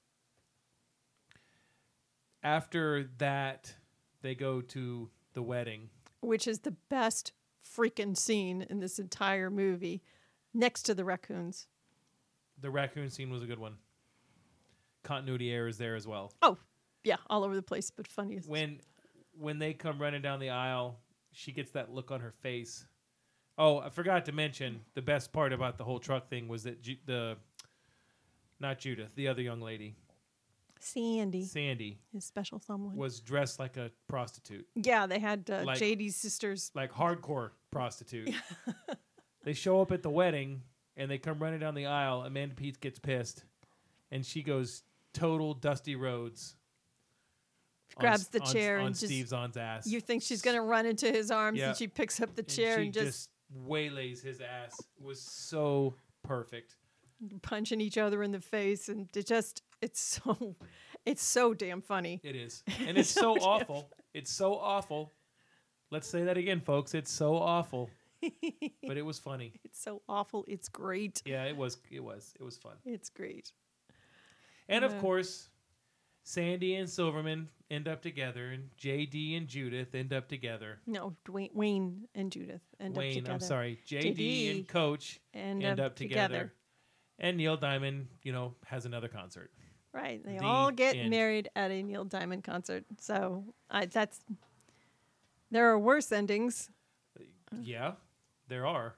After 2.43 3.09
that, 3.19 3.75
they 4.23 4.35
go 4.35 4.61
to 4.61 5.11
the 5.33 5.43
wedding. 5.43 5.89
Which 6.21 6.47
is 6.47 6.61
the 6.61 6.77
best 6.89 7.33
freaking 7.65 8.17
scene 8.17 8.67
in 8.69 8.81
this 8.81 8.99
entire 8.99 9.51
movie, 9.51 10.03
next 10.53 10.83
to 10.85 10.95
the 10.95 11.05
raccoons. 11.05 11.67
The 12.61 12.71
raccoon 12.71 13.11
scene 13.11 13.31
was 13.31 13.43
a 13.43 13.47
good 13.47 13.59
one. 13.59 13.77
Continuity 15.03 15.53
errors 15.53 15.79
there 15.79 15.97
as 15.97 16.07
well. 16.07 16.33
Oh, 16.43 16.57
yeah, 17.03 17.17
all 17.29 17.45
over 17.45 17.55
the 17.55 17.63
place, 17.63 17.91
but 17.91 18.07
funny. 18.07 18.37
as- 18.37 18.47
when 18.47 18.81
when 19.37 19.59
they 19.59 19.75
come 19.75 20.01
running 20.01 20.23
down 20.23 20.39
the 20.39 20.51
aisle, 20.51 21.01
she 21.33 21.51
gets 21.51 21.73
that 21.73 21.93
look 21.93 22.11
on 22.11 22.21
her 22.21 22.31
face. 22.31 22.87
Oh, 23.57 23.79
I 23.79 23.89
forgot 23.89 24.25
to 24.27 24.33
mention 24.33 24.81
the 24.95 25.03
best 25.03 25.33
part 25.33 25.53
about 25.53 25.79
the 25.79 25.85
whole 25.85 25.99
truck 26.01 26.29
thing 26.29 26.49
was 26.49 26.65
that 26.65 26.83
Ju- 26.83 26.97
the 27.07 27.37
not 28.61 28.79
Judith, 28.79 29.15
the 29.15 29.29
other 29.29 29.43
young 29.43 29.61
lady, 29.61 29.95
Sandy, 30.81 31.45
Sandy, 31.45 31.99
his 32.13 32.25
special 32.25 32.59
someone. 32.59 32.97
was 32.97 33.21
dressed 33.21 33.59
like 33.59 33.77
a 33.77 33.91
prostitute, 34.09 34.67
yeah, 34.75 35.07
they 35.07 35.19
had 35.19 35.49
uh, 35.51 35.63
Like- 35.65 35.79
JD's 35.79 36.17
sisters. 36.17 36.71
like 36.75 36.93
hardcore 36.93 37.51
prostitute. 37.71 38.35
they 39.45 39.53
show 39.53 39.81
up 39.81 39.93
at 39.93 40.03
the 40.03 40.11
wedding 40.11 40.63
and 40.97 41.11
they 41.11 41.19
come 41.19 41.39
running 41.39 41.61
down 41.61 41.75
the 41.75 41.87
aisle. 41.87 42.23
Amanda 42.23 42.55
Peet 42.55 42.81
gets 42.81 42.99
pissed, 42.99 43.45
and 44.11 44.25
she 44.27 44.43
goes 44.43 44.83
total 45.13 45.55
Dusty 45.55 45.97
Rhodes. 45.97 46.57
on 47.97 48.01
grabs 48.03 48.23
S- 48.23 48.29
the 48.29 48.41
on- 48.41 48.53
chair 48.53 48.79
on 48.81 48.87
and 48.89 48.95
just 48.95 49.07
Steve 49.07 49.29
Zahn's 49.29 49.57
ass. 49.57 49.87
You 49.87 50.01
think 50.01 50.23
she's 50.23 50.43
gonna 50.43 50.63
run 50.63 50.87
into 50.87 51.11
his 51.11 51.31
arms, 51.31 51.59
Yeah. 51.59 51.69
and 51.69 51.77
she 51.77 51.87
picks 51.89 52.21
up 52.21 52.35
the 52.35 52.43
And 52.43 52.49
chair 52.49 52.79
she 52.79 52.85
and, 52.87 52.93
just, 52.95 53.31
waylays 53.55 54.23
his 54.23 54.41
ass. 54.41 54.81
Was 55.01 55.21
so 55.21 55.95
perfect. 56.23 56.77
punching 57.43 57.81
each 57.81 57.99
other 57.99 58.23
in 58.23 58.33
the 58.33 58.41
face, 58.41 58.89
and 58.89 59.09
it 59.15 59.27
just 59.27 59.63
it's 59.81 60.01
so 60.25 60.57
it's 61.05 61.23
so 61.23 61.55
damn 61.55 61.81
funny. 61.81 62.21
It 62.23 62.37
is, 62.37 62.63
and 62.87 62.99
it's 62.99 63.11
so 63.11 63.37
awful. 63.37 63.91
It's 64.13 64.31
so 64.31 64.55
awful. 64.55 65.13
Let's 65.91 66.09
say 66.09 66.25
that 66.25 66.37
again, 66.37 66.61
folks. 66.61 66.95
It's 66.95 67.13
so 67.13 67.37
awful, 67.37 67.91
but 68.23 68.97
it 68.97 69.05
was 69.05 69.19
funny. 69.19 69.53
It's 69.65 69.81
so 69.81 70.03
awful. 70.09 70.45
It's 70.49 70.69
great. 70.69 71.23
Yeah, 71.25 71.45
it 71.45 71.57
was. 71.57 71.79
It 71.91 72.03
was. 72.03 72.35
It 72.39 72.43
was 72.43 72.57
fun. 72.57 72.75
It's 72.85 73.11
great. 73.11 73.53
And 74.69 74.85
of 74.85 74.99
course, 74.99 75.51
Sandy 76.23 76.77
and 76.77 76.89
Silverman 76.89 77.49
end 77.75 77.89
up 77.89 78.01
together, 78.03 78.51
and 78.51 78.71
JD 78.81 79.37
and 79.37 79.49
Judith 79.49 79.95
end 79.95 80.13
up 80.13 80.29
together. 80.29 80.79
No, 80.87 81.15
Dwayne, 81.27 81.55
Wayne 81.55 82.09
and 82.15 82.31
Judith 82.33 82.63
end 82.81 82.95
up 82.95 82.99
Wayne, 82.99 83.15
together. 83.15 83.33
I'm 83.33 83.41
sorry, 83.41 83.79
JD, 83.87 84.57
and 84.57 84.69
Coach 84.69 85.21
end 85.35 85.63
end, 85.63 85.81
up 85.81 85.87
up 85.87 85.97
together. 85.97 86.29
together. 86.29 86.53
And 87.19 87.37
Neil 87.37 87.57
Diamond, 87.57 88.09
you 88.23 88.33
know, 88.33 88.55
has 88.67 88.87
another 88.87 89.09
concert. 89.09 89.51
Right. 89.93 90.25
They 90.25 90.39
The 90.39 90.45
all 90.45 90.73
get 90.73 90.97
end. 90.97 91.11
married 91.11 91.49
at 91.55 91.71
a 91.71 91.83
Neil 91.83 92.05
Diamond 92.05 92.43
concert. 92.43 92.85
So 93.01 93.45
I, 93.71 93.87
that's 93.87 94.19
there 95.53 95.71
are 95.71 95.79
worse 95.79 96.11
endings. 96.11 96.69
Yeah, 97.63 97.93
there 98.49 98.67
are. 98.67 98.97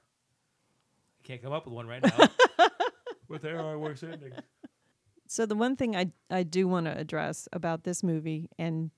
I 1.23 1.27
can't 1.27 1.43
come 1.43 1.53
up 1.53 1.65
with 1.65 1.75
one 1.75 1.85
right 1.87 2.01
now. 2.01 2.27
but 3.29 3.43
there 3.43 3.59
are 3.59 3.77
worse 3.77 4.01
endings. 4.01 4.33
So 5.27 5.45
the 5.45 5.55
one 5.55 5.75
thing 5.75 5.95
I 5.95 6.11
I 6.29 6.43
do 6.43 6.67
want 6.67 6.85
to 6.85 6.97
address 6.97 7.47
about 7.51 7.83
this 7.83 8.01
movie, 8.03 8.49
and 8.57 8.91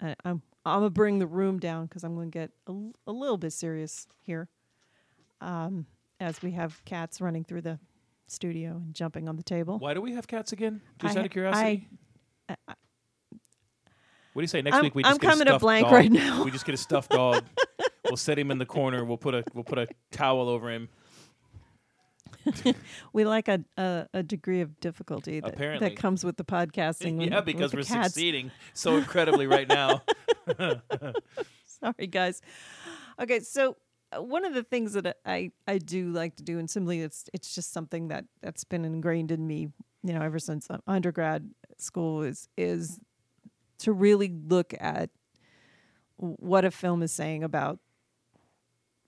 I, 0.00 0.14
I'm 0.24 0.42
I'm 0.64 0.78
gonna 0.80 0.90
bring 0.90 1.18
the 1.18 1.26
room 1.26 1.58
down 1.58 1.86
because 1.86 2.02
I'm 2.04 2.14
gonna 2.16 2.26
get 2.28 2.50
a, 2.66 2.70
l- 2.72 2.92
a 3.06 3.12
little 3.12 3.38
bit 3.38 3.52
serious 3.52 4.06
here, 4.22 4.48
um, 5.40 5.86
as 6.20 6.42
we 6.42 6.50
have 6.52 6.84
cats 6.84 7.20
running 7.20 7.44
through 7.44 7.62
the 7.62 7.78
studio 8.26 8.72
and 8.84 8.92
jumping 8.94 9.28
on 9.28 9.36
the 9.36 9.42
table. 9.44 9.78
Why 9.78 9.94
do 9.94 10.00
we 10.00 10.12
have 10.14 10.26
cats 10.26 10.52
again? 10.52 10.80
Just 11.00 11.16
I- 11.16 11.20
out 11.20 11.26
of 11.26 11.30
curiosity. 11.32 11.88
I- 12.48 12.56
what 14.32 14.40
do 14.40 14.42
you 14.42 14.48
say? 14.48 14.60
Next 14.60 14.74
I'm- 14.74 14.84
week 14.84 14.94
we 14.94 15.04
I'm 15.04 15.12
just 15.12 15.20
get 15.20 15.28
a 15.28 15.30
coming 15.30 15.46
to 15.46 15.50
stuffed 15.52 15.62
blank 15.62 15.84
dog. 15.86 15.92
right 15.92 16.12
now. 16.12 16.44
We 16.44 16.50
just 16.50 16.66
get 16.66 16.74
a 16.74 16.78
stuffed 16.78 17.10
dog. 17.10 17.44
we'll 18.04 18.16
set 18.16 18.38
him 18.38 18.50
in 18.50 18.58
the 18.58 18.66
corner. 18.66 19.04
We'll 19.04 19.16
put 19.16 19.34
a 19.34 19.44
we'll 19.54 19.64
put 19.64 19.78
a 19.78 19.86
towel 20.10 20.48
over 20.48 20.70
him. 20.70 20.88
we 23.12 23.24
like 23.24 23.48
a, 23.48 23.64
a, 23.76 24.06
a 24.14 24.22
degree 24.22 24.60
of 24.60 24.78
difficulty 24.80 25.40
that, 25.40 25.54
Apparently. 25.54 25.88
that 25.88 25.96
comes 25.96 26.24
with 26.24 26.36
the 26.36 26.44
podcasting. 26.44 27.24
yeah, 27.30 27.36
with 27.36 27.44
because 27.44 27.70
the 27.70 27.78
we're 27.78 27.82
cats. 27.84 28.14
succeeding 28.14 28.50
so 28.74 28.96
incredibly 28.98 29.46
right 29.46 29.68
now. 29.68 30.02
Sorry, 31.66 32.06
guys. 32.08 32.40
Okay, 33.20 33.40
so 33.40 33.76
uh, 34.12 34.22
one 34.22 34.44
of 34.44 34.54
the 34.54 34.62
things 34.62 34.92
that 34.94 35.16
I 35.24 35.50
I 35.66 35.78
do 35.78 36.10
like 36.10 36.36
to 36.36 36.42
do, 36.42 36.58
and 36.58 36.70
simply 36.70 37.00
it's 37.00 37.28
it's 37.32 37.54
just 37.54 37.72
something 37.72 38.08
that 38.08 38.24
that's 38.42 38.64
been 38.64 38.84
ingrained 38.84 39.30
in 39.30 39.46
me, 39.46 39.68
you 40.02 40.12
know, 40.14 40.22
ever 40.22 40.38
since 40.38 40.70
uh, 40.70 40.78
undergrad 40.86 41.50
school 41.78 42.22
is 42.22 42.48
is 42.56 42.98
to 43.78 43.92
really 43.92 44.32
look 44.48 44.72
at 44.80 45.10
what 46.16 46.64
a 46.64 46.70
film 46.70 47.02
is 47.02 47.12
saying 47.12 47.44
about 47.44 47.78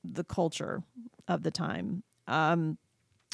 the 0.05 0.25
culture 0.25 0.83
of 1.27 1.43
the 1.43 1.51
time. 1.51 2.03
Um, 2.27 2.77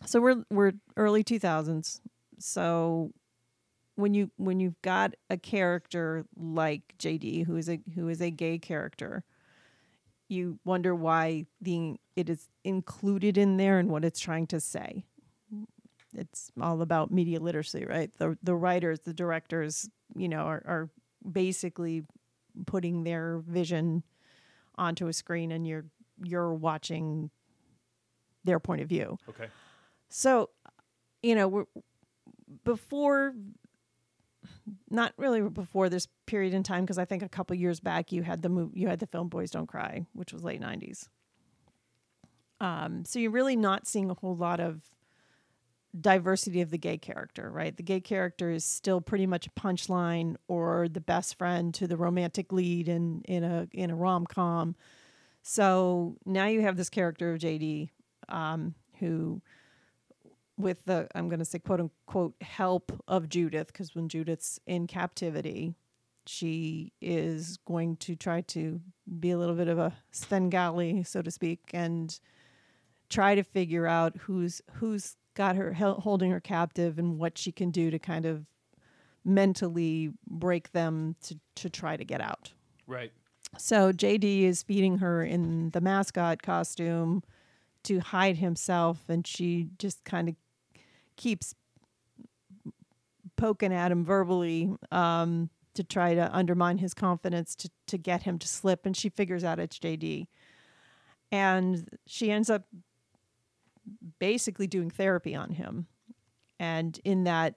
so 0.05 0.21
we're 0.21 0.45
we're 0.51 0.73
early 0.97 1.25
two 1.25 1.39
thousands. 1.39 2.01
So 2.39 3.13
when 3.97 4.15
you 4.15 4.31
when 4.37 4.61
you've 4.61 4.81
got 4.83 5.15
a 5.31 5.37
character 5.37 6.25
like 6.37 6.95
JD, 6.99 7.47
who 7.47 7.57
is 7.57 7.69
a 7.69 7.81
who 7.95 8.09
is 8.09 8.21
a 8.21 8.31
gay 8.31 8.59
character, 8.59 9.25
you 10.29 10.59
wonder 10.65 10.95
why 10.95 11.47
the 11.61 11.97
it 12.17 12.29
is 12.29 12.49
included 12.65 13.39
in 13.39 13.57
there 13.57 13.79
and 13.79 13.89
what 13.91 14.05
it's 14.05 14.21
trying 14.21 14.47
to 14.49 14.61
say. 14.61 15.05
It's 16.17 16.51
all 16.61 16.81
about 16.81 17.11
media 17.11 17.41
literacy, 17.41 17.85
right? 17.85 18.11
The 18.19 18.37
the 18.43 18.55
writers, 18.55 19.01
the 19.01 19.15
directors, 19.15 19.89
you 20.17 20.29
know, 20.29 20.43
are, 20.43 20.63
are 20.67 20.91
basically 21.31 22.05
putting 22.67 23.05
their 23.05 23.43
vision 23.47 24.05
onto 24.77 25.09
a 25.09 25.13
screen, 25.13 25.51
and 25.53 25.67
you're 25.67 25.87
you're 26.23 26.53
watching 26.53 27.31
their 28.45 28.61
point 28.61 28.83
of 28.83 28.89
view. 28.89 29.19
Okay. 29.29 29.49
So, 30.17 30.51
you 31.25 31.35
know, 31.35 31.49
we're, 31.49 31.65
before, 32.63 33.35
not 34.89 35.13
really 35.17 35.43
before 35.43 35.89
this 35.89 36.07
period 36.25 36.55
in 36.55 36.63
time, 36.63 36.85
because 36.85 36.99
I 36.99 37.05
think 37.05 37.25
a 37.25 37.29
couple 37.29 37.57
years 37.57 37.81
back 37.81 38.13
you 38.13 38.23
had 38.23 38.41
the 38.41 38.49
move, 38.49 38.71
you 38.75 38.87
had 38.87 39.01
the 39.01 39.09
film 39.09 39.29
Boys 39.29 39.51
Don't 39.51 39.67
Cry, 39.67 40.07
which 40.13 40.33
was 40.33 40.45
late 40.45 40.61
'90s. 40.61 41.09
Um, 42.61 43.05
so 43.05 43.19
you're 43.19 43.33
really 43.33 43.57
not 43.57 43.89
seeing 43.89 44.09
a 44.09 44.15
whole 44.15 44.37
lot 44.37 44.61
of 44.61 44.83
diversity 46.01 46.61
of 46.61 46.71
the 46.71 46.79
gay 46.79 46.97
character, 46.97 47.51
right? 47.51 47.77
The 47.77 47.83
gay 47.83 48.01
character 48.01 48.53
is 48.53 48.65
still 48.65 49.01
pretty 49.01 49.27
much 49.27 49.49
a 49.49 49.61
punchline 49.61 50.37
or 50.47 50.89
the 50.89 51.01
best 51.01 51.37
friend 51.37 51.75
to 51.75 51.89
the 51.89 51.97
romantic 51.97 52.53
lead 52.53 52.87
in 52.89 53.23
in 53.23 53.43
a 53.43 53.67
in 53.73 53.91
a 53.91 53.97
rom 53.97 54.27
com. 54.27 54.77
So 55.43 56.19
now 56.25 56.47
you 56.47 56.61
have 56.61 56.77
this 56.77 56.89
character 56.89 57.33
of 57.33 57.41
JD, 57.41 57.89
um, 58.29 58.77
who 59.01 59.43
with 60.57 60.85
the 60.85 61.09
I'm 61.15 61.29
going 61.29 61.39
to 61.39 61.45
say 61.45 61.59
quote 61.59 61.81
unquote 61.81 62.35
help 62.41 62.93
of 63.09 63.29
Judith 63.29 63.69
because 63.69 63.95
when 63.95 64.09
Judith's 64.09 64.59
in 64.67 64.87
captivity, 64.87 65.75
she 66.27 66.93
is 67.01 67.59
going 67.67 67.97
to 67.97 68.17
try 68.17 68.41
to 68.43 68.81
be 69.19 69.31
a 69.31 69.39
little 69.39 69.55
bit 69.55 69.69
of 69.69 69.79
a 69.79 69.97
Svengali, 70.11 71.03
so 71.03 71.23
to 71.23 71.31
speak, 71.31 71.61
and 71.73 72.19
try 73.09 73.35
to 73.35 73.43
figure 73.43 73.87
out 73.87 74.17
who's 74.17 74.63
who's 74.75 75.17
got 75.35 75.57
her 75.57 75.73
holding 75.73 76.31
her 76.31 76.41
captive 76.41 76.99
and 76.99 77.19
what 77.19 77.37
she 77.37 77.53
can 77.53 77.71
do 77.71 77.91
to 77.91 77.99
kind 77.99 78.25
of 78.25 78.47
mentally 79.25 80.13
break 80.29 80.73
them 80.73 81.17
to 81.23 81.39
to 81.57 81.69
try 81.69 81.97
to 81.97 82.05
get 82.05 82.21
out. 82.21 82.53
Right. 82.87 83.13
So 83.59 83.93
JD 83.93 84.43
is 84.43 84.63
feeding 84.63 84.99
her 84.99 85.23
in 85.23 85.71
the 85.71 85.81
mascot 85.81 86.43
costume 86.43 87.23
to 87.85 88.01
hide 88.01 88.39
himself, 88.39 89.09
and 89.09 89.27
she 89.27 89.69
just 89.79 90.05
kind 90.05 90.29
of 90.29 90.35
keeps 91.17 91.55
poking 93.37 93.73
at 93.73 93.91
him 93.91 94.05
verbally 94.05 94.75
um, 94.91 95.51
to 95.75 95.83
try 95.83 96.15
to 96.15 96.35
undermine 96.35 96.79
his 96.79 96.95
confidence 96.95 97.55
to 97.57 97.71
to 97.87 97.99
get 97.99 98.23
him 98.23 98.39
to 98.39 98.49
slip. 98.49 98.87
And 98.87 98.97
she 98.97 99.09
figures 99.09 99.45
out 99.45 99.59
it's 99.59 99.79
JD, 99.79 100.27
and 101.33 101.89
she 102.07 102.31
ends 102.31 102.51
up 102.51 102.65
basically 104.19 104.67
doing 104.67 104.91
therapy 104.91 105.35
on 105.35 105.51
him. 105.51 105.87
And 106.59 106.99
in 107.05 107.25
that, 107.25 107.57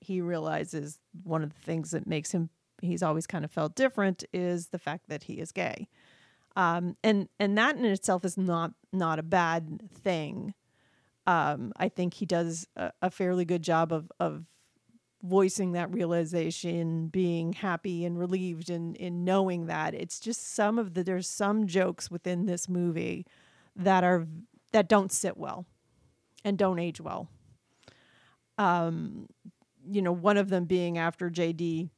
he 0.00 0.20
realizes 0.20 0.98
one 1.24 1.42
of 1.42 1.52
the 1.52 1.60
things 1.60 1.90
that 1.90 2.06
makes 2.06 2.32
him 2.32 2.50
he's 2.80 3.02
always 3.02 3.26
kind 3.26 3.44
of 3.44 3.50
felt 3.50 3.74
different 3.74 4.24
is 4.32 4.68
the 4.68 4.78
fact 4.78 5.08
that 5.08 5.24
he 5.24 5.34
is 5.34 5.52
gay. 5.52 5.88
Um, 6.54 6.96
and 7.04 7.28
and 7.38 7.56
that 7.58 7.76
in 7.76 7.84
itself 7.84 8.24
is 8.24 8.38
not 8.38 8.72
not 8.92 9.18
a 9.18 9.22
bad 9.22 9.90
thing. 9.90 10.54
Um, 11.26 11.72
I 11.76 11.88
think 11.88 12.14
he 12.14 12.26
does 12.26 12.66
a, 12.76 12.92
a 13.02 13.10
fairly 13.10 13.44
good 13.44 13.62
job 13.62 13.92
of 13.92 14.10
of 14.20 14.44
voicing 15.22 15.72
that 15.72 15.92
realization, 15.92 17.08
being 17.08 17.52
happy 17.52 18.04
and 18.04 18.18
relieved 18.18 18.70
in 18.70 18.94
in 18.96 19.24
knowing 19.24 19.66
that. 19.66 19.94
It's 19.94 20.20
just 20.20 20.54
some 20.54 20.78
of 20.78 20.94
the 20.94 21.02
there's 21.02 21.28
some 21.28 21.66
jokes 21.66 22.10
within 22.10 22.46
this 22.46 22.68
movie 22.68 23.26
that 23.74 24.04
are 24.04 24.26
that 24.72 24.88
don't 24.88 25.12
sit 25.12 25.36
well 25.36 25.66
and 26.44 26.56
don't 26.56 26.78
age 26.78 27.00
well. 27.00 27.28
Um, 28.58 29.26
you 29.88 30.02
know, 30.02 30.12
one 30.12 30.36
of 30.36 30.48
them 30.48 30.64
being 30.64 30.98
after 30.98 31.30
JD 31.30 31.90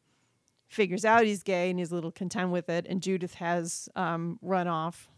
figures 0.68 1.04
out 1.04 1.24
he's 1.24 1.42
gay 1.42 1.70
and 1.70 1.78
he's 1.78 1.90
a 1.90 1.94
little 1.94 2.10
content 2.10 2.50
with 2.50 2.68
it, 2.68 2.86
and 2.88 3.02
Judith 3.02 3.34
has 3.34 3.88
um, 3.96 4.38
run 4.42 4.68
off, 4.68 5.08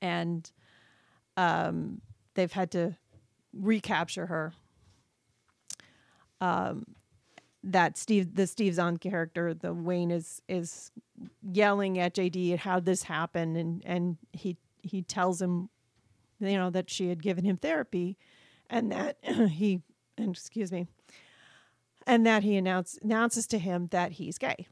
and 0.00 0.50
um, 1.36 2.00
they've 2.34 2.52
had 2.52 2.70
to 2.72 2.96
recapture 3.52 4.26
her. 4.26 4.52
Um, 6.40 6.86
that 7.64 7.96
Steve, 7.96 8.34
the 8.34 8.46
Steve 8.46 8.74
Zahn 8.74 8.96
character, 8.96 9.54
the 9.54 9.72
Wayne 9.72 10.10
is 10.10 10.42
is 10.48 10.90
yelling 11.42 11.98
at 11.98 12.14
JD 12.14 12.54
at 12.54 12.58
how 12.60 12.80
this 12.80 13.04
happened, 13.04 13.56
and 13.56 13.82
and 13.84 14.16
he 14.32 14.56
he 14.82 15.02
tells 15.02 15.40
him, 15.40 15.68
you 16.40 16.56
know, 16.56 16.70
that 16.70 16.90
she 16.90 17.08
had 17.08 17.22
given 17.22 17.44
him 17.44 17.56
therapy, 17.56 18.18
and 18.68 18.90
that 18.90 19.18
he, 19.22 19.82
and 20.18 20.34
excuse 20.34 20.72
me, 20.72 20.88
and 22.06 22.26
that 22.26 22.42
he 22.42 22.56
announce, 22.56 22.98
announces 23.02 23.46
to 23.48 23.58
him 23.58 23.88
that 23.92 24.12
he's 24.12 24.38
gay. 24.38 24.66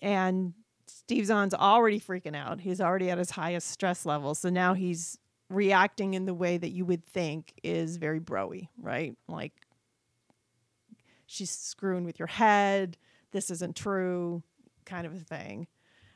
And 0.00 0.54
Steve 0.86 1.26
Zahn's 1.26 1.54
already 1.54 2.00
freaking 2.00 2.36
out. 2.36 2.60
He's 2.60 2.80
already 2.80 3.10
at 3.10 3.18
his 3.18 3.30
highest 3.30 3.68
stress 3.68 4.04
level. 4.04 4.34
So 4.34 4.50
now 4.50 4.74
he's 4.74 5.18
reacting 5.52 6.14
in 6.14 6.24
the 6.24 6.34
way 6.34 6.56
that 6.56 6.70
you 6.70 6.84
would 6.84 7.04
think 7.04 7.54
is 7.62 7.96
very 7.96 8.20
broy, 8.20 8.68
right? 8.80 9.16
Like, 9.28 9.52
she's 11.26 11.50
screwing 11.50 12.04
with 12.04 12.18
your 12.18 12.28
head. 12.28 12.96
This 13.32 13.50
isn't 13.50 13.76
true, 13.76 14.42
kind 14.84 15.06
of 15.06 15.14
a 15.14 15.18
thing. 15.18 15.66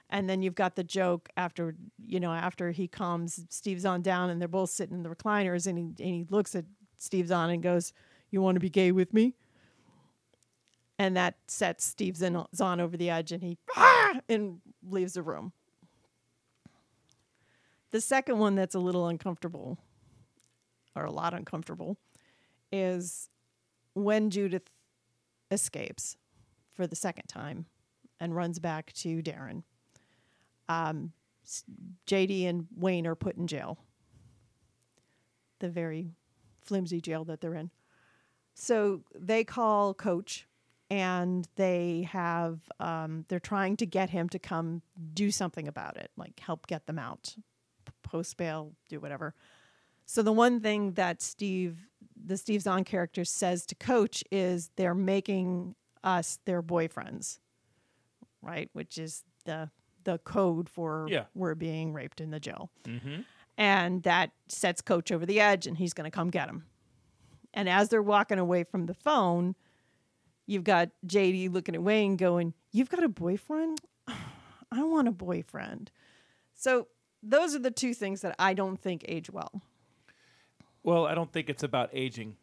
And 0.09 0.31
then 0.31 0.43
you've 0.43 0.55
got 0.55 0.77
the 0.77 0.85
joke 0.85 1.29
after, 1.37 1.75
you 1.99 2.21
know, 2.21 2.33
after 2.33 2.71
he 2.71 2.87
calms 2.87 3.45
Steve 3.51 3.81
Zahn 3.81 4.03
down 4.03 4.31
and 4.31 4.41
they're 4.41 4.49
both 4.49 4.71
sitting 4.71 4.97
in 4.97 5.03
the 5.03 5.09
recliners 5.09 5.67
and 5.67 5.79
he, 5.79 5.85
and 6.05 6.15
he 6.15 6.27
looks 6.31 6.55
at 6.55 6.65
Steve 6.97 7.27
Zahn 7.29 7.51
and 7.51 7.63
goes, 7.63 7.93
You 8.31 8.41
want 8.41 8.57
to 8.57 8.61
be 8.61 8.71
gay 8.71 8.93
with 8.93 9.13
me? 9.13 9.35
and 10.99 11.17
that 11.17 11.37
sets 11.47 11.85
Steve's 11.85 12.23
Zahn 12.55 12.81
over 12.81 12.97
the 12.97 13.11
edge, 13.11 13.33
and 13.33 13.43
he 13.43 13.59
ah! 13.77 14.21
and 14.29 14.61
leaves 14.89 15.15
the 15.15 15.23
room. 15.23 15.53
The 17.97 18.03
second 18.03 18.39
one 18.39 18.57
that's 18.57 18.75
a 18.75 18.79
little 18.79 19.09
uncomfortable, 19.09 19.79
or 20.95 21.07
a 21.07 21.11
lot 21.11 21.33
uncomfortable, 21.33 21.97
is 22.71 23.31
when 23.95 24.29
Judith 24.29 24.69
escapes 25.51 26.19
for 26.75 26.87
the 26.87 26.95
second 26.95 27.27
time 27.27 27.65
and 28.21 28.37
runs 28.37 28.59
back 28.59 28.93
to 28.97 29.23
Darren. 29.23 29.63
Um, 30.69 31.15
JD 32.07 32.47
and 32.47 32.67
Wayne 32.77 33.07
are 33.07 33.15
put 33.15 33.39
in 33.39 33.47
jail, 33.47 33.79
the 35.61 35.71
very 35.71 36.11
flimsy 36.61 37.01
jail 37.01 37.25
that 37.25 37.41
they're 37.41 37.55
in. 37.55 37.71
So 38.53 39.05
they 39.19 39.43
call 39.43 39.95
Coach 39.95 40.47
and 40.91 41.49
they 41.57 42.07
have 42.13 42.61
um, 42.79 43.25
they're 43.29 43.41
trying 43.41 43.79
to 43.79 43.87
get 43.87 44.11
him 44.11 44.29
to 44.29 44.39
come 44.39 44.83
do 45.15 45.31
something 45.31 45.67
about 45.67 45.97
it 45.97 46.11
like 46.19 46.39
help 46.41 46.67
get 46.67 46.87
them 46.87 46.99
out 46.99 47.35
post 48.11 48.37
bail 48.37 48.73
do 48.89 48.99
whatever 49.01 49.35
so 50.05 50.23
the 50.23 50.33
one 50.33 50.61
thing 50.61 50.93
that 50.93 51.21
steve 51.23 51.87
the 52.25 52.37
steve 52.37 52.63
zahn 52.63 52.85
character 52.85 53.25
says 53.25 53.67
to 53.67 53.75
coach 53.75 54.23
is 54.31 54.71
they're 54.77 54.95
making 54.95 55.75
us 56.05 56.39
their 56.45 56.63
boyfriends 56.63 57.39
right 58.43 58.71
which 58.73 58.99
is 58.99 59.25
the 59.45 59.71
the 60.05 60.19
code 60.19 60.69
for 60.69 61.07
Yeah. 61.11 61.25
we're 61.35 61.55
being 61.57 61.93
raped 61.93 62.21
in 62.21 62.31
the 62.31 62.41
jail 62.41 62.71
Mm-hmm. 62.85 63.23
and 63.59 64.03
that 64.05 64.31
sets 64.49 64.81
coach 64.81 65.11
over 65.11 65.27
the 65.27 65.41
edge 65.41 65.67
and 65.67 65.77
he's 65.77 65.93
going 65.95 66.05
to 66.11 66.15
come 66.15 66.31
get 66.31 66.49
him 66.49 66.65
and 67.55 67.69
as 67.69 67.89
they're 67.89 68.03
walking 68.03 68.39
away 68.39 68.63
from 68.65 68.87
the 68.87 68.95
phone 68.95 69.55
you've 70.47 70.63
got 70.65 70.91
JD 71.05 71.53
looking 71.53 71.75
at 71.75 71.83
Wayne 71.83 72.15
going, 72.17 72.55
You've 72.71 72.89
got 72.89 73.03
a 73.03 73.09
boyfriend? 73.09 73.81
I 74.71 74.85
want 74.85 75.09
a 75.09 75.11
boyfriend. 75.11 75.91
So 76.55 76.87
those 77.29 77.55
are 77.55 77.59
the 77.59 77.71
two 77.71 77.95
things 77.95 78.21
that 78.23 78.35
I 78.39 78.55
don't 78.55 78.81
think 78.81 79.05
age 79.09 79.31
well. 79.31 79.63
Well, 80.83 81.07
I 81.07 81.15
don't 81.15 81.33
think 81.33 81.49
it's 81.51 81.63
about 81.63 81.91
aging. 81.93 82.37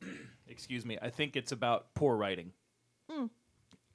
Excuse 0.48 0.84
me. 0.86 0.98
I 1.00 1.10
think 1.10 1.36
it's 1.36 1.52
about 1.52 1.94
poor 1.94 2.16
writing. 2.16 2.52
Hmm. 3.10 3.26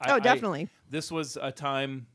I- 0.00 0.10
Oh, 0.12 0.14
I- 0.16 0.20
definitely. 0.20 0.68
this 0.90 1.10
was 1.10 1.36
a 1.40 1.50
time 1.52 2.06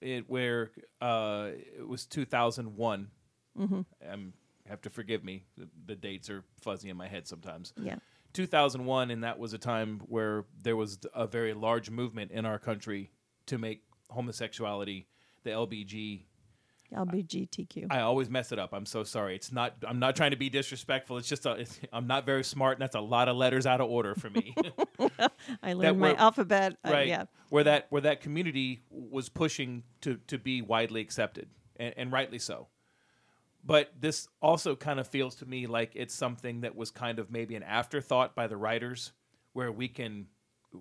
it, 0.00 0.28
where 0.28 0.70
uh, 1.00 1.50
it 1.76 1.86
was 1.86 2.06
2001. 2.06 3.10
Mhm. 3.58 3.84
Um, 4.08 4.32
have 4.68 4.80
to 4.82 4.90
forgive 4.90 5.24
me. 5.24 5.44
The, 5.56 5.68
the 5.86 5.96
dates 5.96 6.28
are 6.30 6.44
fuzzy 6.60 6.90
in 6.90 6.96
my 6.96 7.08
head 7.08 7.26
sometimes. 7.26 7.72
Yeah. 7.80 7.96
2001, 8.34 9.10
and 9.10 9.24
that 9.24 9.38
was 9.38 9.54
a 9.54 9.58
time 9.58 10.00
where 10.06 10.44
there 10.62 10.76
was 10.76 10.98
a 11.14 11.26
very 11.26 11.54
large 11.54 11.88
movement 11.90 12.30
in 12.30 12.44
our 12.44 12.58
country 12.58 13.10
to 13.46 13.56
make 13.58 13.82
homosexuality, 14.10 15.08
the 15.44 15.50
LBG. 15.50 16.24
LBGTQ. 16.94 17.86
I 17.90 18.00
always 18.00 18.28
mess 18.30 18.52
it 18.52 18.58
up. 18.58 18.72
I'm 18.72 18.86
so 18.86 19.04
sorry. 19.04 19.34
It's 19.34 19.52
not. 19.52 19.74
I'm 19.86 19.98
not 19.98 20.16
trying 20.16 20.30
to 20.32 20.36
be 20.36 20.48
disrespectful. 20.48 21.16
It's 21.18 21.28
just. 21.28 21.46
A, 21.46 21.52
it's, 21.52 21.78
I'm 21.92 22.06
not 22.06 22.24
very 22.26 22.44
smart, 22.44 22.74
and 22.78 22.82
that's 22.82 22.94
a 22.96 23.00
lot 23.00 23.28
of 23.28 23.36
letters 23.36 23.66
out 23.66 23.80
of 23.80 23.90
order 23.90 24.14
for 24.14 24.30
me. 24.30 24.54
I 25.00 25.28
that 25.62 25.76
learned 25.76 26.00
my 26.00 26.12
were- 26.12 26.18
alphabet. 26.18 26.76
uh, 26.84 26.90
right? 26.90 27.08
yeah. 27.08 27.24
Where 27.50 27.64
that 27.64 27.86
where 27.90 28.02
that 28.02 28.20
community 28.20 28.82
was 28.90 29.28
pushing 29.28 29.82
to 30.02 30.16
to 30.28 30.38
be 30.38 30.62
widely 30.62 31.00
accepted, 31.00 31.48
and, 31.76 31.94
and 31.96 32.12
rightly 32.12 32.38
so. 32.38 32.68
But 33.64 33.90
this 34.00 34.28
also 34.40 34.76
kind 34.76 34.98
of 35.00 35.06
feels 35.08 35.34
to 35.36 35.46
me 35.46 35.66
like 35.66 35.92
it's 35.94 36.14
something 36.14 36.60
that 36.62 36.74
was 36.76 36.90
kind 36.90 37.18
of 37.18 37.30
maybe 37.30 37.54
an 37.54 37.62
afterthought 37.62 38.34
by 38.34 38.46
the 38.46 38.56
writers, 38.56 39.12
where 39.52 39.70
we 39.72 39.88
can 39.88 40.26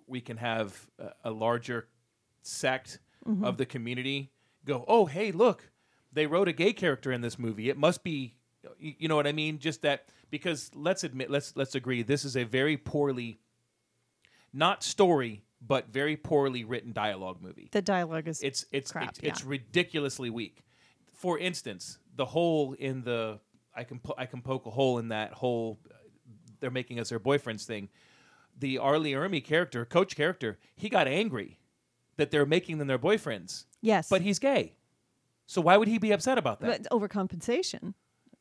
we 0.06 0.22
can 0.22 0.38
have 0.38 0.88
a, 1.00 1.12
a 1.26 1.32
larger 1.32 1.88
sect 2.42 3.00
Mhm. 3.28 3.44
of 3.44 3.58
the 3.58 3.66
community 3.66 4.32
go, 4.64 4.86
oh 4.88 5.06
hey 5.06 5.32
look, 5.32 5.70
they 6.12 6.28
wrote 6.28 6.48
a 6.48 6.54
gay 6.54 6.74
character 6.74 7.12
in 7.12 7.22
this 7.22 7.38
movie. 7.38 7.70
It 7.70 7.78
must 7.78 8.04
be, 8.04 8.36
you 8.80 9.08
know 9.08 9.16
what 9.16 9.28
I 9.28 9.32
mean? 9.32 9.60
Just 9.60 9.82
that 9.84 10.06
because 10.30 10.72
let's 10.76 11.04
admit, 11.04 11.30
let's 11.30 11.56
let's 11.56 11.76
agree, 11.76 12.04
this 12.04 12.26
is 12.26 12.36
a 12.36 12.44
very 12.44 12.78
poorly, 12.78 13.40
not 14.54 14.84
story, 14.84 15.44
but 15.66 15.90
very 15.90 16.18
poorly 16.18 16.64
written 16.64 16.94
dialogue 16.94 17.42
movie. 17.42 17.70
The 17.72 17.82
dialogue 17.82 18.28
is 18.28 18.42
It's 18.42 18.66
it's 18.72 18.92
crap, 18.92 19.10
it's, 19.10 19.20
it's 19.22 19.44
ridiculously 19.44 20.30
weak. 20.30 20.64
For 21.16 21.40
instance, 21.40 21.98
the 22.16 22.26
hole 22.26 22.74
in 22.74 23.04
the 23.04 23.40
I 23.76 23.84
can 23.84 24.00
po- 24.00 24.16
I 24.18 24.26
can 24.26 24.42
poke 24.42 24.66
a 24.66 24.72
hole 24.72 24.98
in 25.00 25.10
that 25.10 25.34
whole. 25.34 25.80
They're 26.60 26.72
making 26.72 27.00
us 27.00 27.10
their 27.10 27.20
boyfriends 27.20 27.66
thing. 27.66 27.90
The 28.60 28.80
R. 28.80 28.98
Lee 28.98 29.12
Ermey 29.12 29.44
character, 29.44 29.86
coach 29.86 30.16
character, 30.16 30.58
he 30.76 30.90
got 30.90 31.08
angry 31.08 31.60
that 32.18 32.32
they're 32.32 32.48
making 32.48 32.80
them 32.80 32.88
their 32.88 32.98
boyfriends. 32.98 33.66
Yes. 33.82 34.10
but 34.10 34.22
he's 34.22 34.40
gay, 34.40 34.74
so 35.48 35.62
why 35.62 35.78
would 35.78 35.88
he 35.88 35.98
be 35.98 36.12
upset 36.12 36.38
about 36.38 36.60
that? 36.60 36.84
But 36.84 36.92
overcompensation. 36.92 37.94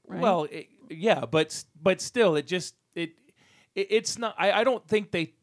Right? 0.06 0.20
Well, 0.20 0.44
it, 0.50 0.68
yeah, 0.90 1.24
but 1.24 1.64
but 1.80 2.00
still, 2.00 2.36
it 2.36 2.46
just 2.46 2.74
it, 2.94 3.12
it 3.74 3.86
it's 3.90 4.18
not. 4.18 4.34
I, 4.38 4.52
I 4.52 4.64
don't 4.64 4.86
think 4.86 5.12
they. 5.12 5.34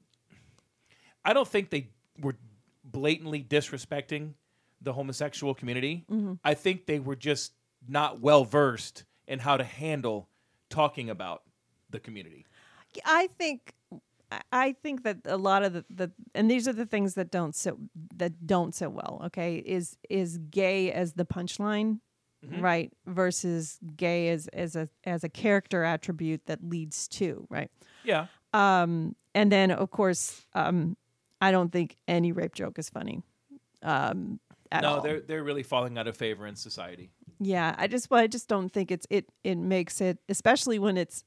I 1.26 1.34
don't 1.34 1.48
think 1.48 1.70
they 1.70 1.90
were 2.20 2.36
blatantly 2.84 3.44
disrespecting 3.44 4.34
the 4.82 4.94
homosexual 4.94 5.54
community. 5.56 6.06
Mhm. 6.12 6.38
I 6.44 6.54
think 6.54 6.86
they 6.86 7.00
were 7.00 7.16
just 7.16 7.54
not 7.88 8.20
well 8.20 8.44
versed 8.44 9.06
in 9.28 9.40
how 9.40 9.58
to 9.58 9.64
handle 9.64 10.30
talking 10.70 11.10
about 11.10 11.44
the 11.90 12.00
community. 12.00 12.46
I 13.06 13.28
think 13.38 13.74
I- 14.52 14.74
think 14.84 15.04
that 15.04 15.18
a 15.26 15.38
lot 15.38 15.64
of 15.64 15.74
the, 15.74 15.86
the 15.90 16.12
and 16.36 16.50
these 16.50 16.68
are 16.68 16.74
the 16.74 16.86
things 16.86 17.14
that 17.16 17.32
don't 17.32 17.56
sit 17.56 17.74
that 18.18 18.46
don't 18.46 18.74
sit 18.76 18.92
well. 18.92 19.22
Okay, 19.26 19.58
is 19.58 19.98
is 20.10 20.38
gay 20.50 20.92
as 20.92 21.14
the 21.14 21.26
punchline, 21.26 22.00
Mhm. 22.46 22.62
right? 22.62 22.94
Versus 23.06 23.80
gay 23.96 24.30
as 24.30 24.48
as 24.50 24.76
a 24.76 24.90
as 25.06 25.24
a 25.24 25.30
character 25.30 25.84
attribute 25.84 26.46
that 26.48 26.64
leads 26.64 27.08
to 27.10 27.46
right. 27.50 27.72
Yeah. 28.04 28.28
Um, 28.54 29.16
and 29.36 29.52
then 29.52 29.72
of 29.72 29.90
course, 29.92 30.46
um, 30.54 30.96
I 31.42 31.52
don't 31.52 31.72
think 31.72 31.98
any 32.08 32.32
rape 32.32 32.54
joke 32.56 32.78
is 32.80 32.90
funny. 32.90 33.24
Um, 33.82 34.40
at 34.72 34.82
no, 34.84 34.96
all. 34.96 35.02
they're 35.02 35.20
they're 35.22 35.44
really 35.44 35.64
falling 35.64 35.98
out 35.98 36.08
of 36.08 36.18
favor 36.18 36.48
in 36.48 36.56
society. 36.56 37.12
Yeah, 37.40 37.76
I 37.78 37.88
just 37.88 38.10
well, 38.10 38.22
I 38.22 38.28
just 38.28 38.48
don't 38.48 38.70
think 38.70 38.92
it's 38.92 39.06
it 39.10 39.26
it 39.44 39.58
makes 39.58 40.00
it 40.02 40.20
especially 40.30 40.80
when 40.80 40.98
it's 40.98 41.24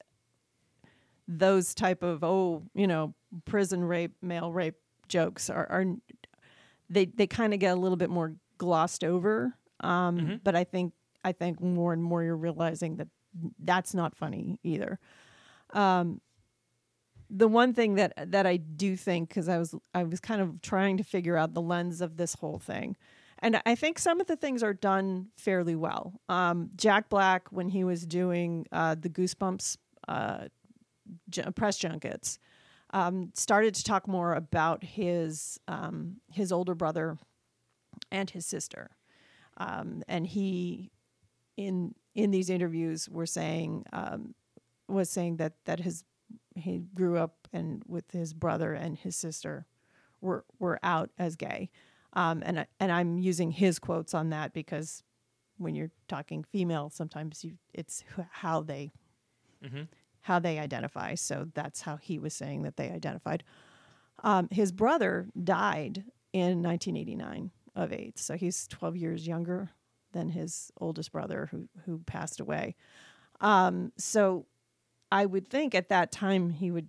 those 1.28 1.74
type 1.74 2.03
of 2.03 2.23
oh, 2.24 2.62
you 2.74 2.86
know, 2.86 3.15
prison 3.44 3.85
rape, 3.85 4.15
male 4.23 4.53
rape 4.53 4.77
jokes 5.09 5.51
are 5.51 5.66
are 5.70 5.85
they 6.90 7.07
they 7.07 7.27
kind 7.27 7.53
of 7.55 7.61
get 7.61 7.73
a 7.77 7.81
little 7.81 7.97
bit 7.97 8.11
more 8.11 8.35
glossed 8.59 9.05
over. 9.05 9.55
Um 9.81 10.19
Mm-hmm. 10.19 10.35
but 10.43 10.55
I 10.57 10.65
think 10.65 10.93
I 11.24 11.32
think 11.32 11.61
more 11.61 11.93
and 11.93 12.03
more 12.03 12.23
you're 12.23 12.36
realizing 12.36 12.97
that 12.97 13.09
that's 13.59 13.93
not 13.94 14.15
funny 14.16 14.59
either. 14.62 14.98
Um 15.70 16.20
the 17.28 17.48
one 17.48 17.74
thing 17.74 17.97
that 17.97 18.12
that 18.31 18.47
I 18.47 18.57
do 18.57 18.97
think 18.97 19.28
because 19.28 19.48
I 19.48 19.59
was 19.59 19.74
I 19.93 20.05
was 20.05 20.20
kind 20.20 20.40
of 20.40 20.61
trying 20.62 20.97
to 20.98 21.05
figure 21.05 21.36
out 21.36 21.55
the 21.55 21.61
lens 21.61 22.01
of 22.01 22.16
this 22.16 22.35
whole 22.35 22.61
thing, 22.61 22.97
and 23.40 23.61
I 23.66 23.74
think 23.74 23.98
some 23.98 24.20
of 24.20 24.28
the 24.28 24.36
things 24.36 24.62
are 24.62 24.73
done 24.73 25.28
fairly 25.36 25.74
well. 25.74 26.20
Um, 26.28 26.70
Jack 26.77 27.09
Black 27.09 27.48
when 27.51 27.69
he 27.69 27.82
was 27.82 28.07
doing 28.07 28.66
uh, 28.70 28.94
the 28.94 29.09
Goosebumps 29.09 29.77
uh, 30.07 30.44
press 31.55 31.78
junkets, 31.78 32.39
um, 32.91 33.31
started 33.35 33.74
to 33.74 33.85
talk 33.85 34.07
more 34.09 34.35
about 34.35 34.85
his 34.85 35.59
um, 35.69 36.16
his 36.33 36.53
older 36.53 36.74
brother 36.74 37.19
and 38.11 38.31
his 38.31 38.47
sister, 38.47 38.91
um, 39.57 40.03
and 40.09 40.27
he 40.27 40.91
in 41.57 41.95
in 42.15 42.31
these 42.31 42.51
interviews 42.51 43.09
were 43.09 43.27
saying 43.27 43.85
um, 43.93 44.35
was 44.89 45.11
saying 45.11 45.37
that 45.37 45.55
that 45.65 45.81
his 45.81 46.05
he 46.55 46.78
grew 46.95 47.16
up 47.19 47.49
and 47.53 47.83
with 47.87 48.11
his 48.12 48.33
brother 48.35 48.73
and 48.73 48.99
his 48.99 49.16
sister 49.16 49.66
were 50.20 50.45
were 50.59 50.78
out 50.83 51.11
as 51.19 51.37
gay, 51.37 51.70
um, 52.15 52.43
and 52.45 52.66
and 52.81 52.93
I'm 52.93 53.19
using 53.19 53.51
his 53.51 53.78
quotes 53.78 54.15
on 54.15 54.31
that 54.31 54.53
because 54.53 55.03
when 55.59 55.74
you're 55.74 55.91
talking 56.09 56.45
female, 56.45 56.91
sometimes 56.91 57.43
you 57.45 57.59
it's 57.74 58.05
how 58.31 58.61
they 58.62 58.93
Mhm. 59.62 59.89
How 60.27 60.40
they 60.40 60.59
identify. 60.59 61.15
So 61.15 61.47
that's 61.55 61.82
how 61.82 61.98
he 61.98 62.19
was 62.19 62.35
saying 62.35 62.62
that 62.62 62.77
they 62.77 62.90
identified. 62.90 63.44
Um, 64.24 64.48
his 64.51 64.73
brother 64.73 65.28
died 65.44 66.03
in 66.32 66.65
1989 66.65 67.53
of 67.77 67.93
AIDS, 67.93 68.23
so 68.23 68.36
he's 68.36 68.66
12 68.66 68.97
years 68.97 69.27
younger 69.28 69.70
than 70.11 70.31
his 70.31 70.73
oldest 70.81 71.12
brother 71.12 71.48
who 71.53 71.69
who 71.85 72.01
passed 72.07 72.40
away. 72.40 72.74
Um, 73.40 73.93
so 73.98 74.47
I 75.12 75.27
would 75.27 75.48
think 75.48 75.77
at 75.77 75.90
that 75.90 76.11
time 76.11 76.51
he 76.51 76.73
would, 76.73 76.89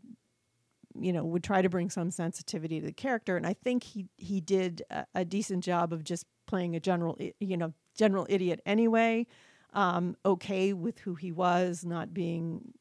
you 1.00 1.14
know, 1.14 1.24
would 1.24 1.44
try 1.44 1.62
to 1.62 1.70
bring 1.70 1.92
some 1.92 2.10
sensitivity 2.10 2.80
to 2.80 2.88
the 2.88 2.92
character, 2.92 3.38
and 3.38 3.46
I 3.46 3.54
think 3.54 3.84
he 3.84 4.08
he 4.18 4.42
did 4.42 4.82
a, 4.90 5.06
a 5.14 5.26
decent 5.26 5.64
job 5.64 5.94
of 5.94 6.04
just 6.04 6.26
playing 6.48 6.76
a 6.76 6.80
general, 6.80 7.20
you 7.40 7.58
know, 7.58 7.74
general 7.96 8.26
idiot 8.30 8.62
anyway. 8.66 9.28
Um, 9.74 10.16
okay 10.26 10.74
with 10.74 10.98
who 11.00 11.14
he 11.14 11.32
was, 11.32 11.86
not 11.86 12.14
being 12.14 12.74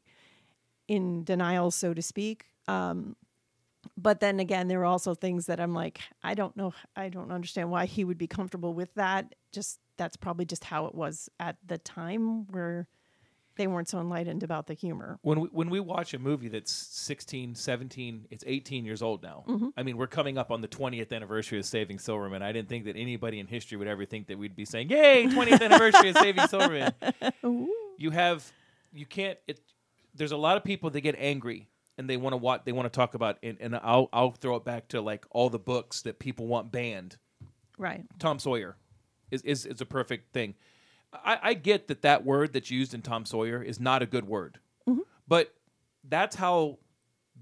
in 0.88 1.24
denial, 1.24 1.70
so 1.70 1.94
to 1.94 2.02
speak. 2.02 2.46
Um, 2.68 3.16
but 3.96 4.20
then 4.20 4.40
again, 4.40 4.68
there 4.68 4.80
are 4.80 4.84
also 4.86 5.14
things 5.14 5.46
that 5.46 5.60
I'm 5.60 5.72
like, 5.74 6.00
I 6.22 6.34
don't 6.34 6.56
know, 6.56 6.74
I 6.96 7.08
don't 7.08 7.30
understand 7.30 7.70
why 7.70 7.86
he 7.86 8.04
would 8.04 8.18
be 8.18 8.26
comfortable 8.26 8.74
with 8.74 8.92
that. 8.94 9.34
Just 9.52 9.78
that's 9.96 10.16
probably 10.16 10.44
just 10.44 10.64
how 10.64 10.86
it 10.86 10.94
was 10.94 11.28
at 11.40 11.56
the 11.66 11.78
time 11.78 12.46
where 12.48 12.86
they 13.56 13.66
weren't 13.66 13.88
so 13.88 13.98
enlightened 13.98 14.42
about 14.42 14.66
the 14.66 14.74
humor. 14.74 15.18
When 15.22 15.40
we, 15.40 15.48
when 15.48 15.70
we 15.70 15.80
watch 15.80 16.12
a 16.12 16.18
movie 16.18 16.48
that's 16.48 16.70
16, 16.70 17.54
17, 17.54 18.26
it's 18.30 18.44
18 18.46 18.84
years 18.84 19.00
old 19.00 19.22
now. 19.22 19.44
Mhm. 19.48 19.72
I 19.78 19.82
mean, 19.82 19.96
we're 19.96 20.08
coming 20.08 20.36
up 20.36 20.50
on 20.50 20.60
the 20.60 20.68
20th 20.68 21.10
anniversary 21.10 21.58
of 21.58 21.64
Saving 21.64 21.98
Silverman. 21.98 22.42
I 22.42 22.52
didn't 22.52 22.68
think 22.68 22.84
that 22.84 22.96
anybody 22.96 23.40
in 23.40 23.46
history 23.46 23.78
would 23.78 23.88
ever 23.88 24.04
think 24.04 24.26
that 24.26 24.36
we'd 24.36 24.54
be 24.56 24.66
saying, 24.66 24.90
"Yay, 24.90 25.26
20th 25.28 25.62
anniversary 25.62 26.10
of 26.10 26.18
Saving 26.18 26.46
Silverman." 26.48 26.92
You 27.98 28.10
have 28.10 28.52
you 28.92 29.06
can't 29.06 29.38
it 29.46 29.58
there's 30.16 30.32
a 30.32 30.36
lot 30.36 30.56
of 30.56 30.64
people 30.64 30.90
that 30.90 31.00
get 31.00 31.14
angry 31.18 31.68
and 31.98 32.08
they 32.08 32.16
want 32.16 32.32
to 32.32 32.36
watch 32.38 32.62
they 32.64 32.72
want 32.72 32.86
to 32.92 32.96
talk 32.96 33.14
about 33.14 33.38
and, 33.42 33.56
and 33.60 33.76
I'll 33.76 34.08
I'll 34.12 34.32
throw 34.32 34.56
it 34.56 34.64
back 34.64 34.88
to 34.88 35.00
like 35.00 35.24
all 35.30 35.48
the 35.50 35.58
books 35.58 36.02
that 36.02 36.18
people 36.18 36.46
want 36.46 36.72
banned. 36.72 37.16
Right. 37.78 38.04
Tom 38.18 38.38
Sawyer 38.38 38.76
is 39.30 39.42
is, 39.42 39.66
is 39.66 39.80
a 39.80 39.86
perfect 39.86 40.32
thing. 40.32 40.54
I, 41.12 41.38
I 41.42 41.54
get 41.54 41.88
that 41.88 42.02
that 42.02 42.24
word 42.24 42.52
that's 42.52 42.70
used 42.70 42.92
in 42.94 43.02
Tom 43.02 43.24
Sawyer 43.24 43.62
is 43.62 43.78
not 43.80 44.02
a 44.02 44.06
good 44.06 44.26
word, 44.26 44.58
but 45.28 45.54
that's 46.08 46.36
how 46.36 46.78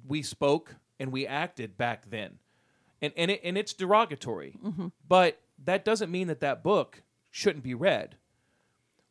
we 0.07 0.23
spoke 0.23 0.77
and 1.01 1.11
we 1.13 1.27
acted 1.27 1.77
back 1.77 2.09
then, 2.11 2.39
and 3.03 3.13
and 3.17 3.31
it, 3.33 3.41
and 3.43 3.59
it's 3.59 3.73
derogatory. 3.73 4.57
Mhm. 4.65 4.93
But 5.09 5.41
that 5.65 5.85
doesn't 5.85 6.11
mean 6.11 6.29
that 6.29 6.41
that 6.41 6.63
book 6.63 7.03
shouldn't 7.31 7.65
be 7.65 7.75
read. 7.75 8.17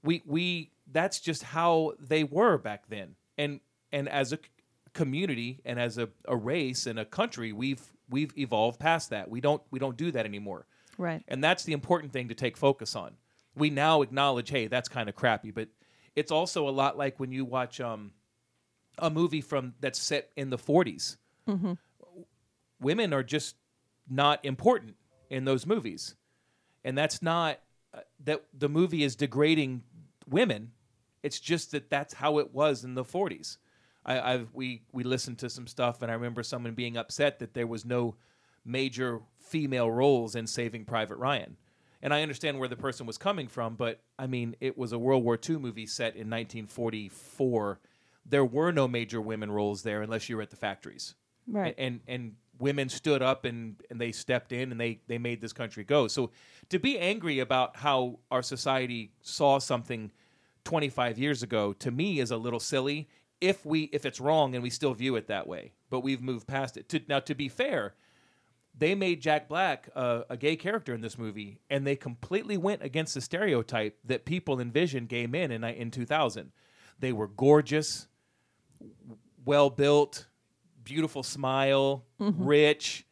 We 0.03 0.21
we 0.25 0.71
that's 0.91 1.19
just 1.19 1.43
how 1.43 1.93
they 1.99 2.23
were 2.23 2.57
back 2.57 2.87
then, 2.89 3.15
and 3.43 3.59
and 3.91 4.09
as 4.09 4.33
a 4.33 4.39
community 4.93 5.59
and 5.65 5.79
as 5.79 5.97
a, 5.97 6.09
a 6.25 6.35
race 6.35 6.87
and 6.87 6.99
a 6.99 7.05
country, 7.05 7.51
we've 7.51 7.81
we've 8.09 8.35
evolved 8.37 8.79
past 8.79 9.09
that. 9.09 9.29
We 9.29 9.41
don't 9.41 9.61
we 9.71 9.79
don't 9.79 9.97
do 9.97 10.11
that 10.11 10.25
anymore. 10.25 10.65
Right. 10.97 11.23
And 11.27 11.43
that's 11.43 11.63
the 11.63 11.73
important 11.73 12.13
thing 12.13 12.29
to 12.29 12.35
take 12.35 12.57
focus 12.57 12.95
on. 12.95 13.15
We 13.55 13.69
now 13.69 14.01
acknowledge, 14.01 14.49
hey, 14.49 14.67
that's 14.67 14.89
kind 14.89 15.09
of 15.09 15.15
crappy, 15.15 15.51
but 15.51 15.69
it's 16.15 16.31
also 16.31 16.67
a 16.67 16.71
lot 16.71 16.97
like 16.97 17.19
when 17.19 17.31
you 17.31 17.45
watch 17.45 17.81
um, 17.81 18.11
a 18.97 19.09
movie 19.09 19.41
from 19.41 19.73
that's 19.79 19.99
set 19.99 20.29
in 20.35 20.49
the 20.49 20.57
40s. 20.57 21.17
Mm-hmm. 21.47 21.73
Women 22.79 23.13
are 23.13 23.23
just 23.23 23.55
not 24.09 24.43
important 24.43 24.95
in 25.29 25.45
those 25.45 25.65
movies, 25.65 26.15
and 26.83 26.97
that's 26.97 27.21
not 27.21 27.59
uh, 27.93 27.99
that 28.23 28.43
the 28.53 28.69
movie 28.69 29.03
is 29.03 29.15
degrading 29.15 29.83
women. 30.29 30.71
It's 31.23 31.39
just 31.39 31.71
that 31.71 31.89
that's 31.89 32.13
how 32.13 32.37
it 32.37 32.53
was 32.53 32.83
in 32.83 32.93
the 32.95 33.03
40s. 33.03 33.57
I, 34.05 34.33
I've 34.33 34.49
we 34.53 34.83
we 34.91 35.03
listened 35.03 35.39
to 35.39 35.49
some 35.49 35.67
stuff, 35.67 36.01
and 36.01 36.11
I 36.11 36.15
remember 36.15 36.43
someone 36.43 36.73
being 36.73 36.97
upset 36.97 37.39
that 37.39 37.53
there 37.53 37.67
was 37.67 37.85
no 37.85 38.15
major 38.65 39.21
female 39.39 39.89
roles 39.89 40.35
in 40.35 40.47
Saving 40.47 40.85
Private 40.85 41.15
Ryan. 41.15 41.57
And 42.01 42.13
I 42.13 42.21
understand 42.21 42.59
where 42.59 42.67
the 42.67 42.75
person 42.75 43.05
was 43.05 43.17
coming 43.17 43.47
from, 43.47 43.75
but 43.75 44.01
I 44.19 44.27
mean, 44.27 44.57
it 44.59 44.77
was 44.77 44.91
a 44.91 44.99
World 44.99 45.23
War 45.23 45.39
II 45.49 45.57
movie 45.57 45.85
set 45.85 46.15
in 46.15 46.29
1944. 46.29 47.79
There 48.25 48.43
were 48.43 48.73
no 48.73 48.89
major 48.89 49.21
women 49.21 49.49
roles 49.49 49.83
there 49.83 50.01
unless 50.01 50.27
you 50.27 50.35
were 50.35 50.41
at 50.41 50.49
the 50.49 50.57
factories. 50.57 51.15
Right. 51.47 51.73
And 51.77 52.01
and 52.07 52.35
women 52.59 52.89
stood 52.89 53.21
up 53.21 53.45
and, 53.45 53.75
and 53.89 53.99
they 53.99 54.11
stepped 54.11 54.51
in 54.51 54.71
and 54.71 54.79
they, 54.79 55.01
they 55.07 55.17
made 55.17 55.41
this 55.41 55.53
country 55.53 55.83
go. 55.83 56.07
So 56.07 56.31
to 56.69 56.79
be 56.79 56.99
angry 56.99 57.39
about 57.39 57.75
how 57.75 58.19
our 58.31 58.41
society 58.41 59.11
saw 59.21 59.59
something 59.59 60.11
25 60.65 61.17
years 61.19 61.43
ago 61.43 61.73
to 61.73 61.91
me 61.91 62.19
is 62.19 62.31
a 62.31 62.37
little 62.37 62.59
silly 62.59 63.07
if 63.41 63.65
we 63.65 63.83
if 63.91 64.05
it's 64.05 64.19
wrong 64.21 64.53
and 64.55 64.63
we 64.63 64.69
still 64.69 64.93
view 64.93 65.15
it 65.15 65.27
that 65.27 65.47
way. 65.47 65.73
But 65.89 65.99
we've 66.01 66.21
moved 66.21 66.47
past 66.47 66.77
it. 66.77 66.87
To, 66.89 67.01
now 67.07 67.19
to 67.21 67.35
be 67.35 67.49
fair, 67.49 67.93
they 68.77 68.95
made 68.95 69.21
Jack 69.21 69.47
Black 69.49 69.89
uh, 69.95 70.21
a 70.29 70.37
gay 70.37 70.55
character 70.55 70.93
in 70.93 71.01
this 71.01 71.17
movie, 71.17 71.59
and 71.69 71.85
they 71.85 71.95
completely 71.95 72.57
went 72.57 72.81
against 72.81 73.13
the 73.13 73.21
stereotype 73.21 73.97
that 74.05 74.25
people 74.25 74.59
envisioned 74.59 75.09
gay 75.09 75.27
men 75.27 75.51
in 75.51 75.63
in 75.63 75.91
2000. 75.91 76.51
They 76.99 77.11
were 77.11 77.27
gorgeous, 77.27 78.07
well 79.45 79.69
built, 79.69 80.27
beautiful 80.83 81.23
smile, 81.23 82.05
Mhm. 82.19 82.35
rich, 82.39 83.05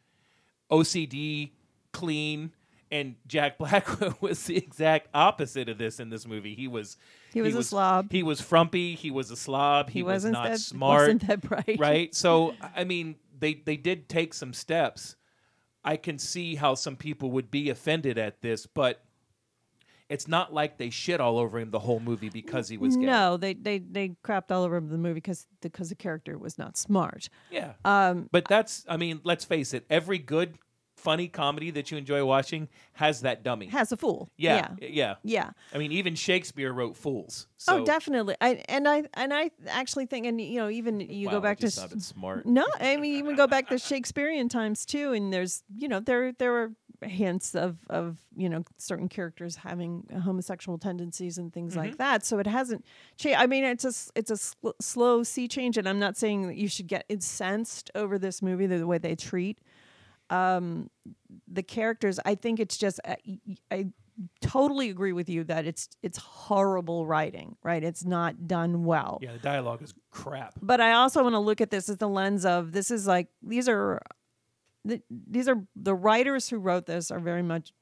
OCD, 0.70 1.52
clean, 1.92 2.52
and 2.92 3.16
Jack 3.26 3.58
Black 3.58 4.20
was 4.22 4.44
the 4.44 4.56
exact 4.56 5.08
opposite 5.14 5.68
of 5.68 5.78
this 5.78 5.98
in 5.98 6.10
this 6.10 6.26
movie. 6.26 6.54
He 6.54 6.68
was 6.68 6.96
He 7.32 7.42
was 7.42 7.56
a 7.56 7.64
slob. 7.64 8.12
He 8.12 8.22
was 8.22 8.40
frumpy. 8.40 8.94
He 8.94 9.10
was 9.10 9.32
a 9.32 9.36
slob. 9.36 9.88
He, 9.90 9.98
He 10.00 10.02
was 10.04 10.24
not 10.24 10.50
that- 10.50 10.60
smart. 10.60 11.00
wasn't 11.00 11.26
that 11.26 11.40
bright. 11.40 11.76
right? 11.80 12.14
So 12.14 12.54
I 12.76 12.84
mean, 12.84 13.16
they 13.36 13.54
they 13.54 13.76
did 13.76 14.08
take 14.08 14.32
some 14.34 14.52
steps. 14.52 15.16
I 15.84 15.96
can 15.96 16.18
see 16.20 16.54
how 16.54 16.76
some 16.76 16.94
people 16.94 17.32
would 17.32 17.50
be 17.50 17.68
offended 17.70 18.16
at 18.16 18.40
this, 18.40 18.66
but 18.66 19.02
it's 20.08 20.28
not 20.28 20.52
like 20.52 20.76
they 20.76 20.90
shit 20.90 21.20
all 21.20 21.38
over 21.38 21.58
him 21.58 21.70
the 21.70 21.78
whole 21.78 21.98
movie 21.98 22.28
because 22.28 22.68
he 22.68 22.76
was 22.76 22.96
gay. 22.96 23.06
No, 23.06 23.36
they 23.38 23.54
they 23.54 23.78
they 23.78 24.10
crapped 24.22 24.50
all 24.52 24.62
over 24.62 24.78
the 24.78 24.98
movie 24.98 25.14
because 25.14 25.46
because 25.62 25.88
the 25.88 25.94
character 25.94 26.36
was 26.38 26.58
not 26.58 26.76
smart. 26.76 27.28
Yeah. 27.50 27.72
Um, 27.84 28.28
But 28.30 28.44
that's, 28.46 28.84
I 28.88 28.96
mean, 28.98 29.20
let's 29.24 29.44
face 29.46 29.72
it. 29.72 29.86
Every 29.88 30.18
good, 30.18 30.58
funny 31.02 31.28
comedy 31.28 31.70
that 31.72 31.90
you 31.90 31.98
enjoy 31.98 32.24
watching 32.24 32.68
has 32.94 33.20
that 33.22 33.42
dummy. 33.42 33.66
has 33.66 33.90
a 33.92 33.96
fool. 33.96 34.30
yeah, 34.36 34.68
Yeah. 34.80 34.88
yeah, 34.88 35.14
Yeah. 35.24 35.50
I 35.74 35.78
mean, 35.78 35.92
even 35.92 36.14
Shakespeare 36.14 36.72
wrote 36.72 36.96
fools. 36.96 37.48
So, 37.56 37.80
oh, 37.82 37.84
definitely. 37.84 38.36
I 38.40 38.62
and 38.68 38.88
I 38.88 39.04
and 39.14 39.32
I 39.34 39.50
actually 39.68 40.06
think, 40.06 40.26
and 40.26 40.40
you 40.40 40.58
know, 40.60 40.68
even 40.68 41.00
you 41.00 41.26
Wow, 41.26 41.32
go 41.34 41.40
back 41.40 41.58
to 41.60 41.70
smart. 41.70 42.46
No, 42.46 42.66
I 42.80 42.96
mean 42.96 43.16
even 43.18 43.36
go 43.36 43.46
back 43.46 43.68
to 43.68 43.78
Shakespearean 43.78 44.48
times 44.48 44.84
too, 44.86 45.12
and 45.12 45.32
there's 45.32 45.62
you 45.76 45.88
know 45.88 46.00
there 46.00 46.32
there 46.32 46.52
were 46.52 46.72
hints 47.02 47.56
of 47.56 47.78
of 47.90 48.18
you 48.36 48.48
know 48.48 48.64
certain 48.78 49.08
characters 49.08 49.56
having 49.56 50.06
homosexual 50.24 50.78
tendencies 50.78 51.36
and 51.38 51.52
things 51.52 51.74
like 51.76 51.94
Mhm. 51.94 51.98
that. 51.98 52.24
So 52.24 52.38
it 52.38 52.46
hasn't 52.46 52.84
changed. 53.16 53.40
I 53.40 53.46
mean, 53.46 53.64
it's 53.64 53.84
a 53.84 53.92
it's 54.18 54.30
a 54.30 54.36
sl- 54.36 54.70
slow 54.80 55.22
sea 55.24 55.48
change, 55.48 55.76
and 55.78 55.88
I'm 55.88 55.98
not 55.98 56.16
saying 56.16 56.46
that 56.48 56.56
you 56.56 56.68
should 56.68 56.86
get 56.86 57.04
incensed 57.08 57.90
over 57.96 58.18
this 58.18 58.40
movie 58.42 58.66
the 58.66 58.86
way 58.86 58.98
they 58.98 59.14
treat 59.16 59.58
um 60.32 60.90
the 61.46 61.62
characters. 61.62 62.18
I 62.24 62.34
think 62.34 62.58
it's 62.58 62.76
just 62.76 62.98
I, 63.04 63.16
I 63.70 63.86
totally 64.40 64.90
agree 64.90 65.12
with 65.12 65.28
you 65.28 65.44
that 65.44 65.66
it's 65.66 65.88
it's 66.02 66.18
horrible 66.18 67.06
writing. 67.06 67.56
Right, 67.62 67.84
it's 67.84 68.04
not 68.04 68.46
done 68.48 68.84
well. 68.84 69.18
yeah, 69.22 69.32
the 69.32 69.38
dialogue 69.38 69.82
is 69.82 69.94
crap. 70.10 70.54
But 70.60 70.80
I 70.80 70.92
also 70.92 71.22
want 71.22 71.34
to 71.34 71.38
look 71.40 71.60
at 71.60 71.70
this 71.70 71.88
as 71.88 71.98
the 71.98 72.08
lens 72.08 72.44
of 72.44 72.72
this 72.72 72.90
is 72.90 73.06
like 73.06 73.28
these 73.42 73.68
are 73.68 74.00
th- 74.88 75.02
these 75.10 75.48
are 75.48 75.62
the 75.76 75.94
writers 75.94 76.48
who 76.48 76.58
wrote 76.58 76.86
this 76.86 77.10
are 77.10 77.20
very 77.20 77.42
much 77.42 77.72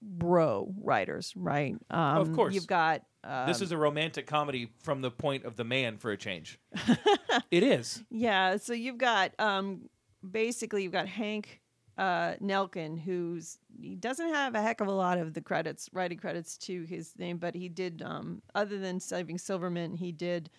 bro 0.00 0.72
writers, 0.80 1.32
right? 1.36 1.76
Um, 1.90 2.16
of 2.18 2.32
course. 2.32 2.54
you've 2.54 2.66
got 2.66 3.02
um, 3.24 3.46
this 3.46 3.60
is 3.60 3.72
a 3.72 3.76
romantic 3.76 4.26
comedy 4.26 4.68
from 4.82 5.00
the 5.00 5.10
point 5.10 5.44
of 5.44 5.56
the 5.56 5.64
man 5.64 5.98
for 5.98 6.10
a 6.10 6.16
change. 6.16 6.58
it 7.50 7.62
is. 7.62 8.02
yeah. 8.10 8.56
So 8.56 8.72
you've 8.72 8.98
got 8.98 9.32
um, 9.38 9.88
basically 10.28 10.82
you've 10.82 10.92
got 10.92 11.06
Hank 11.06 11.60
uh, 11.98 12.34
Nelken, 12.42 12.98
who's 13.00 13.58
he 13.80 13.94
doesn't 13.94 14.28
have 14.32 14.54
a 14.54 14.62
heck 14.62 14.80
of 14.80 14.86
a 14.88 14.92
lot 14.92 15.18
of 15.18 15.34
the 15.34 15.40
credits, 15.40 15.88
writing 15.92 16.18
credits 16.18 16.56
to 16.58 16.82
his 16.84 17.12
name, 17.18 17.38
but 17.38 17.54
he 17.54 17.68
did 17.68 18.02
um, 18.02 18.40
other 18.54 18.78
than 18.78 18.98
Saving 19.00 19.38
Silverman, 19.38 19.96
he 19.96 20.12
did 20.12 20.50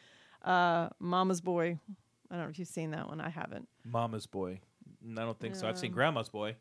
uh, 0.43 0.89
Mama's 0.99 1.41
Boy. 1.41 1.79
I 2.31 2.35
don't 2.35 2.45
know 2.45 2.49
if 2.49 2.57
you've 2.59 2.67
seen 2.67 2.91
that 2.91 3.07
one. 3.07 3.21
I 3.21 3.29
haven't. 3.29 3.67
Mama's 3.85 4.25
boy. 4.25 4.59
I 5.11 5.21
don't 5.21 5.39
think 5.39 5.55
so. 5.55 5.67
I've 5.67 5.77
seen 5.77 5.91
Um, 5.91 5.95
Grandma's 5.95 6.29
boy, 6.29 6.55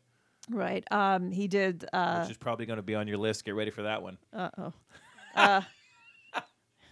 Right. 0.49 0.83
Um, 0.91 1.31
he 1.31 1.47
did. 1.47 1.85
Uh, 1.93 2.19
which 2.21 2.31
is 2.31 2.37
probably 2.37 2.65
going 2.67 2.77
to 2.77 2.83
be 2.83 2.93
on 2.95 3.07
your 3.07 3.17
list. 3.17 3.43
Get 3.45 3.55
ready 3.55 3.71
for 3.71 3.83
that 3.83 4.01
one. 4.03 4.17
Uh 4.31 4.49
oh. 4.57 4.73
Uh, 5.35 5.61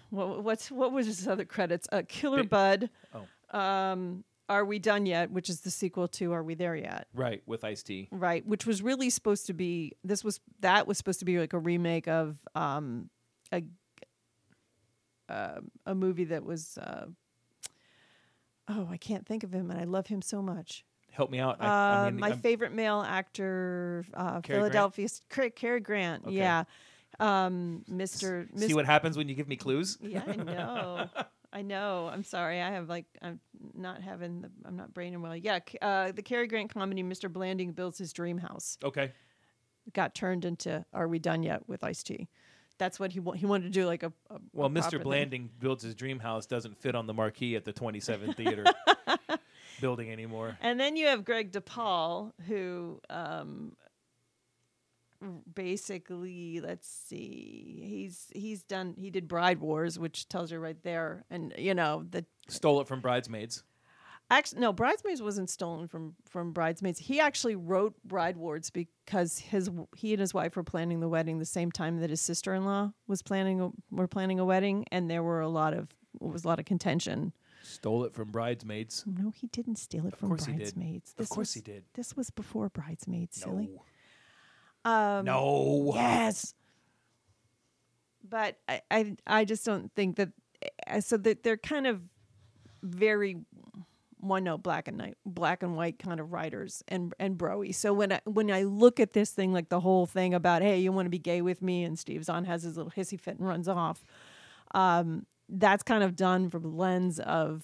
what, 0.09 0.43
what's 0.43 0.71
what 0.71 0.91
was 0.91 1.05
his 1.07 1.27
other 1.27 1.45
credits? 1.45 1.87
Uh, 1.91 2.01
Killer 2.07 2.39
Big- 2.41 2.49
Bud. 2.49 2.89
Oh. 3.13 3.57
Um, 3.59 4.23
Are 4.51 4.65
we 4.65 4.79
done 4.79 5.05
yet? 5.05 5.31
Which 5.31 5.49
is 5.49 5.61
the 5.61 5.71
sequel 5.71 6.09
to 6.09 6.33
Are 6.33 6.43
We 6.43 6.55
There 6.55 6.75
Yet? 6.75 7.07
Right, 7.13 7.41
with 7.45 7.63
Ice 7.63 7.83
T. 7.83 8.09
Right, 8.11 8.45
which 8.45 8.65
was 8.65 8.81
really 8.81 9.09
supposed 9.09 9.45
to 9.47 9.53
be. 9.53 9.93
This 10.03 10.25
was 10.25 10.41
that 10.59 10.87
was 10.87 10.97
supposed 10.97 11.19
to 11.19 11.25
be 11.25 11.39
like 11.39 11.53
a 11.53 11.57
remake 11.59 12.09
of 12.09 12.35
um, 12.53 13.09
a 13.53 13.63
uh, 15.29 15.61
a 15.85 15.95
movie 15.95 16.25
that 16.25 16.43
was. 16.43 16.77
Uh, 16.77 17.05
oh, 18.67 18.89
I 18.91 18.97
can't 18.97 19.25
think 19.25 19.45
of 19.45 19.53
him, 19.53 19.71
and 19.71 19.79
I 19.79 19.85
love 19.85 20.07
him 20.07 20.21
so 20.21 20.41
much. 20.41 20.83
Help 21.11 21.31
me 21.31 21.39
out. 21.39 21.55
I, 21.61 21.65
Uh, 21.65 21.69
I 22.07 22.09
mean, 22.11 22.19
my 22.19 22.29
I'm- 22.31 22.39
favorite 22.39 22.73
male 22.73 23.01
actor, 23.01 24.05
uh, 24.13 24.41
Cary 24.41 24.59
Grant? 24.59 24.71
Philadelphia, 24.73 25.07
Cary, 25.29 25.49
Cary 25.51 25.79
Grant. 25.79 26.25
Okay. 26.25 26.35
Yeah, 26.35 26.63
um, 27.21 27.85
Mr. 27.89 28.47
See 28.59 28.73
what 28.73 28.85
happens 28.85 29.15
when 29.17 29.29
you 29.29 29.35
give 29.35 29.47
me 29.47 29.55
clues? 29.55 29.97
Yeah, 30.01 30.23
I 30.27 30.35
know. 30.35 31.09
I 31.53 31.61
know. 31.61 32.09
I'm 32.11 32.23
sorry. 32.23 32.61
I 32.61 32.71
have 32.71 32.87
like 32.89 33.05
I'm 33.21 33.39
not 33.75 34.01
having 34.01 34.41
the 34.41 34.51
I'm 34.65 34.75
not 34.77 34.93
braining 34.93 35.21
well. 35.21 35.35
Yeah, 35.35 35.59
uh, 35.81 36.11
the 36.11 36.21
Cary 36.21 36.47
Grant 36.47 36.73
comedy 36.73 37.03
Mr. 37.03 37.31
Blanding 37.31 37.73
builds 37.73 37.97
his 37.97 38.13
dream 38.13 38.37
house 38.37 38.77
Okay. 38.83 39.11
got 39.93 40.15
turned 40.15 40.45
into 40.45 40.85
Are 40.93 41.07
We 41.07 41.19
Done 41.19 41.43
Yet 41.43 41.67
with 41.67 41.83
Ice 41.83 42.03
T. 42.03 42.29
That's 42.77 42.99
what 42.99 43.11
he 43.11 43.19
wa- 43.19 43.33
he 43.33 43.45
wanted 43.45 43.65
to 43.65 43.69
do 43.69 43.85
like 43.85 44.01
a, 44.03 44.13
a 44.29 44.39
Well, 44.53 44.67
a 44.67 44.69
Mr. 44.69 44.73
proper 44.81 44.89
thing. 44.97 45.03
Blanding 45.03 45.49
builds 45.59 45.83
his 45.83 45.93
dream 45.93 46.19
house 46.19 46.45
doesn't 46.45 46.77
fit 46.81 46.95
on 46.95 47.05
the 47.05 47.13
marquee 47.13 47.55
at 47.55 47.63
the 47.65 47.73
27 47.73 48.33
Theater 48.33 48.63
building 49.81 50.11
anymore. 50.11 50.57
And 50.61 50.79
then 50.79 50.95
you 50.95 51.07
have 51.07 51.23
Greg 51.25 51.51
DePaul, 51.51 52.31
who 52.47 52.99
um, 53.09 53.73
basically, 55.53 56.59
let's 56.61 56.87
see, 56.87 57.81
he's 57.83 58.27
he's 58.33 58.63
done 58.63 58.95
he 58.97 59.09
did 59.09 59.27
Bride 59.27 59.59
Wars, 59.59 59.97
which 59.99 60.27
tells 60.27 60.51
you 60.51 60.59
right 60.59 60.81
there, 60.83 61.25
and 61.29 61.53
you 61.57 61.73
know 61.73 62.05
the 62.09 62.25
Stole 62.47 62.81
it 62.81 62.87
from 62.87 63.01
Bridesmaids. 63.01 63.63
actually 64.29 64.61
no 64.61 64.73
Bridesmaids 64.73 65.21
wasn't 65.21 65.49
stolen 65.49 65.87
from 65.87 66.15
from 66.29 66.51
Bridesmaids. 66.51 66.99
He 66.99 67.19
actually 67.19 67.55
wrote 67.55 67.95
Bride 68.03 68.37
Wars 68.37 68.69
because 68.69 69.39
his 69.39 69.69
he 69.95 70.13
and 70.13 70.19
his 70.19 70.33
wife 70.33 70.55
were 70.55 70.63
planning 70.63 70.99
the 70.99 71.09
wedding 71.09 71.39
the 71.39 71.45
same 71.45 71.71
time 71.71 71.99
that 71.99 72.09
his 72.09 72.21
sister 72.21 72.53
in 72.53 72.65
law 72.65 72.91
was 73.07 73.21
planning 73.21 73.61
a, 73.61 73.69
were 73.91 74.07
planning 74.07 74.39
a 74.39 74.45
wedding, 74.45 74.85
and 74.91 75.09
there 75.09 75.23
were 75.23 75.41
a 75.41 75.49
lot 75.49 75.73
of 75.73 75.87
was 76.19 76.43
a 76.43 76.47
lot 76.47 76.59
of 76.59 76.65
contention. 76.65 77.33
Stole 77.63 78.05
it 78.05 78.13
from 78.15 78.31
Bridesmaids. 78.31 79.03
No, 79.05 79.29
he 79.29 79.45
didn't 79.47 79.75
steal 79.75 80.07
it 80.07 80.15
from 80.17 80.31
he 80.31 80.35
did. 80.45 80.45
Bridesmaids. 80.57 81.13
Of 81.19 81.29
course 81.29 81.49
was- 81.49 81.53
he 81.53 81.61
did. 81.61 81.83
This 81.93 82.17
was 82.17 82.31
before 82.31 82.69
Bridesmaids, 82.69 83.39
No. 83.45 83.51
silly. 83.51 83.79
Um, 84.85 85.25
No. 85.25 85.91
Yes. 85.95 86.53
But 88.27 88.57
I, 88.67 88.81
I, 88.89 89.15
I 89.27 89.45
just 89.45 89.65
don't 89.65 89.91
think 89.95 90.15
that. 90.17 90.29
uh, 90.87 91.01
So 91.01 91.17
that 91.17 91.43
they're 91.43 91.57
kind 91.57 91.87
of 91.87 92.01
very 92.83 93.37
one 94.19 94.43
note 94.43 94.61
black 94.61 94.87
and 94.87 94.97
night, 94.97 95.17
black 95.25 95.63
and 95.63 95.75
white 95.75 95.97
kind 95.97 96.19
of 96.19 96.31
writers 96.31 96.83
and 96.87 97.13
and 97.19 97.37
broy. 97.37 97.73
So 97.73 97.91
when 97.93 98.13
I 98.13 98.21
when 98.25 98.51
I 98.51 98.63
look 98.63 98.99
at 98.99 99.13
this 99.13 99.31
thing, 99.31 99.51
like 99.51 99.69
the 99.69 99.79
whole 99.79 100.05
thing 100.05 100.33
about 100.33 100.61
hey, 100.61 100.79
you 100.79 100.91
want 100.91 101.07
to 101.07 101.09
be 101.09 101.19
gay 101.19 101.41
with 101.41 101.61
me, 101.61 101.83
and 101.83 101.97
Steve 101.97 102.23
Zahn 102.23 102.45
has 102.45 102.63
his 102.63 102.77
little 102.77 102.91
hissy 102.91 103.19
fit 103.19 103.39
and 103.39 103.47
runs 103.47 103.67
off. 103.67 104.03
Um, 104.73 105.25
that's 105.49 105.83
kind 105.83 106.03
of 106.03 106.15
done 106.15 106.49
from 106.49 106.61
the 106.61 106.69
lens 106.69 107.19
of 107.19 107.63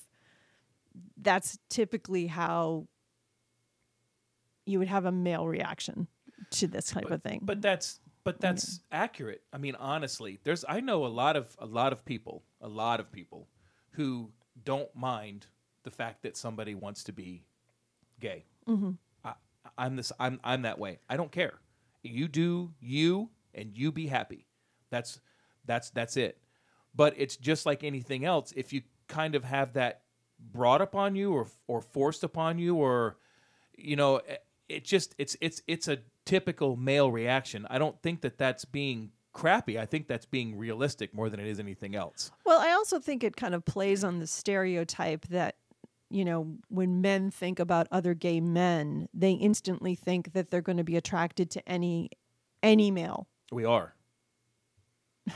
that's 1.15 1.57
typically 1.69 2.27
how 2.27 2.88
you 4.65 4.80
would 4.80 4.88
have 4.88 5.06
a 5.06 5.11
male 5.11 5.48
reaction 5.48 6.07
to 6.52 6.68
this 6.68 6.91
type 6.91 7.10
of 7.11 7.22
thing. 7.24 7.41
But 7.44 7.61
that's 7.61 7.99
but 8.24 8.41
that's 8.41 8.82
accurate. 8.91 9.41
I 9.53 9.57
mean, 9.57 9.76
honestly, 9.76 10.40
there's 10.44 10.65
I 10.68 10.80
know 10.82 11.06
a 11.06 11.07
lot 11.07 11.36
of 11.36 11.56
a 11.60 11.65
lot 11.65 11.94
of 11.94 12.03
people, 12.06 12.44
a 12.61 12.68
lot 12.68 12.99
of 12.99 13.11
people 13.11 13.48
who 13.91 14.32
don't 14.64 14.94
mind 14.95 15.48
the 15.84 15.91
fact 15.91 16.24
that 16.24 16.36
somebody 16.36 16.76
wants 16.76 17.03
to 17.06 17.14
be 17.14 17.45
gay. 18.19 18.45
Mhm. 18.68 18.98
I, 19.24 19.34
I'm 19.78 19.95
this. 19.95 20.11
I'm 20.19 20.40
I'm 20.44 20.64
that 20.64 20.78
way. 20.80 20.99
I 21.10 21.15
don't 21.18 21.32
care. 21.32 21.60
You 22.03 22.28
do 22.28 22.74
you, 22.80 23.30
and 23.53 23.76
you 23.78 23.91
be 23.91 24.07
happy. 24.07 24.45
That's 24.90 25.19
that's 25.65 25.90
that's 25.91 26.18
it. 26.18 26.38
But 26.95 27.14
it's 27.18 27.38
just 27.38 27.65
like 27.65 27.84
anything 27.84 28.26
else. 28.26 28.53
If 28.56 28.74
you 28.74 28.82
kind 29.07 29.36
of 29.36 29.44
have 29.44 29.74
that 29.74 30.02
brought 30.52 30.82
upon 30.82 31.15
you, 31.15 31.34
or 31.34 31.48
or 31.68 31.82
forced 31.82 32.24
upon 32.24 32.60
you, 32.60 32.76
or 32.76 33.18
you 33.78 33.95
know, 33.95 34.22
it 34.68 34.84
just 34.84 35.15
it's 35.18 35.38
it's 35.40 35.61
it's 35.68 35.88
a 35.88 35.99
typical 36.28 36.76
male 36.76 37.10
reaction. 37.12 37.66
I 37.70 37.80
don't 37.80 37.99
think 38.02 38.22
that 38.22 38.38
that's 38.38 38.66
being 38.66 39.12
crappy. 39.34 39.80
I 39.80 39.86
think 39.86 40.08
that's 40.08 40.26
being 40.26 40.58
realistic 40.58 41.14
more 41.14 41.30
than 41.30 41.40
it 41.40 41.48
is 41.48 41.60
anything 41.60 41.95
else. 41.95 42.32
Well, 42.45 42.60
I 42.60 42.72
also 42.72 42.99
think 42.99 43.24
it 43.24 43.36
kind 43.36 43.56
of 43.56 43.64
plays 43.66 44.04
on 44.04 44.20
the 44.20 44.28
stereotype 44.28 45.28
that, 45.28 45.56
you 46.10 46.26
know, 46.26 46.58
when 46.70 47.02
men 47.02 47.32
think 47.32 47.60
about 47.60 47.88
other 47.91 48.14
gay 48.14 48.41
men, 48.41 49.08
they 49.14 49.32
instantly 49.32 49.95
think 49.95 50.34
that 50.34 50.49
they're 50.49 50.62
going 50.62 50.78
to 50.78 50.84
be 50.84 50.98
attracted 50.98 51.49
to 51.52 51.70
any 51.70 52.10
any 52.64 52.90
male, 52.90 53.28
We 53.52 53.66
are. 53.66 53.94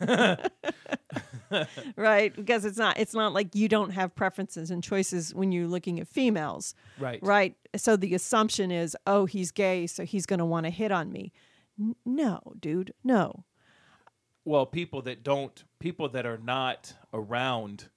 right? 1.96 2.34
Because 2.34 2.64
it's 2.64 2.78
not 2.78 2.98
it's 2.98 3.14
not 3.14 3.32
like 3.32 3.54
you 3.54 3.68
don't 3.68 3.90
have 3.90 4.14
preferences 4.14 4.70
and 4.70 4.82
choices 4.82 5.34
when 5.34 5.52
you're 5.52 5.66
looking 5.66 5.98
at 6.00 6.08
females. 6.08 6.74
Right. 6.98 7.18
Right? 7.22 7.56
So 7.76 7.96
the 7.96 8.14
assumption 8.14 8.70
is, 8.70 8.96
"Oh, 9.06 9.26
he's 9.26 9.50
gay, 9.50 9.86
so 9.86 10.04
he's 10.04 10.26
going 10.26 10.38
to 10.38 10.44
want 10.44 10.66
to 10.66 10.70
hit 10.70 10.92
on 10.92 11.10
me." 11.12 11.32
N- 11.78 11.96
no, 12.04 12.40
dude. 12.58 12.92
No. 13.04 13.44
well 14.44 14.66
people 14.66 15.02
that 15.02 15.22
don't 15.22 15.64
people 15.78 16.08
that 16.08 16.24
are 16.26 16.38
not 16.38 16.94
around 17.12 17.88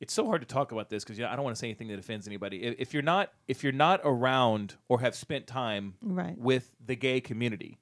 it's 0.00 0.14
so 0.14 0.24
hard 0.26 0.40
to 0.40 0.46
talk 0.46 0.72
about 0.72 0.88
this 0.88 1.04
because 1.04 1.18
you 1.18 1.24
know, 1.24 1.30
i 1.30 1.36
don't 1.36 1.44
want 1.44 1.54
to 1.54 1.58
say 1.60 1.66
anything 1.66 1.88
that 1.88 1.98
offends 1.98 2.26
anybody 2.26 2.62
if, 2.62 2.74
if 2.78 2.94
you're 2.94 3.02
not 3.02 3.32
if 3.48 3.62
you're 3.62 3.72
not 3.72 4.00
around 4.04 4.76
or 4.88 5.00
have 5.00 5.14
spent 5.14 5.46
time 5.46 5.94
Right. 6.02 6.36
with 6.38 6.72
the 6.84 6.94
gay 6.96 7.20
community 7.20 7.78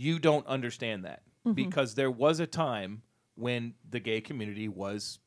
you 0.00 0.18
don't 0.18 0.46
understand 0.46 1.04
that 1.04 1.22
Mhm. 1.44 1.54
because 1.54 1.94
there 1.96 2.10
was 2.10 2.38
a 2.40 2.46
time 2.46 3.02
when 3.34 3.74
the 3.88 4.00
gay 4.00 4.20
community 4.20 4.68
was 4.68 5.18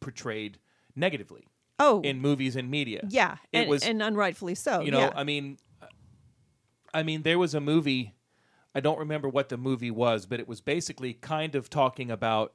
portrayed 0.00 0.58
negatively 0.94 1.48
Oh. 1.78 2.00
in 2.02 2.20
movies 2.20 2.54
and 2.56 2.70
media 2.70 3.04
Yeah, 3.08 3.38
it 3.52 3.60
and, 3.62 3.70
was 3.70 3.82
and 3.84 4.00
unrightfully 4.02 4.54
so. 4.54 4.80
you 4.80 4.90
know 4.92 5.00
yeah. 5.00 5.12
i 5.16 5.24
mean 5.24 5.58
i 6.92 7.02
mean 7.02 7.22
there 7.22 7.38
was 7.38 7.54
a 7.54 7.60
movie 7.60 8.14
I 8.76 8.80
don't 8.80 8.98
remember 8.98 9.28
what 9.28 9.50
the 9.50 9.56
movie 9.56 9.92
was, 9.92 10.26
but 10.26 10.40
it 10.40 10.48
was 10.48 10.60
basically 10.60 11.14
kind 11.14 11.54
of 11.54 11.70
talking 11.70 12.10
about 12.10 12.54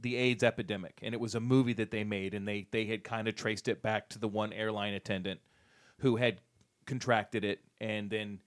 the 0.00 0.16
AIDS 0.16 0.42
epidemic, 0.42 0.98
and 1.00 1.14
it 1.14 1.20
was 1.20 1.36
a 1.36 1.40
movie 1.40 1.74
that 1.74 1.92
they 1.92 2.02
made, 2.02 2.34
and 2.34 2.48
they 2.48 2.66
they 2.72 2.86
had 2.86 3.04
kind 3.04 3.28
of 3.28 3.36
traced 3.36 3.68
it 3.68 3.80
back 3.80 4.08
to 4.08 4.18
the 4.18 4.26
one 4.26 4.52
airline 4.52 4.94
attendant 4.94 5.38
who 5.98 6.16
had 6.16 6.40
contracted 6.86 7.44
it, 7.44 7.60
and 7.80 8.10
then 8.10 8.40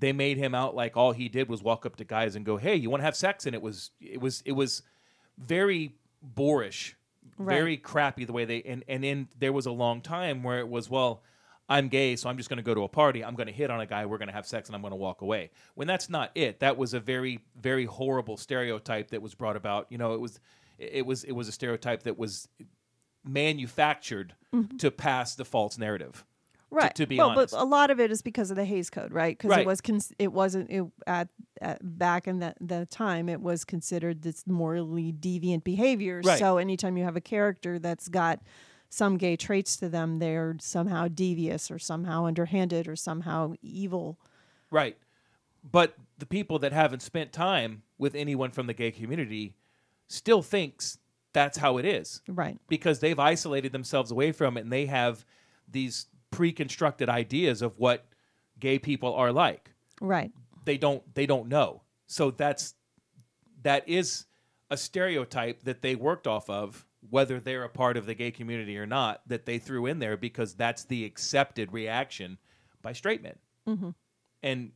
they 0.00 0.12
made 0.12 0.38
him 0.38 0.54
out 0.54 0.74
like 0.74 0.96
all 0.96 1.12
he 1.12 1.28
did 1.28 1.48
was 1.48 1.62
walk 1.62 1.86
up 1.86 1.96
to 1.96 2.04
guys 2.04 2.34
and 2.34 2.44
go, 2.44 2.56
"Hey, 2.56 2.74
you 2.74 2.90
want 2.90 3.00
to 3.00 3.04
have 3.04 3.16
sex?" 3.16 3.46
And 3.46 3.54
it 3.54 3.62
was 3.62 3.90
it 4.00 4.20
was 4.20 4.42
it 4.44 4.52
was 4.52 4.82
very 5.38 5.94
boorish, 6.22 6.96
Right. 7.38 7.54
very 7.54 7.76
crappy 7.76 8.24
the 8.24 8.32
way 8.32 8.44
they 8.44 8.62
and 8.62 8.82
and 8.88 9.04
then 9.04 9.28
there 9.38 9.52
was 9.52 9.66
a 9.66 9.70
long 9.70 10.00
time 10.00 10.42
where 10.42 10.58
it 10.58 10.68
was 10.68 10.90
well. 10.90 11.22
I'm 11.68 11.86
gay, 11.86 12.16
so 12.16 12.28
I'm 12.28 12.36
just 12.36 12.48
going 12.48 12.56
to 12.56 12.64
go 12.64 12.74
to 12.74 12.82
a 12.82 12.88
party. 12.88 13.24
I'm 13.24 13.36
going 13.36 13.46
to 13.46 13.52
hit 13.52 13.70
on 13.70 13.80
a 13.80 13.86
guy. 13.86 14.04
We're 14.04 14.18
going 14.18 14.26
to 14.26 14.34
have 14.34 14.44
sex, 14.44 14.68
and 14.68 14.74
I'm 14.74 14.82
going 14.82 14.90
to 14.90 14.96
walk 14.96 15.22
away. 15.22 15.52
When 15.76 15.86
that's 15.86 16.10
not 16.10 16.32
it. 16.34 16.58
That 16.58 16.76
was 16.76 16.94
a 16.94 16.98
very, 16.98 17.44
very 17.54 17.84
horrible 17.84 18.36
stereotype 18.36 19.10
that 19.10 19.22
was 19.22 19.36
brought 19.36 19.54
about. 19.54 19.86
You 19.88 19.96
know, 19.96 20.12
it 20.14 20.20
was, 20.20 20.40
it 20.78 21.06
was, 21.06 21.22
it 21.22 21.30
was 21.30 21.46
a 21.46 21.52
stereotype 21.52 22.02
that 22.02 22.18
was 22.18 22.48
manufactured 23.24 24.34
mm-hmm. 24.52 24.78
to 24.78 24.90
pass 24.90 25.36
the 25.36 25.44
false 25.44 25.78
narrative. 25.78 26.24
To- 26.70 26.76
right 26.76 26.94
To, 26.94 27.06
be 27.06 27.18
well 27.18 27.30
honest, 27.30 27.52
but 27.54 27.60
a 27.62 27.64
lot 27.64 27.90
of 27.90 27.98
it 28.00 28.10
is 28.10 28.22
because 28.22 28.50
of 28.50 28.56
the 28.56 28.64
Hays 28.64 28.90
Code 28.90 29.12
right 29.12 29.36
because 29.36 29.50
Right. 29.50 29.60
it 29.60 29.66
was 29.66 29.80
cons- 29.80 30.12
it 30.18 30.32
wasn't 30.32 30.70
it, 30.70 30.84
at, 31.06 31.28
at 31.60 31.98
back 31.98 32.26
in 32.28 32.38
that 32.40 32.56
the 32.60 32.86
time 32.86 33.28
it 33.28 33.40
was 33.40 33.64
considered 33.64 34.22
this 34.22 34.46
morally 34.46 35.12
deviant 35.12 35.64
behavior 35.64 36.20
Right. 36.24 36.38
so 36.38 36.58
anytime 36.58 36.96
you 36.96 37.04
have 37.04 37.16
a 37.16 37.20
character 37.20 37.78
that's 37.78 38.08
got 38.08 38.40
some 38.88 39.16
gay 39.18 39.36
traits 39.36 39.76
to 39.78 39.88
them 39.88 40.18
they're 40.18 40.56
somehow 40.60 41.08
devious 41.08 41.70
or 41.70 41.78
somehow 41.78 42.24
underhanded 42.26 42.86
or 42.88 42.96
somehow 42.96 43.54
evil 43.62 44.18
Right. 44.70 44.96
But 45.68 45.94
the 46.18 46.26
people 46.26 46.58
that 46.60 46.72
haven't 46.72 47.02
spent 47.02 47.32
time 47.32 47.82
with 47.98 48.14
anyone 48.14 48.50
from 48.52 48.66
the 48.66 48.72
gay 48.74 48.90
community 48.92 49.54
still 50.06 50.42
thinks 50.42 50.96
that's 51.32 51.58
how 51.58 51.76
it 51.78 51.84
is. 51.84 52.22
Right. 52.28 52.58
Because 52.68 53.00
they've 53.00 53.18
isolated 53.18 53.72
themselves 53.72 54.10
away 54.10 54.32
from 54.32 54.56
it 54.56 54.60
and 54.62 54.72
they 54.72 54.86
have 54.86 55.24
these 55.68 56.06
pre-constructed 56.30 57.08
ideas 57.08 57.62
of 57.62 57.78
what 57.78 58.06
gay 58.58 58.78
people 58.78 59.14
are 59.14 59.32
like. 59.32 59.70
right 60.00 60.30
They 60.64 60.78
don't 60.78 61.02
they 61.14 61.26
don't 61.26 61.48
know. 61.48 61.82
So 62.06 62.30
that's 62.30 62.74
that 63.62 63.88
is 63.88 64.26
a 64.70 64.76
stereotype 64.76 65.62
that 65.64 65.82
they 65.82 65.94
worked 65.94 66.26
off 66.26 66.48
of 66.48 66.86
whether 67.08 67.40
they're 67.40 67.64
a 67.64 67.68
part 67.68 67.96
of 67.96 68.06
the 68.06 68.14
gay 68.14 68.30
community 68.30 68.76
or 68.78 68.86
not 68.86 69.22
that 69.26 69.46
they 69.46 69.58
threw 69.58 69.86
in 69.86 69.98
there 69.98 70.16
because 70.16 70.54
that's 70.54 70.84
the 70.84 71.04
accepted 71.04 71.72
reaction 71.72 72.38
by 72.82 72.92
straight 72.92 73.22
men 73.22 73.36
Mhm. 73.66 73.94
and 74.42 74.72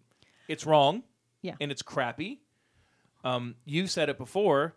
it's 0.49 0.67
wrong. 0.67 1.03
Yeah. 1.43 1.55
And 1.61 1.71
it's 1.71 1.83
crappy. 1.83 2.41
Um, 3.23 3.55
you 3.65 3.87
said 3.87 4.09
it 4.11 4.19
before. 4.19 4.77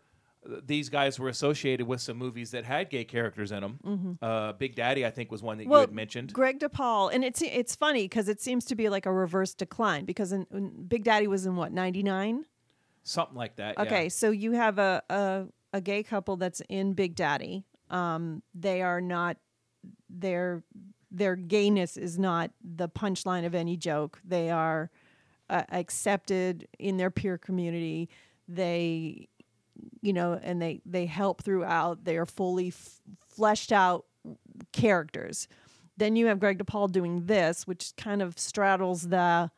These 0.66 0.90
guys 0.90 1.20
were 1.20 1.30
associated 1.30 1.88
with 1.88 2.00
some 2.02 2.18
movies 2.18 2.52
that 2.52 2.64
had 2.64 2.90
gay 2.90 3.04
characters 3.04 3.52
in 3.52 3.62
them. 3.62 3.80
Mhm. 3.86 4.18
Uh, 4.22 4.54
Big 4.54 4.76
Daddy, 4.76 5.06
I 5.06 5.10
think, 5.10 5.30
was 5.32 5.44
one 5.44 5.58
that 5.58 5.66
you 5.66 5.74
had 5.74 5.92
mentioned. 5.92 6.32
Greg 6.34 6.60
DePaul, 6.60 7.14
and 7.14 7.24
it's 7.24 7.42
it's 7.42 7.76
funny 7.76 8.04
because 8.06 8.30
it 8.30 8.42
seems 8.42 8.66
to 8.66 8.76
be 8.76 8.90
like 8.90 9.06
a 9.06 9.12
reverse 9.12 9.54
decline 9.54 10.06
because 10.06 10.32
in, 10.32 10.46
Big 10.88 11.04
Daddy 11.04 11.28
was 11.28 11.46
in 11.46 11.56
what 11.56 11.72
ninety 11.72 12.04
nine. 12.04 12.46
Something 13.04 13.38
like 13.38 13.56
that. 13.58 13.76
yeah. 13.78 13.84
Okay, 13.84 14.10
so 14.10 14.32
you 14.32 14.52
have 14.54 14.80
a, 14.80 15.02
a 15.10 15.46
a 15.74 15.82
gay 15.82 16.04
couple 16.04 16.38
that's 16.38 16.62
in 16.70 16.94
Big 16.94 17.16
Daddy. 17.16 17.66
Um, 17.90 18.42
they 18.54 18.82
are 18.82 19.02
not 19.02 19.38
their 20.10 20.64
their 21.12 21.36
gayness 21.36 21.98
is 21.98 22.20
not 22.20 22.52
the 22.62 22.90
punchline 22.90 23.46
of 23.46 23.56
any 23.56 23.78
joke. 23.78 24.20
They 24.26 24.50
are 24.50 24.92
uh, 25.50 25.64
accepted 25.72 26.68
in 26.80 26.98
their 26.98 27.10
peer 27.10 27.38
community. 27.38 28.10
They, 28.50 29.30
you 30.02 30.14
know, 30.14 30.40
and 30.42 30.62
they 30.62 30.82
they 30.86 31.06
help 31.06 31.44
throughout. 31.44 32.04
They 32.04 32.18
are 32.18 32.26
fully 32.26 32.70
f- 32.70 33.00
fleshed 33.28 33.72
out 33.72 34.06
characters. 34.74 35.48
Then 35.98 36.16
you 36.16 36.28
have 36.28 36.40
Greg 36.40 36.60
DePaul 36.60 36.92
doing 36.92 37.26
this, 37.26 37.66
which 37.66 37.94
kind 37.98 38.22
of 38.22 38.38
straddles 38.38 39.04
the 39.10 39.50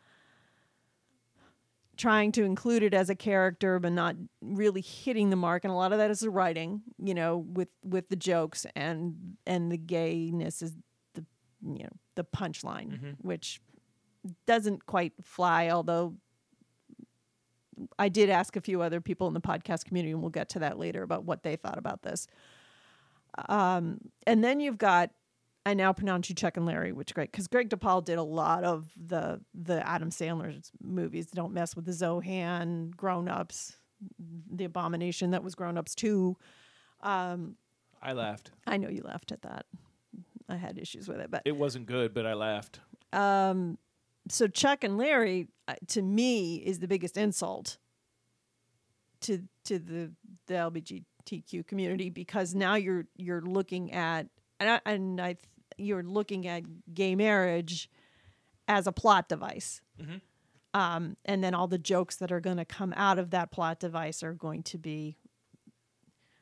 trying 1.98 2.32
to 2.32 2.44
include 2.46 2.82
it 2.82 2.94
as 2.94 3.10
a 3.10 3.16
character 3.16 3.78
but 3.78 3.92
not 3.92 4.16
really 4.42 4.80
hitting 4.80 5.30
the 5.30 5.36
mark 5.36 5.66
and 5.66 5.72
a 5.74 5.76
lot 5.76 5.92
of 5.92 5.98
that 5.98 6.10
is 6.10 6.22
the 6.22 6.30
writing 6.30 6.82
you 6.98 7.14
know 7.14 7.38
with 7.40 7.68
with 7.84 8.08
the 8.08 8.16
jokes 8.16 8.66
and 8.74 9.36
and 9.46 9.70
the 9.70 9.76
gayness 9.78 10.62
is 10.62 10.72
the 11.14 11.26
you 11.62 11.84
know 11.84 11.90
the 12.16 12.24
punchline 12.24 12.98
Mhm. 12.98 13.16
which 13.22 13.60
doesn't 14.48 14.86
quite 14.86 15.12
fly 15.22 15.70
although 15.70 16.16
I 17.98 18.10
did 18.10 18.30
ask 18.30 18.56
a 18.56 18.62
few 18.62 18.82
other 18.82 19.02
people 19.02 19.28
in 19.28 19.34
the 19.34 19.42
podcast 19.42 19.86
community 19.86 20.12
and 20.12 20.22
we'll 20.22 20.30
get 20.32 20.50
to 20.50 20.60
that 20.60 20.78
later 20.80 21.04
about 21.04 21.24
what 21.24 21.44
they 21.44 21.56
thought 21.56 21.78
about 21.78 22.02
this 22.04 22.28
um 23.48 24.00
and 24.26 24.44
then 24.44 24.60
you've 24.60 24.78
got 24.78 25.12
I 25.66 25.74
now 25.74 25.94
pronounce 25.94 26.30
you 26.30 26.36
Chuck 26.36 26.58
and 26.58 26.66
Larry, 26.66 26.94
which 26.94 27.10
is 27.12 27.14
great 27.14 27.32
because 27.32 27.48
Greg 27.48 27.70
DePaul 27.70 28.04
did 28.04 28.18
a 28.18 28.24
lot 28.24 28.64
of 28.64 28.90
the 28.96 29.42
the 29.54 29.86
Adam 29.88 30.10
Sandler's 30.10 30.72
movies. 30.82 31.28
Don't 31.28 31.54
mess 31.54 31.76
with 31.76 31.86
the 31.86 31.92
Zohan, 31.92 32.96
Grown 32.96 33.28
Ups, 33.28 33.76
The 34.52 34.64
Abomination 34.64 35.32
that 35.32 35.44
was 35.44 35.56
Grown 35.56 35.78
Ups 35.78 35.94
too. 35.94 36.38
Um, 37.02 37.56
I 38.02 38.14
laughed. 38.14 38.52
I 38.66 38.78
know 38.78 38.90
you 38.90 39.02
laughed 39.04 39.32
at 39.32 39.42
that. 39.44 39.66
I 40.48 40.56
had 40.56 40.80
issues 40.80 41.08
with 41.08 41.20
it, 41.20 41.30
but 41.30 41.44
It 41.46 41.56
wasn't 41.58 41.86
good, 41.86 42.14
but 42.14 42.26
I 42.26 42.34
laughed. 42.34 42.80
um, 43.14 43.78
so 44.30 44.48
Chuck 44.48 44.84
and 44.84 44.98
Larry, 44.98 45.48
uh, 45.68 45.76
to 45.88 46.02
me, 46.02 46.56
is 46.58 46.80
the 46.80 46.88
biggest 46.88 47.18
insult 47.18 47.78
to 49.22 49.44
to 49.66 49.80
the 49.80 50.12
the 50.48 50.54
LGBTQ 50.54 51.68
community 51.68 52.10
because 52.10 52.56
now 52.56 52.76
you're 52.76 53.06
you're 53.18 53.42
looking 53.42 53.92
at 53.92 54.28
and 54.60 54.70
I, 54.70 54.82
and 54.86 55.20
I 55.22 55.34
th- 55.34 55.46
you're 55.78 56.04
looking 56.04 56.48
at 56.48 56.64
gay 56.94 57.16
marriage 57.16 57.90
as 58.68 58.88
a 58.88 58.92
plot 58.92 59.30
device. 59.30 59.82
Mhm. 60.02 60.22
Um, 60.74 61.18
and 61.26 61.44
then 61.44 61.54
all 61.56 61.68
the 61.68 61.78
jokes 61.80 62.18
that 62.18 62.32
are 62.32 62.40
going 62.40 62.58
to 62.58 62.66
come 62.66 62.94
out 62.96 63.18
of 63.18 63.32
that 63.32 63.52
plot 63.52 63.80
device 63.80 64.22
are 64.22 64.34
going 64.34 64.62
to 64.64 64.78
be 64.78 65.18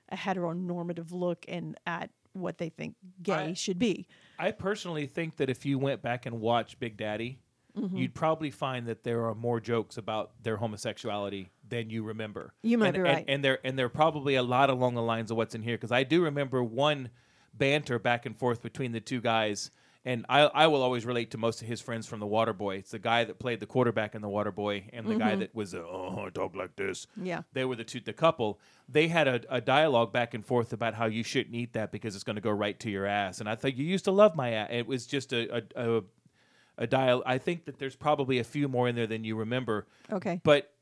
a 0.09 0.15
heteronormative 0.17 1.11
look 1.11 1.45
and 1.47 1.77
at 1.85 2.09
what 2.33 2.57
they 2.57 2.69
think 2.69 2.95
gay 3.23 3.33
I- 3.33 3.53
should 3.53 3.79
be. 3.79 4.07
I 4.37 4.51
personally 4.51 5.07
think 5.07 5.37
that 5.37 5.49
if 5.49 5.65
you 5.65 5.79
went 5.79 6.01
back 6.01 6.25
and 6.25 6.39
watched 6.41 6.79
Big 6.79 6.97
Daddy, 6.97 7.39
Mhm. 7.77 7.97
you'd 7.97 8.15
probably 8.15 8.49
find 8.51 8.87
that 8.87 9.03
there 9.03 9.25
are 9.25 9.35
more 9.35 9.59
jokes 9.59 9.97
about 9.97 10.31
their 10.43 10.57
homosexuality 10.57 11.51
than 11.67 11.89
you 11.89 12.03
remember. 12.03 12.53
You 12.63 12.77
might 12.77 12.87
and, 12.87 12.95
be 12.95 13.01
right. 13.01 13.25
And, 13.27 13.43
there 13.43 13.59
and 13.63 13.77
there 13.77 13.85
are 13.85 13.89
probably 13.89 14.35
a 14.35 14.43
lot 14.43 14.69
along 14.69 14.95
the 14.95 15.01
lines 15.01 15.31
of 15.31 15.37
what's 15.37 15.53
in 15.55 15.61
here 15.63 15.75
because 15.77 15.91
I 15.91 16.03
do 16.03 16.23
remember 16.23 16.63
one 16.63 17.09
banter 17.53 17.99
back 17.99 18.25
and 18.25 18.37
forth 18.37 18.61
between 18.61 18.91
the 18.91 18.99
two 19.01 19.21
guys. 19.21 19.71
And 20.05 20.25
I, 20.29 20.41
I 20.43 20.67
will 20.67 20.83
always 20.83 21.05
relate 21.05 21.31
to 21.31 21.37
most 21.37 21.61
of 21.61 21.67
his 21.67 21.81
friends 21.81 22.07
from 22.07 22.21
the 22.21 22.25
Waterboy. 22.25 22.79
It's 22.79 22.91
the 22.91 22.99
guy 22.99 23.25
that 23.25 23.39
played 23.39 23.59
the 23.59 23.65
quarterback 23.65 24.15
in 24.15 24.21
the 24.21 24.29
Waterboy, 24.29 24.85
and 24.93 25.05
the 25.05 25.15
guy 25.15 25.35
Mhm. 25.35 25.39
that 25.39 25.53
was 25.53 25.75
uh, 25.75 25.79
oh, 25.79 26.29
talk 26.33 26.55
like 26.55 26.77
this. 26.77 27.07
Yeah. 27.21 27.41
they 27.51 27.65
were 27.65 27.75
the 27.75 27.83
two, 27.83 27.99
the 27.99 28.13
couple. 28.13 28.57
They 28.87 29.09
had 29.09 29.27
a, 29.27 29.41
a 29.49 29.59
dialogue 29.59 30.13
back 30.13 30.33
and 30.33 30.45
forth 30.45 30.71
about 30.71 30.93
how 30.93 31.07
you 31.07 31.23
shouldn't 31.23 31.55
eat 31.55 31.73
that 31.73 31.91
because 31.91 32.15
it's 32.15 32.23
going 32.23 32.37
to 32.37 32.41
go 32.41 32.51
right 32.51 32.79
to 32.79 32.89
your 32.89 33.05
ass. 33.05 33.41
And 33.41 33.49
I 33.49 33.55
thought 33.55 33.75
you 33.75 33.83
used 33.83 34.05
to 34.05 34.11
love 34.11 34.33
my 34.33 34.51
ass. 34.51 34.69
It 34.71 34.87
was 34.87 35.07
just 35.07 35.33
a 35.33 35.57
a, 35.57 35.97
a, 35.97 36.03
a 36.77 36.87
dial. 36.87 37.23
I 37.25 37.37
think 37.37 37.65
that 37.65 37.79
there's 37.79 37.95
probably 37.95 38.39
a 38.39 38.43
few 38.43 38.67
more 38.67 38.87
in 38.87 38.95
there 38.95 39.07
than 39.07 39.23
you 39.23 39.35
remember. 39.35 39.87
Okay. 40.11 40.41
but 40.43 40.73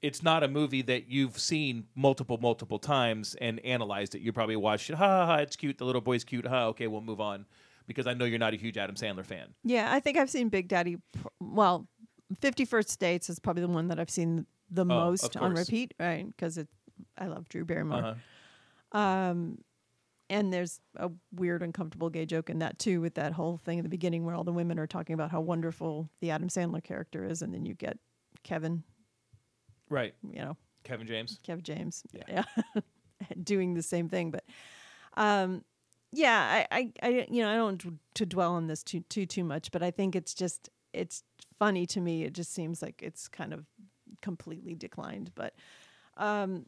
it's 0.00 0.20
not 0.22 0.42
a 0.42 0.48
movie 0.48 0.82
that 0.82 1.08
you've 1.08 1.38
seen 1.38 1.84
multiple 1.94 2.36
multiple 2.42 2.80
times 2.80 3.36
and 3.40 3.60
analyzed 3.64 4.16
it. 4.16 4.20
You 4.20 4.32
probably 4.32 4.56
watched 4.56 4.90
it. 4.90 4.96
Ha 4.96 5.06
ha 5.06 5.26
ha! 5.26 5.34
It's 5.36 5.54
cute. 5.54 5.78
The 5.78 5.84
little 5.84 6.00
boy's 6.00 6.24
cute. 6.24 6.44
Ha. 6.44 6.64
Okay, 6.66 6.88
we'll 6.88 7.02
move 7.02 7.20
on 7.20 7.46
because 7.86 8.08
I 8.08 8.14
know 8.14 8.24
you're 8.24 8.40
not 8.40 8.52
a 8.52 8.56
huge 8.56 8.76
Adam 8.76 8.96
Sandler 8.96 9.24
fan. 9.24 9.54
Yeah, 9.62 9.92
I 9.92 10.00
think 10.00 10.18
I've 10.18 10.28
seen 10.30 10.48
Big 10.48 10.66
Daddy. 10.66 10.96
Well, 11.38 11.86
Fifty 12.40 12.64
First 12.64 12.98
Dates 12.98 13.30
is 13.30 13.38
probably 13.38 13.62
the 13.62 13.68
one 13.68 13.86
that 13.88 14.00
I've 14.00 14.10
seen 14.10 14.46
the 14.70 14.82
Oh, 14.82 14.86
most 14.86 15.36
on 15.36 15.54
repeat, 15.54 15.94
right? 16.00 16.26
Because 16.26 16.58
it, 16.58 16.66
I 17.16 17.26
love 17.26 17.48
Drew 17.48 17.64
Barrymore. 17.64 18.16
Uh-huh. 18.92 18.98
Um, 18.98 19.58
and 20.32 20.52
there's 20.52 20.80
a 20.96 21.10
weird, 21.32 21.62
uncomfortable 21.62 22.08
gay 22.10 22.24
joke 22.26 22.48
in 22.50 22.58
that 22.60 22.78
too, 22.78 23.00
with 23.00 23.14
that 23.14 23.32
whole 23.32 23.58
thing 23.58 23.78
in 23.78 23.82
the 23.84 23.88
beginning 23.88 24.24
where 24.24 24.34
all 24.34 24.44
the 24.44 24.52
women 24.52 24.78
are 24.78 24.86
talking 24.86 25.14
about 25.14 25.30
how 25.30 25.40
wonderful 25.40 26.08
the 26.20 26.30
Adam 26.30 26.48
Sandler 26.48 26.82
character 26.82 27.24
is, 27.24 27.42
and 27.42 27.52
then 27.54 27.64
you 27.66 27.74
get 27.74 27.98
Kevin, 28.42 28.82
Right. 29.88 30.14
you 30.28 30.40
know, 30.40 30.56
Kevin 30.84 31.06
James. 31.06 31.38
Kevin 31.42 31.62
James, 31.62 32.02
Yeah. 32.12 32.44
yeah. 32.74 32.80
doing 33.44 33.74
the 33.74 33.82
same 33.82 34.08
thing. 34.08 34.30
But 34.30 34.44
um, 35.16 35.64
yeah, 36.12 36.64
I, 36.72 36.76
I, 36.78 36.92
I, 37.02 37.26
you 37.30 37.42
know, 37.42 37.50
I 37.50 37.54
don't 37.56 37.78
d- 37.82 37.98
to 38.14 38.26
dwell 38.26 38.54
on 38.54 38.66
this 38.66 38.82
too, 38.82 39.00
too, 39.08 39.26
too 39.26 39.44
much, 39.44 39.70
but 39.70 39.82
I 39.82 39.90
think 39.90 40.16
it's 40.16 40.34
just 40.34 40.68
it's 40.92 41.22
funny 41.58 41.86
to 41.86 42.00
me. 42.00 42.24
It 42.24 42.32
just 42.32 42.52
seems 42.52 42.82
like 42.82 43.02
it's 43.02 43.28
kind 43.28 43.52
of 43.52 43.64
completely 44.20 44.74
declined. 44.74 45.30
But 45.34 45.54
um, 46.16 46.66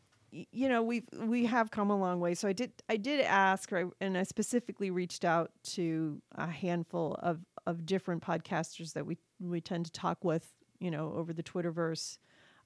you 0.53 0.69
know, 0.69 0.83
we've 0.83 1.09
we 1.19 1.47
have 1.47 1.71
come 1.71 1.91
a 1.91 1.99
long 1.99 2.21
way. 2.21 2.35
So 2.35 2.49
I 2.49 2.55
did 2.55 2.73
I 2.91 2.97
did 2.99 3.21
ask, 3.23 3.71
and 4.01 4.19
I 4.19 4.25
specifically 4.25 4.91
reached 4.91 5.25
out 5.25 5.53
to 5.75 6.23
a 6.37 6.49
handful 6.49 7.17
of 7.23 7.41
of 7.67 7.87
different 7.87 8.23
podcasters 8.23 8.95
that 8.95 9.07
we 9.07 9.19
we 9.41 9.61
tend 9.61 9.87
to 9.87 9.93
talk 9.93 10.25
with, 10.25 10.53
you 10.81 10.91
know, 10.91 11.13
over 11.17 11.33
the 11.33 11.43
Twitterverse 11.45 12.19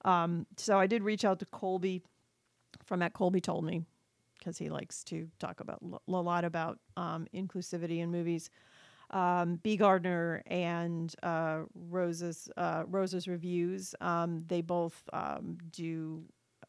Um, 0.05 0.47
so 0.57 0.79
I 0.79 0.87
did 0.87 1.03
reach 1.03 1.25
out 1.25 1.39
to 1.39 1.45
Colby 1.45 2.03
from 2.85 3.01
at 3.01 3.13
Colby 3.13 3.41
Told 3.41 3.65
Me 3.65 3.83
because 4.39 4.57
he 4.57 4.69
likes 4.69 5.03
to 5.05 5.29
talk 5.39 5.59
about 5.61 5.79
a 6.07 6.11
lot 6.11 6.45
about 6.45 6.79
um, 6.97 7.27
inclusivity 7.35 7.99
in 7.99 8.11
movies. 8.11 8.49
Um, 9.11 9.57
B 9.63 9.77
Gardner 9.77 10.43
and 10.47 11.13
uh, 11.23 11.61
Rose's 11.73 12.49
uh, 12.57 12.83
Rose's 12.87 13.27
reviews. 13.27 13.95
Um, 14.01 14.43
they 14.47 14.61
both 14.61 15.03
um, 15.13 15.57
do 15.71 16.23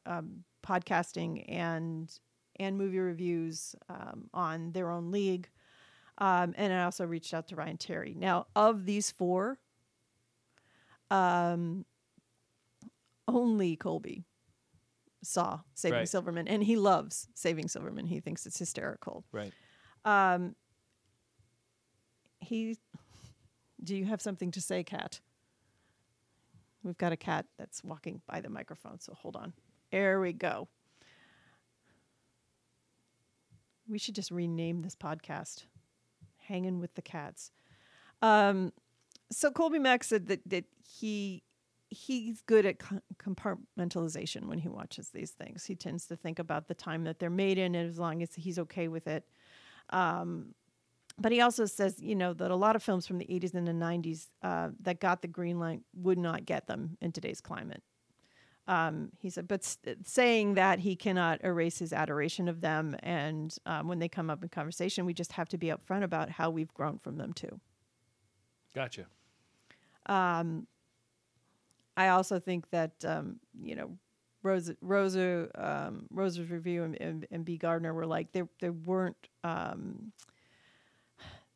um, 0.07 0.45
podcasting 0.63 1.45
and 1.49 2.13
and 2.57 2.77
movie 2.77 2.99
reviews 2.99 3.75
um, 3.89 4.29
on 4.35 4.73
their 4.73 4.91
own 4.91 5.11
league. 5.11 5.49
Um, 6.19 6.55
and 6.59 6.73
I 6.73 6.85
also 6.85 7.07
reached 7.07 7.33
out 7.33 7.49
to 7.49 7.57
Ryan 7.57 7.79
Terry. 7.79 8.15
Now, 8.15 8.49
of 8.55 8.85
these 8.85 9.11
four, 9.11 9.59
um, 11.11 11.87
only 13.27 13.77
Colby 13.77 14.25
saw 15.23 15.61
Saving 15.75 16.01
Right. 16.01 16.09
Silverman, 16.09 16.49
and 16.49 16.63
he 16.63 16.77
loves 16.77 17.29
Saving 17.35 17.69
Silverman. 17.69 18.07
He 18.07 18.21
thinks 18.21 18.45
it's 18.45 18.59
hysterical. 18.59 19.25
Right. 19.33 19.53
Um, 20.05 20.55
he, 22.41 22.77
do 23.83 23.97
you 23.97 24.05
have 24.05 24.21
something 24.21 24.51
to 24.51 24.61
say, 24.61 24.85
Cat? 24.85 25.21
We've 26.83 26.99
got 26.99 27.13
a 27.13 27.17
cat 27.17 27.47
that's 27.59 27.85
walking 27.85 28.23
by 28.27 28.41
the 28.41 28.49
microphone, 28.49 29.01
so 29.01 29.15
hold 29.15 29.37
on. 29.37 29.53
There 29.91 30.21
we 30.21 30.33
go. 30.33 30.69
We 33.89 33.99
should 33.99 34.15
just 34.15 34.31
rename 34.31 34.83
this 34.83 34.95
podcast 34.95 35.65
Hanging 36.39 36.79
with 36.79 36.95
the 36.95 37.03
Cats. 37.03 37.51
Um, 38.23 38.73
so 39.33 39.51
Colby 39.51 39.79
Mack 39.79 40.05
said 40.05 40.29
that, 40.29 40.49
that 40.49 40.65
he 40.87 41.43
he's 41.89 42.41
good 42.43 42.65
at 42.67 42.79
compartmentalization 43.17 44.47
when 44.47 44.59
he 44.59 44.69
watches 44.69 45.11
these 45.11 45.33
things. 45.33 45.65
He 45.65 45.75
tends 45.75 46.07
to 46.07 46.15
think 46.15 46.39
about 46.39 46.69
the 46.69 46.75
time 46.75 47.03
that 47.05 47.19
they're 47.19 47.31
made 47.31 47.59
in, 47.59 47.75
and 47.75 47.89
as 47.89 47.99
long 47.99 48.23
as 48.23 48.33
he's 48.35 48.61
okay 48.61 48.87
with 48.87 49.09
it. 49.09 49.25
Um, 49.91 50.55
but 51.19 51.33
he 51.33 51.41
also 51.41 51.67
says, 51.67 52.01
you 52.01 52.15
know, 52.15 52.33
that 52.35 52.51
a 52.51 52.57
lot 52.57 52.77
of 52.77 52.83
films 52.83 53.07
from 53.07 53.19
the 53.19 53.27
80s 53.27 53.55
and 53.55 53.67
the 53.67 53.73
90s 53.73 54.29
uh, 54.43 54.69
that 54.81 55.01
got 55.01 55.21
the 55.21 55.29
green 55.29 55.59
light 55.59 55.81
would 55.95 56.17
not 56.17 56.47
get 56.47 56.69
them 56.69 56.97
in 57.01 57.11
today's 57.11 57.41
climate. 57.41 57.83
Um, 58.71 59.11
he 59.19 59.31
said, 59.31 59.49
but 59.49 59.77
saying 60.05 60.55
that 60.55 60.79
he 60.79 60.95
cannot 60.95 61.43
erase 61.43 61.81
his 61.81 61.93
adoration 61.93 62.47
of 62.47 62.61
them, 62.61 62.95
and 63.03 63.53
um, 63.67 63.89
when 63.89 63.99
they 63.99 64.09
come 64.09 64.31
up 64.31 64.45
in 64.45 64.49
conversation, 64.49 65.05
we 65.05 65.13
just 65.13 65.33
have 65.33 65.49
to 65.49 65.59
be 65.59 65.73
upfront 65.73 66.05
about 66.05 66.31
how 66.31 66.51
we've 66.51 66.73
grown 66.73 66.97
from 66.97 67.17
them 67.17 67.33
too. 67.33 67.59
Gotcha. 68.73 69.07
Um, 70.07 70.69
I 71.97 72.11
also 72.11 72.39
think 72.39 72.71
that 72.71 72.93
um, 73.05 73.41
you 73.61 73.75
know, 73.75 73.99
Rosa, 74.45 74.77
Rosa, 74.81 75.49
um, 75.57 76.07
Rosa's 76.09 76.49
review 76.49 76.85
and, 76.85 76.95
and, 77.01 77.27
and 77.33 77.45
B 77.45 77.57
Gardner 77.57 77.93
were 77.93 78.07
like 78.07 78.31
they 78.31 78.45
they 78.61 78.71
weren't 78.71 79.17
um, 79.43 80.13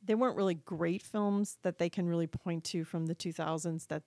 they 0.05 0.17
weren't 0.17 0.37
really 0.37 0.55
great 0.55 1.01
films 1.01 1.59
that 1.63 1.79
they 1.79 1.89
can 1.89 2.09
really 2.09 2.27
point 2.27 2.65
to 2.65 2.83
from 2.83 3.07
the 3.07 3.15
2000s 3.15 3.87
that 3.87 4.03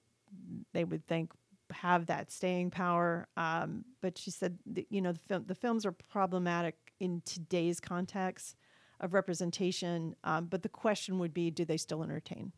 they 0.73 0.83
would 0.83 1.07
think 1.07 1.31
have 1.71 2.05
that 2.07 2.31
staying 2.31 2.71
power. 2.71 3.27
Um, 3.37 3.85
but 4.01 4.17
she 4.17 4.31
said, 4.31 4.57
that, 4.67 4.87
you 4.89 5.01
know, 5.01 5.11
the, 5.11 5.19
film, 5.19 5.43
the 5.47 5.55
films 5.55 5.85
are 5.85 5.91
problematic 5.91 6.75
in 6.99 7.21
today's 7.25 7.79
context 7.79 8.55
of 8.99 9.13
representation. 9.13 10.15
Um, 10.23 10.45
but 10.45 10.63
the 10.63 10.69
question 10.69 11.19
would 11.19 11.33
be, 11.33 11.51
do 11.51 11.65
they 11.65 11.77
still 11.77 12.03
entertain? 12.03 12.51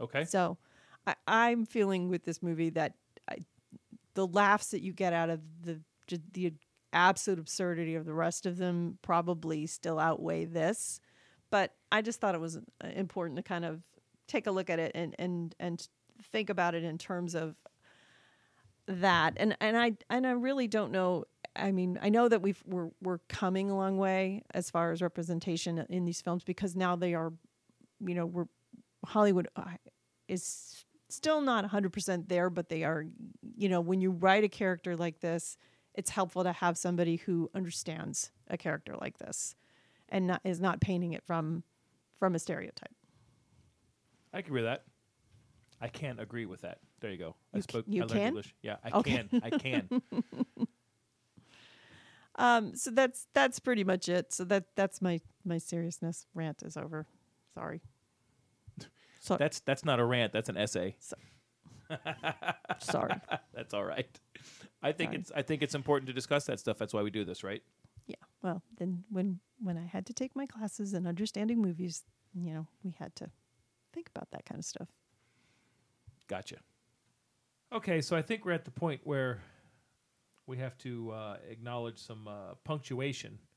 Okay. 0.00 0.24
So 0.24 0.56
I, 1.06 1.14
I'm 1.26 1.66
feeling 1.66 2.08
with 2.08 2.24
this 2.24 2.42
movie 2.42 2.70
that 2.70 2.94
I, 3.30 3.38
the 4.14 4.26
laughs 4.26 4.68
that 4.68 4.82
you 4.82 4.92
get 4.92 5.12
out 5.12 5.30
of 5.30 5.40
the 5.62 5.80
the 6.32 6.52
absolute 6.92 7.38
absurdity 7.38 7.94
of 7.94 8.04
the 8.04 8.12
rest 8.12 8.44
of 8.46 8.56
them 8.56 8.98
probably 9.00 9.64
still 9.66 9.98
outweigh 9.98 10.44
this. 10.44 11.00
But 11.50 11.74
I 11.92 12.02
just 12.02 12.20
thought 12.20 12.34
it 12.34 12.40
was 12.40 12.56
uh, 12.56 12.60
important 12.94 13.36
to 13.36 13.42
kind 13.44 13.64
of 13.64 13.82
take 14.26 14.48
a 14.48 14.50
look 14.50 14.70
at 14.70 14.78
it 14.78 14.92
and 14.94 15.14
and 15.18 15.54
and 15.58 15.86
think 16.32 16.50
about 16.50 16.74
it 16.74 16.84
in 16.84 16.98
terms 16.98 17.34
of 17.34 17.54
that. 18.90 19.34
And 19.36 19.56
and 19.60 19.76
I 19.76 19.92
and 20.08 20.26
I 20.26 20.32
really 20.32 20.68
don't 20.68 20.92
know. 20.92 21.24
I 21.56 21.72
mean, 21.72 21.98
I 22.02 22.08
know 22.08 22.28
that 22.28 22.42
we've 22.42 22.62
we're 22.66 22.90
we're 23.02 23.18
coming 23.28 23.70
a 23.70 23.76
long 23.76 23.98
way 23.98 24.42
as 24.52 24.70
far 24.70 24.92
as 24.92 25.02
representation 25.02 25.84
in 25.88 26.04
these 26.04 26.20
films 26.20 26.44
because 26.44 26.76
now 26.76 26.96
they 26.96 27.14
are, 27.14 27.32
you 28.00 28.14
know, 28.14 28.26
we're 28.26 28.46
Hollywood 29.06 29.48
uh, 29.56 29.64
is 30.28 30.84
still 31.08 31.40
not 31.40 31.68
100% 31.68 32.28
there, 32.28 32.50
but 32.50 32.68
they 32.68 32.84
are, 32.84 33.04
you 33.56 33.68
know, 33.68 33.80
when 33.80 34.00
you 34.00 34.10
write 34.10 34.44
a 34.44 34.48
character 34.48 34.96
like 34.96 35.20
this, 35.20 35.56
it's 35.94 36.10
helpful 36.10 36.44
to 36.44 36.52
have 36.52 36.78
somebody 36.78 37.16
who 37.16 37.50
understands 37.54 38.30
a 38.48 38.56
character 38.56 38.94
like 39.00 39.18
this 39.18 39.56
and 40.08 40.28
not, 40.28 40.40
is 40.44 40.60
not 40.60 40.80
painting 40.80 41.12
it 41.12 41.24
from 41.24 41.64
from 42.18 42.34
a 42.34 42.38
stereotype. 42.38 42.94
I 44.32 44.40
agree 44.40 44.60
with 44.60 44.70
that. 44.70 44.84
I 45.80 45.88
can't 45.88 46.20
agree 46.20 46.44
with 46.44 46.60
that. 46.60 46.78
There 47.00 47.10
you 47.10 47.16
go. 47.18 47.34
I 47.54 47.58
You 47.58 47.62
spoke. 47.62 47.84
you 47.88 48.02
I 48.02 48.06
learned 48.06 48.12
can? 48.20 48.26
English. 48.28 48.54
Yeah, 48.62 48.76
I 48.84 48.90
Okay. 48.98 49.10
can. 49.30 49.42
I 49.42 49.50
can. 49.50 49.88
Um, 52.36 52.74
so 52.74 52.90
that's 52.90 53.26
that's 53.34 53.58
pretty 53.58 53.84
much 53.84 54.08
it. 54.08 54.32
So 54.32 54.44
that 54.44 54.64
that's 54.74 55.02
my 55.02 55.20
my 55.44 55.58
seriousness 55.58 56.26
rant 56.32 56.62
is 56.62 56.76
over. 56.76 57.06
Sorry. 57.54 57.82
So 59.22 59.36
That's 59.36 59.60
that's 59.60 59.84
not 59.84 60.00
a 60.00 60.04
rant. 60.04 60.32
That's 60.32 60.48
an 60.48 60.56
essay. 60.56 60.96
Sorry. 62.78 63.14
that's 63.52 63.74
all 63.74 63.84
right. 63.84 64.08
I 64.82 64.92
think 64.92 65.10
Sorry. 65.10 65.20
it's 65.20 65.32
I 65.36 65.42
think 65.42 65.60
it's 65.62 65.74
important 65.74 66.06
to 66.06 66.14
discuss 66.14 66.46
that 66.46 66.58
stuff. 66.58 66.78
That's 66.78 66.94
why 66.94 67.02
we 67.02 67.10
do 67.10 67.24
this, 67.26 67.44
right? 67.44 67.62
yeah. 68.06 68.14
Well, 68.42 68.62
then 68.78 69.04
when 69.10 69.40
when 69.58 69.76
I 69.76 69.84
had 69.84 70.06
to 70.06 70.14
take 70.14 70.34
my 70.34 70.46
classes 70.46 70.94
in 70.94 71.06
understanding 71.06 71.60
movies, 71.60 72.02
you 72.32 72.54
know, 72.54 72.66
we 72.82 72.92
had 72.98 73.14
to 73.16 73.30
think 73.92 74.08
about 74.08 74.30
that 74.30 74.46
kind 74.46 74.58
of 74.58 74.64
stuff. 74.64 74.88
Gotcha. 76.26 76.56
Okay, 77.72 78.00
so 78.00 78.16
I 78.16 78.22
think 78.22 78.44
we're 78.44 78.52
at 78.52 78.64
the 78.64 78.70
point 78.70 79.00
where 79.04 79.40
we 80.46 80.56
have 80.58 80.76
to 80.78 81.12
uh, 81.12 81.36
acknowledge 81.48 81.98
some 81.98 82.26
uh, 82.28 82.54
punctuation. 82.64 83.38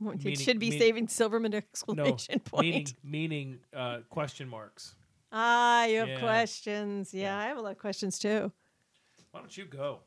It 0.00 0.22
Meaning- 0.24 0.38
should 0.38 0.58
be 0.58 0.76
saving 0.76 1.08
Silverman 1.08 1.52
No, 1.52 1.58
exclamation 1.58 2.40
point. 2.40 2.62
meaning 2.62 2.86
meaning 3.04 3.58
uh, 3.72 3.98
question 4.10 4.48
marks. 4.48 4.96
Ah, 5.32 5.84
you 5.86 6.00
have 6.00 6.08
Yeah. 6.08 6.18
questions. 6.20 7.14
Yeah, 7.14 7.38
I 7.38 7.46
have 7.46 7.56
a 7.56 7.60
lot 7.62 7.72
of 7.72 7.78
questions 7.78 8.18
too. 8.18 8.52
Why 9.30 9.40
don't 9.40 9.56
you 9.56 9.64
go? 9.64 10.00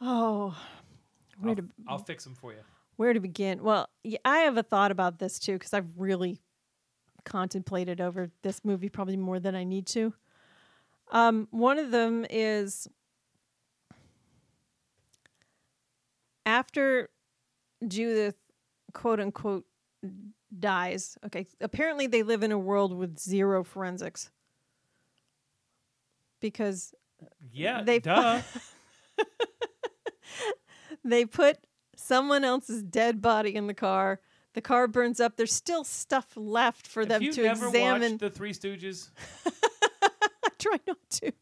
Oh, 0.00 0.56
where 1.38 1.50
I'll, 1.50 1.56
to 1.56 1.64
I'll 1.86 1.98
fix 1.98 2.24
them 2.24 2.34
for 2.34 2.52
you. 2.52 2.60
where 2.96 3.12
to 3.12 3.20
begin? 3.20 3.62
Well, 3.62 3.88
yeah, 4.02 4.18
I 4.24 4.38
have 4.38 4.56
a 4.56 4.62
thought 4.62 4.90
about 4.90 5.18
this 5.20 5.38
too 5.38 5.52
because 5.52 5.72
I've 5.74 5.86
really 5.96 6.40
contemplated 7.24 8.00
over 8.00 8.30
this 8.42 8.64
movie 8.64 8.88
probably 8.88 9.18
more 9.18 9.38
than 9.38 9.54
I 9.54 9.62
need 9.62 9.86
to. 9.88 10.14
Um, 11.10 11.48
one 11.50 11.78
of 11.78 11.90
them 11.90 12.24
is 12.30 12.88
after 16.46 17.10
Judith, 17.86 18.36
quote 18.92 19.20
unquote, 19.20 19.64
dies. 20.58 21.16
Okay, 21.26 21.46
apparently 21.60 22.06
they 22.06 22.22
live 22.22 22.42
in 22.42 22.52
a 22.52 22.58
world 22.58 22.96
with 22.96 23.18
zero 23.18 23.62
forensics 23.64 24.30
because 26.40 26.94
Yeah, 27.52 27.82
they 27.82 27.98
duh. 27.98 28.40
they 31.04 31.24
put 31.24 31.58
someone 31.96 32.44
else's 32.44 32.82
dead 32.82 33.20
body 33.20 33.54
in 33.54 33.66
the 33.66 33.74
car. 33.74 34.20
The 34.54 34.60
car 34.60 34.88
burns 34.88 35.20
up. 35.20 35.36
There's 35.36 35.52
still 35.52 35.84
stuff 35.84 36.26
left 36.34 36.86
for 36.86 37.00
Have 37.02 37.08
them 37.08 37.22
you 37.22 37.32
to 37.34 37.48
examine. 37.48 38.18
the 38.18 38.30
Three 38.30 38.52
Stooges? 38.52 39.10
Try 40.60 40.78
not 40.86 40.98
to. 41.10 41.32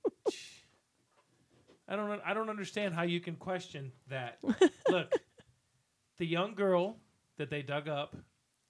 I 1.88 1.96
don't. 1.96 2.20
I 2.24 2.34
don't 2.34 2.50
understand 2.50 2.94
how 2.94 3.02
you 3.02 3.20
can 3.20 3.34
question 3.36 3.92
that. 4.08 4.38
Look, 4.88 5.12
the 6.18 6.26
young 6.26 6.54
girl 6.54 6.96
that 7.38 7.50
they 7.50 7.62
dug 7.62 7.88
up 7.88 8.16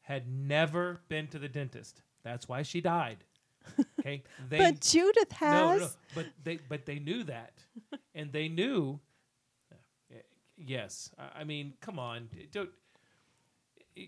had 0.03 0.29
never 0.29 1.01
been 1.09 1.27
to 1.29 1.39
the 1.39 1.49
dentist. 1.49 2.01
That's 2.23 2.49
why 2.49 2.63
she 2.63 2.81
died. 2.81 3.19
Okay, 4.01 4.23
they, 4.49 4.59
but 4.59 4.81
Judith 4.81 5.33
has. 5.33 5.53
No, 5.53 5.77
no, 5.87 5.91
but 6.15 6.27
they 6.45 6.59
but 6.69 6.87
they 6.87 6.99
knew 7.01 7.25
that, 7.25 7.53
and 8.15 8.33
they 8.33 8.49
knew. 8.49 8.99
uh, 9.73 9.77
Yes, 10.57 11.11
I- 11.19 11.41
I 11.41 11.45
mean, 11.45 11.75
come 11.81 11.99
on, 11.99 12.29
don't. 12.53 12.71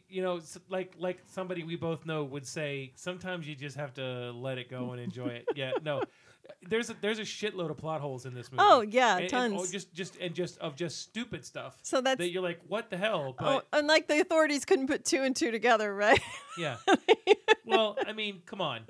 You 0.08 0.22
know, 0.22 0.40
like 0.68 0.94
like 0.98 1.18
somebody 1.32 1.64
we 1.64 1.74
both 1.74 2.06
know 2.06 2.22
would 2.22 2.46
say, 2.46 2.92
sometimes 2.94 3.48
you 3.48 3.56
just 3.56 3.76
have 3.76 3.92
to 3.94 4.30
let 4.30 4.56
it 4.56 4.70
go 4.70 4.92
and 4.92 5.00
enjoy 5.00 5.28
it. 5.30 5.48
Yeah, 5.56 5.72
no, 5.82 6.02
there's 6.68 6.90
a, 6.90 6.96
there's 7.00 7.18
a 7.18 7.22
shitload 7.22 7.70
of 7.70 7.76
plot 7.76 8.00
holes 8.00 8.26
in 8.26 8.34
this 8.34 8.50
movie. 8.50 8.62
Oh, 8.66 8.80
yeah, 8.82 9.16
And- 9.18 9.32
and, 9.32 9.54
oh, 9.54 9.58
tons. 9.58 9.70
just 9.72 9.92
just 9.94 10.16
and 10.16 10.34
just 10.34 10.58
of 10.58 10.76
just 10.76 10.98
stupid 11.00 11.44
stuff. 11.44 11.78
So 11.82 12.00
that's- 12.00 12.18
that 12.18 12.30
you're 12.30 12.42
like, 12.42 12.60
what 12.68 12.90
the 12.90 12.96
hell? 12.96 13.34
But 13.38 13.46
Oh, 13.46 13.62
unlike 13.78 14.08
the 14.08 14.20
authorities 14.20 14.64
couldn't 14.64 14.86
put 14.86 15.04
two 15.04 15.22
and 15.22 15.34
two 15.34 15.50
together, 15.50 15.94
right? 15.94 16.20
yeah. 16.58 16.76
well, 17.64 17.96
I 18.06 18.12
mean, 18.12 18.42
come 18.46 18.60
on. 18.60 18.82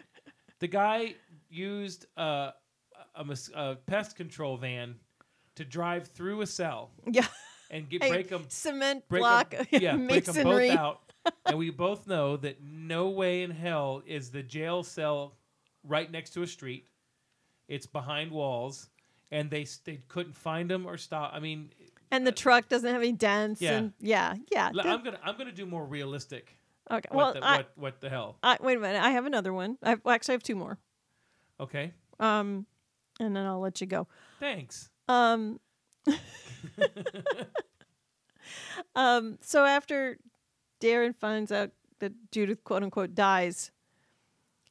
The 0.60 0.68
guy 0.68 1.14
used 1.48 2.06
uh, 2.16 2.50
a, 3.14 3.36
a 3.54 3.76
pest 3.86 4.16
control 4.16 4.56
van 4.56 4.96
to 5.56 5.64
drive 5.64 6.08
through 6.08 6.42
a 6.42 6.46
cell 6.46 6.90
Yeah. 7.06 7.26
and 7.70 7.88
get 7.88 8.02
Hey, 8.04 8.10
break 8.10 8.28
them 8.28 8.44
cement 8.48 9.08
break 9.08 9.20
block 9.20 9.54
yeah, 9.70 9.96
break 9.96 10.28
'em 10.28 10.34
masonry. 10.34 10.68
both 10.68 10.78
out. 10.78 11.00
and 11.46 11.58
we 11.58 11.70
both 11.70 12.06
know 12.06 12.36
that 12.38 12.62
no 12.62 13.08
way 13.10 13.42
in 13.42 13.50
hell 13.50 14.02
is 14.06 14.30
the 14.30 14.42
jail 14.42 14.82
cell 14.82 15.36
right 15.84 16.10
next 16.10 16.30
to 16.30 16.42
a 16.42 16.46
street. 16.46 16.86
It's 17.70 17.86
behind 17.86 18.30
walls, 18.32 18.90
and 19.30 19.50
they 19.50 19.64
they 19.84 20.00
couldn't 20.08 20.36
find 20.36 20.68
them 20.70 20.84
or 20.86 20.96
stop. 20.98 21.30
I 21.32 21.40
mean, 21.40 21.70
And 22.10 22.26
the 22.26 22.32
truck 22.32 22.68
doesn't 22.68 22.90
have 22.92 23.00
any 23.00 23.12
dents. 23.12 23.62
Yeah. 23.62 23.76
And 23.78 23.92
yeah, 24.00 24.34
yeah. 24.52 24.70
l- 24.74 24.80
I'm 24.86 25.02
gonna 25.04 25.20
I'm 25.24 25.38
gonna 25.38 25.52
do 25.52 25.64
more 25.66 25.86
realistic. 25.86 26.58
okay. 26.90 27.08
What 27.10 27.16
Well, 27.16 27.34
the, 27.34 27.44
I, 27.46 27.56
what 27.58 27.70
what 27.76 28.00
the 28.00 28.10
hell? 28.10 28.36
I, 28.42 28.56
wait 28.60 28.76
a 28.76 28.80
minute. 28.80 29.00
I 29.02 29.10
have 29.12 29.24
another 29.26 29.52
one. 29.54 29.78
I 29.82 29.96
well, 30.04 30.14
actually 30.14 30.32
I 30.32 30.36
have 30.36 30.42
two 30.42 30.56
more. 30.56 30.78
Okay, 31.60 31.92
Um, 32.18 32.66
and 33.20 33.36
then 33.36 33.46
I'll 33.46 33.60
let 33.60 33.80
you 33.80 33.86
go. 33.86 34.08
thanks. 34.40 34.90
Um, 35.08 35.60
um, 38.94 39.38
so 39.42 39.64
after 39.64 40.18
Darren 40.80 41.14
finds 41.14 41.52
out 41.52 41.70
that 42.00 42.12
Judith, 42.32 42.64
quote 42.64 42.82
unquote, 42.82 43.14
dies, 43.14 43.70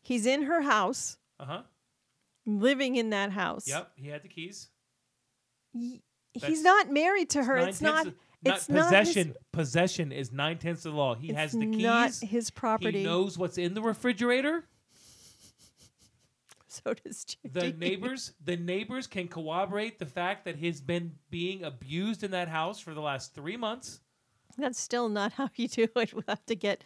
he's 0.01 0.25
in 0.25 0.43
her 0.43 0.61
house, 0.61 1.17
Uh 1.39 1.45
huh. 1.45 1.61
Living 2.57 2.95
in 2.95 3.11
that 3.11 3.31
house. 3.31 3.67
Yep, 3.67 3.91
he 3.95 4.07
had 4.07 4.23
the 4.23 4.27
keys. 4.29 4.69
That's- 5.73 6.01
he's 6.33 6.63
not 6.63 6.91
married 6.91 7.29
to 7.31 7.43
her. 7.43 7.57
It's 7.57 7.81
not. 7.81 8.05
Nine-tenths 8.05 8.19
It's 8.45 8.69
not 8.69 8.75
not 8.91 9.05
his- 9.05 9.07
possession. 9.13 9.35
possession 9.51 10.11
is 10.11 10.31
nine 10.31 10.57
tenths 10.57 10.85
of 10.85 10.93
the 10.93 10.97
law. 10.97 11.13
He 11.15 11.33
has 11.33 11.51
the 11.51 11.65
keys. 11.65 11.83
not 11.83 12.13
his 12.15 12.49
property. 12.49 12.99
He 12.99 13.03
knows 13.03 13.37
what's 13.37 13.57
in 13.57 13.73
the 13.73 13.81
refrigerator. 13.81 14.63
So 16.71 16.93
does 16.93 17.25
The 17.43 17.71
neighbors, 17.73 18.33
the 18.45 18.55
neighbors 18.55 19.07
can 19.07 19.27
corroborate 19.27 19.97
the 19.97 20.05
fact 20.05 20.45
that 20.45 20.55
he's 20.55 20.79
been 20.81 21.15
being 21.31 21.63
abused 21.63 22.23
in 22.23 22.29
that 22.31 22.47
house 22.47 22.79
for 22.79 22.93
the 22.93 23.01
last 23.01 23.33
three 23.33 23.57
months. 23.57 24.01
That's 24.55 24.79
still 24.79 25.09
not 25.09 25.33
how 25.39 25.49
you 25.55 25.67
do 25.67 25.87
it. 25.95 26.13
We'll 26.13 26.23
have 26.27 26.45
to 26.45 26.55
get 26.55 26.83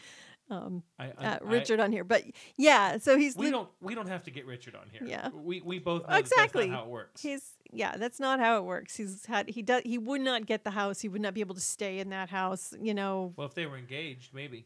um, 0.50 0.84
I, 1.00 1.06
I- 1.06 1.08
uh, 1.26 1.38
I- 1.42 1.44
Richard 1.44 1.80
on 1.80 1.92
here, 1.92 2.04
but 2.04 2.24
yeah. 2.58 2.98
So 2.98 3.18
he's 3.18 3.36
we 3.36 3.46
li- 3.46 3.52
don't 3.52 3.70
we 3.82 3.96
don't 3.96 4.08
have 4.08 4.24
to 4.24 4.32
get 4.32 4.46
Richard 4.46 4.76
on 4.76 4.90
here. 4.92 5.02
Yeah. 5.06 5.30
we 5.34 5.62
we 5.62 5.80
both 5.80 6.06
that 6.08 6.20
exactly 6.20 6.68
how 6.70 6.84
it 6.84 6.90
works. 6.90 7.22
He's 7.22 7.52
yeah, 7.72 7.98
that's 7.98 8.20
not 8.20 8.40
how 8.40 8.58
it 8.58 8.66
works. 8.66 8.96
He's 8.96 9.26
had 9.26 9.50
he 9.50 9.62
does 9.62 9.82
he 9.84 9.98
would 9.98 10.22
not 10.22 10.46
get 10.46 10.64
the 10.64 10.72
house. 10.72 11.00
He 11.00 11.10
would 11.10 11.22
not 11.22 11.34
be 11.34 11.42
able 11.42 11.56
to 11.56 11.62
stay 11.62 12.00
in 12.00 12.10
that 12.10 12.30
house. 12.30 12.74
You 12.80 12.94
know, 12.94 13.34
well, 13.36 13.48
if 13.48 13.54
they 13.56 13.66
were 13.66 13.78
engaged, 13.78 14.34
maybe. 14.34 14.66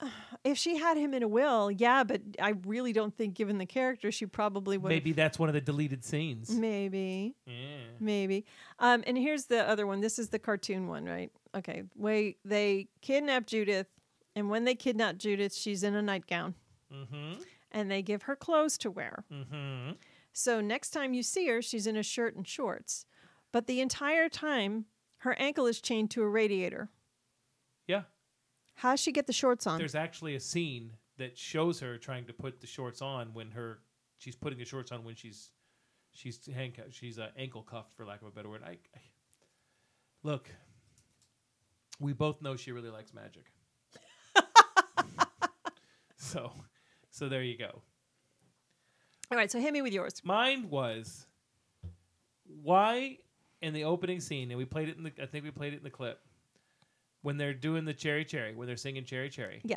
if 0.44 0.58
she 0.58 0.76
had 0.76 0.96
him 0.96 1.14
in 1.14 1.22
a 1.22 1.28
will, 1.28 1.70
yeah, 1.70 2.04
but 2.04 2.20
I 2.40 2.54
really 2.66 2.92
don't 2.92 3.16
think, 3.16 3.34
given 3.34 3.58
the 3.58 3.66
character, 3.66 4.10
she 4.10 4.26
probably 4.26 4.78
would. 4.78 4.88
Maybe 4.88 5.12
that's 5.12 5.38
one 5.38 5.48
of 5.48 5.54
the 5.54 5.60
deleted 5.60 6.04
scenes. 6.04 6.50
Maybe. 6.50 7.34
Yeah. 7.46 7.52
Maybe. 8.00 8.44
Um, 8.78 9.04
and 9.06 9.16
here's 9.16 9.46
the 9.46 9.68
other 9.68 9.86
one. 9.86 10.00
This 10.00 10.18
is 10.18 10.28
the 10.30 10.38
cartoon 10.38 10.88
one, 10.88 11.04
right? 11.04 11.30
Okay. 11.54 11.84
Way 11.96 12.36
they 12.44 12.88
kidnap 13.00 13.46
Judith, 13.46 13.86
and 14.34 14.48
when 14.50 14.64
they 14.64 14.74
kidnap 14.74 15.16
Judith, 15.18 15.54
she's 15.54 15.82
in 15.82 15.94
a 15.94 16.02
nightgown, 16.02 16.54
Mm-hmm. 16.92 17.40
and 17.70 17.90
they 17.90 18.02
give 18.02 18.22
her 18.24 18.36
clothes 18.36 18.76
to 18.78 18.90
wear. 18.90 19.24
Mm-hmm. 19.32 19.92
So 20.32 20.60
next 20.60 20.90
time 20.90 21.14
you 21.14 21.22
see 21.22 21.46
her, 21.48 21.62
she's 21.62 21.86
in 21.86 21.96
a 21.96 22.02
shirt 22.02 22.34
and 22.36 22.46
shorts, 22.46 23.06
but 23.52 23.66
the 23.66 23.80
entire 23.80 24.28
time 24.28 24.86
her 25.18 25.34
ankle 25.38 25.66
is 25.66 25.80
chained 25.80 26.10
to 26.12 26.22
a 26.22 26.28
radiator. 26.28 26.90
Yeah. 27.86 28.02
How's 28.76 29.00
she 29.00 29.12
get 29.12 29.26
the 29.26 29.32
shorts 29.32 29.66
on? 29.66 29.78
There's 29.78 29.94
actually 29.94 30.34
a 30.34 30.40
scene 30.40 30.92
that 31.18 31.36
shows 31.38 31.80
her 31.80 31.98
trying 31.98 32.24
to 32.26 32.32
put 32.32 32.60
the 32.60 32.66
shorts 32.66 33.00
on 33.02 33.32
when 33.34 33.50
her 33.52 33.80
she's 34.18 34.34
putting 34.36 34.58
the 34.58 34.64
shorts 34.64 34.90
on 34.92 35.04
when 35.04 35.14
she's 35.14 35.50
she's 36.12 36.40
handcuffed. 36.52 36.92
She's 36.94 37.18
uh, 37.18 37.28
ankle 37.36 37.62
cuffed, 37.62 37.94
for 37.96 38.04
lack 38.06 38.22
of 38.22 38.28
a 38.28 38.30
better 38.30 38.48
word. 38.48 38.62
I, 38.64 38.70
I 38.72 39.00
look. 40.22 40.48
We 42.00 42.12
both 42.14 42.40
know 42.42 42.56
she 42.56 42.72
really 42.72 42.90
likes 42.90 43.12
magic. 43.14 43.52
so, 46.32 46.52
so 47.10 47.28
there 47.28 47.42
you 47.42 47.58
go. 47.58 47.82
All 49.30 49.38
right, 49.38 49.50
so 49.50 49.58
hit 49.60 49.72
me 49.72 49.82
with 49.82 49.92
yours. 49.92 50.20
Mine 50.24 50.68
was 50.70 51.26
why 52.62 53.18
in 53.60 53.72
the 53.74 53.84
opening 53.84 54.20
scene, 54.20 54.50
and 54.50 54.58
we 54.58 54.64
played 54.64 54.88
it 54.88 54.96
in 54.96 55.04
the. 55.04 55.12
I 55.22 55.26
think 55.26 55.44
we 55.44 55.50
played 55.50 55.72
it 55.72 55.78
in 55.78 55.82
the 55.82 55.90
clip 55.90 56.20
when 57.22 57.36
they're 57.36 57.54
doing 57.54 57.84
the 57.84 57.94
cherry 57.94 58.24
cherry, 58.24 58.54
when 58.54 58.66
they're 58.66 58.76
singing 58.76 59.04
cherry 59.04 59.30
cherry. 59.30 59.60
Yeah. 59.64 59.76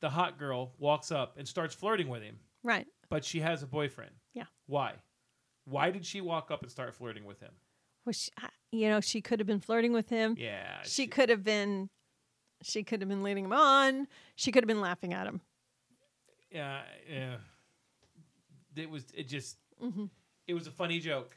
The 0.00 0.10
hot 0.10 0.38
girl 0.38 0.72
walks 0.78 1.10
up 1.12 1.36
and 1.38 1.46
starts 1.46 1.74
flirting 1.74 2.08
with 2.08 2.22
him, 2.22 2.36
Right. 2.62 2.86
but 3.08 3.24
she 3.24 3.40
has 3.40 3.62
a 3.62 3.66
boyfriend. 3.66 4.12
Yeah. 4.34 4.44
Why? 4.66 4.94
Why 5.64 5.90
did 5.90 6.04
she 6.04 6.20
walk 6.20 6.50
up 6.50 6.62
and 6.62 6.70
start 6.70 6.94
flirting 6.94 7.24
with 7.24 7.40
him? 7.40 7.52
Well, 8.04 8.12
she, 8.12 8.30
you 8.72 8.88
know, 8.88 9.00
she 9.00 9.20
could 9.20 9.38
have 9.40 9.46
been 9.46 9.60
flirting 9.60 9.92
with 9.92 10.08
him. 10.08 10.34
Yeah, 10.38 10.82
She 10.84 11.06
could 11.06 11.28
have 11.28 11.44
been. 11.44 11.88
She 12.62 12.82
could 12.82 13.00
have 13.00 13.08
been 13.08 13.22
leading 13.22 13.44
him 13.44 13.52
on. 13.52 14.06
She 14.36 14.52
could 14.52 14.62
have 14.64 14.68
been 14.68 14.80
laughing 14.80 15.12
at 15.12 15.26
him. 15.26 15.40
Yeah, 16.50 16.80
yeah. 17.10 17.36
It 18.76 18.90
was. 18.90 19.04
It 19.14 19.28
just. 19.28 19.56
Mhm. 19.82 20.08
It 20.46 20.54
was 20.54 20.66
a 20.66 20.70
funny 20.70 20.98
joke, 20.98 21.36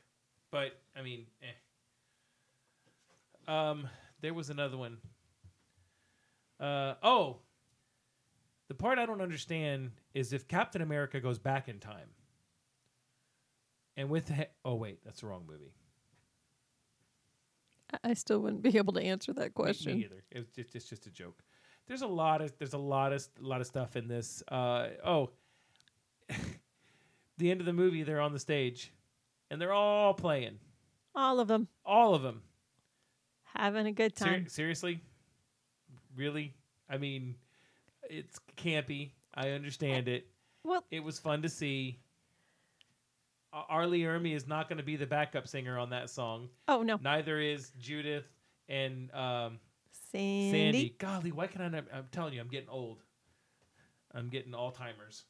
but 0.51 0.79
I 0.95 1.01
mean, 1.01 1.25
eh. 1.41 1.51
Um, 3.51 3.87
there 4.21 4.33
was 4.33 4.49
another 4.49 4.77
one. 4.77 4.97
Uh 6.59 6.95
oh. 7.03 7.37
The 8.67 8.73
part 8.73 8.97
I 8.97 9.05
don't 9.05 9.21
understand 9.21 9.91
is 10.13 10.33
if 10.33 10.47
Captain 10.47 10.81
America 10.81 11.19
goes 11.19 11.37
back 11.37 11.69
in 11.69 11.79
time. 11.79 12.09
And 13.95 14.09
with 14.09 14.29
he- 14.29 14.45
oh 14.63 14.75
wait, 14.75 14.99
that's 15.05 15.21
the 15.21 15.27
wrong 15.27 15.45
movie. 15.47 15.71
I- 18.03 18.13
still 18.13 18.39
wouldn't 18.39 18.61
be 18.61 18.77
able 18.77 18.93
to 18.93 19.01
answer 19.01 19.33
that 19.33 19.53
question. 19.53 19.97
Me, 19.97 20.05
either. 20.05 20.23
It 20.31 20.39
was 20.39 20.47
just, 20.49 20.75
it's 20.75 20.85
just 20.89 21.05
a 21.07 21.11
joke. 21.11 21.43
There's 21.87 22.01
a 22.01 22.07
lot 22.07 22.41
of 22.41 22.51
there's 22.57 22.73
a 22.73 22.77
lot 22.79 23.13
of 23.13 23.27
a 23.39 23.45
lot 23.45 23.61
of 23.61 23.67
stuff 23.67 23.95
in 23.95 24.07
this. 24.07 24.41
Uh, 24.47 24.87
oh, 25.05 25.29
the 27.37 27.51
end 27.51 27.59
of 27.59 27.65
the 27.65 27.73
movie, 27.73 28.03
they're 28.03 28.21
on 28.21 28.33
the 28.33 28.39
stage, 28.39 28.91
and 29.51 29.61
they're 29.61 29.73
all 29.73 30.13
playing. 30.13 30.59
All 31.13 31.39
of 31.39 31.47
them 31.47 31.67
All 31.85 32.13
of 32.15 32.21
them. 32.23 32.41
having 33.53 33.85
a 33.87 33.91
good 33.91 34.17
Ser- 34.17 34.25
time. 34.25 34.47
seriously, 34.47 34.99
really? 36.15 36.53
I 36.89 36.97
mean, 36.97 37.35
it's 38.09 38.39
campy. 38.57 39.11
I 39.33 39.51
understand 39.51 40.07
it. 40.07 40.27
Well, 40.63 40.83
it 40.91 41.03
was 41.03 41.19
fun 41.19 41.41
to 41.43 41.49
see. 41.49 41.99
R. 43.69 43.87
Lee 43.87 44.01
Ermey 44.01 44.35
is 44.35 44.47
not 44.47 44.67
going 44.67 44.77
to 44.77 44.83
be 44.83 44.95
the 44.95 45.05
backup 45.05 45.47
singer 45.47 45.79
on 45.79 45.89
that 45.91 46.09
song. 46.09 46.49
Oh, 46.67 46.83
no. 46.83 46.99
Neither 47.01 47.39
is 47.39 47.71
Judith 47.79 48.25
and 48.67 49.11
um, 49.13 49.59
Sandy. 50.11 50.51
Sandy. 50.51 50.95
Golly, 50.97 51.31
why 51.31 51.47
can 51.47 51.61
I? 51.61 51.69
Not, 51.69 51.85
I'm 51.93 52.07
telling 52.11 52.33
you, 52.33 52.41
I'm 52.41 52.47
getting 52.47 52.69
old. 52.69 53.03
I'm 54.13 54.29
getting 54.29 54.53
Alzheimer's. 54.53 55.25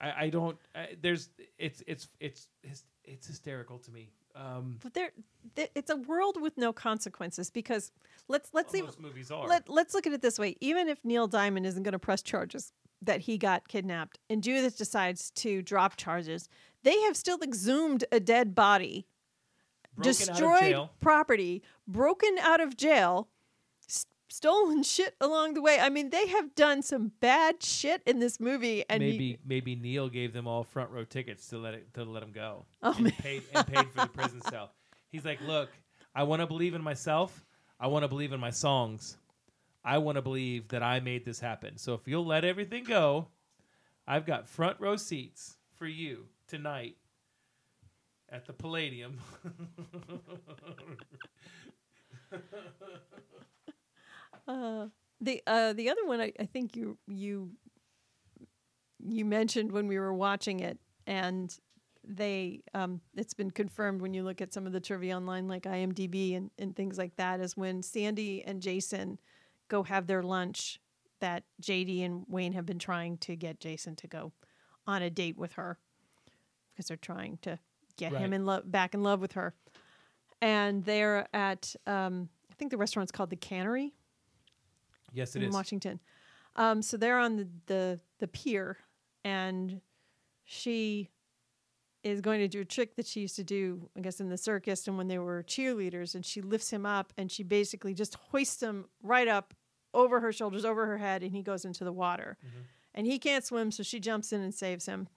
I, 0.00 0.12
I 0.24 0.28
don't. 0.30 0.58
I, 0.74 0.88
there's. 1.00 1.30
It's 1.58 1.82
it's 1.86 2.08
it's 2.20 2.48
it's 2.62 2.84
it's 3.04 3.26
hysterical 3.26 3.78
to 3.78 3.90
me. 3.90 4.10
Um, 4.34 4.78
But 4.82 4.92
there, 4.92 5.12
th- 5.54 5.70
it's 5.74 5.90
a 5.90 5.96
world 5.96 6.40
with 6.40 6.58
no 6.58 6.72
consequences 6.72 7.48
because 7.48 7.90
let's 8.28 8.50
let's 8.52 8.72
see. 8.72 8.82
movies 8.98 9.30
are. 9.30 9.48
Let 9.48 9.68
Let's 9.68 9.94
look 9.94 10.06
at 10.06 10.12
it 10.12 10.20
this 10.20 10.38
way: 10.38 10.56
even 10.60 10.88
if 10.88 11.02
Neil 11.04 11.26
Diamond 11.26 11.66
isn't 11.66 11.82
going 11.82 11.92
to 11.92 11.98
press 11.98 12.22
charges 12.22 12.72
that 13.02 13.22
he 13.22 13.38
got 13.38 13.68
kidnapped, 13.68 14.18
and 14.30 14.42
Judith 14.42 14.76
decides 14.78 15.30
to 15.32 15.62
drop 15.62 15.96
charges, 15.96 16.48
they 16.82 16.98
have 17.02 17.16
still 17.16 17.38
exhumed 17.42 18.04
a 18.10 18.20
dead 18.20 18.54
body, 18.54 19.06
Broken 19.96 20.12
destroyed 20.12 20.88
property, 21.00 21.62
broken 21.88 22.36
out 22.40 22.60
of 22.60 22.76
jail. 22.76 23.28
s- 23.88 24.06
Stolen 24.28 24.82
shit 24.82 25.14
along 25.20 25.54
the 25.54 25.62
way. 25.62 25.78
I 25.80 25.88
mean, 25.88 26.10
they 26.10 26.26
have 26.26 26.54
done 26.54 26.82
some 26.82 27.12
bad 27.20 27.62
shit 27.62 28.02
in 28.06 28.18
this 28.18 28.38
movie, 28.40 28.84
and 28.90 29.00
maybe 29.02 29.38
maybe 29.44 29.74
Neil 29.76 30.08
gave 30.08 30.32
them 30.32 30.46
all 30.46 30.64
front 30.64 30.90
row 30.90 31.04
tickets 31.04 31.48
to 31.48 31.58
let 31.58 31.74
it 31.74 31.94
to 31.94 32.04
let 32.04 32.22
him 32.22 32.32
go. 32.32 32.66
Oh, 32.82 32.92
and 32.92 33.04
man. 33.04 33.12
paid 33.12 33.42
and 33.54 33.66
paid 33.66 33.86
for 33.92 34.00
the 34.02 34.08
prison 34.08 34.42
cell. 34.42 34.72
He's 35.10 35.24
like, 35.24 35.40
look, 35.46 35.70
I 36.14 36.24
want 36.24 36.40
to 36.42 36.46
believe 36.46 36.74
in 36.74 36.82
myself. 36.82 37.46
I 37.80 37.86
want 37.86 38.02
to 38.04 38.08
believe 38.08 38.32
in 38.32 38.40
my 38.40 38.50
songs. 38.50 39.16
I 39.86 39.98
want 39.98 40.16
to 40.16 40.22
believe 40.22 40.68
that 40.68 40.82
I 40.82 40.98
made 40.98 41.24
this 41.24 41.38
happen. 41.38 41.78
So 41.78 41.94
if 41.94 42.08
you'll 42.08 42.26
let 42.26 42.44
everything 42.44 42.82
go, 42.82 43.28
I've 44.04 44.26
got 44.26 44.48
front 44.48 44.80
row 44.80 44.96
seats 44.96 45.58
for 45.76 45.86
you 45.86 46.26
tonight 46.48 46.96
at 48.28 48.46
the 48.46 48.52
Palladium. 48.52 49.18
Uh, 54.48 54.86
the 55.20 55.42
uh, 55.48 55.72
the 55.72 55.90
other 55.90 56.06
one 56.06 56.20
I, 56.20 56.32
I 56.38 56.44
think 56.46 56.76
you 56.76 56.96
you 57.08 57.50
you 59.04 59.24
mentioned 59.24 59.72
when 59.72 59.88
we 59.88 59.98
were 59.98 60.14
watching 60.14 60.60
it, 60.60 60.78
and 61.04 61.52
they 62.04 62.62
um, 62.72 63.00
it's 63.16 63.34
been 63.34 63.50
confirmed 63.50 64.00
when 64.00 64.14
you 64.14 64.22
look 64.22 64.40
at 64.40 64.52
some 64.52 64.64
of 64.64 64.72
the 64.72 64.78
trivia 64.78 65.16
online, 65.16 65.48
like 65.48 65.64
IMDb 65.64 66.36
and, 66.36 66.52
and 66.60 66.76
things 66.76 66.96
like 66.96 67.16
that, 67.16 67.40
is 67.40 67.56
when 67.56 67.82
Sandy 67.82 68.44
and 68.44 68.62
Jason 68.62 69.18
go 69.68 69.82
have 69.84 70.06
their 70.06 70.22
lunch. 70.22 70.80
That 71.20 71.44
JD 71.62 72.04
and 72.04 72.24
Wayne 72.28 72.52
have 72.52 72.66
been 72.66 72.78
trying 72.78 73.16
to 73.18 73.36
get 73.36 73.58
Jason 73.58 73.96
to 73.96 74.06
go 74.06 74.32
on 74.86 75.00
a 75.02 75.08
date 75.10 75.36
with 75.38 75.52
her. 75.54 75.78
because 76.72 76.88
they're 76.88 76.96
trying 76.98 77.38
to 77.40 77.58
get 77.96 78.12
Right. 78.12 78.20
him 78.20 78.34
in 78.34 78.44
love 78.44 78.70
back 78.70 78.92
in 78.92 79.02
love 79.02 79.20
with 79.20 79.32
her. 79.32 79.54
And 80.42 80.84
they're 80.84 81.26
at 81.34 81.74
um, 81.86 82.28
I 82.50 82.54
think 82.54 82.70
the 82.70 82.76
restaurant's 82.76 83.10
called 83.12 83.30
the 83.30 83.36
Cannery 83.36 83.94
Yes, 85.12 85.34
it 85.36 85.42
in 85.42 85.48
is. 85.48 85.54
Washington. 85.54 86.00
Um, 86.56 86.82
so 86.82 86.96
they're 86.98 87.18
on 87.18 87.36
the, 87.36 87.48
the 87.66 88.00
the 88.18 88.28
pier, 88.28 88.76
and 89.24 89.80
she 90.44 91.08
is 92.02 92.20
going 92.20 92.40
to 92.40 92.48
do 92.48 92.60
a 92.60 92.64
trick 92.64 92.96
that 92.96 93.06
she 93.06 93.20
used 93.20 93.36
to 93.36 93.44
do, 93.44 93.88
I 93.96 94.00
guess, 94.00 94.20
in 94.20 94.28
the 94.28 94.36
circus 94.36 94.86
and 94.86 94.96
when 94.96 95.08
they 95.08 95.18
were 95.18 95.42
cheerleaders. 95.42 96.14
And 96.14 96.24
she 96.24 96.40
lifts 96.40 96.70
him 96.70 96.86
up, 96.86 97.12
and 97.16 97.30
she 97.30 97.42
basically 97.42 97.94
just 97.94 98.14
hoists 98.14 98.62
him 98.62 98.86
right 99.02 99.28
up 99.28 99.54
over 99.92 100.20
her 100.20 100.32
shoulders, 100.32 100.64
over 100.64 100.86
her 100.86 100.98
head, 100.98 101.22
and 101.22 101.32
he 101.32 101.42
goes 101.42 101.64
into 101.64 101.82
the 101.82 101.92
water. 101.92 102.36
Mm-hmm. 102.46 102.60
And 102.94 103.06
he 103.06 103.18
can't 103.18 103.44
swim, 103.44 103.70
so 103.70 103.82
she 103.82 104.00
jumps 104.00 104.32
in 104.32 104.40
and 104.40 104.54
saves 104.54 104.86
him. 104.86 105.08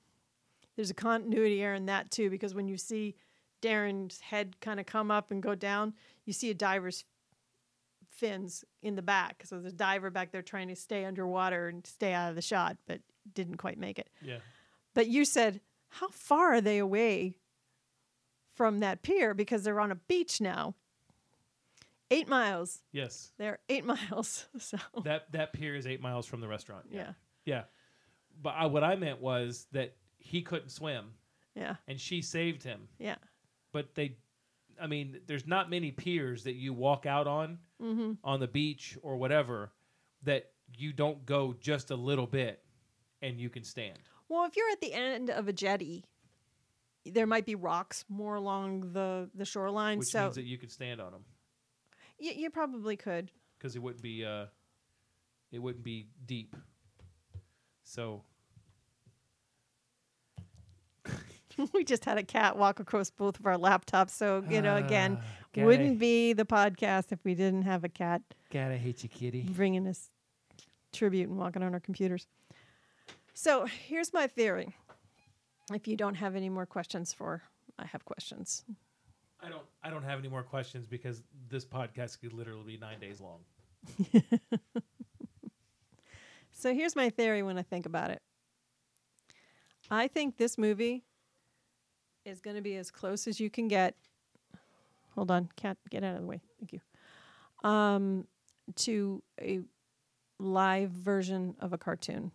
There's 0.75 0.89
a 0.89 0.95
continuity 0.95 1.61
error 1.61 1.75
in 1.75 1.85
that 1.87 2.11
too, 2.11 2.29
because 2.29 2.55
when 2.55 2.67
you 2.67 2.77
see 2.77 3.15
Darren's 3.61 4.21
head 4.21 4.59
kind 4.61 4.79
of 4.79 4.85
come 4.85 5.11
up 5.11 5.31
and 5.31 5.43
go 5.43 5.55
down, 5.55 5.93
you 6.25 6.33
see 6.33 6.49
a 6.49 6.53
diver's 6.53 7.03
fins 8.09 8.63
in 8.81 8.95
the 8.95 9.01
back. 9.01 9.43
So 9.45 9.59
there's 9.59 9.73
a 9.73 9.75
diver 9.75 10.09
back 10.09 10.31
there 10.31 10.41
trying 10.41 10.69
to 10.69 10.75
stay 10.75 11.05
underwater 11.05 11.67
and 11.67 11.85
stay 11.85 12.13
out 12.13 12.29
of 12.29 12.35
the 12.35 12.41
shot, 12.41 12.77
but 12.87 13.01
didn't 13.33 13.57
quite 13.57 13.77
make 13.77 13.99
it. 13.99 14.09
Yeah. 14.21 14.39
But 14.93 15.07
you 15.07 15.25
said, 15.25 15.61
how 15.89 16.07
far 16.09 16.53
are 16.53 16.61
they 16.61 16.77
away 16.77 17.35
from 18.55 18.79
that 18.79 19.01
pier? 19.01 19.33
Because 19.33 19.63
they're 19.63 19.79
on 19.79 19.91
a 19.91 19.95
beach 19.95 20.39
now. 20.41 20.75
Eight 22.11 22.27
miles. 22.27 22.81
Yes. 22.91 23.31
They're 23.37 23.59
eight 23.69 23.85
miles. 24.09 24.47
So 24.57 24.77
That 25.03 25.31
that 25.31 25.53
pier 25.53 25.75
is 25.75 25.85
eight 25.87 26.01
miles 26.01 26.25
from 26.25 26.41
the 26.41 26.47
restaurant. 26.47 26.85
yeah, 26.91 27.13
Yeah. 27.45 27.63
But 28.41 28.55
I, 28.57 28.65
what 28.67 28.83
I 28.83 28.95
meant 28.95 29.21
was 29.21 29.67
that 29.73 29.95
he 30.17 30.41
couldn't 30.41 30.69
swim 30.69 31.11
yeah, 31.55 31.75
and 31.87 31.99
she 31.99 32.21
saved 32.21 32.63
him. 32.63 32.87
yeah. 32.99 33.15
But 33.73 33.93
they, 33.95 34.17
I 34.81 34.87
mean, 34.87 35.19
there's 35.27 35.45
not 35.45 35.69
many 35.69 35.91
piers 35.91 36.43
that 36.45 36.53
you 36.55 36.73
walk 36.73 37.05
out 37.05 37.27
on 37.27 37.59
Mm-hmm. 37.81 38.13
on 38.25 38.41
the 38.41 38.47
beach 38.47 38.97
or 39.01 39.15
whatever 39.15 39.71
that 40.23 40.51
you 40.75 40.91
don't 40.91 41.25
go 41.25 41.55
just 41.61 41.91
a 41.91 41.95
little 41.95 42.27
bit 42.27 42.61
and 43.21 43.39
you 43.39 43.49
can 43.49 43.63
stand. 43.63 43.97
Well, 44.29 44.45
if 44.45 44.55
you're 44.55 44.69
at 44.71 44.79
the 44.79 44.93
end 44.93 45.29
of 45.29 45.47
a 45.47 45.53
jetty, 45.53 46.05
there 47.05 47.25
might 47.27 47.45
be 47.45 47.55
rocks 47.55 48.05
more 48.07 48.35
along 48.35 48.93
the 48.93 49.29
the 49.35 49.45
shoreline. 49.45 49.99
Which 49.99 50.09
so 50.09 50.23
means 50.23 50.35
that 50.35 50.45
you 50.45 50.57
could 50.57 50.71
stand 50.71 51.01
on 51.01 51.11
them 51.11 51.25
y- 52.21 52.35
you 52.37 52.49
probably 52.49 52.95
could. 52.95 53.31
because 53.57 53.75
it 53.75 53.79
wouldn't 53.81 54.03
be 54.03 54.23
uh, 54.23 54.45
it 55.51 55.59
wouldn't 55.59 55.83
be 55.83 56.07
deep. 56.25 56.55
So 57.83 58.23
we 61.73 61.83
just 61.83 62.05
had 62.05 62.17
a 62.17 62.23
cat 62.23 62.57
walk 62.57 62.79
across 62.79 63.09
both 63.09 63.39
of 63.39 63.45
our 63.45 63.57
laptops. 63.57 64.11
So, 64.11 64.43
you 64.49 64.61
know, 64.61 64.75
again, 64.75 65.19
gotta- 65.53 65.65
wouldn't 65.65 65.99
be 65.99 66.33
the 66.33 66.45
podcast 66.45 67.11
if 67.11 67.19
we 67.23 67.33
didn't 67.35 67.63
have 67.63 67.83
a 67.83 67.89
cat 67.89 68.21
God, 68.51 68.71
I 68.71 68.77
hate 68.77 69.03
you, 69.03 69.09
kitty. 69.09 69.41
bringing 69.41 69.87
us 69.87 70.09
tribute 70.93 71.29
and 71.29 71.37
walking 71.37 71.63
on 71.63 71.73
our 71.73 71.79
computers. 71.79 72.27
So, 73.33 73.65
here's 73.65 74.13
my 74.13 74.27
theory. 74.27 74.75
If 75.73 75.87
you 75.87 75.95
don't 75.95 76.15
have 76.15 76.35
any 76.35 76.49
more 76.49 76.65
questions 76.65 77.13
for, 77.13 77.43
I 77.77 77.85
have 77.85 78.03
questions. 78.05 78.65
I 79.41 79.49
don't. 79.49 79.63
I 79.83 79.89
don't 79.89 80.03
have 80.03 80.19
any 80.19 80.27
more 80.27 80.43
questions 80.43 80.87
because 80.87 81.23
this 81.49 81.65
podcast 81.65 82.19
could 82.19 82.33
literally 82.33 82.63
be 82.65 82.77
nine 82.77 82.99
days 82.99 83.21
long. 83.21 83.39
So, 86.59 86.73
here's 86.73 86.93
my 86.93 87.09
theory 87.09 87.41
when 87.41 87.57
I 87.57 87.61
think 87.61 87.85
about 87.85 88.11
it. 88.11 88.21
I 89.89 90.09
think 90.09 90.35
this 90.35 90.57
movie 90.57 91.05
is 92.25 92.41
going 92.41 92.57
to 92.57 92.61
be 92.61 92.75
as 92.75 92.91
close 92.91 93.27
as 93.27 93.39
you 93.39 93.49
can 93.49 93.69
get. 93.69 93.95
Hold 95.15 95.31
on, 95.31 95.47
cat, 95.55 95.77
get 95.89 96.03
out 96.03 96.15
of 96.15 96.21
the 96.21 96.27
way. 96.27 96.41
Thank 96.59 96.73
you. 96.73 96.81
Um, 97.63 98.27
to 98.75 99.23
a 99.39 99.61
live 100.37 100.89
version 100.89 101.55
of 101.61 101.71
a 101.71 101.77
cartoon. 101.77 102.33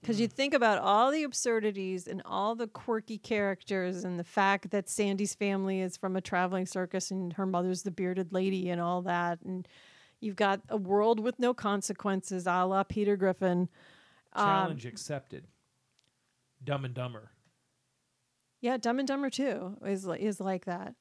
Because 0.00 0.20
you 0.20 0.28
think 0.28 0.54
about 0.54 0.78
all 0.78 1.10
the 1.10 1.24
absurdities 1.24 2.06
and 2.06 2.22
all 2.24 2.54
the 2.54 2.68
quirky 2.68 3.18
characters, 3.18 4.04
and 4.04 4.18
the 4.18 4.24
fact 4.24 4.70
that 4.70 4.88
Sandy's 4.88 5.34
family 5.34 5.80
is 5.80 5.96
from 5.96 6.14
a 6.16 6.20
traveling 6.20 6.66
circus 6.66 7.10
and 7.10 7.32
her 7.32 7.46
mother's 7.46 7.82
the 7.82 7.90
bearded 7.90 8.32
lady 8.32 8.70
and 8.70 8.80
all 8.80 9.02
that. 9.02 9.40
And 9.42 9.66
you've 10.20 10.36
got 10.36 10.60
a 10.68 10.76
world 10.76 11.18
with 11.18 11.38
no 11.38 11.52
consequences, 11.52 12.46
a 12.46 12.64
la 12.64 12.84
Peter 12.84 13.16
Griffin. 13.16 13.68
Um, 14.34 14.46
Challenge 14.46 14.86
accepted. 14.86 15.44
Dumb 16.62 16.84
and 16.84 16.94
Dumber. 16.94 17.30
Yeah, 18.60 18.76
Dumb 18.76 18.98
and 18.98 19.08
Dumber 19.08 19.30
too 19.30 19.76
is 19.84 20.06
is 20.06 20.40
like 20.40 20.64
that. 20.66 20.94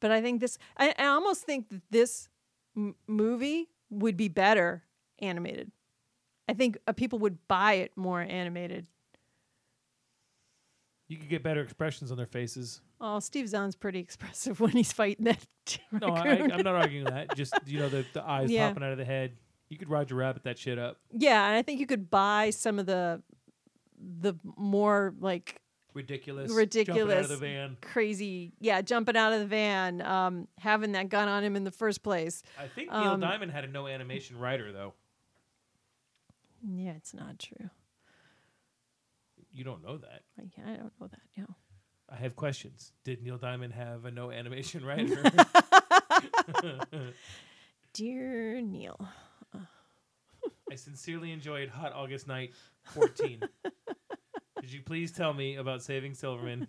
But 0.00 0.10
I 0.12 0.20
think 0.20 0.40
this, 0.40 0.58
I, 0.76 0.94
I 0.98 1.06
almost 1.06 1.42
think 1.42 1.68
that 1.70 1.82
this 1.90 2.28
m- 2.76 2.94
movie 3.06 3.68
would 3.90 4.16
be 4.16 4.28
better 4.28 4.84
animated. 5.18 5.72
I 6.48 6.54
think 6.54 6.78
uh, 6.86 6.92
people 6.92 7.18
would 7.20 7.36
buy 7.48 7.74
it 7.74 7.92
more 7.96 8.20
animated. 8.22 8.86
You 11.08 11.16
could 11.16 11.28
get 11.28 11.42
better 11.42 11.62
expressions 11.62 12.10
on 12.10 12.16
their 12.18 12.26
faces. 12.26 12.80
Oh, 13.00 13.18
Steve 13.20 13.48
Zahn's 13.48 13.76
pretty 13.76 13.98
expressive 13.98 14.60
when 14.60 14.72
he's 14.72 14.92
fighting 14.92 15.24
that. 15.24 15.46
No, 15.92 16.08
I. 16.08 16.28
I'm 16.52 16.62
not 16.62 16.74
arguing 16.74 17.04
that. 17.06 17.34
Just 17.36 17.54
you 17.66 17.78
know 17.78 17.88
the, 17.88 18.04
the 18.12 18.22
eyes 18.22 18.50
Yeah. 18.50 18.68
popping 18.68 18.82
out 18.84 18.92
of 18.92 18.98
the 18.98 19.04
head. 19.04 19.32
You 19.68 19.76
could 19.78 19.88
Roger 19.90 20.14
Rabbit 20.14 20.44
that 20.44 20.58
shit 20.58 20.78
up. 20.78 20.98
Yeah, 21.12 21.46
and 21.46 21.54
I 21.56 21.62
think 21.62 21.80
you 21.80 21.86
could 21.86 22.10
buy 22.10 22.50
some 22.50 22.78
of 22.78 22.86
the 22.86 23.22
the 24.20 24.34
more 24.56 25.14
like 25.20 25.60
Ridiculous. 25.94 26.52
ridiculous, 26.52 26.98
Jumping 27.00 27.18
out 27.18 27.24
of 27.24 27.28
the 27.30 27.36
van. 27.36 27.76
crazy. 27.80 28.52
Yeah, 28.60 28.82
jumping 28.82 29.16
out 29.16 29.32
of 29.32 29.40
the 29.40 29.46
van, 29.46 30.00
um, 30.02 30.46
having 30.58 30.92
that 30.92 31.08
gun 31.08 31.26
on 31.28 31.42
him 31.42 31.56
in 31.56 31.64
the 31.64 31.70
first 31.72 32.02
place. 32.02 32.42
I 32.58 32.68
think 32.68 32.90
Neil 32.92 33.00
Um, 33.12 33.20
Diamond 33.20 33.50
had 33.50 33.64
a 33.64 33.66
no 33.66 33.86
animation 33.88 34.38
writer 34.38 34.70
though. 34.72 34.94
Yeah, 36.62 36.92
it's 36.96 37.14
not 37.14 37.38
true. 37.38 37.70
You 39.52 39.64
don't 39.64 39.82
know 39.82 39.98
that. 39.98 40.22
I, 40.38 40.70
I 40.70 40.76
don't 40.76 40.92
know 41.00 41.08
that. 41.08 41.20
Yeah. 41.36 41.44
I 42.10 42.16
have 42.16 42.36
questions. 42.36 42.92
Did 43.04 43.22
Neil 43.22 43.36
Diamond 43.36 43.74
have 43.74 44.04
a 44.04 44.10
no 44.10 44.30
animation 44.30 44.84
writer? 44.86 45.22
Dear 47.92 48.60
Neil. 48.60 48.98
I 50.70 50.74
sincerely 50.74 51.32
enjoyed 51.32 51.68
Hot 51.70 51.92
August 51.92 52.28
Night 52.28 52.52
14. 52.84 53.40
Could 54.60 54.72
you 54.72 54.82
please 54.82 55.12
tell 55.12 55.32
me 55.32 55.56
about 55.56 55.82
Saving 55.82 56.14
Silverman? 56.14 56.68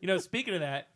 You 0.00 0.08
know, 0.08 0.18
speaking 0.18 0.54
of 0.54 0.60
that, 0.60 0.88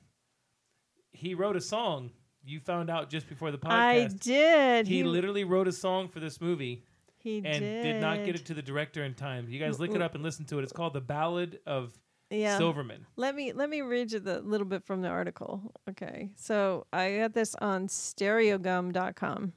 he 1.12 1.34
wrote 1.34 1.56
a 1.56 1.60
song. 1.60 2.10
You 2.44 2.58
found 2.58 2.90
out 2.90 3.10
just 3.10 3.28
before 3.28 3.52
the 3.52 3.58
podcast. 3.58 3.70
I 3.70 4.08
did. 4.08 4.88
He, 4.88 5.04
literally 5.04 5.44
wrote 5.44 5.68
a 5.68 5.72
song 5.72 6.08
for 6.08 6.18
this 6.18 6.40
movie 6.40 6.84
he 7.22 7.38
and 7.44 7.60
did. 7.60 8.00
not 8.00 8.24
get 8.24 8.34
it 8.34 8.46
to 8.46 8.54
the 8.54 8.62
director 8.62 9.04
in 9.04 9.14
time. 9.14 9.46
You 9.48 9.58
guys 9.58 9.78
look 9.78 9.94
it 9.94 10.02
up 10.02 10.14
and 10.14 10.22
listen 10.22 10.44
to 10.46 10.58
it. 10.58 10.62
It's 10.62 10.72
called 10.72 10.94
The 10.94 11.00
Ballad 11.00 11.60
of 11.66 11.92
yeah. 12.30 12.58
Silverman. 12.58 13.06
Let 13.16 13.34
me 13.34 13.52
let 13.52 13.68
me 13.68 13.82
read 13.82 14.12
you 14.12 14.20
the 14.20 14.40
little 14.40 14.66
bit 14.66 14.84
from 14.84 15.02
the 15.02 15.08
article. 15.08 15.72
Okay. 15.88 16.30
So 16.36 16.86
I 16.92 17.18
got 17.18 17.32
this 17.32 17.54
on 17.56 17.88
stereogum.com. 17.88 19.52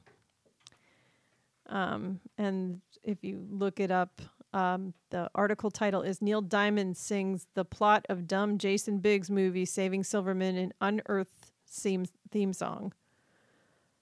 Um, 1.68 2.20
and 2.38 2.80
if 3.02 3.24
you 3.24 3.44
look 3.50 3.80
it 3.80 3.90
up, 3.90 4.20
um, 4.52 4.94
the 5.10 5.28
article 5.34 5.70
title 5.70 6.02
is 6.02 6.22
Neil 6.22 6.40
Diamond 6.40 6.96
sings 6.96 7.46
the 7.54 7.64
plot 7.64 8.06
of 8.08 8.26
dumb 8.26 8.58
Jason 8.58 8.98
Biggs 8.98 9.30
movie 9.30 9.64
Saving 9.64 10.04
Silverman 10.04 10.56
in 10.56 10.72
Unearthed 10.80 11.50
theme, 11.68 12.06
theme 12.30 12.52
song. 12.52 12.92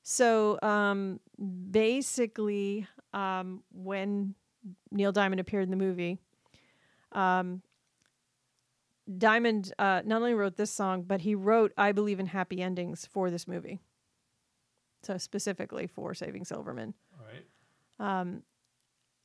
So 0.03 0.59
um, 0.63 1.19
basically, 1.71 2.87
um, 3.15 3.63
when 3.73 4.35
Neil 4.91 5.13
Diamond 5.13 5.41
appeared 5.41 5.65
in 5.65 5.71
the 5.71 5.77
movie, 5.77 6.19
um, 7.13 7.63
Diamond 9.19 9.73
uh, 9.79 10.03
not 10.05 10.17
only 10.17 10.35
wrote 10.35 10.57
this 10.57 10.71
song, 10.71 11.03
but 11.03 11.21
he 11.21 11.35
wrote 11.35 11.73
"I 11.77 11.93
Believe 11.93 12.21
in 12.21 12.27
Happy 12.27 12.61
Endings" 12.61 13.07
for 13.07 13.31
this 13.31 13.47
movie. 13.47 13.79
So 15.03 15.19
specifically 15.19 15.87
for 15.87 16.15
Saving 16.15 16.45
Silverman. 16.45 16.95
All 17.19 17.27
right. 17.27 18.21
Um, 18.21 18.43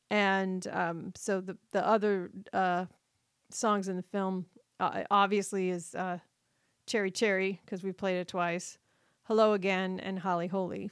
and 0.09 0.67
um, 0.67 1.13
so 1.15 1.41
the 1.41 1.57
the 1.71 1.85
other 1.85 2.29
uh, 2.53 2.85
songs 3.49 3.87
in 3.87 3.95
the 3.95 4.03
film 4.03 4.45
uh, 4.79 5.03
obviously 5.09 5.69
is 5.69 5.95
uh, 5.95 6.19
"Cherry 6.85 7.11
Cherry" 7.11 7.61
because 7.65 7.83
we 7.83 7.93
played 7.93 8.19
it 8.19 8.27
twice, 8.27 8.77
"Hello 9.23 9.53
Again," 9.53 9.99
and 10.01 10.19
"Holly 10.19 10.47
Holy." 10.47 10.91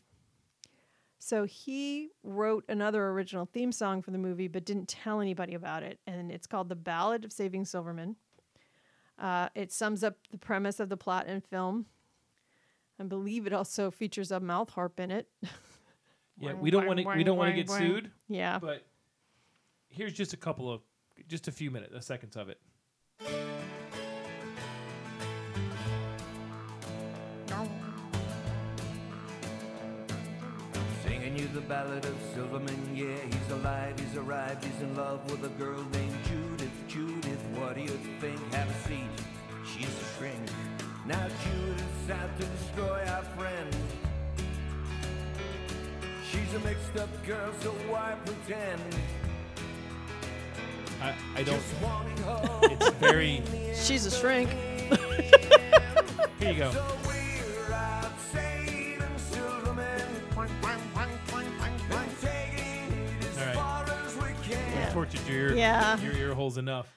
So 1.20 1.46
he 1.46 2.10
wrote 2.24 2.64
another 2.70 3.08
original 3.10 3.46
theme 3.46 3.72
song 3.72 4.02
for 4.02 4.12
the 4.12 4.18
movie, 4.18 4.48
but 4.48 4.66
didn't 4.66 4.88
tell 4.88 5.20
anybody 5.20 5.56
about 5.56 5.84
it, 5.84 6.00
and 6.06 6.32
it's 6.32 6.48
called 6.48 6.70
"The 6.70 6.76
Ballad 6.76 7.26
of 7.26 7.32
Saving 7.32 7.66
Silverman." 7.66 8.16
Uh, 9.18 9.50
it 9.56 9.72
sums 9.72 10.04
up 10.04 10.16
the 10.32 10.38
premise 10.38 10.80
of 10.80 10.90
the 10.90 10.98
plot 10.98 11.26
and 11.28 11.44
film. 11.44 11.88
I 13.00 13.04
believe 13.04 13.48
it 13.48 13.54
also 13.54 13.90
features 13.90 14.32
a 14.32 14.40
mouth 14.40 14.70
harp 14.72 15.00
in 15.00 15.12
it. 15.12 15.28
Yeah, 16.40 16.54
we 16.54 16.70
don't 16.70 16.86
want 16.86 17.00
to. 17.00 17.08
We 17.16 17.24
don't 17.24 17.36
want 17.36 17.50
to 17.50 17.56
get 17.56 17.68
Wang, 17.68 17.82
wang. 17.82 17.90
sued. 17.90 18.12
Yeah. 18.28 18.60
But 18.60 18.86
here's 19.90 20.14
just 20.14 20.34
a 20.34 20.38
couple 20.38 20.72
of 20.72 20.82
just 21.28 21.48
a 21.48 21.52
few 21.52 21.72
minutes, 21.72 21.96
uh, 21.96 22.00
seconds 22.00 22.36
of 22.36 22.50
it. 22.50 22.60
The 31.58 31.68
ballad 31.68 32.06
of 32.06 32.16
Silverman, 32.36 32.92
yeah, 32.94 33.16
he's 33.26 33.52
alive, 33.52 34.00
he's 34.00 34.16
arrived, 34.16 34.64
he's 34.64 34.80
in 34.80 34.96
love 34.96 35.20
with 35.32 35.44
a 35.44 35.50
girl 35.58 35.84
named 35.92 36.16
Judith. 36.30 36.70
Judith, 36.88 37.44
what 37.56 37.74
do 37.74 37.82
you 37.82 37.98
think? 38.22 38.40
Have 38.54 38.70
a 38.70 38.88
seat, 38.88 39.10
she's 39.66 39.88
a 39.88 40.06
shrink. 40.18 40.38
Now 41.08 41.28
Judith's 41.44 42.12
out 42.12 42.40
to 42.40 42.46
destroy 42.46 43.04
our 43.08 43.24
friend. 43.36 43.76
She's 46.30 46.54
a 46.54 46.60
mixed 46.60 46.96
up 46.96 47.10
girl, 47.26 47.52
so 47.62 47.72
why 47.90 48.16
pretend? 48.24 48.96
I, 51.02 51.16
I 51.36 51.42
don't. 51.42 51.56
Just 51.56 51.82
wanting 51.82 52.18
her 52.18 52.60
It's 52.66 52.90
very. 52.98 53.42
She's 53.74 54.06
a 54.06 54.12
shrink. 54.12 54.52
Here 56.40 56.52
you 56.52 56.60
go. 56.60 57.07
Can. 65.28 65.36
your 65.36 65.50
ear, 65.52 65.56
Yeah. 65.56 66.00
your 66.00 66.14
ear 66.14 66.34
holes 66.34 66.58
enough. 66.58 66.88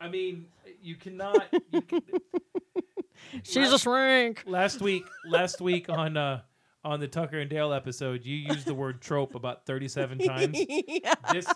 I 0.00 0.08
mean, 0.08 0.46
you 0.80 0.96
cannot. 0.96 1.46
You 1.72 1.82
can, 1.82 2.00
She's 3.42 3.72
a 3.72 3.78
shrink. 3.78 4.44
last 4.46 4.80
week, 4.80 5.04
last 5.28 5.60
week 5.60 5.88
on 5.88 6.16
uh, 6.16 6.42
on 6.84 7.00
the 7.00 7.08
Tucker 7.08 7.38
and 7.40 7.50
Dale 7.50 7.72
episode, 7.72 8.24
you 8.24 8.36
used 8.36 8.66
the 8.66 8.74
word 8.74 9.00
trope 9.00 9.34
about 9.34 9.66
thirty-seven 9.66 10.18
times. 10.18 10.56
yeah. 10.68 11.14
This 11.32 11.46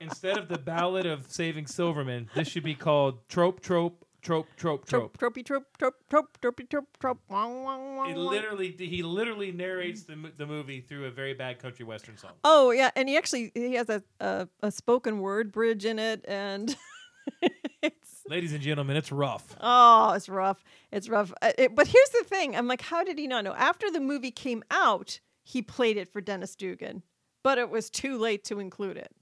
instead 0.00 0.38
of 0.38 0.48
the 0.48 0.58
Ballad 0.58 1.04
of 1.06 1.30
Saving 1.30 1.66
Silverman, 1.66 2.28
this 2.34 2.46
should 2.48 2.62
be 2.62 2.74
called 2.74 3.28
trope, 3.28 3.60
trope, 3.60 4.03
trope, 4.24 4.48
trope, 4.56 4.84
trope. 4.86 5.16
Trope, 5.18 5.34
tropey, 5.34 5.44
trope, 5.46 5.64
trope, 5.78 5.94
trope, 6.10 6.38
tropey, 6.40 6.68
trope, 6.68 6.88
trope. 6.98 7.20
It 7.30 8.16
literally, 8.16 8.70
he 8.76 9.02
literally 9.04 9.52
narrates 9.52 10.02
the 10.02 10.16
mo- 10.16 10.30
the 10.36 10.46
movie 10.46 10.80
through 10.80 11.04
a 11.06 11.10
very 11.10 11.34
bad 11.34 11.60
country 11.60 11.84
western 11.84 12.16
song. 12.16 12.32
Oh 12.42 12.70
yeah, 12.72 12.90
and 12.96 13.08
he 13.08 13.16
actually 13.16 13.52
he 13.54 13.74
has 13.74 13.88
a 13.88 14.02
a, 14.20 14.48
a 14.62 14.70
spoken 14.72 15.20
word 15.20 15.52
bridge 15.52 15.84
in 15.84 15.98
it, 16.00 16.24
and 16.26 16.74
it's 17.82 18.22
Ladies 18.28 18.52
and 18.54 18.62
gentlemen, 18.62 18.96
it's 18.96 19.12
rough. 19.12 19.54
oh, 19.60 20.12
it's 20.14 20.28
rough. 20.30 20.64
It's 20.90 21.08
rough. 21.08 21.32
Uh, 21.42 21.52
it- 21.58 21.74
but 21.74 21.86
here's 21.86 22.10
the 22.10 22.24
thing: 22.26 22.56
I'm 22.56 22.66
like, 22.66 22.80
how 22.82 23.04
did 23.04 23.18
he 23.18 23.26
not 23.26 23.44
know? 23.44 23.54
After 23.54 23.90
the 23.90 24.00
movie 24.00 24.30
came 24.30 24.64
out, 24.70 25.20
he 25.44 25.60
played 25.62 25.96
it 25.98 26.08
for 26.12 26.20
Dennis 26.22 26.56
Dugan, 26.56 27.02
but 27.42 27.58
it 27.58 27.68
was 27.70 27.90
too 27.90 28.16
late 28.18 28.42
to 28.44 28.58
include 28.60 28.96
it. 28.96 29.12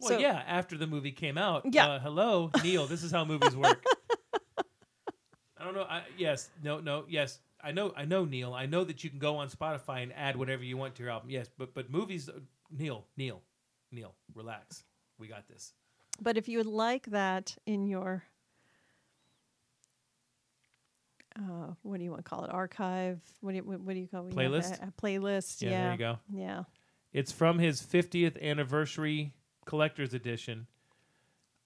Well, 0.00 0.10
So- 0.10 0.18
yeah, 0.18 0.42
after 0.46 0.76
the 0.76 0.86
movie 0.86 1.12
came 1.12 1.38
out. 1.38 1.64
Yeah. 1.72 1.86
Uh, 1.88 1.98
hello, 2.00 2.50
Neil. 2.62 2.86
This 2.86 3.02
is 3.02 3.10
how 3.10 3.24
movies 3.24 3.56
work. 3.56 3.84
I 5.58 5.64
don't 5.64 5.74
know. 5.74 5.82
I, 5.88 6.02
yes. 6.18 6.50
No. 6.62 6.80
No. 6.80 7.04
Yes. 7.08 7.38
I 7.62 7.72
know. 7.72 7.92
I 7.96 8.04
know, 8.04 8.24
Neil. 8.24 8.52
I 8.54 8.66
know 8.66 8.84
that 8.84 9.02
you 9.02 9.10
can 9.10 9.18
go 9.18 9.36
on 9.38 9.48
Spotify 9.48 10.02
and 10.02 10.12
add 10.14 10.36
whatever 10.36 10.62
you 10.62 10.76
want 10.76 10.94
to 10.96 11.02
your 11.02 11.10
album. 11.10 11.30
Yes, 11.30 11.48
but 11.56 11.74
but 11.74 11.90
movies. 11.90 12.28
uh, 12.28 12.32
Neil. 12.70 13.06
Neil. 13.16 13.42
Neil. 13.90 14.14
Relax. 14.34 14.84
We 15.18 15.28
got 15.28 15.48
this. 15.48 15.72
But 16.20 16.36
if 16.36 16.46
you 16.48 16.58
would 16.58 16.66
like 16.66 17.06
that 17.06 17.56
in 17.66 17.86
your 17.86 18.22
uh, 21.38 21.72
what 21.82 21.98
do 21.98 22.04
you 22.04 22.10
want 22.10 22.24
to 22.24 22.28
call 22.28 22.44
it? 22.44 22.50
Archive? 22.50 23.20
What 23.40 23.52
do 23.52 23.56
you 23.56 23.64
what, 23.64 23.80
what 23.80 23.94
do 23.94 24.00
you 24.00 24.06
call 24.08 24.26
it? 24.26 24.34
when 24.34 24.44
you 24.44 24.58
Playlist? 24.58 24.82
A, 24.82 24.88
a 24.88 24.92
playlist. 24.92 25.62
Yeah, 25.62 25.70
Yeah. 25.70 25.82
there 25.82 25.92
you 25.92 25.98
go. 25.98 26.18
Yeah. 26.32 26.62
It's 27.12 27.32
from 27.32 27.58
his 27.58 27.80
50th 27.82 28.40
anniversary 28.42 29.32
collector's 29.66 30.14
edition. 30.14 30.66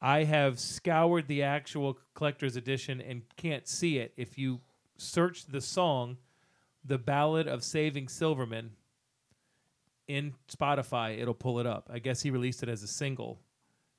I 0.03 0.25
have 0.25 0.59
scoured 0.59 1.29
the 1.29 1.43
actual 1.43 1.99
collector's 2.15 2.57
edition 2.57 3.01
and 3.01 3.23
can't 3.37 3.69
see 3.69 3.99
it. 3.99 4.13
If 4.17 4.39
you 4.39 4.61
search 4.97 5.47
the 5.47 5.61
song, 5.61 6.17
The 6.85 6.99
Ballad 6.99 7.47
of 7.47 7.63
Saving 7.63 8.09
Silverman, 8.09 8.73
in 10.09 10.35
Spotify, 10.51 11.21
it'll 11.21 11.35
pull 11.35 11.61
it 11.61 11.67
up. 11.67 11.89
I 11.93 12.01
guess 12.01 12.21
he 12.21 12.33
released 12.33 12.65
it 12.65 12.69
as 12.69 12.83
a 12.83 12.89
single. 12.89 13.39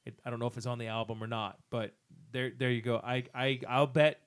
It, 0.05 0.19
I 0.25 0.29
don't 0.29 0.39
know 0.39 0.47
if 0.47 0.57
it's 0.57 0.65
on 0.65 0.77
the 0.77 0.87
album 0.87 1.23
or 1.23 1.27
not, 1.27 1.57
but 1.69 1.93
there, 2.33 2.51
there 2.57 2.69
you 2.69 2.81
go. 2.81 2.97
I, 2.97 3.23
I, 3.33 3.61
I'll 3.69 3.87
bet. 3.87 4.19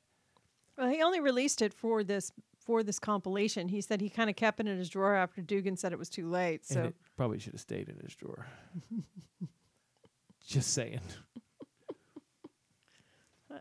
Well, 0.78 0.88
he 0.88 1.02
only 1.02 1.20
released 1.20 1.60
it 1.60 1.74
for 1.74 2.02
this 2.02 2.32
for 2.58 2.82
this 2.82 2.98
compilation. 2.98 3.68
He 3.68 3.82
said 3.82 4.00
he 4.00 4.08
kind 4.08 4.30
of 4.30 4.36
kept 4.36 4.58
it 4.60 4.66
in 4.66 4.78
his 4.78 4.88
drawer 4.88 5.14
after 5.14 5.42
Dugan 5.42 5.76
said 5.76 5.92
it 5.92 5.98
was 5.98 6.08
too 6.08 6.26
late. 6.26 6.64
So 6.64 6.84
it 6.84 6.94
probably 7.16 7.38
should 7.38 7.52
have 7.52 7.60
stayed 7.60 7.90
in 7.90 7.98
his 8.02 8.14
drawer. 8.14 8.46
Just 10.46 10.74
saying. 10.74 11.00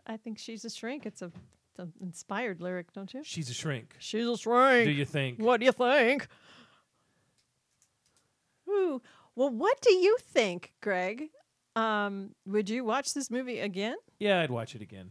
I- 0.06 0.16
think 0.16 0.38
she's 0.38 0.64
a 0.64 0.70
shrink. 0.70 1.06
It's 1.06 1.22
a, 1.22 1.26
it's 1.26 1.78
an 1.78 1.92
inspired 2.00 2.60
lyric, 2.60 2.92
don't 2.92 3.12
you? 3.14 3.22
She's 3.24 3.50
a 3.50 3.54
shrink. 3.54 3.94
She's 3.98 4.26
a 4.26 4.36
shrink. 4.36 4.86
Do 4.86 4.92
you 4.92 5.04
think? 5.04 5.38
What 5.38 5.60
do 5.60 5.66
you 5.66 5.72
think? 5.72 6.26
Ooh. 8.68 9.00
Well, 9.36 9.50
what 9.50 9.80
do 9.80 9.92
you 9.92 10.16
think, 10.20 10.72
Greg? 10.80 11.28
Um, 11.76 12.30
would 12.46 12.70
you 12.70 12.84
watch 12.84 13.14
this 13.14 13.30
movie 13.30 13.60
again? 13.60 13.96
Yeah, 14.18 14.40
I'd 14.40 14.50
watch 14.50 14.74
it 14.74 14.82
again. 14.82 15.10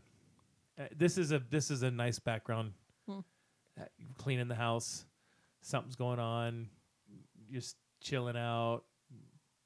Uh, 0.80 0.86
this 0.96 1.18
is 1.18 1.32
a 1.32 1.42
this 1.50 1.70
is 1.70 1.84
a 1.84 1.92
nice 1.92 2.20
background. 2.20 2.72
Hmm. 3.08 3.20
Uh, 3.80 3.86
cleaning 4.18 4.48
the 4.48 4.56
house, 4.56 5.06
something's 5.62 5.96
going 5.96 6.20
on, 6.20 6.70
just 7.52 7.76
chilling 8.02 8.38
out, 8.38 8.84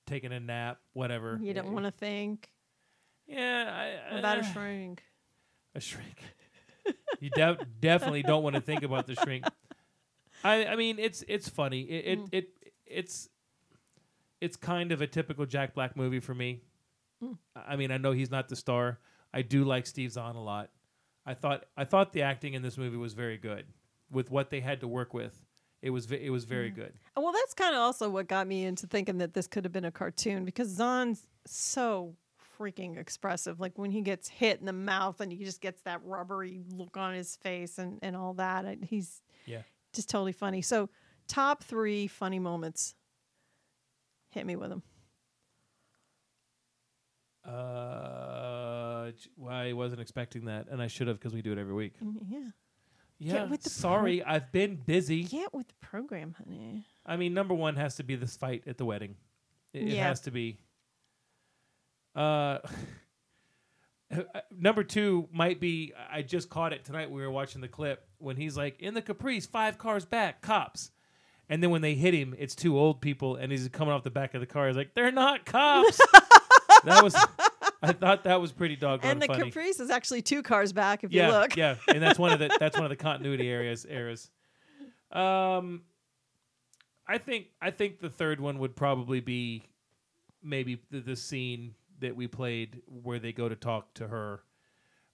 taking 0.07 0.31
a 0.31 0.39
nap, 0.39 0.79
whatever. 0.93 1.39
You 1.41 1.53
don't 1.53 1.71
want 1.73 1.85
to 1.85 1.91
think 1.91 2.49
Yeah, 3.27 3.97
I, 4.11 4.17
about 4.19 4.37
a 4.37 4.41
uh, 4.41 4.53
shrink. 4.53 5.03
A 5.75 5.79
shrink. 5.79 6.23
you 7.19 7.29
de- 7.29 7.57
definitely 7.79 8.23
don't 8.23 8.41
want 8.43 8.55
to 8.55 8.61
think 8.61 8.81
about 8.83 9.05
the 9.05 9.15
shrink. 9.15 9.45
I 10.43 10.65
I 10.65 10.75
mean 10.75 10.97
it's 10.99 11.23
it's 11.27 11.47
funny. 11.49 11.81
It 11.81 12.05
it, 12.05 12.19
Mm. 12.19 12.27
it 12.31 12.49
it's 12.85 13.29
it's 14.39 14.55
kind 14.55 14.91
of 14.91 15.01
a 15.01 15.07
typical 15.07 15.45
Jack 15.45 15.73
Black 15.73 15.95
movie 15.97 16.19
for 16.19 16.33
me. 16.33 16.61
Mm. 17.23 17.37
I 17.55 17.75
mean, 17.75 17.91
I 17.91 17.97
know 17.97 18.11
he's 18.11 18.29
not 18.31 18.47
the 18.49 18.55
star. 18.55 18.99
I 19.33 19.41
do 19.41 19.63
like 19.63 19.87
Steve 19.87 20.11
Zahn 20.11 20.35
a 20.35 20.43
lot. 20.43 20.69
I 21.25 21.33
thought 21.33 21.65
I 21.75 21.83
thought 21.85 22.13
the 22.13 22.21
acting 22.21 22.53
in 22.53 22.61
this 22.61 22.77
movie 22.77 22.97
was 22.97 23.13
very 23.13 23.37
good 23.37 23.65
with 24.11 24.31
what 24.31 24.49
they 24.49 24.59
had 24.61 24.79
to 24.81 24.87
work 24.87 25.13
with. 25.13 25.43
It 25.87 25.91
was 25.91 26.11
it 26.11 26.29
was 26.29 26.43
very 26.43 26.69
good. 26.69 26.91
Uh, 27.15 27.21
Well, 27.21 27.31
that's 27.31 27.53
kind 27.53 27.73
of 27.73 27.79
also 27.79 28.09
what 28.09 28.27
got 28.27 28.45
me 28.45 28.65
into 28.65 28.87
thinking 28.87 29.19
that 29.19 29.33
this 29.33 29.47
could 29.47 29.63
have 29.63 29.71
been 29.71 29.85
a 29.85 29.91
cartoon 29.91 30.43
because 30.43 30.67
Zahn's 30.67 31.25
so 31.45 32.13
freaking 32.59 32.97
expressive. 32.97 33.61
Like 33.61 33.77
when 33.77 33.89
he 33.91 34.01
gets 34.01 34.27
hit 34.27 34.59
in 34.59 34.65
the 34.65 34.73
mouth 34.73 35.21
and 35.21 35.31
he 35.31 35.45
just 35.45 35.61
gets 35.61 35.81
that 35.83 36.01
rubbery 36.03 36.65
look 36.75 36.97
on 36.97 37.13
his 37.13 37.37
face 37.37 37.77
and, 37.77 37.99
and 38.01 38.17
all 38.17 38.33
that. 38.33 38.65
He's 38.83 39.21
Yeah. 39.45 39.61
just 39.93 40.09
totally 40.09 40.33
funny. 40.33 40.61
So, 40.61 40.89
top 41.29 41.63
three 41.63 42.07
funny 42.07 42.39
moments. 42.39 42.93
Hit 44.31 44.45
me 44.45 44.57
with 44.57 44.69
them. 44.69 44.83
Uh, 47.45 49.11
well, 49.37 49.55
I 49.55 49.71
wasn't 49.71 50.01
expecting 50.01 50.45
that, 50.45 50.67
and 50.69 50.81
I 50.81 50.87
should 50.87 51.07
have 51.07 51.17
because 51.17 51.33
we 51.33 51.41
do 51.41 51.53
it 51.53 51.57
every 51.57 51.73
week. 51.73 51.93
Yeah. 52.29 52.49
Yeah, 53.19 53.33
Get 53.33 53.49
with 53.49 53.63
the 53.63 53.69
pro- 53.69 53.79
sorry, 53.79 54.23
I've 54.23 54.51
been 54.51 54.75
busy. 54.75 55.23
Get 55.23 55.53
with 55.53 55.67
the 55.67 55.73
program, 55.81 56.35
honey. 56.37 56.85
I 57.05 57.17
mean, 57.17 57.33
number 57.33 57.53
one 57.53 57.75
has 57.75 57.95
to 57.95 58.03
be 58.03 58.15
this 58.15 58.37
fight 58.37 58.63
at 58.67 58.77
the 58.77 58.85
wedding. 58.85 59.15
It, 59.73 59.89
it 59.89 59.97
has 59.97 60.21
to 60.21 60.31
be. 60.31 60.59
Uh, 62.15 62.59
number 64.57 64.83
two 64.83 65.27
might 65.31 65.59
be. 65.59 65.93
I 66.11 66.21
just 66.21 66.49
caught 66.49 66.73
it 66.73 66.85
tonight. 66.85 67.09
We 67.09 67.21
were 67.21 67.31
watching 67.31 67.61
the 67.61 67.67
clip 67.67 68.05
when 68.19 68.35
he's 68.35 68.55
like, 68.55 68.81
"In 68.81 68.93
the 68.93 69.01
Caprice, 69.01 69.45
five 69.47 69.77
cars 69.77 70.05
back, 70.05 70.41
cops." 70.41 70.91
And 71.49 71.63
then 71.63 71.69
when 71.69 71.81
they 71.81 71.95
hit 71.95 72.13
him, 72.13 72.35
it's 72.37 72.55
two 72.55 72.77
old 72.77 73.01
people, 73.01 73.35
and 73.37 73.51
he's 73.51 73.67
coming 73.69 73.93
off 73.93 74.03
the 74.03 74.09
back 74.11 74.33
of 74.33 74.41
the 74.41 74.47
car. 74.47 74.67
He's 74.67 74.77
like, 74.77 74.93
"They're 74.93 75.11
not 75.11 75.45
cops." 75.45 75.97
that 76.83 77.03
was. 77.03 77.15
I 77.89 77.93
thought 77.93 78.23
that 78.25 78.41
was 78.41 78.51
pretty 78.51 78.75
doggone 78.75 79.09
And 79.11 79.21
the 79.21 79.27
funny. 79.27 79.43
Caprice 79.43 79.79
is 79.79 79.89
actually 79.89 80.21
two 80.21 80.43
cars 80.43 80.73
back 80.73 81.03
if 81.03 81.11
yeah, 81.11 81.27
you 81.27 81.33
look. 81.33 81.55
yeah, 81.55 81.75
and 81.87 82.01
that's 82.01 82.19
one 82.19 82.31
of 82.33 82.39
the 82.39 82.55
that's 82.59 82.75
one 82.75 82.85
of 82.85 82.89
the 82.89 82.95
continuity 82.95 83.49
areas 83.49 83.85
eras. 83.89 84.29
Um, 85.11 85.83
I 87.07 87.17
think 87.17 87.47
I 87.61 87.71
think 87.71 87.99
the 87.99 88.09
third 88.09 88.39
one 88.39 88.59
would 88.59 88.75
probably 88.75 89.19
be 89.21 89.63
maybe 90.43 90.81
the, 90.91 90.99
the 90.99 91.15
scene 91.15 91.73
that 91.99 92.15
we 92.15 92.27
played 92.27 92.81
where 92.87 93.19
they 93.19 93.31
go 93.31 93.49
to 93.49 93.55
talk 93.55 93.93
to 93.95 94.07
her. 94.07 94.41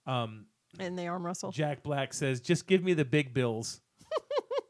Um, 0.05 0.47
And 0.79 0.97
they 0.97 1.07
arm 1.07 1.25
wrestle. 1.25 1.51
Jack 1.51 1.83
Black 1.83 2.13
says, 2.13 2.41
"Just 2.41 2.67
give 2.67 2.83
me 2.83 2.93
the 2.93 3.05
big 3.05 3.33
bills." 3.33 3.81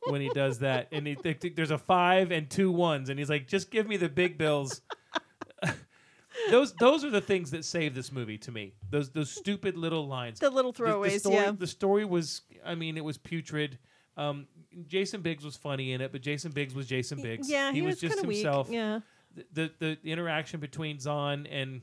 when 0.10 0.20
he 0.20 0.28
does 0.30 0.60
that, 0.60 0.90
and 0.92 1.08
he, 1.08 1.16
th- 1.16 1.40
th- 1.40 1.56
there's 1.56 1.72
a 1.72 1.78
five 1.78 2.30
and 2.30 2.50
two 2.50 2.70
ones, 2.70 3.08
and 3.10 3.18
he's 3.18 3.30
like, 3.30 3.48
"Just 3.48 3.72
give 3.72 3.88
me 3.88 3.96
the 3.96 4.10
big 4.10 4.38
bills." 4.38 4.82
Those 6.50 6.74
those 6.74 7.04
are 7.04 7.10
the 7.10 7.22
things 7.22 7.52
that 7.52 7.66
save 7.66 7.96
this 7.96 8.12
movie 8.12 8.38
to 8.40 8.52
me. 8.52 8.74
Those 8.90 9.10
those 9.12 9.32
stupid 9.32 9.78
little 9.78 10.08
lines, 10.08 10.40
The 10.40 10.50
little 10.50 10.72
the 10.72 10.84
throwaways, 10.84 11.20
story, 11.20 11.36
yeah. 11.36 11.52
The 11.52 11.68
story 11.68 12.06
was, 12.06 12.42
I 12.66 12.76
mean, 12.76 12.98
it 12.98 13.04
was 13.04 13.18
putrid. 13.18 13.78
Um, 14.16 14.48
Jason 14.88 15.22
Biggs 15.22 15.44
was 15.44 15.56
funny 15.56 15.94
in 15.94 16.02
it, 16.02 16.12
but 16.12 16.22
Jason 16.22 16.52
Biggs 16.52 16.76
was 16.76 16.88
Jason 16.88 17.22
Biggs. 17.22 17.50
Yeah, 17.50 17.72
he, 17.72 17.82
was, 17.82 17.96
was, 17.96 18.12
just 18.12 18.24
himself. 18.24 18.70
Weak. 18.70 18.76
Yeah. 18.76 19.00
The, 19.54 19.72
the 19.80 19.98
the 20.04 20.12
interaction 20.12 20.60
between 20.60 21.00
Zahn 21.00 21.48
and 21.48 21.82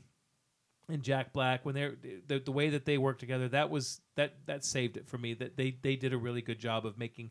and 0.89 1.02
Jack 1.02 1.32
Black 1.32 1.64
when 1.64 1.74
they're 1.74 1.97
the, 2.27 2.39
the 2.39 2.52
way 2.52 2.70
that 2.70 2.85
they 2.85 2.98
work 2.98 3.18
together 3.18 3.48
that 3.48 3.70
was 3.70 4.01
that 4.16 4.35
that 4.47 4.64
saved 4.64 4.97
it 4.97 5.09
for 5.09 5.18
me 5.18 5.35
that 5.35 5.56
they 5.56 5.77
they 5.82 5.97
did 5.97 6.12
a 6.12 6.18
really 6.18 6.43
good 6.43 6.59
job 6.59 6.86
of 6.86 6.98
making 6.98 7.31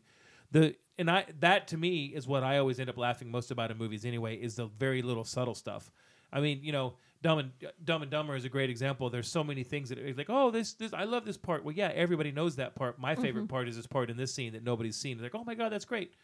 the 0.50 0.74
and 0.98 1.10
I 1.10 1.24
that 1.40 1.68
to 1.68 1.76
me 1.76 2.06
is 2.06 2.26
what 2.26 2.42
I 2.42 2.58
always 2.58 2.80
end 2.80 2.90
up 2.90 2.98
laughing 2.98 3.30
most 3.30 3.50
about 3.50 3.70
in 3.70 3.78
movies 3.78 4.04
anyway 4.04 4.36
is 4.36 4.56
the 4.56 4.66
very 4.66 5.02
little 5.02 5.24
subtle 5.24 5.54
stuff. 5.54 5.90
I 6.32 6.40
mean, 6.40 6.60
you 6.62 6.72
know, 6.72 6.94
Dumb 7.22 7.38
and 7.38 7.50
Dumb 7.84 8.02
and 8.02 8.10
Dumber 8.10 8.34
is 8.34 8.44
a 8.44 8.48
great 8.48 8.70
example. 8.70 9.10
There's 9.10 9.28
so 9.28 9.44
many 9.44 9.62
things 9.62 9.90
that 9.90 9.98
it's 9.98 10.16
like, 10.16 10.30
oh, 10.30 10.50
this 10.50 10.72
this 10.74 10.92
I 10.94 11.04
love 11.04 11.24
this 11.24 11.36
part. 11.36 11.64
Well, 11.64 11.74
yeah, 11.74 11.90
everybody 11.94 12.32
knows 12.32 12.56
that 12.56 12.74
part. 12.74 12.98
My 12.98 13.14
favorite 13.14 13.44
Mhm. 13.44 13.48
part 13.50 13.68
is 13.68 13.76
this 13.76 13.86
part 13.86 14.10
in 14.10 14.16
this 14.16 14.32
scene 14.34 14.52
that 14.54 14.64
nobody's 14.64 14.96
seen. 14.96 15.18
They're 15.18 15.24
like, 15.26 15.34
oh 15.34 15.44
my 15.44 15.54
god, 15.54 15.70
that's 15.70 15.84
great. 15.84 16.14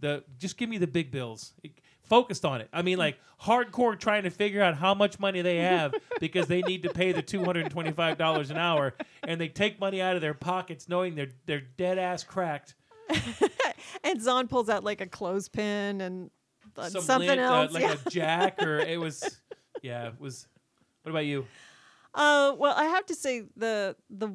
The 0.00 0.24
just 0.38 0.56
give 0.56 0.68
me 0.68 0.78
the 0.78 0.86
big 0.86 1.10
bills. 1.10 1.52
It, 1.62 1.72
Focused 2.02 2.44
on 2.44 2.60
it. 2.60 2.68
I 2.72 2.82
mean, 2.82 2.98
like 2.98 3.20
hardcore 3.40 3.96
trying 3.96 4.24
to 4.24 4.30
figure 4.30 4.60
out 4.60 4.74
how 4.74 4.94
much 4.94 5.20
money 5.20 5.42
they 5.42 5.58
have 5.58 5.94
because 6.20 6.48
they 6.48 6.60
need 6.62 6.82
to 6.82 6.88
pay 6.90 7.12
the 7.12 7.22
two 7.22 7.44
hundred 7.44 7.62
and 7.66 7.70
twenty 7.70 7.92
five 7.92 8.18
dollars 8.18 8.50
an 8.50 8.56
hour, 8.56 8.94
and 9.22 9.40
they 9.40 9.46
take 9.46 9.78
money 9.78 10.02
out 10.02 10.16
of 10.16 10.20
their 10.20 10.34
pockets 10.34 10.88
knowing 10.88 11.14
they're 11.14 11.30
they're 11.46 11.60
dead 11.60 11.98
ass 11.98 12.24
cracked. 12.24 12.74
and 14.04 14.20
Zahn 14.20 14.48
pulls 14.48 14.68
out 14.68 14.82
like 14.82 15.00
a 15.00 15.06
clothespin 15.06 16.00
and 16.00 16.30
uh, 16.76 16.88
Some 16.88 17.02
something 17.02 17.38
uh, 17.38 17.42
else. 17.42 17.72
like 17.72 17.82
yeah. 17.82 17.94
a 18.06 18.10
jack, 18.10 18.62
or 18.62 18.78
it 18.78 18.98
was, 18.98 19.40
yeah, 19.82 20.08
it 20.08 20.14
was. 20.20 20.46
What 21.02 21.10
about 21.10 21.26
you? 21.26 21.46
Uh, 22.14 22.54
well, 22.58 22.74
I 22.76 22.84
have 22.84 23.06
to 23.06 23.14
say 23.14 23.44
the 23.56 23.96
the 24.10 24.32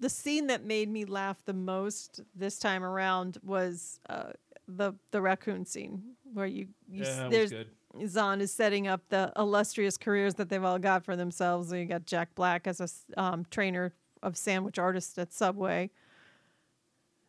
the 0.00 0.08
scene 0.10 0.48
that 0.48 0.64
made 0.64 0.88
me 0.88 1.04
laugh 1.04 1.42
the 1.44 1.52
most 1.54 2.20
this 2.34 2.58
time 2.58 2.82
around 2.84 3.38
was 3.42 4.00
uh, 4.08 4.32
the 4.68 4.92
the 5.12 5.20
raccoon 5.22 5.64
scene 5.64 6.02
where 6.32 6.46
you, 6.46 6.68
you 6.88 7.04
Yeah, 7.04 7.24
was 7.24 7.30
there's 7.30 7.50
good. 7.50 7.68
Zahn 8.08 8.40
is 8.40 8.52
setting 8.52 8.88
up 8.88 9.02
the 9.08 9.32
illustrious 9.36 9.96
careers 9.96 10.34
that 10.34 10.48
they've 10.48 10.64
all 10.64 10.80
got 10.80 11.04
for 11.04 11.14
themselves. 11.14 11.70
And 11.70 11.80
you 11.80 11.86
got 11.86 12.06
Jack 12.06 12.34
Black 12.34 12.66
as 12.66 12.80
a 12.80 13.20
um, 13.20 13.46
trainer 13.50 13.94
of 14.20 14.36
sandwich 14.36 14.78
artists 14.80 15.16
at 15.16 15.32
Subway. 15.32 15.90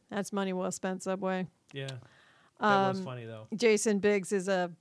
That's 0.09 0.33
money 0.33 0.53
well 0.53 0.71
spent, 0.71 1.03
Subway. 1.03 1.47
Yeah, 1.73 1.87
that 1.87 1.99
was 2.89 2.99
Um, 2.99 3.05
funny 3.05 3.25
though. 3.25 3.47
Jason 3.55 3.99
Biggs 3.99 4.31
is 4.31 4.47
a 4.47 4.71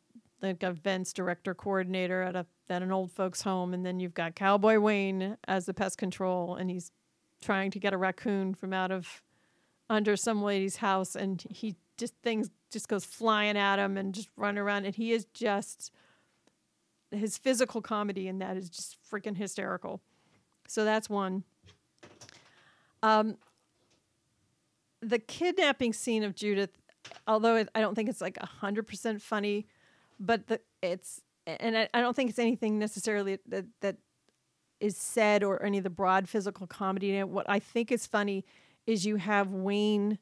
like 0.43 0.63
events 0.63 1.13
director 1.13 1.55
coordinator 1.55 2.23
at 2.23 2.37
a 2.37 2.47
at 2.69 2.83
an 2.83 2.93
old 2.93 3.13
folks 3.13 3.43
home, 3.43 3.75
and 3.75 3.85
then 3.85 4.01
you've 4.01 4.15
got 4.15 4.35
Cowboy 4.35 4.79
Wayne 4.79 5.37
as 5.47 5.67
the 5.67 5.75
pest 5.75 5.99
control, 5.99 6.57
and 6.57 6.71
he's 6.71 6.91
trying 7.43 7.71
to 7.71 7.79
get 7.79 7.93
a 7.93 7.99
raccoon 7.99 8.55
from 8.55 8.73
out 8.73 8.91
of 8.91 9.23
under 9.91 10.17
some 10.17 10.43
lady's 10.43 10.77
house, 10.77 11.15
and 11.15 11.45
he 11.51 11.77
just 11.97 12.15
things 12.23 12.51
just 12.71 12.89
goes 12.89 13.05
flying 13.05 13.57
at 13.57 13.79
him 13.79 13.97
and 13.97 14.15
just 14.15 14.29
run 14.37 14.59
around, 14.59 14.85
and 14.85 14.95
he 14.95 15.13
is 15.13 15.27
just 15.35 15.93
his 17.11 17.39
physical 17.39 17.81
comedy 17.81 18.29
in 18.29 18.39
that 18.39 18.57
is 18.57 18.69
just 18.69 18.97
freaking 19.09 19.37
hysterical. 19.37 20.01
So 20.67 20.85
that's 20.85 21.09
one. 21.09 21.45
Um, 23.03 23.37
the 25.01 25.19
kidnapping 25.19 25.93
scene 25.93 26.25
of 26.25 26.35
Judith, 26.35 26.71
although 27.27 27.65
I 27.75 27.81
don't 27.81 27.95
think 27.95 28.09
it's 28.09 28.23
like 28.23 28.39
hundred 28.39 28.87
percent 28.87 29.21
funny, 29.21 29.67
but 30.19 30.47
the, 30.47 30.61
it's 30.83 31.21
and 31.47 31.77
I, 31.77 31.89
I 31.93 32.01
don't 32.01 32.15
think 32.15 32.31
it's 32.31 32.39
anything 32.39 32.79
necessarily 32.79 33.39
that 33.49 33.67
that 33.81 33.97
is 34.81 34.97
said 34.97 35.43
or 35.43 35.63
any 35.63 35.79
of 35.79 35.85
the 35.85 35.91
broad 35.91 36.29
physical 36.29 36.67
comedy 36.67 37.11
in 37.11 37.17
it. 37.17 37.29
What 37.29 37.49
I 37.49 37.59
think 37.59 37.93
is 37.93 38.07
funny 38.07 38.45
is 38.87 39.07
you 39.07 39.17
have 39.17 39.51
Wayne, 39.51 40.19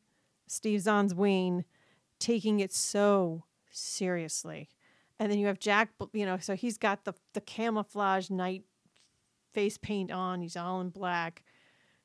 Steve 0.46 0.80
Zahn's 0.80 1.14
Wayne, 1.14 1.64
taking 2.18 2.60
it 2.60 2.72
so 2.72 3.44
seriously, 3.70 4.68
and 5.18 5.30
then 5.30 5.38
you 5.38 5.46
have 5.46 5.58
Jack. 5.58 5.90
You 6.12 6.26
know, 6.26 6.38
so 6.38 6.54
he's 6.54 6.78
got 6.78 7.04
the 7.04 7.14
the 7.34 7.40
camouflage 7.40 8.30
night 8.30 8.64
face 9.52 9.78
paint 9.78 10.10
on. 10.10 10.40
He's 10.40 10.56
all 10.56 10.80
in 10.80 10.90
black. 10.90 11.42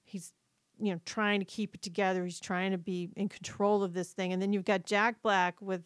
He's 0.03 0.31
you 0.79 0.93
know 0.93 1.01
trying 1.05 1.39
to 1.39 1.45
keep 1.45 1.75
it 1.75 1.81
together. 1.81 2.23
He's 2.23 2.39
trying 2.39 2.71
to 2.71 2.77
be 2.77 3.09
in 3.15 3.29
control 3.29 3.83
of 3.83 3.93
this 3.93 4.11
thing. 4.11 4.33
And 4.33 4.41
then 4.41 4.53
you've 4.53 4.65
got 4.65 4.85
Jack 4.85 5.21
Black 5.21 5.61
with 5.61 5.83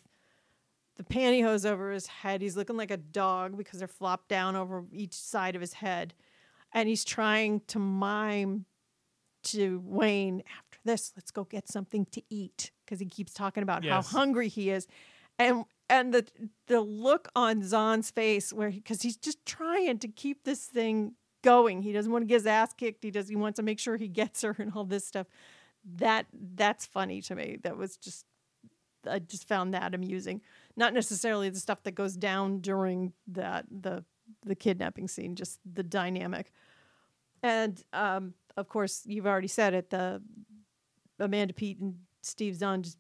the 1.02 1.14
pantyhose 1.16 1.66
over 1.70 1.92
his 1.92 2.08
head. 2.08 2.42
He's 2.42 2.56
looking 2.58 2.78
like 2.78 2.92
a 2.92 2.98
dog 2.98 3.58
because 3.58 3.80
they're 3.80 3.88
flopped 3.88 4.28
down 4.28 4.56
over 4.56 4.86
each 4.92 5.14
side 5.14 5.56
of 5.56 5.62
his 5.62 5.74
head. 5.74 6.14
And 6.74 6.88
he's 6.88 7.04
trying 7.04 7.62
to 7.68 7.80
mime 7.80 8.66
to 9.44 9.82
Wayne, 9.84 10.44
after 10.58 10.78
this, 10.86 11.12
let's 11.16 11.32
go 11.32 11.44
get 11.44 11.68
something 11.68 12.06
to 12.12 12.22
eat. 12.30 12.72
Because 12.86 13.00
he 13.00 13.08
keeps 13.08 13.34
talking 13.34 13.64
about 13.64 13.84
Yes. 13.84 14.12
how 14.12 14.20
hungry 14.20 14.48
he 14.48 14.70
is. 14.70 14.88
And 15.40 15.66
and 15.90 16.14
the 16.14 16.28
the 16.68 16.82
look 16.82 17.30
on 17.36 17.64
Zahn's 17.64 18.12
face 18.12 18.54
where 18.54 18.70
because 18.70 19.02
he's 19.02 19.18
just 19.18 19.44
trying 19.46 19.98
to 20.00 20.08
keep 20.08 20.44
this 20.44 20.66
thing 20.66 21.16
going. 21.44 21.82
He 21.82 21.92
doesn't 21.92 22.12
want 22.12 22.22
to 22.24 22.28
get 22.28 22.36
his 22.36 22.46
ass 22.46 22.74
kicked. 22.74 23.04
He 23.04 23.12
does 23.12 23.28
he 23.28 23.36
wants 23.36 23.58
to 23.58 23.64
make 23.64 23.80
sure 23.80 23.98
he 23.98 24.08
gets 24.08 24.44
her 24.44 24.56
and 24.60 24.72
all 24.76 24.84
this 24.86 25.06
stuff. 25.08 25.28
That 25.96 26.28
that's 26.34 26.86
funny 26.86 27.22
to 27.24 27.36
me. 27.36 27.58
That 27.64 27.76
was 27.78 27.98
just 27.98 28.26
I 29.10 29.20
just 29.20 29.48
found 29.48 29.74
that 29.74 29.96
amusing. 29.96 30.42
Not 30.76 30.94
necessarily 30.94 31.50
the 31.50 31.60
stuff 31.60 31.84
that 31.84 31.92
goes 31.92 32.16
down 32.16 32.60
during 32.60 33.14
that 33.28 33.66
the 33.70 34.04
the 34.46 34.56
kidnapping 34.56 35.08
scene, 35.08 35.36
just 35.36 35.60
the 35.72 35.84
dynamic. 35.84 36.52
And 37.44 37.82
um, 37.94 38.34
of 38.58 38.70
course, 38.70 39.02
you've 39.06 39.28
already 39.28 39.48
said 39.48 39.74
it. 39.74 39.90
The 39.90 40.22
Amanda 41.20 41.54
Peet 41.54 41.80
and 41.80 41.96
Steve 42.22 42.56
Zahn 42.56 42.84
just 42.84 42.98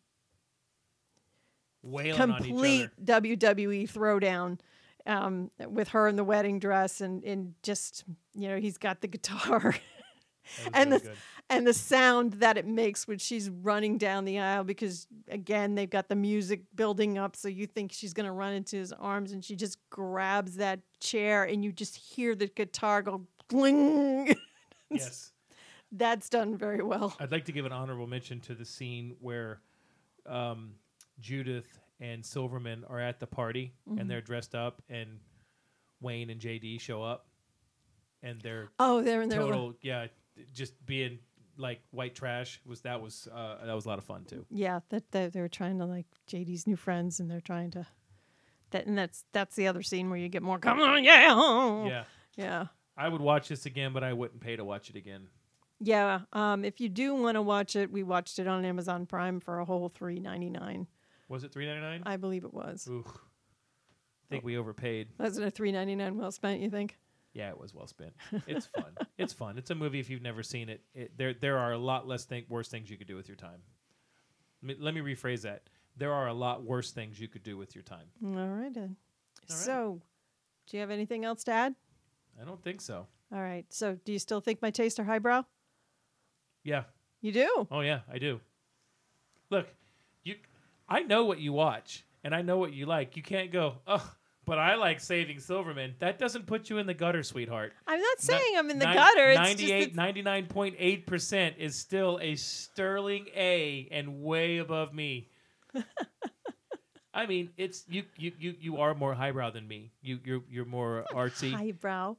Wailing 1.84 2.22
on 2.22 2.30
each 2.30 2.48
complete. 2.48 2.90
WWE 3.04 3.92
throwdown 3.92 4.60
um, 5.08 5.50
with 5.68 5.90
her 5.90 6.08
in 6.08 6.16
the 6.16 6.24
wedding 6.24 6.60
dress 6.60 7.02
and, 7.02 7.24
and 7.24 7.56
just 7.64 8.04
you 8.36 8.48
know 8.48 8.58
he's 8.58 8.78
got 8.78 9.02
the 9.02 9.08
guitar 9.08 9.76
and 10.74 10.94
the 10.94 11.00
good. 11.00 11.16
And 11.52 11.68
the 11.68 11.74
sound 11.74 12.34
that 12.34 12.58
it 12.58 12.66
makes 12.66 13.08
when 13.08 13.18
she's 13.20 13.50
running 13.50 13.98
down 14.00 14.26
the 14.26 14.40
aisle 14.40 14.64
because 14.64 15.06
again 15.30 15.76
they've 15.76 15.90
got 15.90 16.08
the 16.08 16.16
music 16.16 16.62
building 16.76 17.18
up 17.18 17.36
so 17.36 17.48
you 17.48 17.68
think 17.68 17.92
she's 17.92 18.14
going 18.14 18.26
to 18.26 18.32
run 18.32 18.54
into 18.54 18.76
his 18.78 18.92
arms 18.94 19.32
and 19.34 19.44
she 19.46 19.56
just 19.56 19.78
grabs 19.92 20.56
that 20.56 20.80
chair 21.00 21.44
and 21.44 21.64
you 21.64 21.72
just 21.72 21.96
hear 21.96 22.34
the 22.34 22.48
guitar 22.48 23.02
go 23.04 23.22
gling 23.48 24.34
Yes. 24.90 25.32
that's 25.92 26.28
done 26.30 26.58
very 26.58 26.82
well 26.84 27.16
I'd 27.20 27.32
like 27.32 27.46
to 27.46 27.52
give 27.52 27.66
an 27.66 27.72
honorable 27.72 28.08
mention 28.08 28.40
to 28.42 28.56
the 28.56 28.66
scene 28.66 29.16
where 29.20 29.60
um, 30.26 30.74
Judith 31.20 31.80
and 32.00 32.26
Silverman 32.26 32.84
are 32.90 33.00
at 33.00 33.20
the 33.20 33.28
party 33.28 33.74
Mhm. 33.90 34.00
and 34.02 34.10
they're 34.10 34.22
dressed 34.22 34.56
up, 34.56 34.82
and 34.90 35.20
Wayne 36.00 36.30
and 36.30 36.40
JD 36.42 36.80
show 36.80 37.02
up, 37.04 37.28
and 38.24 38.40
they're 38.42 38.70
Oh, 38.80 39.02
they're 39.02 39.22
in 39.22 39.30
their 39.30 39.40
total 39.40 39.76
yeah, 39.82 40.08
just 40.54 40.74
being 40.86 41.20
like 41.58 41.82
white 41.92 42.16
trash 42.16 42.60
was 42.66 42.82
that 42.82 43.02
was 43.02 43.28
uh, 43.34 43.66
that 43.66 43.74
was 43.74 43.86
a 43.86 43.90
lot 43.90 43.98
of 44.00 44.04
fun 44.06 44.24
too. 44.26 44.46
yeah 44.50 44.80
that 44.90 45.12
they, 45.12 45.28
they 45.28 45.42
were 45.42 45.48
trying 45.48 45.78
to 45.80 45.86
like 45.86 46.06
jd's 46.28 46.66
new 46.68 46.76
friends 46.76 47.20
and 47.20 47.30
they're 47.30 47.42
trying 47.42 47.70
to 47.72 47.86
that 48.72 48.86
and 48.88 48.98
that's 48.98 49.26
that's 49.34 49.56
the 49.56 49.68
other 49.68 49.82
scene 49.84 50.10
where 50.10 50.18
you 50.20 50.30
get 50.30 50.42
more 50.44 50.58
come 50.60 50.80
on 50.80 51.04
yeah 51.04 51.86
Yeah, 51.88 52.04
yeah 52.38 52.66
I 52.98 53.08
would 53.10 53.22
watch 53.22 53.48
this 53.48 53.66
again, 53.66 53.94
but 53.94 54.04
I 54.04 54.14
wouldn't 54.14 54.42
pay 54.42 54.56
to 54.58 54.64
watch 54.66 54.90
it 54.90 54.96
again. 54.96 55.28
yeah 55.80 56.22
um 56.34 56.64
if 56.64 56.80
you 56.80 56.88
do 56.90 57.16
want 57.16 57.36
to 57.36 57.42
watch 57.42 57.76
it 57.76 57.92
we 57.92 58.04
watched 58.04 58.38
it 58.40 58.48
on 58.48 58.64
amazon 58.66 59.06
prime 59.06 59.40
for 59.40 59.60
a 59.60 59.66
whole 59.66 59.90
3.99 59.90 60.86
Was 61.30 61.44
it 61.44 61.52
three 61.52 61.66
ninety 61.66 61.82
nine? 61.82 62.04
i 62.06 62.18
believe 62.18 62.44
it 62.46 62.54
was 62.54 62.88
Ooh, 62.90 63.04
I 63.08 64.26
think 64.30 64.44
we 64.46 64.58
overpaid. 64.58 65.10
wasn't 65.20 65.48
a 65.48 65.52
3.99 65.52 66.16
well 66.16 66.32
spent 66.32 66.62
you 66.62 66.70
think 66.70 66.98
Yeah, 67.34 67.50
it 67.50 67.58
was 67.60 67.74
well 67.74 67.88
spent. 67.88 68.14
It's 68.48 68.66
fun. 68.66 68.92
it's 69.18 69.32
fun. 69.34 69.58
It's 69.58 69.70
a 69.72 69.76
movie 69.76 70.00
if 70.00 70.10
you've 70.10 70.22
never 70.22 70.44
seen 70.44 70.68
it. 70.70 70.82
it 70.94 71.18
there 71.18 71.34
there 71.34 71.58
are 71.58 71.72
a 71.72 71.78
lot 71.78 72.08
less 72.08 72.26
thing, 72.26 72.44
worse 72.50 72.68
things 72.68 72.90
you 72.90 72.98
could 72.98 73.08
do 73.08 73.16
with 73.16 73.28
your 73.30 73.38
time. 73.38 73.62
Let 74.64 74.78
me, 74.80 74.84
let 74.84 74.94
me 74.94 75.02
rephrase 75.02 75.42
that. 75.44 75.64
There 75.98 76.14
are 76.14 76.28
a 76.28 76.34
lot 76.34 76.64
worse 76.64 76.92
things 76.92 77.20
you 77.20 77.28
could 77.28 77.44
do 77.44 77.58
with 77.58 77.74
your 77.76 77.84
time. 77.84 78.08
all 78.24 78.32
right 78.48 78.74
then 78.74 78.96
All 79.50 79.56
right. 79.56 79.66
so 79.66 80.02
do 80.68 80.78
you 80.78 80.82
have 80.82 80.92
anything 80.92 81.26
else 81.26 81.44
to 81.46 81.52
add 81.52 81.76
I 82.42 82.46
don't 82.46 82.64
think 82.64 82.80
so. 82.82 83.08
all 83.34 83.42
right 83.42 83.66
so 83.70 83.98
do 84.06 84.12
you 84.14 84.20
still 84.20 84.40
think 84.42 84.62
my 84.62 84.70
tastes 84.72 85.00
are 85.00 85.04
highbrow 85.04 85.44
Yeah. 86.64 86.84
you 87.22 87.32
do 87.32 87.68
Oh 87.72 87.82
yeah, 87.82 88.02
I 88.12 88.20
do. 88.20 88.40
Look, 89.50 89.68
you 90.24 90.36
I 90.88 91.02
know 91.04 91.26
what 91.26 91.40
you 91.40 91.52
watch 91.54 92.06
and 92.24 92.34
I 92.36 92.42
know 92.42 92.58
what 92.58 92.74
you 92.74 92.86
like. 92.86 93.18
You 93.18 93.24
can't 93.24 93.52
go, 93.52 93.76
"Oh, 93.88 94.14
but 94.46 94.58
I 94.60 94.76
like 94.76 95.00
Saving 95.00 95.40
Silverman." 95.40 95.96
That 96.00 96.20
doesn't 96.20 96.46
put 96.48 96.70
you 96.70 96.78
in 96.78 96.88
the 96.88 96.94
gutter, 96.94 97.24
sweetheart. 97.24 97.74
i'm 97.88 98.00
not 98.00 98.20
saying 98.20 98.56
i'm 98.58 98.70
in 98.70 98.80
the 98.80 98.86
Nin- 98.86 98.94
gutter 98.96 99.30
it's 99.30 99.40
98 99.40 99.96
99.8% 99.96 101.58
is 101.58 101.76
still 101.76 102.20
a 102.22 102.36
sterling 102.36 103.28
A 103.36 103.88
and 103.92 104.22
way 104.22 104.58
above 104.58 104.94
me. 104.94 105.30
I 107.14 107.26
mean, 107.26 107.50
it's 107.58 107.84
you 107.90 108.04
you 108.18 108.32
you 108.40 108.56
you 108.60 108.78
are 108.78 108.94
more 108.96 109.14
highbrow 109.14 109.52
than 109.52 109.68
me. 109.68 109.92
You 110.02 110.20
you're 110.24 110.42
you're 110.50 110.66
more 110.66 111.06
artsy. 111.14 111.52
highbrow 111.52 112.16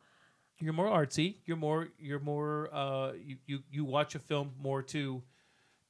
You're 0.59 0.74
more 0.74 0.86
artsy. 0.89 1.36
You're 1.47 1.57
more 1.57 1.89
you're 1.99 2.20
more 2.20 2.69
uh 2.74 3.12
you 3.12 3.36
you, 3.47 3.61
you 3.70 3.85
watch 3.85 4.15
a 4.15 4.19
film 4.19 4.53
more 4.61 4.82
to 4.82 5.23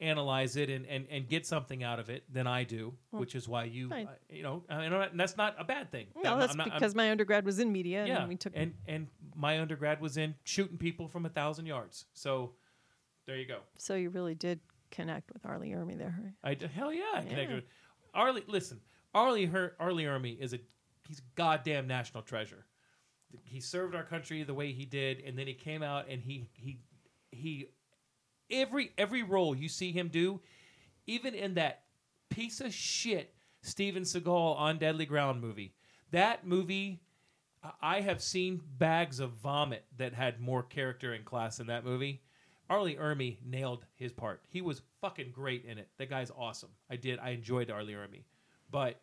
analyze 0.03 0.57
it 0.57 0.69
and, 0.69 0.85
and, 0.87 1.07
and 1.11 1.29
get 1.29 1.47
something 1.47 1.83
out 1.85 1.99
of 1.99 2.11
it 2.11 2.25
than 2.33 2.47
I 2.47 2.65
do, 2.65 2.93
Well, 3.11 3.21
which 3.21 3.35
is 3.35 3.49
why 3.49 3.65
you 3.65 3.91
uh, 3.93 4.05
you 4.29 4.43
know, 4.43 4.65
uh, 4.71 4.81
you 4.81 4.95
and 4.95 5.19
that's 5.21 5.37
not 5.37 5.55
a 5.59 5.65
bad 5.65 5.91
thing. 5.91 6.07
no 6.23 6.33
I'm 6.35 6.39
that's 6.41 6.53
I'm 6.53 6.59
not- 6.59 6.69
I'm- 6.71 6.79
because 6.79 6.95
my 6.95 7.11
undergrad 7.11 7.45
was 7.45 7.59
in 7.59 7.71
media 7.73 8.05
yeah, 8.07 8.19
and 8.21 8.29
we 8.29 8.37
took 8.37 8.53
and 8.57 8.75
and 8.87 9.07
my 9.35 9.61
undergrad 9.61 10.01
was 10.01 10.17
in 10.17 10.35
shooting 10.45 10.77
people 10.77 11.09
from 11.09 11.25
a 11.27 11.29
thousand 11.31 11.67
yards. 11.67 12.07
So 12.15 12.53
there 13.27 13.37
you 13.37 13.47
go. 13.47 13.61
So 13.79 13.95
you 13.95 14.11
really 14.11 14.35
did 14.35 14.61
connect 14.91 15.33
with 15.33 15.47
R. 15.47 15.59
Lee 15.59 15.71
Ermey 15.71 15.97
there. 15.97 16.19
Right? 16.45 16.63
I 16.63 16.67
hell 16.67 16.93
yeah, 16.93 17.03
I 17.15 17.21
connected 17.21 17.49
Yeah. 17.49 17.55
with 17.57 17.65
R. 18.13 18.33
Lee. 18.33 18.43
Listen, 18.49 18.81
R. 19.15 19.33
Lee 19.33 19.47
Her- 19.47 19.75
R. 19.81 19.93
Lee 19.93 20.05
Ermey 20.05 20.39
is 20.39 20.53
a 20.53 20.59
he's 21.07 21.21
a 21.21 21.23
goddamn 21.37 21.87
national 21.87 22.23
treasure. 22.25 22.67
He 23.45 23.61
served 23.61 23.95
our 23.95 24.05
country 24.05 24.43
the 24.43 24.53
way 24.55 24.73
he 24.73 24.85
did, 24.85 25.21
and 25.21 25.39
then 25.39 25.47
he 25.47 25.55
came 25.55 25.83
out 25.83 26.09
and 26.11 26.21
he 26.21 26.49
he 26.55 26.81
he 27.31 27.69
every 28.53 28.93
every 28.99 29.23
role 29.23 29.57
you 29.57 29.69
see 29.69 29.91
him 29.91 30.09
do, 30.09 30.41
even 31.07 31.35
in 31.35 31.55
that 31.55 31.83
piece 32.29 32.61
of 32.61 32.73
shit 32.73 33.35
Steven 33.63 34.03
Seagal 34.03 34.57
on 34.57 34.79
Deadly 34.79 35.07
Ground 35.07 35.41
movie. 35.41 35.75
That 36.11 36.47
movie, 36.47 37.01
I- 37.81 38.01
have 38.01 38.21
seen 38.21 38.61
bags 38.79 39.19
of 39.21 39.31
vomit 39.33 39.85
that 39.97 40.13
had 40.13 40.41
more 40.41 40.63
character 40.63 41.13
and 41.13 41.25
class 41.25 41.59
in 41.61 41.69
that 41.69 41.85
movie. 41.85 42.23
R. 42.69 42.83
Lee 42.83 42.97
Ermey 42.97 43.39
nailed 43.45 43.85
his 43.95 44.13
part. 44.13 44.43
He 44.49 44.63
was 44.63 44.83
fucking 45.01 45.31
great 45.33 45.65
in 45.65 45.79
it. 45.79 45.89
That 45.99 46.11
guy's 46.11 46.31
awesome. 46.31 46.71
I 46.91 46.97
did. 46.97 47.19
I 47.19 47.31
enjoyed 47.31 47.71
R. 47.71 47.83
Lee 47.83 47.95
Ermey, 47.95 48.25
but 48.71 49.01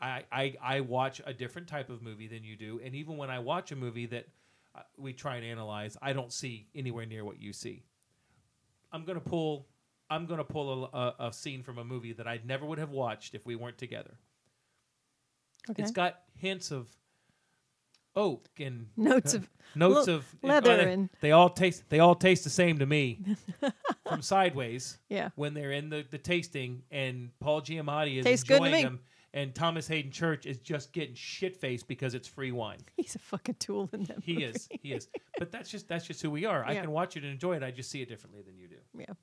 I, 0.00 0.24
I 0.30 0.56
I 0.60 0.80
watch 0.80 1.20
a 1.24 1.32
different 1.32 1.68
type 1.68 1.90
of 1.90 2.02
movie 2.02 2.26
than 2.26 2.44
you 2.44 2.56
do, 2.56 2.80
and 2.84 2.94
even 2.94 3.16
when 3.16 3.30
I 3.30 3.38
watch 3.38 3.72
a 3.72 3.76
movie 3.76 4.06
that 4.06 4.26
uh, 4.74 4.80
we 4.96 5.12
try 5.12 5.36
and 5.36 5.44
analyze, 5.44 5.96
I 6.00 6.12
don't 6.12 6.32
see 6.32 6.68
anywhere 6.74 7.06
near 7.06 7.24
what 7.24 7.40
you 7.40 7.52
see. 7.52 7.84
I'm 8.92 9.04
gonna 9.04 9.20
pull. 9.20 9.66
I'm 10.08 10.26
gonna 10.26 10.44
pull 10.44 10.90
a, 10.92 10.98
a, 10.98 11.28
a 11.28 11.32
scene 11.32 11.62
from 11.62 11.78
a 11.78 11.84
movie 11.84 12.12
that 12.14 12.26
I 12.26 12.40
never 12.44 12.66
would 12.66 12.78
have 12.78 12.90
watched 12.90 13.34
if 13.34 13.46
we 13.46 13.54
weren't 13.56 13.78
together. 13.78 14.14
Okay. 15.70 15.82
It's 15.82 15.92
got 15.92 16.20
hints 16.36 16.70
of 16.70 16.88
oak 18.16 18.48
and 18.58 18.88
Notes 18.96 19.34
of- 19.34 19.48
notes 19.76 20.08
of 20.08 20.24
leather 20.42 20.76
they, 20.76 20.92
and- 20.92 21.10
they 21.20 21.30
all 21.32 21.48
taste 21.48 21.84
they 21.90 22.00
all 22.00 22.16
taste 22.16 22.42
the 22.42 22.50
same 22.50 22.78
to 22.80 22.86
me 22.86 23.20
from 24.08 24.20
sideways. 24.22 24.98
Yeah. 25.08 25.28
when 25.36 25.54
they're 25.54 25.70
in 25.72 25.90
the, 25.90 26.04
the 26.10 26.18
tasting 26.18 26.82
and 26.90 27.30
Paul 27.40 27.62
Giamatti 27.62 28.18
is 28.18 28.24
Tastes 28.24 28.50
enjoying 28.50 28.82
them, 28.84 29.00
and 29.32 29.54
Thomas 29.54 29.86
Haden 29.86 30.10
Church 30.10 30.44
is 30.44 30.58
just 30.58 30.92
getting 30.92 31.14
shit 31.14 31.54
faced 31.56 31.86
because 31.86 32.14
it's 32.14 32.26
free 32.26 32.50
wine. 32.50 32.78
He's 32.96 33.14
a 33.14 33.20
fucking 33.20 33.56
tool 33.60 33.88
in 33.92 34.02
that. 34.04 34.16
He 34.24 34.32
movie. 34.34 34.44
is. 34.46 34.68
He 34.82 34.92
is. 34.92 35.08
But 35.38 35.52
that's 35.52 35.70
just 35.70 35.86
that's 35.86 36.04
just 36.04 36.20
who 36.20 36.30
we 36.32 36.46
are. 36.46 36.64
I 36.64 36.74
can 36.74 36.90
watch 36.90 37.16
it 37.16 37.22
and 37.22 37.30
enjoy 37.32 37.54
it. 37.56 37.62
I 37.62 37.70
just 37.70 37.90
see 37.92 38.02
it 38.02 38.08
differently 38.08 38.42
than 38.42 38.58
you 38.58 38.66
do. 38.66 38.76
Yeah. 38.98 39.14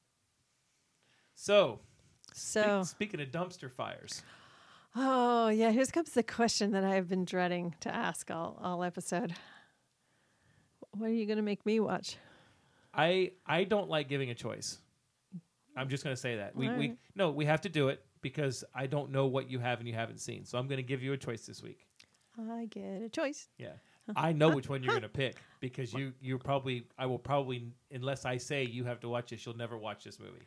So, 1.36 1.80
So- 2.34 2.84
spe- 2.84 2.90
speaking 2.90 3.22
of 3.22 3.30
dumpster 3.30 3.72
fires, 3.72 4.24
Oh 5.00 5.50
yeah, 5.50 5.70
here 5.72 5.86
comes 5.86 6.12
the 6.12 6.24
question 6.24 6.72
that 6.72 6.84
I 6.84 6.96
have 6.96 7.08
been 7.08 7.24
dreading 7.24 7.76
to 7.82 7.94
ask 7.94 8.32
all 8.32 8.60
all 8.62 8.84
episode. 8.84 9.34
What 10.92 11.10
are 11.10 11.14
you 11.14 11.28
going 11.28 11.38
to 11.38 11.44
make 11.44 11.66
me 11.66 11.80
watch? 11.80 12.18
I 12.94 13.34
I 13.46 13.64
don't 13.64 13.90
like 13.90 14.10
giving 14.10 14.32
a 14.32 14.36
choice. 14.36 14.80
I'm 15.76 15.90
just 15.90 16.04
going 16.04 16.16
to 16.16 16.20
say 16.20 16.38
that. 16.38 16.56
We 16.56 16.70
we 16.70 16.96
no, 17.14 17.30
we 17.30 17.46
have 17.46 17.62
to 17.62 17.70
do 17.70 17.90
it 17.90 18.04
because 18.22 18.64
I 18.74 18.88
don't 18.88 19.12
know 19.12 19.28
what 19.28 19.50
you 19.52 19.60
have 19.60 19.80
and 19.80 19.88
you 19.88 19.94
haven't 19.94 20.20
seen. 20.20 20.46
So 20.46 20.58
I'm 20.58 20.68
going 20.68 20.78
to 20.78 20.84
give 20.84 21.04
you 21.04 21.14
a 21.14 21.18
choice 21.18 21.46
this 21.46 21.62
week. 21.62 21.86
I 22.40 22.66
get 22.66 23.02
a 23.04 23.10
choice. 23.10 23.50
Yeah. 23.60 23.74
I 24.16 24.32
know 24.32 24.50
which 24.50 24.70
one 24.70 24.84
you're 24.84 24.94
going 24.94 25.02
to 25.04 25.10
pick 25.10 25.36
because 25.60 25.94
you 25.94 26.14
you 26.22 26.38
probably 26.38 26.88
I 26.98 27.06
will 27.06 27.20
probably 27.20 27.72
unless 27.92 28.26
I 28.26 28.38
say 28.38 28.64
you 28.64 28.84
have 28.86 29.00
to 29.02 29.10
watch 29.10 29.32
this, 29.32 29.46
you'll 29.46 29.58
never 29.58 29.78
watch 29.78 30.04
this 30.04 30.20
movie. 30.20 30.46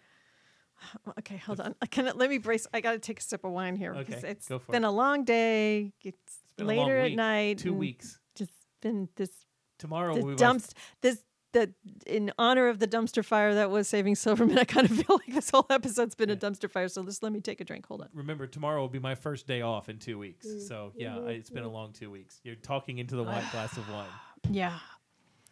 Okay, 1.19 1.37
hold 1.37 1.61
on. 1.61 1.75
Can 1.91 2.11
let 2.17 2.31
me 2.31 2.39
brace. 2.39 2.67
I 2.73 2.81
got 2.81 2.93
to 2.93 2.99
take 2.99 3.21
a 3.21 3.23
sip 3.23 3.45
of 3.45 3.53
wine 3.53 3.77
here 3.77 3.93
because 3.95 4.25
Okay, 4.25 4.31
it's 4.31 4.47
for 4.49 4.59
been 4.71 4.85
it. 4.85 4.89
a 4.89 4.91
long 4.91 5.25
day. 5.25 5.93
It's, 6.03 6.39
been 6.57 6.67
a 6.67 6.75
long 6.75 6.87
later 6.87 6.99
at 6.99 7.13
night. 7.13 7.59
two 7.59 7.75
weeks. 7.75 8.19
Just 8.35 8.53
been 8.81 9.09
this 9.17 9.31
Tomorrow 9.79 10.15
this 10.15 10.25
we 10.25 10.35
dumpst 10.35 10.73
this 11.01 11.19
the 11.53 11.73
in 12.07 12.33
honor 12.39 12.69
of 12.69 12.79
the 12.79 12.87
dumpster 12.87 13.25
fire 13.25 13.55
that 13.55 13.71
was 13.71 13.89
saving 13.89 14.15
Silverman. 14.15 14.59
I 14.59 14.65
kind 14.65 14.91
of 14.91 14.97
feel 15.07 15.21
like 15.27 15.35
this 15.35 15.51
whole 15.51 15.67
episode's 15.71 16.15
been 16.15 16.31
a 16.31 16.37
dumpster 16.37 16.71
fire. 16.71 16.89
So 16.89 17.03
just 17.05 17.23
let 17.23 17.33
me 17.33 17.41
take 17.41 17.61
a 17.61 17.65
drink. 17.65 17.87
Hold 17.87 18.03
on. 18.03 18.09
remember 18.15 18.47
tomorrow 18.47 18.81
will 18.81 18.89
be 18.89 18.99
my 18.99 19.15
first 19.15 19.47
day 19.47 19.63
off 19.63 19.89
in 19.89 19.99
two 19.99 20.19
weeks. 20.19 20.47
Mm. 20.47 20.69
So 20.69 20.93
yeah, 20.97 21.19
I, 21.19 21.31
it's 21.31 21.51
been 21.51 21.65
a 21.65 21.71
long 21.71 21.93
two 21.93 22.11
weeks. 22.11 22.41
You're 22.45 22.55
talking 22.57 22.99
into 22.99 23.17
the 23.17 23.25
white 23.25 23.45
glass 23.53 23.77
of 23.77 23.89
wine. 23.91 24.07
Yeah. 24.51 24.79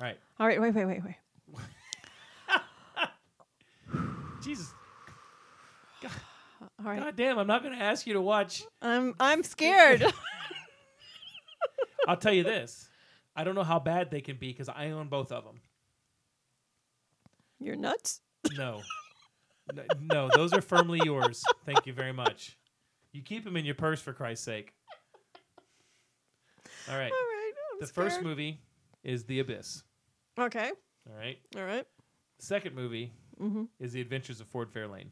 All 0.00 0.06
right. 0.06 0.18
All 0.38 0.46
right. 0.46 0.60
Wait. 0.60 0.74
Wait. 0.74 0.84
Wait. 0.84 1.02
Wait. 1.04 1.14
Jesus. 4.42 4.72
All 6.04 6.10
right. 6.84 7.00
God 7.00 7.16
damn, 7.16 7.38
I'm 7.38 7.46
not 7.46 7.62
going 7.62 7.76
to 7.76 7.82
ask 7.82 8.06
you 8.06 8.14
to 8.14 8.20
watch. 8.20 8.62
I'm 8.80 9.14
I'm 9.18 9.42
scared. 9.42 10.04
I'll 12.06 12.16
tell 12.16 12.32
you 12.32 12.44
this. 12.44 12.88
I 13.36 13.44
don't 13.44 13.54
know 13.54 13.64
how 13.64 13.78
bad 13.78 14.10
they 14.10 14.20
can 14.20 14.36
be 14.36 14.48
because 14.48 14.68
I 14.68 14.90
own 14.90 15.08
both 15.08 15.30
of 15.30 15.44
them. 15.44 15.60
You're 17.60 17.76
nuts. 17.76 18.20
No. 18.56 18.82
no, 20.00 20.30
those 20.34 20.52
are 20.52 20.60
firmly 20.62 21.00
yours. 21.04 21.42
Thank 21.66 21.86
you 21.86 21.92
very 21.92 22.12
much. 22.12 22.56
You 23.12 23.22
keep 23.22 23.44
them 23.44 23.56
in 23.56 23.64
your 23.64 23.74
purse 23.74 24.00
for 24.00 24.12
Christ's 24.12 24.44
sake. 24.44 24.72
All 26.88 26.96
right. 26.96 27.10
All 27.12 27.18
right. 27.18 27.52
I'm 27.74 27.80
the 27.80 27.86
first 27.86 28.22
movie 28.22 28.60
is 29.04 29.24
The 29.24 29.40
Abyss. 29.40 29.82
Okay. 30.38 30.70
All 31.08 31.16
right. 31.16 31.38
All 31.56 31.64
right. 31.64 31.84
The 32.38 32.46
second 32.46 32.74
movie 32.74 33.12
Mhm. 33.40 33.68
is 33.78 33.92
The 33.92 34.00
Adventures 34.00 34.40
of 34.40 34.48
Ford 34.48 34.70
Fairlane. 34.72 35.10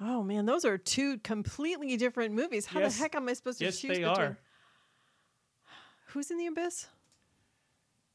Oh 0.00 0.22
man, 0.22 0.46
those 0.46 0.64
are 0.64 0.78
two 0.78 1.18
completely 1.18 1.96
different 1.98 2.34
movies. 2.34 2.64
How 2.66 2.80
Yes. 2.80 2.94
the 2.96 3.02
heck 3.02 3.14
am 3.14 3.28
I 3.28 3.34
supposed 3.34 3.58
to 3.58 3.66
Yes, 3.66 3.78
choose 3.78 3.90
they 3.98 4.02
between? 4.02 4.18
are. 4.18 4.38
Who's 6.06 6.30
in 6.30 6.38
the 6.38 6.46
abyss? 6.46 6.88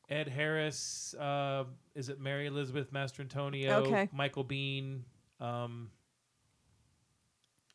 Ed 0.10 0.28
Harris, 0.28 1.14
uh, 1.16 1.66
is 1.96 2.10
it 2.10 2.20
Mary 2.20 2.46
Elizabeth 2.48 2.92
Mastrantonio? 2.94 3.70
Okay. 3.70 4.10
Michael 4.12 4.44
Biehn. 4.46 5.02
Um, 5.40 5.90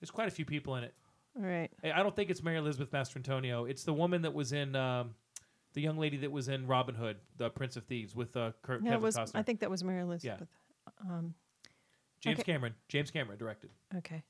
there's 0.01 0.11
quite 0.11 0.29
a 0.29 0.31
few 0.31 0.45
people 0.45 0.77
in 0.77 0.85
it. 0.85 0.95
All 1.37 1.45
right. 1.47 1.71
I 1.83 1.93
I 1.93 2.03
don't 2.03 2.15
think 2.15 2.31
it's 2.31 2.43
Mary 2.43 2.59
Elizabeth 2.59 2.91
Mastrantonio. 2.91 3.69
It's 3.69 3.85
the 3.85 3.93
woman 3.93 4.23
that 4.23 4.35
was 4.35 4.53
in 4.53 4.77
um, 4.77 5.15
the 5.75 5.81
young 5.81 5.99
lady 5.99 6.17
that 6.19 6.31
was 6.31 6.49
in 6.49 6.67
Robin 6.67 6.95
Hood, 6.95 7.17
the 7.37 7.51
Prince 7.51 7.77
of 7.77 7.85
Thieves, 7.85 8.15
with 8.15 8.37
uh, 8.37 8.53
Kurt, 8.63 8.83
Yeah, 8.83 8.89
it 8.89 8.93
Kevin 8.93 9.03
was. 9.03 9.17
Costner. 9.17 9.37
I 9.37 9.43
think 9.43 9.61
that 9.61 9.71
was 9.71 9.85
Mary 9.85 10.01
Elizabeth. 10.03 10.49
Um, 11.09 11.35
James 12.21 12.41
okay. 12.41 12.53
Cameron. 12.53 12.75
James 12.89 13.11
Cameron 13.11 13.39
directed. 13.39 13.71
okay. 13.97 14.23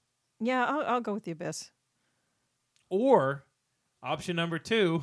Yeah, 0.43 0.65
I'll, 0.65 0.81
I'll 0.87 1.01
go 1.01 1.13
with 1.13 1.25
the 1.25 1.33
abyss. 1.33 1.71
Or 2.89 3.45
option 4.03 4.37
number 4.37 4.59
two. 4.59 5.03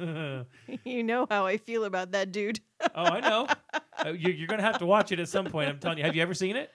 oh, 0.00 0.44
you 0.84 1.02
know 1.02 1.26
how 1.30 1.46
I 1.46 1.56
feel 1.56 1.84
about 1.84 2.12
that 2.12 2.32
dude. 2.32 2.60
Oh, 2.94 3.04
I 3.04 3.20
know. 3.20 3.46
Uh, 4.06 4.12
you, 4.12 4.32
you're 4.32 4.46
going 4.46 4.60
to 4.60 4.64
have 4.64 4.78
to 4.78 4.86
watch 4.86 5.10
it 5.12 5.18
at 5.18 5.28
some 5.28 5.46
point. 5.46 5.68
I'm 5.68 5.78
telling 5.78 5.98
you. 5.98 6.04
Have 6.04 6.14
you 6.14 6.22
ever 6.22 6.34
seen 6.34 6.56
it? 6.56 6.70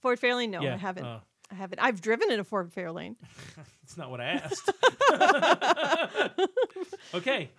Ford 0.00 0.20
Fairlane? 0.20 0.50
No, 0.50 0.62
Yeah, 0.62 0.74
I 0.74 0.78
haven't. 0.78 1.04
uh. 1.04 1.20
I 1.50 1.54
haven't. 1.56 1.78
I've 1.80 2.00
driven 2.00 2.32
in 2.32 2.40
a 2.40 2.44
Ford 2.44 2.72
Fairlane. 2.74 3.16
That's 3.82 3.96
not 3.96 4.10
what 4.10 4.20
I 4.20 4.40
asked. 4.42 4.70
okay. 7.14 7.50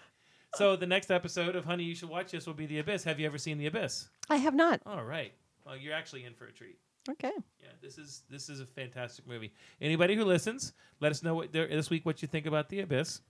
So 0.56 0.76
the 0.76 0.88
next 0.88 1.12
episode 1.12 1.56
of 1.56 1.66
Honey, 1.66 1.84
You 1.84 1.96
Should 1.96 2.10
Watch 2.10 2.32
This 2.32 2.48
will 2.48 2.54
be 2.56 2.66
The 2.66 2.80
Abyss. 2.80 3.04
Have 3.04 3.20
you 3.20 3.26
ever 3.26 3.38
seen 3.38 3.58
The 3.58 3.68
Abyss? 3.68 4.08
I 4.30 4.38
have 4.38 4.56
not. 4.56 4.82
All 4.86 5.04
right. 5.04 5.34
Well, 5.66 5.78
you're 5.78 5.94
actually 5.94 6.26
in 6.26 6.34
for 6.34 6.46
a 6.46 6.52
treat. 6.52 6.78
Okay. 7.10 7.32
Yeah, 7.62 7.70
this 7.82 7.98
is 8.00 8.24
this 8.30 8.50
is 8.50 8.60
a 8.60 8.66
fantastic 8.66 9.28
movie. 9.28 9.54
Anybody 9.80 10.16
who 10.16 10.26
listens, 10.26 10.74
let 11.00 11.12
us 11.12 11.22
know 11.22 11.36
what 11.36 11.52
there, 11.52 11.68
this 11.68 11.90
week 11.90 12.06
what 12.06 12.22
you 12.22 12.28
think 12.28 12.48
about 12.48 12.70
The 12.70 12.80
Abyss. 12.80 13.22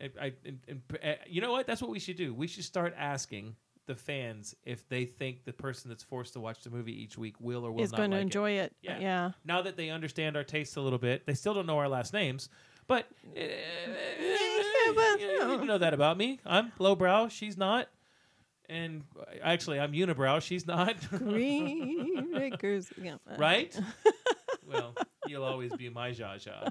I, 0.00 0.10
I, 0.20 0.32
and, 0.44 0.58
and, 0.68 0.82
uh, 1.02 1.12
you 1.28 1.40
know 1.40 1.52
what? 1.52 1.66
That's 1.66 1.80
what 1.80 1.90
we 1.90 1.98
should 2.00 2.16
do. 2.16 2.34
We 2.34 2.46
should 2.48 2.64
start 2.64 2.94
asking 2.98 3.54
the 3.88 3.96
fans 3.96 4.54
if 4.64 4.88
they 4.88 5.04
think 5.04 5.44
the 5.44 5.52
person 5.52 5.88
that's 5.88 6.04
forced 6.04 6.34
to 6.34 6.40
watch 6.40 6.62
the 6.62 6.70
movie 6.70 6.92
each 6.92 7.18
week 7.18 7.34
will 7.40 7.66
or 7.66 7.72
will 7.72 7.82
Is 7.82 7.90
not 7.90 7.98
going 7.98 8.10
to 8.12 8.18
like 8.18 8.22
enjoy 8.22 8.50
it. 8.52 8.72
Yeah. 8.82 9.00
Yeah. 9.00 9.30
Now 9.44 9.62
that 9.62 9.76
they 9.76 9.90
understand 9.90 10.36
our 10.36 10.44
tastes 10.44 10.76
a 10.76 10.80
little 10.80 10.98
bit, 10.98 11.26
they 11.26 11.34
still 11.34 11.54
don't 11.54 11.66
know 11.66 11.78
our 11.78 11.88
last 11.88 12.12
names, 12.12 12.48
but 12.86 13.06
uh, 13.36 13.40
you 15.18 15.64
know 15.64 15.78
that 15.78 15.94
about 15.94 16.16
me. 16.16 16.38
I'm 16.46 16.70
lowbrow. 16.78 17.28
She's 17.28 17.56
not. 17.56 17.88
And 18.68 19.02
actually, 19.42 19.80
I'm 19.80 19.92
unibrow. 19.92 20.42
She's 20.42 20.66
not. 20.66 20.94
Green 21.10 22.34
Acres. 22.36 22.92
Yeah. 23.02 23.16
right? 23.38 23.74
well, 24.66 24.94
you'll 25.26 25.44
always 25.44 25.72
be 25.74 25.88
my 25.88 26.10
Zsa 26.10 26.36
Zsa. 26.36 26.70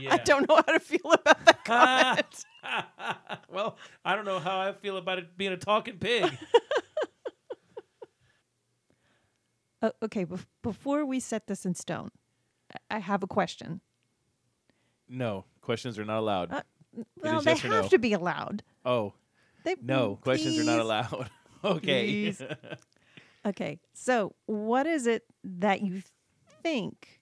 Yeah. 0.00 0.14
I 0.14 0.16
don't 0.18 0.48
know 0.48 0.56
how 0.56 0.72
to 0.72 0.80
feel 0.80 1.12
about 1.12 1.44
that 1.46 1.64
comment. 1.64 2.44
well, 3.50 3.76
I 4.04 4.14
don't 4.14 4.24
know 4.24 4.38
how 4.38 4.58
I 4.60 4.72
feel 4.72 4.96
about 4.96 5.18
it 5.18 5.36
being 5.36 5.52
a 5.52 5.56
talking 5.56 5.98
pig. 5.98 6.30
Uh, 9.82 9.90
okay, 10.02 10.24
bef- 10.24 10.46
before 10.62 11.04
we 11.04 11.20
set 11.20 11.46
this 11.48 11.66
in 11.66 11.74
stone, 11.74 12.08
I- 12.90 12.96
I 12.96 12.98
have 12.98 13.22
a 13.22 13.26
question. 13.26 13.80
No, 15.08 15.44
questions 15.60 15.98
are 15.98 16.04
not 16.04 16.18
allowed. 16.18 16.50
Uh, 16.52 16.62
well, 17.22 17.42
they 17.42 17.50
yes 17.52 17.60
have 17.60 17.70
no. 17.84 17.88
to 17.88 17.98
be 17.98 18.12
allowed. 18.14 18.62
Oh, 18.86 19.12
They, 19.64 19.76
no, 19.82 20.16
questions 20.16 20.58
are 20.58 20.64
not 20.64 20.80
allowed. 20.80 21.30
okay. 21.64 22.06
Please. 22.06 22.42
Okay, 23.44 23.78
so 23.92 24.34
what 24.46 24.86
is 24.86 25.06
it 25.06 25.24
that 25.44 25.82
you 25.82 26.02
think? 26.62 27.15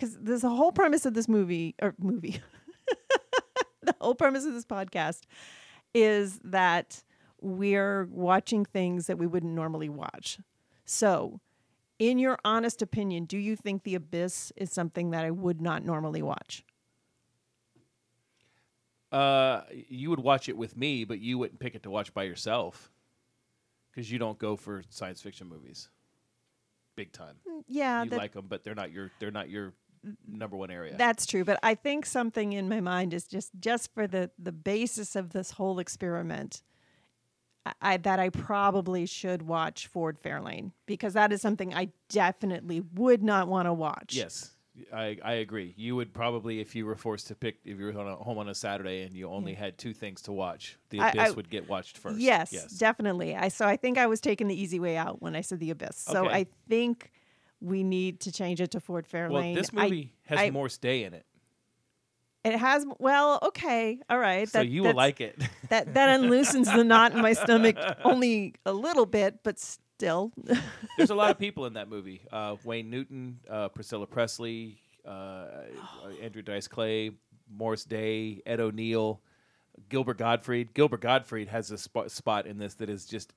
Because 0.00 0.16
there's 0.16 0.44
a 0.44 0.48
whole 0.48 0.72
premise 0.72 1.04
of 1.04 1.12
this 1.12 1.28
movie 1.28 1.74
or 1.82 1.94
movie. 1.98 2.40
the 3.82 3.94
whole 4.00 4.14
premise 4.14 4.46
of 4.46 4.54
this 4.54 4.64
podcast 4.64 5.24
is 5.92 6.40
that 6.42 7.02
we're 7.42 8.06
watching 8.06 8.64
things 8.64 9.08
that 9.08 9.18
we 9.18 9.26
wouldn't 9.26 9.52
normally 9.52 9.90
watch. 9.90 10.38
So, 10.86 11.40
in 11.98 12.18
your 12.18 12.38
honest 12.46 12.80
opinion, 12.80 13.26
do 13.26 13.36
you 13.36 13.56
think 13.56 13.82
The 13.82 13.94
Abyss 13.94 14.54
is 14.56 14.72
something 14.72 15.10
that 15.10 15.26
I 15.26 15.30
would 15.30 15.60
not 15.60 15.84
normally 15.84 16.22
watch? 16.22 16.64
Uh, 19.12 19.64
you 19.70 20.08
would 20.08 20.20
watch 20.20 20.48
it 20.48 20.56
with 20.56 20.78
me, 20.78 21.04
but 21.04 21.18
you 21.18 21.36
wouldn't 21.36 21.60
pick 21.60 21.74
it 21.74 21.82
to 21.82 21.90
watch 21.90 22.14
by 22.14 22.22
yourself 22.22 22.90
because 23.90 24.10
you 24.10 24.18
don't 24.18 24.38
go 24.38 24.56
for 24.56 24.82
science 24.88 25.20
fiction 25.20 25.46
movies. 25.46 25.90
Big 26.96 27.12
time. 27.12 27.36
yeah, 27.68 28.02
you 28.02 28.08
that- 28.08 28.18
like 28.18 28.32
them, 28.32 28.46
but 28.48 28.64
they're 28.64 28.74
not 28.74 28.90
your 28.92 29.10
they're 29.18 29.30
not 29.30 29.50
your 29.50 29.74
number 30.26 30.56
one 30.56 30.70
area. 30.70 30.94
That's 30.96 31.26
true, 31.26 31.44
but 31.44 31.58
I 31.62 31.74
think 31.74 32.06
something 32.06 32.52
in 32.52 32.68
my 32.68 32.80
mind 32.80 33.12
is 33.14 33.24
just 33.26 33.50
just 33.60 33.92
for 33.94 34.06
the 34.06 34.30
the 34.38 34.52
basis 34.52 35.16
of 35.16 35.30
this 35.30 35.52
whole 35.52 35.78
experiment. 35.78 36.62
I, 37.66 37.72
I 37.82 37.96
that 37.98 38.18
I 38.18 38.30
probably 38.30 39.06
should 39.06 39.42
watch 39.42 39.86
Ford 39.86 40.18
Fairlane 40.22 40.72
because 40.86 41.12
that 41.14 41.32
is 41.32 41.42
something 41.42 41.74
I 41.74 41.90
definitely 42.08 42.80
would 42.94 43.22
not 43.22 43.48
want 43.48 43.66
to 43.66 43.72
watch. 43.72 44.14
Yes, 44.14 44.52
I, 44.92 45.18
I 45.22 45.32
agree. 45.34 45.74
You 45.76 45.96
would 45.96 46.14
probably, 46.14 46.60
if 46.60 46.74
you 46.74 46.86
were 46.86 46.96
forced 46.96 47.26
to 47.28 47.34
pick, 47.34 47.58
if 47.64 47.78
you 47.78 47.84
were 47.86 47.98
on 48.00 48.06
a, 48.08 48.16
home 48.16 48.38
on 48.38 48.48
a 48.48 48.54
Saturday 48.54 49.02
and 49.02 49.14
you 49.14 49.28
only 49.28 49.52
had 49.54 49.76
two 49.76 49.92
things 49.92 50.22
to 50.22 50.32
watch, 50.32 50.78
The 50.90 51.00
I- 51.00 51.08
Abyss 51.10 51.28
I- 51.28 51.30
would 51.32 51.50
get 51.50 51.68
watched 51.68 51.98
first. 51.98 52.18
Yes, 52.18 52.52
yes. 52.52 52.70
definitely. 52.72 53.36
I 53.36 53.48
so 53.48 53.66
I 53.66 53.76
think 53.76 53.98
I 53.98 54.06
was 54.06 54.20
taking 54.20 54.48
the 54.48 54.60
easy 54.60 54.80
way 54.80 54.96
out 54.96 55.20
when 55.20 55.36
I 55.36 55.42
said 55.42 55.60
the 55.60 55.70
abyss. 55.70 55.96
So 55.96 56.24
Okay. 56.24 56.34
I 56.34 56.46
think 56.68 57.10
we 57.60 57.82
need 57.82 58.20
to 58.20 58.32
change 58.32 58.60
it 58.60 58.70
to 58.72 58.80
Ford 58.80 59.06
Fairlane. 59.10 59.30
Well, 59.30 59.54
this 59.54 59.70
I- 59.76 59.84
movie 59.84 60.12
has 60.26 60.38
I- 60.38 60.50
Morris 60.50 60.78
Day 60.78 61.04
in 61.04 61.14
it, 61.14 61.24
It 62.44 62.56
has 62.58 62.86
well, 62.98 63.38
okay, 63.42 63.98
all 64.08 64.18
right. 64.18 64.48
so 64.48 64.60
you 64.62 64.82
will 64.82 64.94
like 64.94 65.20
it. 65.20 65.36
that 65.68 65.94
that 65.94 66.20
unloosens 66.20 66.74
the 66.74 66.84
knot 66.84 67.12
in 67.12 67.20
my 67.20 67.32
stomach 67.34 67.76
only 68.04 68.54
a 68.64 68.72
little 68.72 69.06
bit, 69.06 69.42
but 69.42 69.58
still. 69.58 70.32
There's 70.96 71.10
a 71.10 71.14
lot 71.14 71.30
of 71.30 71.38
people 71.38 71.66
in 71.66 71.74
that 71.74 71.88
movie. 71.90 72.22
Uh, 72.32 72.56
Wayne 72.64 72.88
Newton, 72.88 73.40
uh, 73.50 73.68
Priscilla 73.68 74.06
Presley, 74.06 74.78
uh, 75.06 75.44
Andrew 76.22 76.40
Dice 76.42 76.66
Clay, 76.68 77.10
Morris 77.52 77.84
Day, 77.84 78.40
Ed 78.46 78.60
O'Neill, 78.60 79.20
Gilbert 79.90 80.16
Gottfried. 80.16 80.72
Gilbert 80.72 81.02
Gottfried 81.02 81.48
has 81.48 81.70
a 81.70 81.76
spot, 81.76 82.10
spot 82.10 82.46
in 82.46 82.56
this 82.58 82.74
that 82.76 82.88
is 82.88 83.04
just 83.04 83.34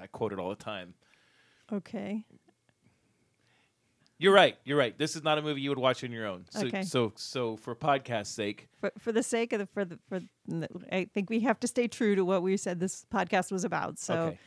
I 0.00 0.06
quote 0.06 0.32
it 0.32 0.38
all 0.38 0.48
the 0.48 0.56
time. 0.56 0.94
okay. 1.70 2.24
You're 4.18 4.32
right. 4.32 4.56
You're 4.64 4.78
right. 4.78 4.96
This 4.96 5.14
is 5.14 5.22
not 5.22 5.36
a 5.36 5.42
movie 5.42 5.60
you 5.60 5.68
would 5.68 5.78
watch 5.78 6.02
on 6.02 6.10
your 6.10 6.26
own. 6.26 6.46
So, 6.50 6.66
Okay. 6.66 6.82
so, 6.82 7.12
so 7.16 7.56
for 7.56 7.74
podcast 7.76 8.28
sake, 8.28 8.68
For, 8.80 8.90
for 8.98 9.12
the 9.12 9.22
sake 9.22 9.52
of 9.52 9.58
the 9.60 9.66
for 9.66 9.84
the 9.84 9.98
for 10.08 10.20
the, 10.46 10.68
I 10.90 11.04
think 11.12 11.28
we 11.28 11.40
have 11.40 11.60
to 11.60 11.66
stay 11.68 11.86
true 11.86 12.14
to 12.14 12.24
what 12.24 12.42
we 12.42 12.56
said 12.56 12.80
this 12.80 13.04
podcast 13.12 13.52
was 13.52 13.64
about. 13.64 13.98
So 13.98 14.14
okay. 14.14 14.38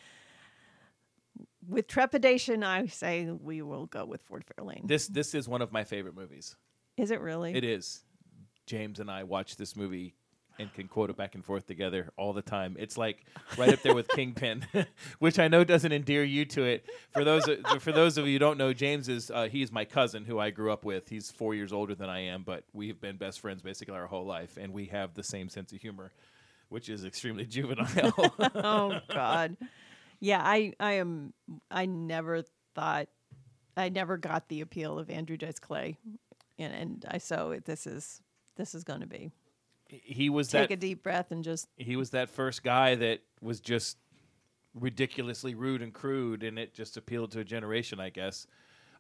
with 1.67 1.87
trepidation, 1.87 2.63
I 2.63 2.87
say 2.87 3.25
we 3.29 3.61
will 3.61 3.85
go 3.85 4.05
with 4.05 4.21
Ford 4.23 4.43
Fairlane. 4.45 4.87
This 4.87 5.07
this 5.07 5.35
is 5.35 5.47
one 5.47 5.61
of 5.61 5.71
my 5.71 5.83
favorite 5.83 6.15
movies. 6.15 6.55
is 6.97 7.11
it 7.11 7.21
really? 7.21 7.53
It 7.53 7.63
is. 7.63 8.03
James 8.65 8.99
and 8.99 9.09
I 9.09 9.23
watched 9.23 9.57
this 9.57 9.75
movie 9.75 10.15
and 10.59 10.71
can 10.73 10.87
quote 10.87 11.09
it 11.09 11.15
back 11.15 11.35
and 11.35 11.43
forth 11.43 11.65
together 11.65 12.11
all 12.17 12.33
the 12.33 12.41
time. 12.41 12.75
It's 12.77 12.97
like 12.97 13.25
right 13.57 13.73
up 13.73 13.81
there 13.81 13.95
with 13.95 14.09
Kingpin, 14.09 14.65
which 15.19 15.39
I 15.39 15.47
know 15.47 15.63
doesn't 15.63 15.91
endear 15.91 16.23
you 16.23 16.45
to 16.45 16.63
it. 16.63 16.85
For 17.13 17.23
those 17.23 17.49
for 17.79 17.91
those 17.91 18.17
of 18.17 18.27
you 18.27 18.33
who 18.33 18.39
don't 18.39 18.57
know, 18.57 18.73
James 18.73 19.07
is 19.07 19.31
uh, 19.31 19.47
he's 19.47 19.71
my 19.71 19.85
cousin 19.85 20.25
who 20.25 20.37
I 20.37 20.49
grew 20.51 20.71
up 20.71 20.83
with. 20.83 21.07
He's 21.09 21.31
four 21.31 21.55
years 21.55 21.71
older 21.71 21.95
than 21.95 22.09
I 22.09 22.19
am, 22.25 22.43
but 22.43 22.65
we've 22.73 22.99
been 22.99 23.17
best 23.17 23.39
friends 23.39 23.61
basically 23.61 23.95
our 23.95 24.07
whole 24.07 24.25
life, 24.25 24.57
and 24.59 24.73
we 24.73 24.85
have 24.87 25.13
the 25.13 25.23
same 25.23 25.49
sense 25.49 25.71
of 25.71 25.79
humor, 25.79 26.11
which 26.67 26.89
is 26.89 27.05
extremely 27.05 27.45
juvenile. 27.47 28.13
oh 28.55 28.99
God. 29.11 29.55
Yeah, 30.19 30.41
I 30.43 30.73
I 30.79 30.93
am. 30.93 31.33
I 31.71 31.85
never 31.85 32.43
thought. 32.75 33.07
I 33.77 33.87
never 33.87 34.17
got 34.17 34.49
the 34.49 34.59
appeal 34.59 34.99
of 34.99 35.09
Andrew 35.09 35.37
Dice 35.37 35.59
Clay, 35.59 35.97
and 36.57 36.73
and 36.73 37.05
I 37.09 37.17
so 37.17 37.57
this 37.63 37.87
is 37.87 38.21
this 38.57 38.75
is 38.75 38.83
going 38.83 38.99
to 38.99 39.07
be 39.07 39.31
he 39.89 40.29
was 40.29 40.47
take 40.47 40.69
that 40.69 40.75
a 40.75 40.77
deep 40.77 41.03
breath 41.03 41.31
and 41.31 41.43
just 41.43 41.67
he 41.75 41.95
was 41.95 42.11
that 42.11 42.29
first 42.29 42.63
guy 42.63 42.95
that 42.95 43.21
was 43.41 43.59
just 43.59 43.97
ridiculously 44.73 45.55
rude 45.55 45.81
and 45.81 45.93
crude, 45.93 46.43
and 46.43 46.57
it 46.59 46.73
just 46.73 46.97
appealed 46.97 47.31
to 47.31 47.39
a 47.39 47.43
generation, 47.43 47.99
I 47.99 48.09
guess. 48.09 48.47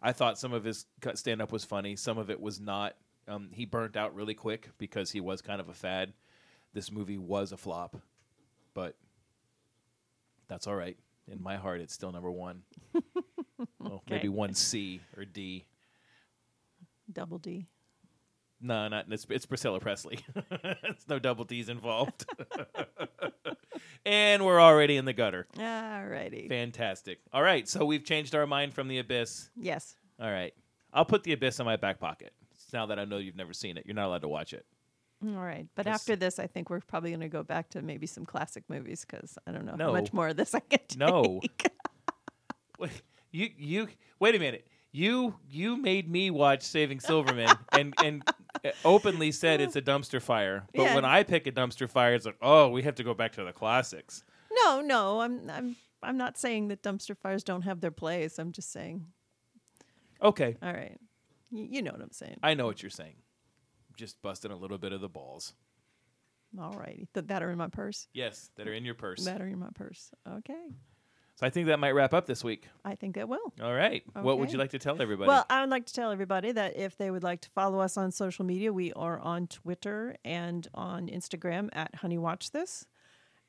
I 0.01 0.11
thought 0.11 0.39
some 0.39 0.53
of 0.53 0.63
his 0.63 0.85
stand 1.15 1.41
up 1.41 1.51
was 1.51 1.65
funny, 1.65 1.95
some 1.95 2.17
of 2.17 2.29
it 2.29 2.39
was 2.39 2.59
not. 2.59 2.95
Um, 3.27 3.49
he 3.53 3.65
burnt 3.65 3.95
out 3.95 4.15
really 4.15 4.33
quick 4.33 4.69
because 4.77 5.11
he 5.11 5.21
was 5.21 5.41
kind 5.41 5.61
of 5.61 5.69
a 5.69 5.73
fad. 5.73 6.13
This 6.73 6.91
movie 6.91 7.17
was 7.17 7.51
a 7.51 7.57
flop, 7.57 7.97
but 8.73 8.95
that's 10.47 10.67
all 10.67 10.75
right. 10.75 10.97
In 11.31 11.41
my 11.43 11.57
heart, 11.57 11.81
it's 11.81 11.93
still 11.93 12.11
number 12.11 12.31
one. 12.31 12.63
well, 13.79 14.01
maybe 14.09 14.29
one 14.29 14.53
C 14.55 15.01
or 15.15 15.25
D. 15.25 15.65
double 17.11 17.37
D. 17.37 17.67
No, 18.61 18.87
not 18.89 19.05
it's, 19.09 19.25
it's 19.29 19.45
Priscilla 19.45 19.79
Presley. 19.79 20.19
it's 20.51 21.07
no 21.07 21.17
double 21.19 21.45
D's 21.45 21.69
involved. 21.69 22.25
and 24.05 24.45
we're 24.45 24.59
already 24.61 24.97
in 24.97 25.05
the 25.05 25.13
gutter. 25.13 25.47
Alrighty. 25.57 26.47
Fantastic. 26.49 27.19
All 27.33 27.41
right, 27.41 27.67
so 27.67 27.85
we've 27.85 28.03
changed 28.03 28.35
our 28.35 28.45
mind 28.47 28.73
from 28.73 28.87
the 28.87 28.99
abyss. 28.99 29.49
Yes. 29.55 29.95
All 30.21 30.31
right, 30.31 30.53
I'll 30.93 31.05
put 31.05 31.23
the 31.23 31.33
abyss 31.33 31.59
in 31.59 31.65
my 31.65 31.77
back 31.77 31.99
pocket. 31.99 32.33
Now 32.73 32.85
that 32.87 32.99
I 32.99 33.05
know 33.05 33.17
you've 33.17 33.35
never 33.37 33.53
seen 33.53 33.77
it, 33.77 33.85
you're 33.85 33.95
not 33.95 34.07
allowed 34.07 34.21
to 34.21 34.27
watch 34.27 34.53
it. 34.53 34.65
All 35.25 35.31
right, 35.41 35.67
but 35.75 35.85
Yes. 35.85 35.95
after 35.95 36.15
this, 36.15 36.39
I 36.39 36.47
think 36.47 36.69
we're 36.69 36.79
probably 36.81 37.09
going 37.11 37.19
to 37.21 37.27
go 37.29 37.43
back 37.43 37.69
to 37.71 37.81
maybe 37.81 38.07
some 38.07 38.25
classic 38.25 38.63
movies 38.69 39.05
because 39.09 39.37
I 39.47 39.51
don't 39.51 39.65
know 39.65 39.75
No. 39.75 39.87
how 39.87 39.91
much 39.93 40.13
more 40.13 40.29
of 40.29 40.37
this 40.37 40.53
I 40.53 40.59
can 40.59 40.79
take. 40.87 40.97
No. 40.97 41.41
Wait, 42.79 42.91
you 43.31 43.49
you 43.57 43.87
wait 44.19 44.35
a 44.35 44.39
minute. 44.39 44.65
You 44.93 45.35
you 45.49 45.75
made 45.75 46.09
me 46.09 46.31
watch 46.31 46.63
Saving 46.63 47.01
Silverman 47.01 47.49
and 47.73 47.93
and 48.01 48.23
openly 48.85 49.31
said 49.31 49.61
it's 49.61 49.75
a 49.75 49.81
dumpster 49.81 50.21
fire. 50.21 50.65
But 50.73 50.83
Yeah. 50.83 50.95
when 50.95 51.05
I 51.05 51.23
pick 51.23 51.47
a 51.47 51.51
dumpster 51.51 51.89
fire, 51.89 52.13
it's 52.13 52.25
like, 52.25 52.37
oh, 52.41 52.69
we 52.69 52.83
have 52.83 52.95
to 52.95 53.03
go 53.03 53.13
back 53.13 53.31
to 53.33 53.43
the 53.43 53.53
classics. 53.53 54.23
No, 54.51 54.81
no, 54.81 55.21
I'm 55.21 55.49
I'm 55.49 55.75
I'm 56.01 56.17
not 56.17 56.37
saying 56.37 56.69
that 56.69 56.81
dumpster 56.81 57.17
fires 57.17 57.43
don't 57.43 57.63
have 57.63 57.81
their 57.81 57.91
place. 57.91 58.39
I'm 58.39 58.51
just 58.51 58.71
saying. 58.71 59.05
Okay, 60.21 60.57
All 60.61 60.73
right, 60.73 60.97
y- 61.51 61.67
you 61.71 61.81
know 61.81 61.91
what 61.91 62.01
I'm 62.01 62.11
saying. 62.11 62.37
I 62.43 62.53
know 62.53 62.65
what 62.65 62.81
you're 62.83 62.89
saying. 62.89 63.15
Just 63.95 64.21
busting 64.21 64.51
a 64.51 64.55
little 64.57 64.77
bit 64.77 64.91
of 64.93 65.01
the 65.01 65.09
balls. 65.09 65.53
All 66.59 66.71
righty, 66.73 67.07
Th- 67.13 67.25
that 67.27 67.43
are 67.43 67.51
in 67.51 67.57
my 67.57 67.67
purse. 67.67 68.07
Yes, 68.13 68.49
that 68.55 68.67
are 68.67 68.73
in 68.73 68.83
your 68.83 68.95
purse. 68.95 69.23
That 69.25 69.41
are 69.41 69.47
in 69.47 69.59
my 69.59 69.69
purse. 69.75 70.11
Okay, 70.27 70.73
So 71.39 71.47
I 71.47 71.49
think 71.51 71.67
that 71.67 71.79
might 71.79 71.91
wrap 71.91 72.13
up 72.13 72.25
this 72.25 72.43
week. 72.43 72.67
I 72.83 72.95
think 72.95 73.15
it 73.15 73.29
will. 73.29 73.53
All 73.63 73.73
right. 73.73 74.03
What 74.13 74.39
would 74.39 74.51
you 74.51 74.57
like 74.57 74.71
to 74.71 74.79
tell 74.79 75.01
everybody? 75.01 75.29
Well, 75.29 75.45
I 75.49 75.61
would 75.61 75.69
like 75.69 75.85
to 75.85 75.93
tell 75.93 76.11
everybody 76.11 76.51
that 76.51 76.75
if 76.75 76.97
they 76.97 77.11
would 77.11 77.23
like 77.23 77.39
to 77.41 77.49
follow 77.51 77.79
us 77.79 77.95
on 77.95 78.11
social 78.11 78.43
media, 78.43 78.73
we 78.73 78.91
are 78.91 79.21
on 79.21 79.47
Twitter 79.47 80.17
and 80.25 80.67
on 80.73 81.07
Instagram 81.07 81.69
at 81.71 81.95
Honey 81.95 82.17
Watch 82.17 82.51
This. 82.51 82.85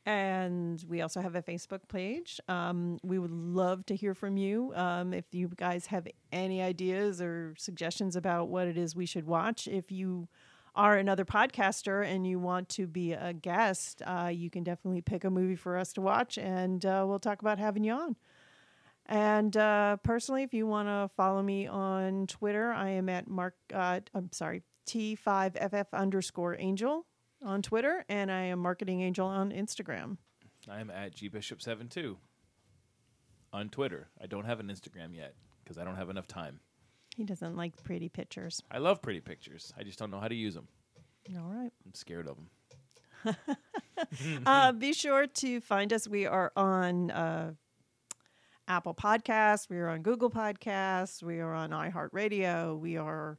And 0.06 0.84
we 0.88 1.00
also 1.00 1.20
have 1.20 1.34
a 1.34 1.42
Facebook 1.42 1.88
page. 1.88 2.38
Um, 2.46 3.00
we 3.02 3.18
would 3.18 3.32
love 3.32 3.84
to 3.86 3.96
hear 3.96 4.14
from 4.14 4.36
you. 4.36 4.72
Um, 4.76 5.12
if 5.12 5.24
you 5.32 5.50
guys 5.56 5.86
have 5.86 6.06
any 6.30 6.62
ideas 6.62 7.20
or 7.20 7.56
suggestions 7.58 8.14
about 8.14 8.50
what 8.50 8.68
it 8.68 8.78
is 8.78 8.94
we 8.94 9.04
should 9.04 9.26
watch, 9.26 9.66
if 9.66 9.90
you 9.90 10.28
are 10.74 10.96
another 10.96 11.24
podcaster 11.24 12.06
and 12.06 12.26
you 12.26 12.38
want 12.38 12.68
to 12.70 12.86
be 12.86 13.12
a 13.12 13.32
guest, 13.32 14.02
uh, 14.06 14.30
you 14.32 14.50
can 14.50 14.62
definitely 14.62 15.00
pick 15.00 15.24
a 15.24 15.30
movie 15.30 15.56
for 15.56 15.76
us 15.76 15.92
to 15.94 16.00
watch, 16.00 16.38
and 16.38 16.84
uh, 16.84 17.04
we'll 17.06 17.18
talk 17.18 17.40
about 17.40 17.58
having 17.58 17.84
you 17.84 17.92
on. 17.92 18.16
And 19.06 19.56
uh, 19.56 19.96
personally, 20.04 20.44
if 20.44 20.54
you 20.54 20.66
want 20.66 20.88
to 20.88 21.10
follow 21.16 21.42
me 21.42 21.66
on 21.66 22.26
Twitter, 22.28 22.72
I 22.72 22.90
am 22.90 23.08
at 23.08 23.28
Mark. 23.28 23.54
Uh, 23.74 24.00
I'm 24.14 24.30
sorry, 24.32 24.62
T5FF 24.86 25.86
underscore 25.92 26.56
Angel 26.58 27.06
on 27.44 27.62
Twitter, 27.62 28.04
and 28.08 28.30
I 28.30 28.42
am 28.42 28.60
Marketing 28.60 29.00
Angel 29.02 29.26
on 29.26 29.50
Instagram. 29.50 30.18
I'm 30.68 30.90
at 30.90 31.16
gbishop72 31.16 32.16
on 33.52 33.68
Twitter. 33.68 34.08
I 34.20 34.26
don't 34.26 34.44
have 34.44 34.60
an 34.60 34.68
Instagram 34.68 35.14
yet 35.14 35.34
because 35.64 35.78
I 35.78 35.84
don't 35.84 35.96
have 35.96 36.10
enough 36.10 36.26
time. 36.26 36.60
He 37.16 37.24
doesn't 37.24 37.56
like 37.56 37.82
pretty 37.82 38.08
pictures. 38.08 38.62
I 38.70 38.78
love 38.78 39.02
pretty 39.02 39.20
pictures. 39.20 39.72
I 39.76 39.82
just 39.82 39.98
don't 39.98 40.10
know 40.10 40.20
how 40.20 40.28
to 40.28 40.34
use 40.34 40.54
them. 40.54 40.68
All 41.36 41.50
right. 41.50 41.72
I'm 41.84 41.94
scared 41.94 42.28
of 42.28 42.36
them. 42.36 43.36
uh, 44.46 44.72
be 44.72 44.92
sure 44.92 45.26
to 45.26 45.60
find 45.60 45.92
us. 45.92 46.08
We 46.08 46.26
are 46.26 46.52
on 46.56 47.10
uh, 47.10 47.52
Apple 48.68 48.94
Podcasts. 48.94 49.68
We 49.68 49.78
are 49.78 49.88
on 49.88 50.02
Google 50.02 50.30
Podcasts. 50.30 51.22
We 51.22 51.40
are 51.40 51.52
on 51.52 51.70
iHeartRadio. 51.70 52.78
We 52.78 52.96
are 52.96 53.38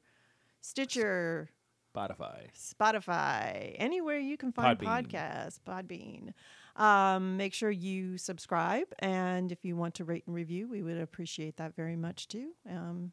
Stitcher, 0.61 1.49
Spotify. 1.95 2.47
Spotify, 2.55 3.75
anywhere 3.77 4.19
you 4.19 4.37
can 4.37 4.51
find 4.51 4.77
Podbean. 4.77 5.07
podcasts, 5.07 5.59
Podbean. 5.67 6.33
Um, 6.75 7.37
make 7.37 7.53
sure 7.53 7.71
you 7.71 8.17
subscribe, 8.17 8.87
and 8.99 9.51
if 9.51 9.65
you 9.65 9.75
want 9.75 9.95
to 9.95 10.05
rate 10.05 10.23
and 10.27 10.35
review, 10.35 10.69
we 10.69 10.83
would 10.83 10.97
appreciate 10.97 11.57
that 11.57 11.75
very 11.75 11.95
much 11.95 12.27
too. 12.27 12.51
Um, 12.69 13.11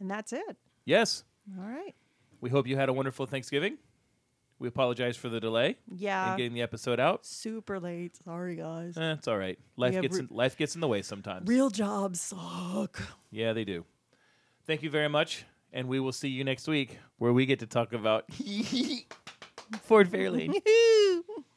and 0.00 0.10
that's 0.10 0.32
it. 0.32 0.56
Yes. 0.84 1.24
All 1.58 1.64
right. 1.68 1.94
We 2.40 2.50
hope 2.50 2.66
you 2.66 2.76
had 2.76 2.88
a 2.88 2.92
wonderful 2.92 3.26
Thanksgiving. 3.26 3.78
We 4.58 4.68
apologize 4.68 5.16
for 5.16 5.28
the 5.28 5.38
delay. 5.40 5.76
Yeah. 5.94 6.30
In 6.32 6.36
getting 6.38 6.54
the 6.54 6.62
episode 6.62 6.98
out. 6.98 7.26
Super 7.26 7.78
late. 7.78 8.16
Sorry, 8.24 8.56
guys. 8.56 8.96
Eh, 8.96 9.12
it's 9.12 9.28
all 9.28 9.36
right. 9.36 9.58
Life 9.76 10.00
gets 10.00 10.16
re- 10.16 10.26
in, 10.30 10.34
life 10.34 10.56
gets 10.56 10.74
in 10.74 10.80
the 10.80 10.88
way 10.88 11.02
sometimes. 11.02 11.46
Real 11.46 11.68
jobs 11.68 12.20
suck. 12.20 13.02
Yeah, 13.30 13.52
they 13.52 13.64
do. 13.64 13.84
Thank 14.66 14.82
you 14.82 14.90
very 14.90 15.08
much, 15.08 15.44
and 15.72 15.88
we 15.88 16.00
will 16.00 16.12
see 16.12 16.28
you 16.28 16.42
next 16.42 16.66
week, 16.68 16.98
where 17.18 17.32
we 17.32 17.44
get 17.46 17.58
to 17.60 17.66
talk 17.66 17.92
about 17.92 18.24
Ford 19.82 20.10
Fairlane. 20.10 20.54